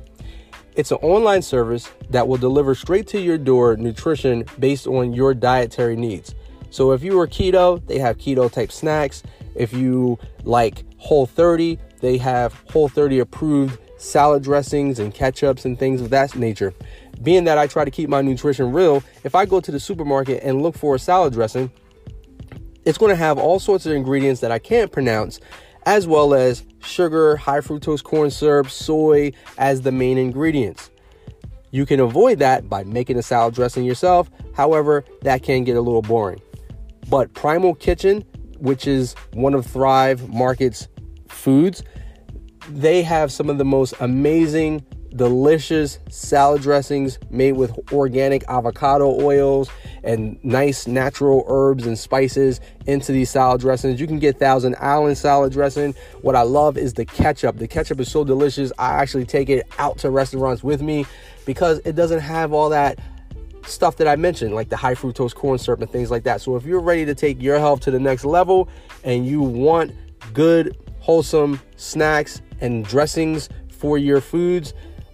It's 0.76 0.92
an 0.92 0.98
online 0.98 1.42
service 1.42 1.90
that 2.12 2.28
will 2.28 2.38
deliver 2.38 2.76
straight 2.76 3.08
to 3.08 3.20
your 3.20 3.38
door 3.38 3.78
nutrition 3.78 4.46
based 4.60 4.86
on 4.86 5.14
your 5.14 5.34
dietary 5.34 5.96
needs. 5.96 6.36
So 6.70 6.92
if 6.92 7.04
you 7.04 7.20
are 7.20 7.26
keto, 7.26 7.84
they 7.88 7.98
have 7.98 8.18
keto 8.18 8.52
type 8.52 8.72
snacks. 8.72 9.24
If 9.56 9.74
you 9.74 10.20
like 10.44 10.84
Whole 10.98 11.26
30, 11.26 11.80
they 12.02 12.18
have 12.18 12.54
Whole 12.70 12.90
30 12.90 13.20
approved 13.20 13.80
salad 13.98 14.44
dressings 14.44 15.00
and 15.00 15.14
ketchups 15.14 15.66
and 15.66 15.78
things 15.78 16.02
of 16.02 16.10
that 16.12 16.36
nature. 16.36 16.74
Being 17.22 17.46
that 17.46 17.58
I 17.58 17.68
try 17.68 17.84
to 17.84 17.92
keep 17.92 18.10
my 18.10 18.22
nutrition 18.22 18.72
real, 18.72 19.04
if 19.24 19.36
I 19.36 19.46
go 19.46 19.60
to 19.60 19.72
the 19.72 19.80
supermarket 19.80 20.44
and 20.44 20.62
look 20.62 20.78
for 20.78 20.96
a 20.96 21.00
salad 21.00 21.34
dressing, 21.34 21.72
it's 22.86 22.98
going 22.98 23.10
to 23.10 23.16
have 23.16 23.38
all 23.38 23.60
sorts 23.60 23.86
of 23.86 23.92
ingredients 23.92 24.42
that 24.42 24.52
I 24.52 24.60
can't 24.60 24.92
pronounce 24.92 25.40
as 25.86 26.06
well 26.06 26.34
as 26.34 26.66
sugar, 26.82 27.38
high 27.38 27.62
fructose 27.62 28.04
corn 28.04 28.30
syrup, 28.30 28.70
soy 28.70 29.32
as 29.58 29.82
the 29.82 29.92
main 29.92 30.18
ingredients. 30.18 30.90
You 31.72 31.86
can 31.86 32.00
avoid 32.00 32.40
that 32.40 32.70
by 32.70 32.84
making 32.84 33.18
a 33.18 33.22
salad 33.22 33.56
dressing 33.56 33.86
yourself. 33.86 34.30
However, 34.54 35.06
that 35.22 35.44
can 35.44 35.64
get 35.64 35.78
a 35.78 35.82
little 35.82 36.02
boring. 36.02 36.42
But 37.10 37.34
Primal 37.34 37.74
Kitchen, 37.74 38.24
which 38.58 38.86
is 38.86 39.14
one 39.34 39.54
of 39.54 39.66
Thrive 39.66 40.28
Market's 40.30 40.88
foods, 41.30 41.84
they 42.70 43.02
have 43.04 43.32
some 43.32 43.50
of 43.50 43.58
the 43.58 43.66
most 43.66 43.94
amazing 44.00 44.86
delicious 45.16 46.00
salad 46.10 46.62
dressings 46.62 47.18
made 47.30 47.54
with 47.54 47.72
organic 47.92 48.44
avocado 48.50 49.20
oils 49.22 49.70
and 50.04 50.38
nice 50.44 50.86
natural 50.86 51.44
herbs 51.48 51.88
and 51.88 51.98
spices 51.98 52.60
into 52.86 53.12
these 53.12 53.30
salad 53.30 53.60
dressings. 53.60 54.00
You 54.00 54.08
can 54.08 54.20
get 54.20 54.38
Thousand 54.38 54.76
Island 54.80 55.18
salad 55.18 55.52
dressing. 55.54 55.96
What 56.22 56.36
I 56.36 56.44
love 56.44 56.78
is 56.78 56.94
the 56.94 57.06
ketchup. 57.06 57.58
The 57.58 57.68
ketchup 57.68 58.00
is 58.00 58.12
so 58.12 58.24
delicious. 58.24 58.72
I 58.78 58.96
actually 58.96 59.26
take 59.26 59.50
it 59.50 59.66
out 59.80 59.98
to 60.00 60.10
restaurants 60.10 60.64
with 60.64 60.82
me 60.82 61.06
because 61.46 61.80
it 61.86 61.96
doesn't 61.96 62.20
have 62.20 62.54
all 62.54 62.70
that 62.70 63.00
stuff 63.66 63.98
that 63.98 64.08
I 64.08 64.16
mentioned, 64.16 64.54
like 64.54 64.70
the 64.70 64.78
high 64.78 64.96
fructose 64.96 65.34
corn 65.34 65.58
syrup 65.58 65.82
and 65.82 65.92
things 65.92 66.12
like 66.12 66.24
that. 66.24 66.42
So 66.42 66.56
if 66.56 66.66
you're 66.66 66.80
ready 66.80 67.06
to 67.06 67.16
take 67.16 67.42
your 67.42 67.60
health 67.60 67.82
to 67.82 67.92
the 67.92 68.00
next 68.00 68.24
level 68.24 68.70
and 69.04 69.26
you 69.26 69.42
want 69.42 69.94
good, 70.34 70.78
wholesome 71.08 71.58
snacks 71.78 72.42
and 72.60 72.84
dressings 72.84 73.48
for 73.70 73.98
your 73.98 74.20
foods, 74.20 74.74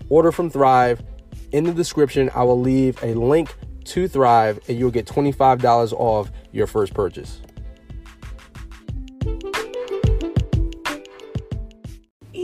order 0.09 0.31
from 0.31 0.49
Thrive. 0.49 1.03
In 1.51 1.65
the 1.65 1.71
description, 1.71 2.31
I 2.33 2.41
will 2.41 2.59
leave 2.59 2.97
a 3.03 3.13
link 3.13 3.55
to 3.85 4.07
Thrive 4.07 4.59
and 4.67 4.79
you'll 4.79 4.89
get 4.89 5.05
$25 5.05 5.93
off 5.93 6.31
your 6.51 6.65
first 6.65 6.95
purchase. 6.95 7.41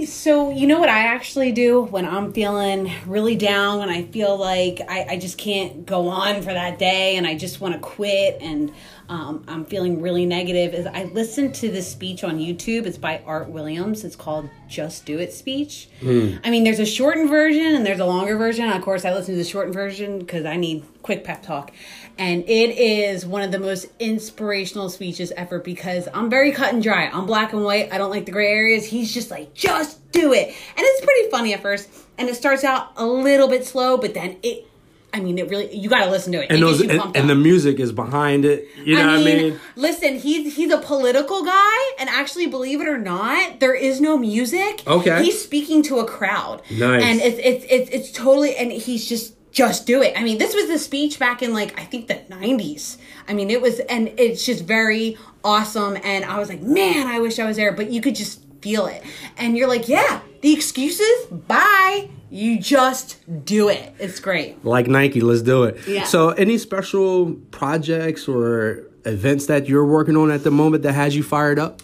So, 0.06 0.52
you 0.52 0.68
know 0.68 0.80
what 0.80 0.90
I 0.90 1.06
actually 1.06 1.52
do 1.52 1.82
when 1.82 2.06
I'm 2.06 2.34
feeling 2.34 2.92
really 3.08 3.36
down 3.36 3.82
and 3.82 3.90
I 3.90 4.04
feel 4.04 4.38
like 4.38 4.82
I, 4.88 5.08
I 5.10 5.18
just 5.18 5.40
can't 5.40 5.88
go 5.88 6.08
on 6.10 6.44
for 6.44 6.54
that 6.54 6.78
day 6.78 7.16
and 7.16 7.26
I 7.26 7.36
just 7.36 7.62
want 7.62 7.74
to 7.74 7.80
quit 7.80 8.38
and 8.42 8.72
um, 9.10 9.44
I'm 9.48 9.66
feeling 9.66 10.02
really 10.02 10.28
negative 10.28 10.76
is 10.76 10.86
I 10.86 11.06
listened 11.06 11.56
to 11.56 11.72
this 11.72 11.92
speech 11.92 12.24
on 12.24 12.38
YouTube. 12.38 12.86
It's 12.86 12.98
by 13.00 13.22
Art 13.26 13.50
Williams. 13.50 14.04
It's 14.04 14.16
called 14.16 14.48
Just 14.68 15.06
Do 15.06 15.18
It 15.18 15.34
speech. 15.34 15.90
Mm. 16.02 16.40
I 16.44 16.52
mean, 16.52 16.64
there's 16.64 16.80
a 16.80 16.86
shortened 16.86 17.28
version 17.28 17.76
and 17.76 17.84
there's 17.84 18.00
a 18.00 18.06
longer 18.06 18.38
version. 18.38 18.70
Of 18.70 18.84
course, 18.84 19.06
I 19.06 19.14
listen 19.14 19.34
to 19.34 19.38
the 19.40 19.50
shortened 19.50 19.74
version 19.74 20.20
because 20.20 20.46
I 20.46 20.58
need 20.58 20.86
quick 21.02 21.24
pep 21.24 21.42
talk. 21.42 21.72
And 22.20 22.44
it 22.44 22.78
is 22.78 23.26
one 23.26 23.42
of 23.42 23.52
the 23.52 23.58
most 23.58 23.88
inspirational 24.00 24.90
speeches 24.90 25.32
ever 25.32 25.58
because 25.58 26.08
I'm 26.14 26.30
very 26.30 26.52
cut 26.52 26.72
and 26.74 26.84
dry. 26.84 27.10
I'm 27.12 27.26
black 27.26 27.52
and 27.52 27.64
white. 27.64 27.92
I 27.92 27.98
don't 27.98 28.12
like 28.12 28.28
the 28.28 28.32
gray 28.32 28.52
areas. 28.52 28.86
He's 28.86 29.12
just 29.12 29.32
like, 29.32 29.56
just 29.56 30.12
do 30.12 30.34
it. 30.34 30.50
And 30.50 30.78
it's 30.78 31.04
pretty 31.04 31.32
funny 31.32 31.56
at 31.56 31.64
first. 31.64 31.90
And 32.20 32.30
it 32.30 32.36
starts 32.36 32.64
out 32.64 32.92
a 32.96 33.08
little 33.08 33.48
bit 33.48 33.66
slow, 33.66 33.98
but 33.98 34.14
then 34.14 34.38
it 34.44 34.69
I 35.14 35.20
mean, 35.20 35.40
it 35.40 35.50
really 35.50 35.76
you 35.76 35.90
got 35.90 36.06
to 36.06 36.12
listen 36.12 36.32
to 36.34 36.44
it. 36.44 36.52
And 36.52 36.62
those 36.62 36.82
and, 36.82 37.16
and 37.16 37.30
the 37.30 37.36
music 37.36 37.80
is 37.80 37.92
behind 37.92 38.46
it. 38.46 38.68
You 38.84 38.96
know 38.96 39.10
I 39.10 39.18
mean, 39.18 39.24
what 39.24 39.34
I 39.34 39.38
mean? 39.38 39.60
Listen, 39.76 40.20
he's 40.20 40.56
he's 40.56 40.72
a 40.72 40.78
political 40.78 41.44
guy, 41.44 41.92
and 42.00 42.10
actually, 42.10 42.48
believe 42.48 42.82
it 42.82 42.88
or 42.88 42.98
not, 42.98 43.60
there 43.60 43.74
is 43.74 44.00
no 44.00 44.18
music. 44.18 44.84
Okay, 44.86 45.24
he's 45.24 45.42
speaking 45.42 45.82
to 45.84 46.00
a 46.00 46.06
crowd. 46.06 46.62
Nice, 46.70 47.04
and 47.04 47.20
it's 47.22 47.40
it's 47.44 47.66
it's 47.70 47.90
it's 47.90 48.12
totally, 48.12 48.56
and 48.56 48.72
he's 48.72 49.08
just 49.10 49.34
just 49.52 49.88
do 49.88 50.04
it. 50.04 50.14
I 50.16 50.24
mean, 50.24 50.38
this 50.38 50.54
was 50.54 50.68
the 50.68 50.78
speech 50.78 51.18
back 51.18 51.42
in 51.42 51.54
like 51.54 51.80
I 51.80 51.86
think 51.86 52.08
the 52.08 52.16
'90s. 52.30 52.98
I 53.28 53.34
mean, 53.34 53.50
it 53.50 53.62
was, 53.62 53.80
and 53.80 54.14
it's 54.18 54.46
just 54.46 54.64
very 54.64 55.18
awesome. 55.44 55.98
And 56.04 56.24
I 56.24 56.38
was 56.38 56.50
like, 56.50 56.62
man, 56.62 57.08
I 57.08 57.20
wish 57.20 57.40
I 57.40 57.46
was 57.46 57.58
there. 57.58 57.72
But 57.72 57.92
you 57.92 58.02
could 58.02 58.16
just 58.16 58.44
feel 58.62 58.86
it, 58.86 59.04
and 59.38 59.58
you're 59.58 59.68
like, 59.68 59.88
yeah, 59.88 60.22
the 60.42 60.54
excuses, 60.54 61.26
bye 61.32 62.10
you 62.30 62.60
just 62.60 63.18
do 63.46 63.70
it. 63.70 63.94
It's 64.00 64.20
great. 64.20 64.64
Like 64.64 64.88
Nike, 64.88 65.22
let's 65.22 65.42
do 65.42 65.64
it. 65.64 65.88
Yeah. 65.88 66.04
So, 66.04 66.30
any 66.30 66.58
special 66.58 67.34
projects 67.52 68.28
or 68.28 68.88
events 69.06 69.48
that 69.48 69.68
you're 69.68 69.86
working 69.86 70.18
on 70.18 70.32
at 70.32 70.44
the 70.44 70.52
moment 70.52 70.84
that 70.84 70.94
has 70.94 71.16
you 71.16 71.24
fired 71.24 71.60
up? 71.60 71.82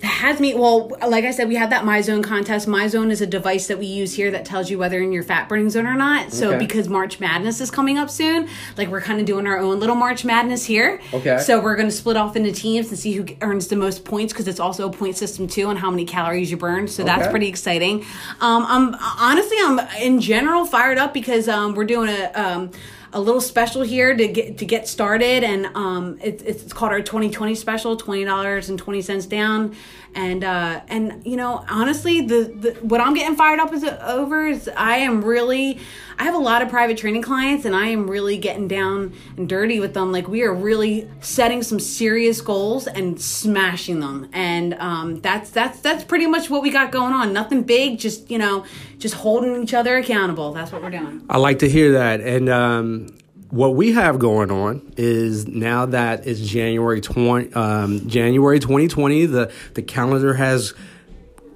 That 0.00 0.08
has 0.08 0.40
me 0.40 0.54
well 0.54 0.88
like 1.08 1.24
i 1.24 1.30
said 1.30 1.48
we 1.48 1.56
have 1.56 1.70
that 1.70 1.84
myzone 1.84 2.22
contest. 2.22 2.68
Myzone 2.68 3.10
is 3.10 3.20
a 3.20 3.26
device 3.26 3.66
that 3.68 3.78
we 3.78 3.86
use 3.86 4.14
here 4.14 4.30
that 4.30 4.44
tells 4.44 4.70
you 4.70 4.78
whether 4.78 5.00
in 5.00 5.12
your 5.12 5.22
fat 5.22 5.48
burning 5.48 5.70
zone 5.70 5.86
or 5.86 5.94
not. 5.94 6.32
So 6.32 6.50
okay. 6.50 6.58
because 6.58 6.88
march 6.88 7.20
madness 7.20 7.60
is 7.60 7.70
coming 7.70 7.96
up 7.96 8.10
soon 8.10 8.48
like 8.76 8.88
we're 8.88 9.00
kind 9.00 9.20
of 9.20 9.26
doing 9.26 9.46
our 9.46 9.58
own 9.58 9.80
little 9.80 9.94
march 9.94 10.24
madness 10.24 10.64
here. 10.64 11.00
Okay. 11.14 11.38
So 11.38 11.60
we're 11.60 11.76
going 11.76 11.88
to 11.88 11.94
split 11.94 12.16
off 12.16 12.36
into 12.36 12.52
teams 12.52 12.88
and 12.88 12.98
see 12.98 13.12
who 13.12 13.26
earns 13.40 13.68
the 13.68 13.76
most 13.76 14.04
points 14.04 14.32
because 14.32 14.48
it's 14.48 14.60
also 14.60 14.88
a 14.88 14.92
point 14.92 15.16
system 15.16 15.46
too 15.46 15.70
and 15.70 15.78
how 15.78 15.90
many 15.90 16.04
calories 16.04 16.50
you 16.50 16.56
burn. 16.56 16.88
So 16.88 17.04
that's 17.04 17.28
pretty 17.28 17.48
exciting. 17.48 18.04
Um 18.40 18.66
i'm 18.66 18.94
honestly 19.18 19.56
i'm 19.60 19.78
in 20.00 20.20
general 20.20 20.64
fired 20.64 20.98
up 20.98 21.14
because 21.14 21.48
um 21.48 21.74
we're 21.74 21.84
doing 21.84 22.08
a 22.08 22.30
um 22.34 22.70
a 23.16 23.20
little 23.20 23.40
special 23.40 23.80
here 23.80 24.14
to 24.14 24.28
get 24.28 24.58
to 24.58 24.66
get 24.66 24.86
started, 24.86 25.42
and 25.42 25.66
um, 25.74 26.18
it's 26.22 26.42
it's 26.42 26.72
called 26.74 26.92
our 26.92 27.00
2020 27.00 27.54
special, 27.54 27.96
twenty 27.96 28.24
dollars 28.24 28.68
and 28.68 28.78
twenty 28.78 29.00
cents 29.00 29.24
down, 29.24 29.74
and 30.16 30.42
uh, 30.42 30.80
and 30.88 31.24
you 31.24 31.36
know 31.36 31.64
honestly, 31.68 32.22
the, 32.22 32.52
the 32.58 32.70
what 32.80 33.00
I'm 33.00 33.14
getting 33.14 33.36
fired 33.36 33.60
up 33.60 33.72
is 33.72 33.84
over 33.84 34.46
is 34.46 34.68
I 34.76 34.96
am 34.96 35.22
really 35.22 35.78
I 36.18 36.24
have 36.24 36.34
a 36.34 36.38
lot 36.38 36.62
of 36.62 36.70
private 36.70 36.96
training 36.96 37.22
clients, 37.22 37.66
and 37.66 37.76
I 37.76 37.88
am 37.88 38.08
really 38.08 38.38
getting 38.38 38.66
down 38.66 39.12
and 39.36 39.48
dirty 39.48 39.78
with 39.78 39.92
them. 39.92 40.12
Like 40.12 40.26
we 40.26 40.42
are 40.42 40.54
really 40.54 41.08
setting 41.20 41.62
some 41.62 41.78
serious 41.78 42.40
goals 42.40 42.86
and 42.86 43.20
smashing 43.20 44.00
them, 44.00 44.28
and 44.32 44.74
um, 44.74 45.20
that's 45.20 45.50
that's 45.50 45.80
that's 45.80 46.02
pretty 46.02 46.26
much 46.26 46.48
what 46.48 46.62
we 46.62 46.70
got 46.70 46.90
going 46.90 47.12
on. 47.12 47.32
Nothing 47.32 47.62
big, 47.62 47.98
just 47.98 48.30
you 48.30 48.38
know, 48.38 48.64
just 48.98 49.14
holding 49.14 49.62
each 49.62 49.74
other 49.74 49.98
accountable. 49.98 50.52
That's 50.52 50.72
what 50.72 50.82
we're 50.82 50.90
doing. 50.90 51.24
I 51.28 51.36
like 51.36 51.58
to 51.58 51.68
hear 51.68 51.92
that, 51.92 52.20
and 52.20 52.48
um, 52.48 53.18
what 53.50 53.74
we 53.74 53.92
have 53.92 54.18
going 54.18 54.50
on 54.50 54.92
is 54.96 55.46
now 55.46 55.86
that 55.86 56.26
it's 56.26 56.40
January 56.40 57.00
20, 57.00 57.52
um, 57.54 58.08
January 58.08 58.58
2020, 58.58 59.26
the, 59.26 59.52
the 59.74 59.82
calendar 59.82 60.34
has, 60.34 60.74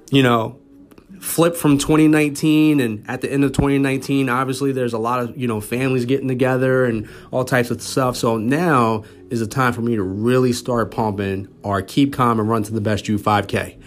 you 0.09 0.23
know, 0.23 0.57
flipped 1.19 1.57
from 1.57 1.77
2019 1.77 2.79
and 2.79 3.07
at 3.07 3.21
the 3.21 3.31
end 3.31 3.43
of 3.43 3.51
2019 3.51 4.27
obviously 4.27 4.71
there's 4.71 4.93
a 4.93 4.97
lot 4.97 5.19
of 5.19 5.37
you 5.37 5.47
know 5.47 5.61
families 5.61 6.05
getting 6.05 6.27
together 6.27 6.83
and 6.83 7.07
all 7.29 7.45
types 7.45 7.69
of 7.69 7.79
stuff. 7.79 8.17
So 8.17 8.37
now 8.37 9.03
is 9.29 9.39
the 9.39 9.45
time 9.45 9.71
for 9.73 9.81
me 9.81 9.95
to 9.97 10.03
really 10.03 10.51
start 10.51 10.89
pumping 10.89 11.47
our 11.63 11.83
keep 11.83 12.11
calm 12.11 12.39
and 12.39 12.49
run 12.49 12.63
to 12.63 12.73
the 12.73 12.81
best 12.81 13.07
you 13.07 13.19
5k 13.19 13.77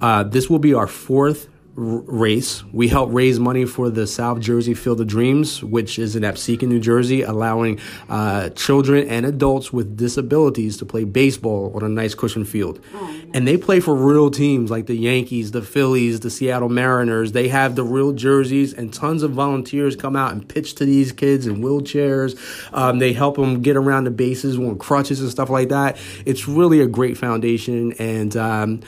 uh, 0.00 0.22
this 0.22 0.48
will 0.48 0.58
be 0.58 0.72
our 0.72 0.86
fourth 0.86 1.48
race. 1.76 2.62
We 2.72 2.88
help 2.88 3.10
raise 3.12 3.40
money 3.40 3.64
for 3.64 3.90
the 3.90 4.06
South 4.06 4.40
Jersey 4.40 4.74
Field 4.74 5.00
of 5.00 5.08
Dreams, 5.08 5.62
which 5.62 5.98
is 5.98 6.14
in 6.14 6.22
Absecon, 6.22 6.68
New 6.68 6.78
Jersey, 6.78 7.22
allowing 7.22 7.80
uh, 8.08 8.50
children 8.50 9.08
and 9.08 9.26
adults 9.26 9.72
with 9.72 9.96
disabilities 9.96 10.76
to 10.78 10.84
play 10.84 11.04
baseball 11.04 11.72
on 11.74 11.82
a 11.82 11.88
nice 11.88 12.14
cushion 12.14 12.44
field. 12.44 12.80
Oh, 12.94 13.00
nice. 13.00 13.24
And 13.34 13.48
they 13.48 13.56
play 13.56 13.80
for 13.80 13.94
real 13.94 14.30
teams 14.30 14.70
like 14.70 14.86
the 14.86 14.94
Yankees, 14.94 15.50
the 15.50 15.62
Phillies, 15.62 16.20
the 16.20 16.30
Seattle 16.30 16.68
Mariners. 16.68 17.32
They 17.32 17.48
have 17.48 17.74
the 17.74 17.82
real 17.82 18.12
jerseys, 18.12 18.72
and 18.72 18.94
tons 18.94 19.22
of 19.22 19.32
volunteers 19.32 19.96
come 19.96 20.14
out 20.14 20.32
and 20.32 20.48
pitch 20.48 20.76
to 20.76 20.84
these 20.84 21.10
kids 21.10 21.46
in 21.46 21.56
wheelchairs. 21.56 22.38
Um, 22.72 23.00
they 23.00 23.12
help 23.12 23.36
them 23.36 23.62
get 23.62 23.76
around 23.76 24.04
the 24.04 24.10
bases 24.10 24.56
on 24.56 24.78
crutches 24.78 25.20
and 25.20 25.30
stuff 25.30 25.50
like 25.50 25.70
that. 25.70 25.98
It's 26.24 26.46
really 26.46 26.80
a 26.80 26.86
great 26.86 27.18
foundation, 27.18 27.92
and 27.94 28.36
um, 28.36 28.80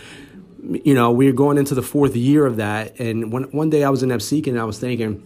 you 0.85 0.95
know, 0.95 1.11
we 1.11 1.29
are 1.29 1.33
going 1.33 1.59
into 1.59 1.75
the 1.75 1.83
fourth 1.83 2.17
year 2.17 2.47
of 2.47 2.57
that. 2.57 2.99
And 2.99 3.33
one, 3.33 3.45
one 3.45 3.71
day 3.71 3.85
I 3.85 3.91
was 3.91 4.03
in 4.03 4.11
Absecon 4.11 4.49
and 4.49 4.61
I 4.61 4.65
was 4.65 4.79
thinking, 4.79 5.23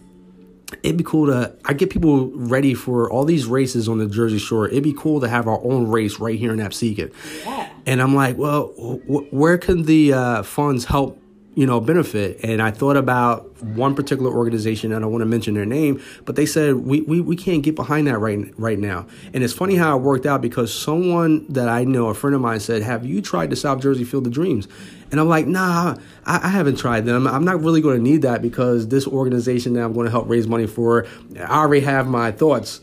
it'd 0.83 0.97
be 0.97 1.03
cool 1.03 1.27
to, 1.27 1.55
I 1.65 1.73
get 1.73 1.89
people 1.89 2.27
ready 2.27 2.73
for 2.73 3.11
all 3.11 3.25
these 3.25 3.45
races 3.45 3.89
on 3.89 3.97
the 3.97 4.07
Jersey 4.07 4.39
Shore. 4.39 4.67
It'd 4.67 4.83
be 4.83 4.95
cool 4.97 5.19
to 5.21 5.27
have 5.27 5.47
our 5.47 5.61
own 5.63 5.87
race 5.87 6.19
right 6.19 6.37
here 6.37 6.53
in 6.53 6.59
Absecon. 6.59 7.13
Yeah. 7.43 7.69
And 7.85 8.01
I'm 8.01 8.15
like, 8.15 8.37
well, 8.37 8.67
wh- 8.67 9.33
where 9.33 9.57
can 9.57 9.83
the 9.83 10.13
uh, 10.13 10.43
funds 10.43 10.85
help 10.85 11.21
you 11.53 11.65
know, 11.65 11.81
benefit. 11.81 12.39
And 12.43 12.61
I 12.61 12.71
thought 12.71 12.95
about 12.95 13.61
one 13.61 13.93
particular 13.93 14.31
organization, 14.31 14.91
and 14.93 15.03
I 15.03 15.07
want 15.07 15.21
to 15.21 15.25
mention 15.25 15.53
their 15.53 15.65
name, 15.65 16.01
but 16.25 16.35
they 16.35 16.45
said 16.45 16.75
we, 16.75 17.01
we, 17.01 17.19
we 17.19 17.35
can't 17.35 17.61
get 17.61 17.75
behind 17.75 18.07
that 18.07 18.19
right 18.19 18.53
right 18.57 18.79
now. 18.79 19.05
And 19.33 19.43
it's 19.43 19.53
funny 19.53 19.75
how 19.75 19.97
it 19.97 20.01
worked 20.01 20.25
out 20.25 20.41
because 20.41 20.73
someone 20.73 21.45
that 21.49 21.67
I 21.67 21.83
know, 21.83 22.07
a 22.07 22.13
friend 22.13 22.35
of 22.35 22.41
mine, 22.41 22.61
said, 22.61 22.83
"Have 22.83 23.05
you 23.05 23.21
tried 23.21 23.49
the 23.49 23.55
South 23.55 23.81
Jersey 23.81 24.05
Field 24.05 24.27
of 24.27 24.33
Dreams?" 24.33 24.67
And 25.11 25.19
I'm 25.19 25.27
like, 25.27 25.45
"Nah, 25.45 25.97
I, 26.25 26.39
I 26.43 26.47
haven't 26.47 26.77
tried 26.77 27.05
them. 27.05 27.27
I'm 27.27 27.45
not 27.45 27.61
really 27.61 27.81
going 27.81 27.97
to 27.97 28.03
need 28.03 28.21
that 28.21 28.41
because 28.41 28.87
this 28.87 29.05
organization 29.05 29.73
that 29.73 29.83
I'm 29.83 29.93
going 29.93 30.05
to 30.05 30.11
help 30.11 30.29
raise 30.29 30.47
money 30.47 30.67
for, 30.67 31.05
I 31.37 31.59
already 31.59 31.85
have 31.85 32.07
my 32.07 32.31
thoughts." 32.31 32.81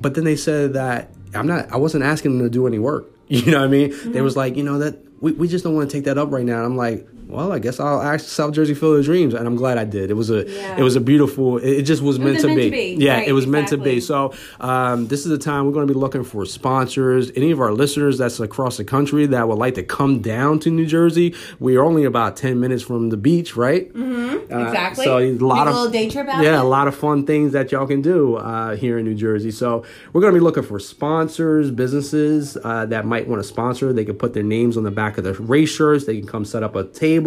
But 0.00 0.14
then 0.14 0.24
they 0.24 0.36
said 0.36 0.74
that 0.74 1.10
I'm 1.34 1.46
not. 1.46 1.70
I 1.72 1.76
wasn't 1.76 2.04
asking 2.04 2.38
them 2.38 2.46
to 2.46 2.50
do 2.50 2.66
any 2.66 2.78
work. 2.78 3.06
You 3.30 3.52
know 3.52 3.60
what 3.60 3.66
I 3.66 3.68
mean? 3.68 3.92
Mm-hmm. 3.92 4.10
They 4.10 4.22
was 4.22 4.36
like, 4.36 4.56
you 4.56 4.64
know 4.64 4.80
that 4.80 4.98
we, 5.20 5.30
we 5.30 5.46
just 5.46 5.62
don't 5.62 5.76
want 5.76 5.88
to 5.88 5.96
take 5.96 6.06
that 6.06 6.18
up 6.18 6.32
right 6.32 6.44
now. 6.44 6.56
And 6.56 6.66
I'm 6.66 6.76
like, 6.76 7.06
well, 7.30 7.52
I 7.52 7.58
guess 7.58 7.78
I'll 7.80 8.02
ask 8.02 8.26
South 8.26 8.52
Jersey 8.52 8.74
Field 8.74 8.98
of 8.98 9.04
Dreams, 9.04 9.34
and 9.34 9.46
I'm 9.46 9.56
glad 9.56 9.78
I 9.78 9.84
did. 9.84 10.10
It 10.10 10.14
was 10.14 10.30
a 10.30 10.48
yeah. 10.48 10.76
it 10.76 10.82
was 10.82 10.96
a 10.96 11.00
beautiful. 11.00 11.58
It, 11.58 11.82
just 11.82 12.02
was, 12.02 12.18
meant, 12.18 12.34
was 12.34 12.42
to, 12.42 12.48
meant 12.48 12.58
be. 12.58 12.64
to, 12.64 12.70
be. 12.70 13.04
Yeah, 13.04 13.14
right, 13.14 13.28
it 13.28 13.32
was 13.32 13.44
exactly. 13.44 13.52
meant 13.52 13.68
to 13.68 13.76
be. 13.78 14.00
So 14.00 14.34
um, 14.60 15.06
this 15.06 15.20
is 15.20 15.30
the 15.30 15.38
time 15.38 15.66
we're 15.66 15.72
going 15.72 15.86
to 15.86 15.92
be 15.92 15.98
looking 15.98 16.24
for 16.24 16.44
sponsors. 16.44 17.30
Any 17.36 17.50
of 17.50 17.60
our 17.60 17.72
listeners 17.72 18.18
that's 18.18 18.40
across 18.40 18.76
the 18.76 18.84
country 18.84 19.26
that 19.26 19.48
would 19.48 19.58
like 19.58 19.74
to 19.74 19.82
come 19.82 20.20
down 20.20 20.58
to 20.60 20.70
New 20.70 20.86
Jersey, 20.86 21.34
we 21.58 21.76
are 21.76 21.84
only 21.84 22.04
about 22.04 22.36
ten 22.36 22.60
minutes 22.60 22.82
from 22.82 23.10
the 23.10 23.16
beach, 23.16 23.56
right? 23.56 23.92
Mm-hmm. 23.92 24.52
Uh, 24.52 24.66
exactly. 24.66 25.04
So 25.04 25.18
a 25.18 25.32
lot 25.34 25.66
Make 25.66 25.68
of 25.68 25.74
a 25.74 25.76
little 25.76 25.92
day 25.92 26.10
trip 26.10 26.28
out. 26.28 26.42
Yeah, 26.42 26.60
a 26.60 26.64
lot 26.64 26.88
of 26.88 26.96
fun 26.96 27.26
things 27.26 27.52
that 27.52 27.70
y'all 27.70 27.86
can 27.86 28.02
do 28.02 28.36
uh, 28.36 28.76
here 28.76 28.98
in 28.98 29.04
New 29.04 29.14
Jersey. 29.14 29.50
So 29.50 29.84
we're 30.12 30.20
going 30.20 30.34
to 30.34 30.38
be 30.38 30.44
looking 30.44 30.64
for 30.64 30.78
sponsors, 30.78 31.70
businesses 31.70 32.56
uh, 32.64 32.86
that 32.86 33.06
might 33.06 33.28
want 33.28 33.40
to 33.40 33.48
sponsor. 33.48 33.92
They 33.92 34.04
can 34.04 34.16
put 34.16 34.34
their 34.34 34.42
names 34.42 34.76
on 34.76 34.82
the 34.82 34.90
back 34.90 35.18
of 35.18 35.24
the 35.24 35.34
race 35.34 35.70
shirts. 35.70 36.06
They 36.06 36.18
can 36.18 36.26
come 36.26 36.44
set 36.44 36.62
up 36.62 36.74
a 36.74 36.84
table. 36.84 37.19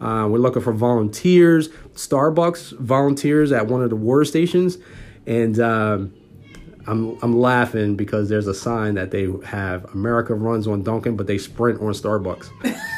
Uh, 0.00 0.28
we're 0.28 0.38
looking 0.38 0.62
for 0.62 0.72
volunteers, 0.72 1.68
Starbucks 1.94 2.78
volunteers 2.78 3.52
at 3.52 3.66
one 3.66 3.82
of 3.82 3.90
the 3.90 3.96
water 3.96 4.24
stations, 4.24 4.78
and 5.26 5.58
um, 5.60 6.14
I'm 6.86 7.18
I'm 7.22 7.38
laughing 7.38 7.96
because 7.96 8.28
there's 8.28 8.46
a 8.46 8.54
sign 8.54 8.94
that 8.94 9.10
they 9.10 9.28
have 9.44 9.84
America 9.94 10.34
runs 10.34 10.66
on 10.66 10.82
Dunkin', 10.82 11.16
but 11.16 11.26
they 11.26 11.38
sprint 11.38 11.80
on 11.80 11.92
Starbucks. 11.92 12.50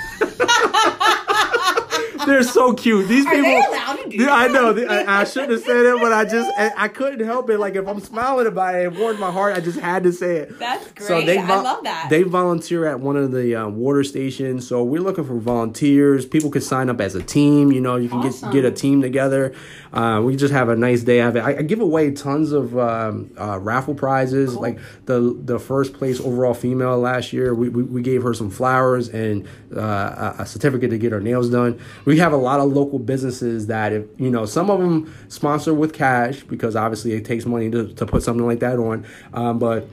They're 2.30 2.42
so 2.44 2.72
cute. 2.72 3.08
These 3.08 3.26
Are 3.26 3.30
people. 3.30 3.50
They 3.50 3.56
allowed 3.56 3.96
to 3.96 4.08
do 4.08 4.28
I 4.28 4.46
know. 4.48 4.86
I, 4.88 5.20
I 5.20 5.24
shouldn't 5.24 5.52
have 5.52 5.62
said 5.62 5.84
it, 5.84 6.00
but 6.00 6.12
I 6.12 6.24
just 6.24 6.50
I, 6.56 6.72
I, 6.76 6.88
couldn't 6.88 7.26
help 7.26 7.50
it. 7.50 7.58
Like 7.58 7.74
if 7.74 7.88
I'm 7.88 8.00
smiling 8.00 8.46
about 8.46 8.76
it, 8.76 8.84
it 8.84 8.98
warmed 8.98 9.18
my 9.18 9.32
heart. 9.32 9.56
I 9.56 9.60
just 9.60 9.80
had 9.80 10.04
to 10.04 10.12
say 10.12 10.36
it. 10.36 10.58
That's 10.58 10.92
great. 10.92 11.06
So 11.08 11.20
they 11.22 11.38
I 11.38 11.60
love 11.60 11.82
that. 11.84 12.08
They 12.08 12.22
volunteer 12.22 12.86
at 12.86 13.00
one 13.00 13.16
of 13.16 13.32
the 13.32 13.56
uh, 13.56 13.68
water 13.68 14.04
stations. 14.04 14.66
So 14.66 14.84
we're 14.84 15.00
looking 15.00 15.24
for 15.24 15.38
volunteers. 15.38 16.24
People 16.24 16.50
can 16.50 16.62
sign 16.62 16.88
up 16.88 17.00
as 17.00 17.16
a 17.16 17.22
team. 17.22 17.72
You 17.72 17.80
know, 17.80 17.96
you 17.96 18.08
can 18.08 18.18
awesome. 18.18 18.52
get 18.52 18.60
get 18.62 18.72
a 18.72 18.74
team 18.74 19.02
together. 19.02 19.54
Uh, 19.92 20.22
we 20.24 20.36
just 20.36 20.52
have 20.52 20.68
a 20.68 20.76
nice 20.76 21.02
day. 21.02 21.20
I, 21.20 21.30
I, 21.30 21.58
I 21.58 21.62
give 21.62 21.80
away 21.80 22.12
tons 22.12 22.52
of 22.52 22.78
um, 22.78 23.30
uh, 23.38 23.58
raffle 23.58 23.94
prizes. 23.94 24.52
Cool. 24.52 24.62
Like 24.62 24.78
the 25.06 25.36
the 25.42 25.58
first 25.58 25.94
place 25.94 26.20
overall 26.20 26.54
female 26.54 26.98
last 26.98 27.32
year, 27.32 27.54
we, 27.54 27.68
we, 27.68 27.82
we 27.82 28.02
gave 28.02 28.22
her 28.22 28.34
some 28.34 28.50
flowers 28.50 29.08
and 29.08 29.46
uh, 29.74 30.34
a 30.38 30.46
certificate 30.46 30.90
to 30.90 30.98
get 30.98 31.12
her 31.12 31.20
nails 31.20 31.50
done. 31.50 31.80
We 32.04 32.18
have 32.20 32.32
a 32.32 32.36
lot 32.36 32.60
of 32.60 32.72
local 32.72 32.98
businesses 32.98 33.66
that 33.66 33.92
if 33.92 34.06
you 34.18 34.30
know 34.30 34.46
some 34.46 34.70
of 34.70 34.78
them 34.78 35.12
sponsor 35.28 35.74
with 35.74 35.92
cash 35.92 36.42
because 36.44 36.76
obviously 36.76 37.12
it 37.12 37.24
takes 37.24 37.46
money 37.46 37.70
to, 37.70 37.92
to 37.94 38.06
put 38.06 38.22
something 38.22 38.46
like 38.46 38.60
that 38.60 38.78
on. 38.78 39.04
Um, 39.32 39.58
but 39.58 39.88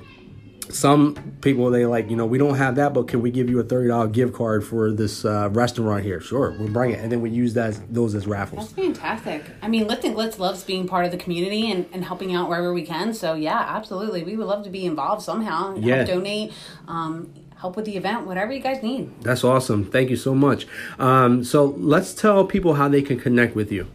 some 0.70 1.16
people 1.42 1.70
they 1.70 1.86
like 1.86 2.10
you 2.10 2.16
know 2.16 2.26
we 2.26 2.38
don't 2.38 2.56
have 2.56 2.76
that 2.76 2.94
but 2.94 3.08
can 3.08 3.22
we 3.22 3.32
give 3.32 3.50
you 3.50 3.58
a 3.60 3.64
$30 3.64 4.12
gift 4.12 4.34
card 4.34 4.66
for 4.66 4.92
this 4.92 5.26
uh, 5.26 5.50
restaurant 5.52 6.04
here? 6.04 6.20
Sure 6.20 6.52
we'll 6.60 6.68
bring 6.68 6.92
it. 6.92 7.00
And 7.00 7.12
then 7.12 7.22
we 7.22 7.30
use 7.30 7.54
that 7.54 7.70
as, 7.70 7.82
those 7.90 8.16
as 8.16 8.28
raffles. 8.28 8.74
That's 8.74 8.74
fantastic. 8.74 9.46
I 9.62 9.68
mean 9.68 9.88
lift 9.88 10.04
and 10.04 10.16
glitz 10.16 10.40
loves 10.40 10.64
being 10.64 10.88
part 10.88 11.06
of 11.06 11.12
the 11.12 11.18
community 11.18 11.72
and, 11.72 11.86
and 11.94 12.04
helping 12.04 12.36
out 12.36 12.50
wherever 12.50 12.74
we 12.74 12.84
can. 12.84 13.14
So 13.14 13.34
yeah 13.34 13.66
absolutely. 13.68 14.24
We 14.24 14.36
would 14.36 14.48
love 14.48 14.64
to 14.66 14.70
be 14.70 14.86
involved 14.86 15.24
somehow 15.24 15.76
yeah. 15.78 16.04
donate 16.04 16.54
um, 16.88 17.34
help 17.60 17.76
with 17.76 17.86
the 17.86 17.98
event, 17.98 18.26
whatever 18.26 18.52
you 18.52 18.60
guys 18.60 18.84
need. 18.84 19.12
That's 19.22 19.44
awesome. 19.44 19.86
Thank 19.90 20.10
you 20.10 20.16
so 20.16 20.36
much. 20.36 20.68
Um, 21.00 21.44
so 21.44 21.66
let's 21.78 22.14
tell 22.14 22.46
people 22.46 22.76
how 22.76 22.88
they 22.88 23.02
can 23.02 23.20
connect 23.20 23.56
with 23.56 23.72
you. 23.72 23.88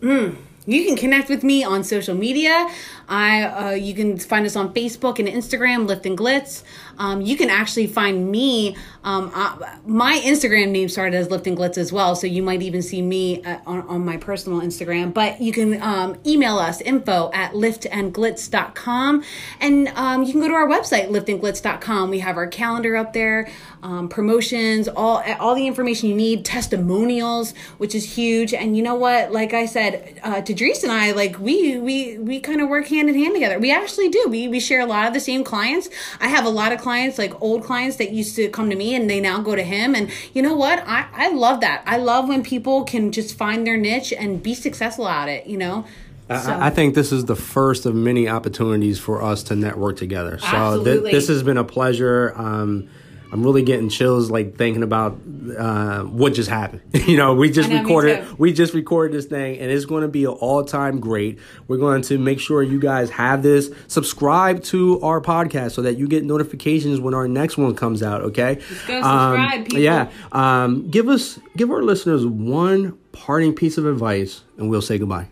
Mm. 0.00 0.36
You 0.66 0.84
can 0.84 0.96
connect 0.96 1.28
with 1.28 1.44
me 1.44 1.62
on 1.62 1.84
social 1.84 2.14
media. 2.14 2.68
I 3.08 3.42
uh, 3.42 3.70
you 3.70 3.94
can 3.94 4.18
find 4.18 4.44
us 4.44 4.56
on 4.56 4.74
Facebook 4.74 5.20
and 5.20 5.28
Instagram, 5.28 5.86
Lift 5.86 6.04
and 6.06 6.18
Glitz. 6.18 6.64
Um, 6.98 7.20
you 7.20 7.36
can 7.36 7.50
actually 7.50 7.86
find 7.86 8.30
me. 8.30 8.76
Um, 9.04 9.30
uh, 9.32 9.76
my 9.86 10.20
Instagram 10.24 10.70
name 10.70 10.88
started 10.88 11.16
as 11.16 11.30
Lift 11.30 11.46
and 11.46 11.56
Glitz 11.56 11.78
as 11.78 11.92
well, 11.92 12.16
so 12.16 12.26
you 12.26 12.42
might 12.42 12.62
even 12.62 12.82
see 12.82 13.00
me 13.00 13.44
uh, 13.44 13.58
on, 13.64 13.82
on 13.82 14.04
my 14.04 14.16
personal 14.16 14.60
Instagram. 14.60 15.14
But 15.14 15.40
you 15.40 15.52
can 15.52 15.80
um, 15.80 16.16
email 16.26 16.58
us 16.58 16.80
info 16.80 17.30
at 17.32 17.52
liftandglitz.com, 17.52 19.22
and 19.60 19.88
um, 19.88 20.24
you 20.24 20.32
can 20.32 20.40
go 20.40 20.48
to 20.48 20.54
our 20.54 20.68
website 20.68 21.08
liftandglitz.com. 21.08 22.10
We 22.10 22.18
have 22.18 22.36
our 22.36 22.48
calendar 22.48 22.96
up 22.96 23.12
there, 23.12 23.48
um, 23.86 24.08
promotions, 24.08 24.88
all 24.88 25.22
all 25.38 25.54
the 25.54 25.68
information 25.68 26.08
you 26.08 26.16
need, 26.16 26.44
testimonials, 26.44 27.54
which 27.78 27.94
is 27.94 28.16
huge. 28.16 28.52
And 28.52 28.76
you 28.76 28.82
know 28.82 28.96
what? 28.96 29.30
Like 29.30 29.54
I 29.54 29.66
said, 29.66 30.18
uh, 30.24 30.42
Tadris 30.42 30.82
and 30.82 30.90
I, 30.90 31.12
like 31.12 31.38
we 31.38 31.78
we 31.78 32.18
we 32.18 32.40
kind 32.40 32.60
of 32.60 32.68
work 32.68 32.88
hand 32.88 33.08
in 33.08 33.14
hand 33.14 33.34
together. 33.34 33.60
We 33.60 33.70
actually 33.70 34.08
do. 34.08 34.26
We 34.28 34.48
we 34.48 34.58
share 34.58 34.80
a 34.80 34.86
lot 34.86 35.06
of 35.06 35.14
the 35.14 35.20
same 35.20 35.44
clients. 35.44 35.88
I 36.20 36.26
have 36.26 36.44
a 36.44 36.48
lot 36.50 36.72
of 36.72 36.80
clients, 36.80 37.16
like 37.16 37.40
old 37.40 37.62
clients 37.62 37.96
that 37.98 38.10
used 38.10 38.34
to 38.36 38.48
come 38.48 38.70
to 38.70 38.76
me 38.76 38.96
and 38.96 39.08
they 39.08 39.20
now 39.20 39.40
go 39.40 39.54
to 39.54 39.62
him. 39.62 39.94
And 39.94 40.10
you 40.34 40.42
know 40.42 40.56
what? 40.56 40.82
I, 40.84 41.06
I 41.12 41.30
love 41.30 41.60
that. 41.60 41.84
I 41.86 41.98
love 41.98 42.28
when 42.28 42.42
people 42.42 42.82
can 42.82 43.12
just 43.12 43.38
find 43.38 43.64
their 43.64 43.76
niche 43.76 44.12
and 44.12 44.42
be 44.42 44.54
successful 44.54 45.06
at 45.06 45.28
it, 45.28 45.46
you 45.46 45.56
know? 45.56 45.84
So. 46.28 46.58
I, 46.60 46.70
think 46.70 46.96
this 46.96 47.12
is 47.12 47.26
the 47.26 47.36
first 47.36 47.86
of 47.86 47.94
many 47.94 48.28
opportunities 48.28 48.98
for 48.98 49.22
us 49.22 49.44
to 49.44 49.54
network 49.54 49.96
together. 49.96 50.38
So 50.38 50.82
th- 50.82 51.04
this 51.04 51.28
has 51.28 51.44
been 51.44 51.56
a 51.56 51.62
pleasure. 51.62 52.32
Um, 52.34 52.88
I'm 53.32 53.42
really 53.42 53.62
getting 53.62 53.88
chills 53.88 54.30
like 54.30 54.56
thinking 54.56 54.82
about 54.82 55.18
uh, 55.58 56.02
what 56.02 56.34
just 56.34 56.48
happened. 56.48 56.82
you 57.06 57.16
know, 57.16 57.34
we 57.34 57.50
just 57.50 57.68
know, 57.68 57.80
recorded 57.80 58.38
we 58.38 58.52
just 58.52 58.74
recorded 58.74 59.16
this 59.16 59.26
thing 59.26 59.58
and 59.58 59.70
it's 59.70 59.84
going 59.84 60.02
to 60.02 60.08
be 60.08 60.24
an 60.24 60.30
all-time 60.30 61.00
great. 61.00 61.38
We're 61.66 61.78
going 61.78 62.02
to 62.02 62.18
make 62.18 62.40
sure 62.40 62.62
you 62.62 62.78
guys 62.78 63.10
have 63.10 63.42
this. 63.42 63.70
Subscribe 63.88 64.62
to 64.64 65.00
our 65.02 65.20
podcast 65.20 65.72
so 65.72 65.82
that 65.82 65.98
you 65.98 66.08
get 66.08 66.24
notifications 66.24 67.00
when 67.00 67.14
our 67.14 67.26
next 67.26 67.56
one 67.56 67.74
comes 67.74 68.02
out, 68.02 68.22
okay? 68.22 68.56
Let's 68.56 68.68
subscribe, 68.68 69.04
um, 69.04 69.64
people. 69.64 69.80
Yeah. 69.80 70.10
Um, 70.32 70.90
give 70.90 71.08
us 71.08 71.38
give 71.56 71.70
our 71.70 71.82
listeners 71.82 72.24
one 72.24 72.96
parting 73.12 73.54
piece 73.54 73.78
of 73.78 73.86
advice 73.86 74.42
and 74.56 74.70
we'll 74.70 74.82
say 74.82 74.98
goodbye. 74.98 75.28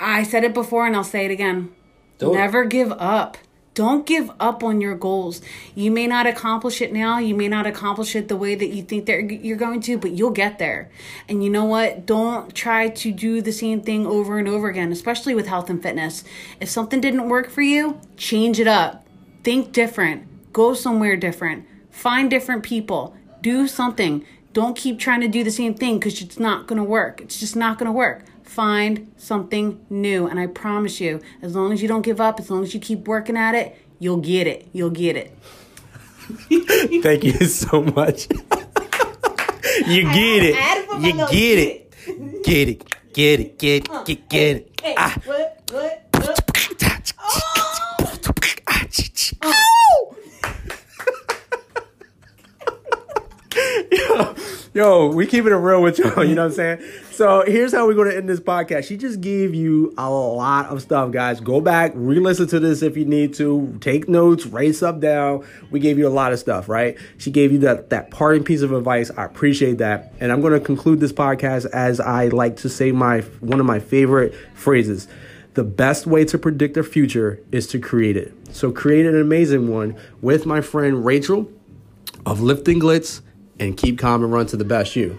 I 0.00 0.24
said 0.24 0.44
it 0.44 0.54
before 0.54 0.86
and 0.86 0.96
I'll 0.96 1.04
say 1.04 1.24
it 1.24 1.30
again. 1.30 1.72
Don't. 2.18 2.34
Never 2.34 2.64
give 2.64 2.92
up. 2.92 3.36
Don't 3.76 4.06
give 4.06 4.30
up 4.40 4.64
on 4.64 4.80
your 4.80 4.94
goals. 4.94 5.42
You 5.74 5.90
may 5.90 6.06
not 6.06 6.26
accomplish 6.26 6.80
it 6.80 6.94
now. 6.94 7.18
You 7.18 7.34
may 7.34 7.46
not 7.46 7.66
accomplish 7.66 8.16
it 8.16 8.26
the 8.26 8.34
way 8.34 8.54
that 8.54 8.68
you 8.68 8.82
think 8.82 9.04
that 9.04 9.44
you're 9.44 9.58
going 9.58 9.82
to, 9.82 9.98
but 9.98 10.12
you'll 10.12 10.30
get 10.30 10.58
there. 10.58 10.90
And 11.28 11.44
you 11.44 11.50
know 11.50 11.66
what? 11.66 12.06
Don't 12.06 12.54
try 12.54 12.88
to 12.88 13.12
do 13.12 13.42
the 13.42 13.52
same 13.52 13.82
thing 13.82 14.06
over 14.06 14.38
and 14.38 14.48
over 14.48 14.70
again, 14.70 14.92
especially 14.92 15.34
with 15.34 15.46
health 15.46 15.68
and 15.68 15.82
fitness. 15.82 16.24
If 16.58 16.70
something 16.70 17.02
didn't 17.02 17.28
work 17.28 17.50
for 17.50 17.60
you, 17.60 18.00
change 18.16 18.58
it 18.58 18.66
up. 18.66 19.06
Think 19.44 19.72
different. 19.72 20.54
Go 20.54 20.72
somewhere 20.72 21.14
different. 21.14 21.66
Find 21.90 22.30
different 22.30 22.62
people. 22.62 23.14
Do 23.42 23.68
something. 23.68 24.24
Don't 24.54 24.74
keep 24.74 24.98
trying 24.98 25.20
to 25.20 25.28
do 25.28 25.44
the 25.44 25.50
same 25.50 25.74
thing 25.74 25.98
because 25.98 26.22
it's 26.22 26.38
not 26.38 26.66
going 26.66 26.78
to 26.78 26.84
work. 26.84 27.20
It's 27.20 27.38
just 27.38 27.54
not 27.54 27.78
going 27.78 27.88
to 27.88 27.92
work 27.92 28.24
find 28.56 29.12
something 29.18 29.84
new. 29.90 30.26
And 30.26 30.40
I 30.40 30.46
promise 30.46 30.98
you, 30.98 31.20
as 31.42 31.54
long 31.54 31.74
as 31.74 31.82
you 31.82 31.88
don't 31.88 32.00
give 32.00 32.22
up, 32.22 32.40
as 32.40 32.50
long 32.50 32.62
as 32.62 32.72
you 32.72 32.80
keep 32.80 33.06
working 33.06 33.36
at 33.36 33.54
it, 33.54 33.76
you'll 33.98 34.16
get 34.22 34.46
it. 34.46 34.66
You'll 34.72 34.88
get 34.90 35.14
it. 35.14 35.36
Thank 37.02 37.24
you 37.24 37.32
so 37.46 37.82
much. 37.82 38.28
you 39.86 40.02
get 40.04 40.42
it. 40.42 40.56
You 41.04 41.12
get 41.28 41.58
it. 41.58 41.92
Get 42.42 42.68
it. 42.70 42.94
Get 43.12 43.40
it. 43.40 43.58
Get 43.58 43.84
it. 43.90 44.04
Get, 44.06 44.28
get 44.30 44.56
it. 44.56 44.80
Hey, 44.82 44.94
Ah. 44.96 45.14
what? 45.26 45.62
What? 45.70 46.08
What? 46.14 46.46
Yo, 54.74 55.06
we 55.08 55.26
keeping 55.26 55.52
it 55.52 55.56
real 55.56 55.80
with 55.80 55.98
y'all, 55.98 56.22
you 56.22 56.34
know 56.34 56.42
what 56.42 56.58
I'm 56.60 56.78
saying? 56.78 56.78
So 57.16 57.44
here's 57.46 57.72
how 57.72 57.86
we're 57.86 57.94
gonna 57.94 58.10
end 58.10 58.28
this 58.28 58.40
podcast. 58.40 58.84
She 58.84 58.98
just 58.98 59.22
gave 59.22 59.54
you 59.54 59.94
a 59.96 60.10
lot 60.10 60.66
of 60.66 60.82
stuff, 60.82 61.12
guys. 61.12 61.40
Go 61.40 61.62
back, 61.62 61.92
re-listen 61.94 62.46
to 62.48 62.60
this 62.60 62.82
if 62.82 62.94
you 62.94 63.06
need 63.06 63.32
to. 63.36 63.74
Take 63.80 64.06
notes, 64.06 64.44
write 64.44 64.74
stuff 64.74 65.00
down. 65.00 65.42
We 65.70 65.80
gave 65.80 65.96
you 65.96 66.06
a 66.06 66.10
lot 66.10 66.34
of 66.34 66.38
stuff, 66.38 66.68
right? 66.68 66.98
She 67.16 67.30
gave 67.30 67.52
you 67.52 67.58
that 67.60 67.88
that 67.88 68.10
parting 68.10 68.44
piece 68.44 68.60
of 68.60 68.70
advice. 68.70 69.10
I 69.16 69.24
appreciate 69.24 69.78
that. 69.78 70.12
And 70.20 70.30
I'm 70.30 70.42
gonna 70.42 70.60
conclude 70.60 71.00
this 71.00 71.10
podcast 71.10 71.64
as 71.72 72.00
I 72.00 72.28
like 72.28 72.56
to 72.56 72.68
say 72.68 72.92
my 72.92 73.20
one 73.40 73.60
of 73.60 73.66
my 73.66 73.78
favorite 73.78 74.34
phrases. 74.52 75.08
The 75.54 75.64
best 75.64 76.06
way 76.06 76.26
to 76.26 76.36
predict 76.36 76.74
the 76.74 76.82
future 76.82 77.40
is 77.50 77.66
to 77.68 77.78
create 77.78 78.18
it. 78.18 78.34
So 78.54 78.70
create 78.70 79.06
an 79.06 79.18
amazing 79.18 79.72
one 79.72 79.96
with 80.20 80.44
my 80.44 80.60
friend 80.60 81.02
Rachel 81.02 81.50
of 82.26 82.42
Lift 82.42 82.68
and 82.68 82.82
Glitz 82.82 83.22
and 83.58 83.74
keep 83.74 83.98
calm 83.98 84.22
and 84.22 84.30
run 84.30 84.44
to 84.48 84.58
the 84.58 84.66
best 84.66 84.96
you. 84.96 85.18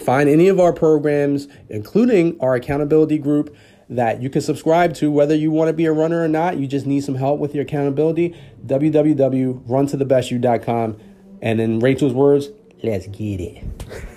Find 0.00 0.28
any 0.28 0.48
of 0.48 0.58
our 0.58 0.72
programs, 0.72 1.46
including 1.68 2.40
our 2.40 2.54
accountability 2.54 3.18
group, 3.18 3.54
that 3.88 4.22
you 4.22 4.30
can 4.30 4.40
subscribe 4.40 4.94
to, 4.94 5.10
whether 5.10 5.34
you 5.34 5.50
want 5.50 5.68
to 5.68 5.72
be 5.72 5.84
a 5.84 5.92
runner 5.92 6.22
or 6.22 6.28
not. 6.28 6.58
You 6.58 6.66
just 6.66 6.86
need 6.86 7.04
some 7.04 7.16
help 7.16 7.40
with 7.40 7.54
your 7.54 7.64
accountability. 7.64 8.34
www.runtothebestyou.com. 8.66 10.96
And 11.42 11.60
in 11.60 11.80
Rachel's 11.80 12.14
words, 12.14 12.48
let's 12.82 13.06
get 13.08 13.40
it. 13.40 13.64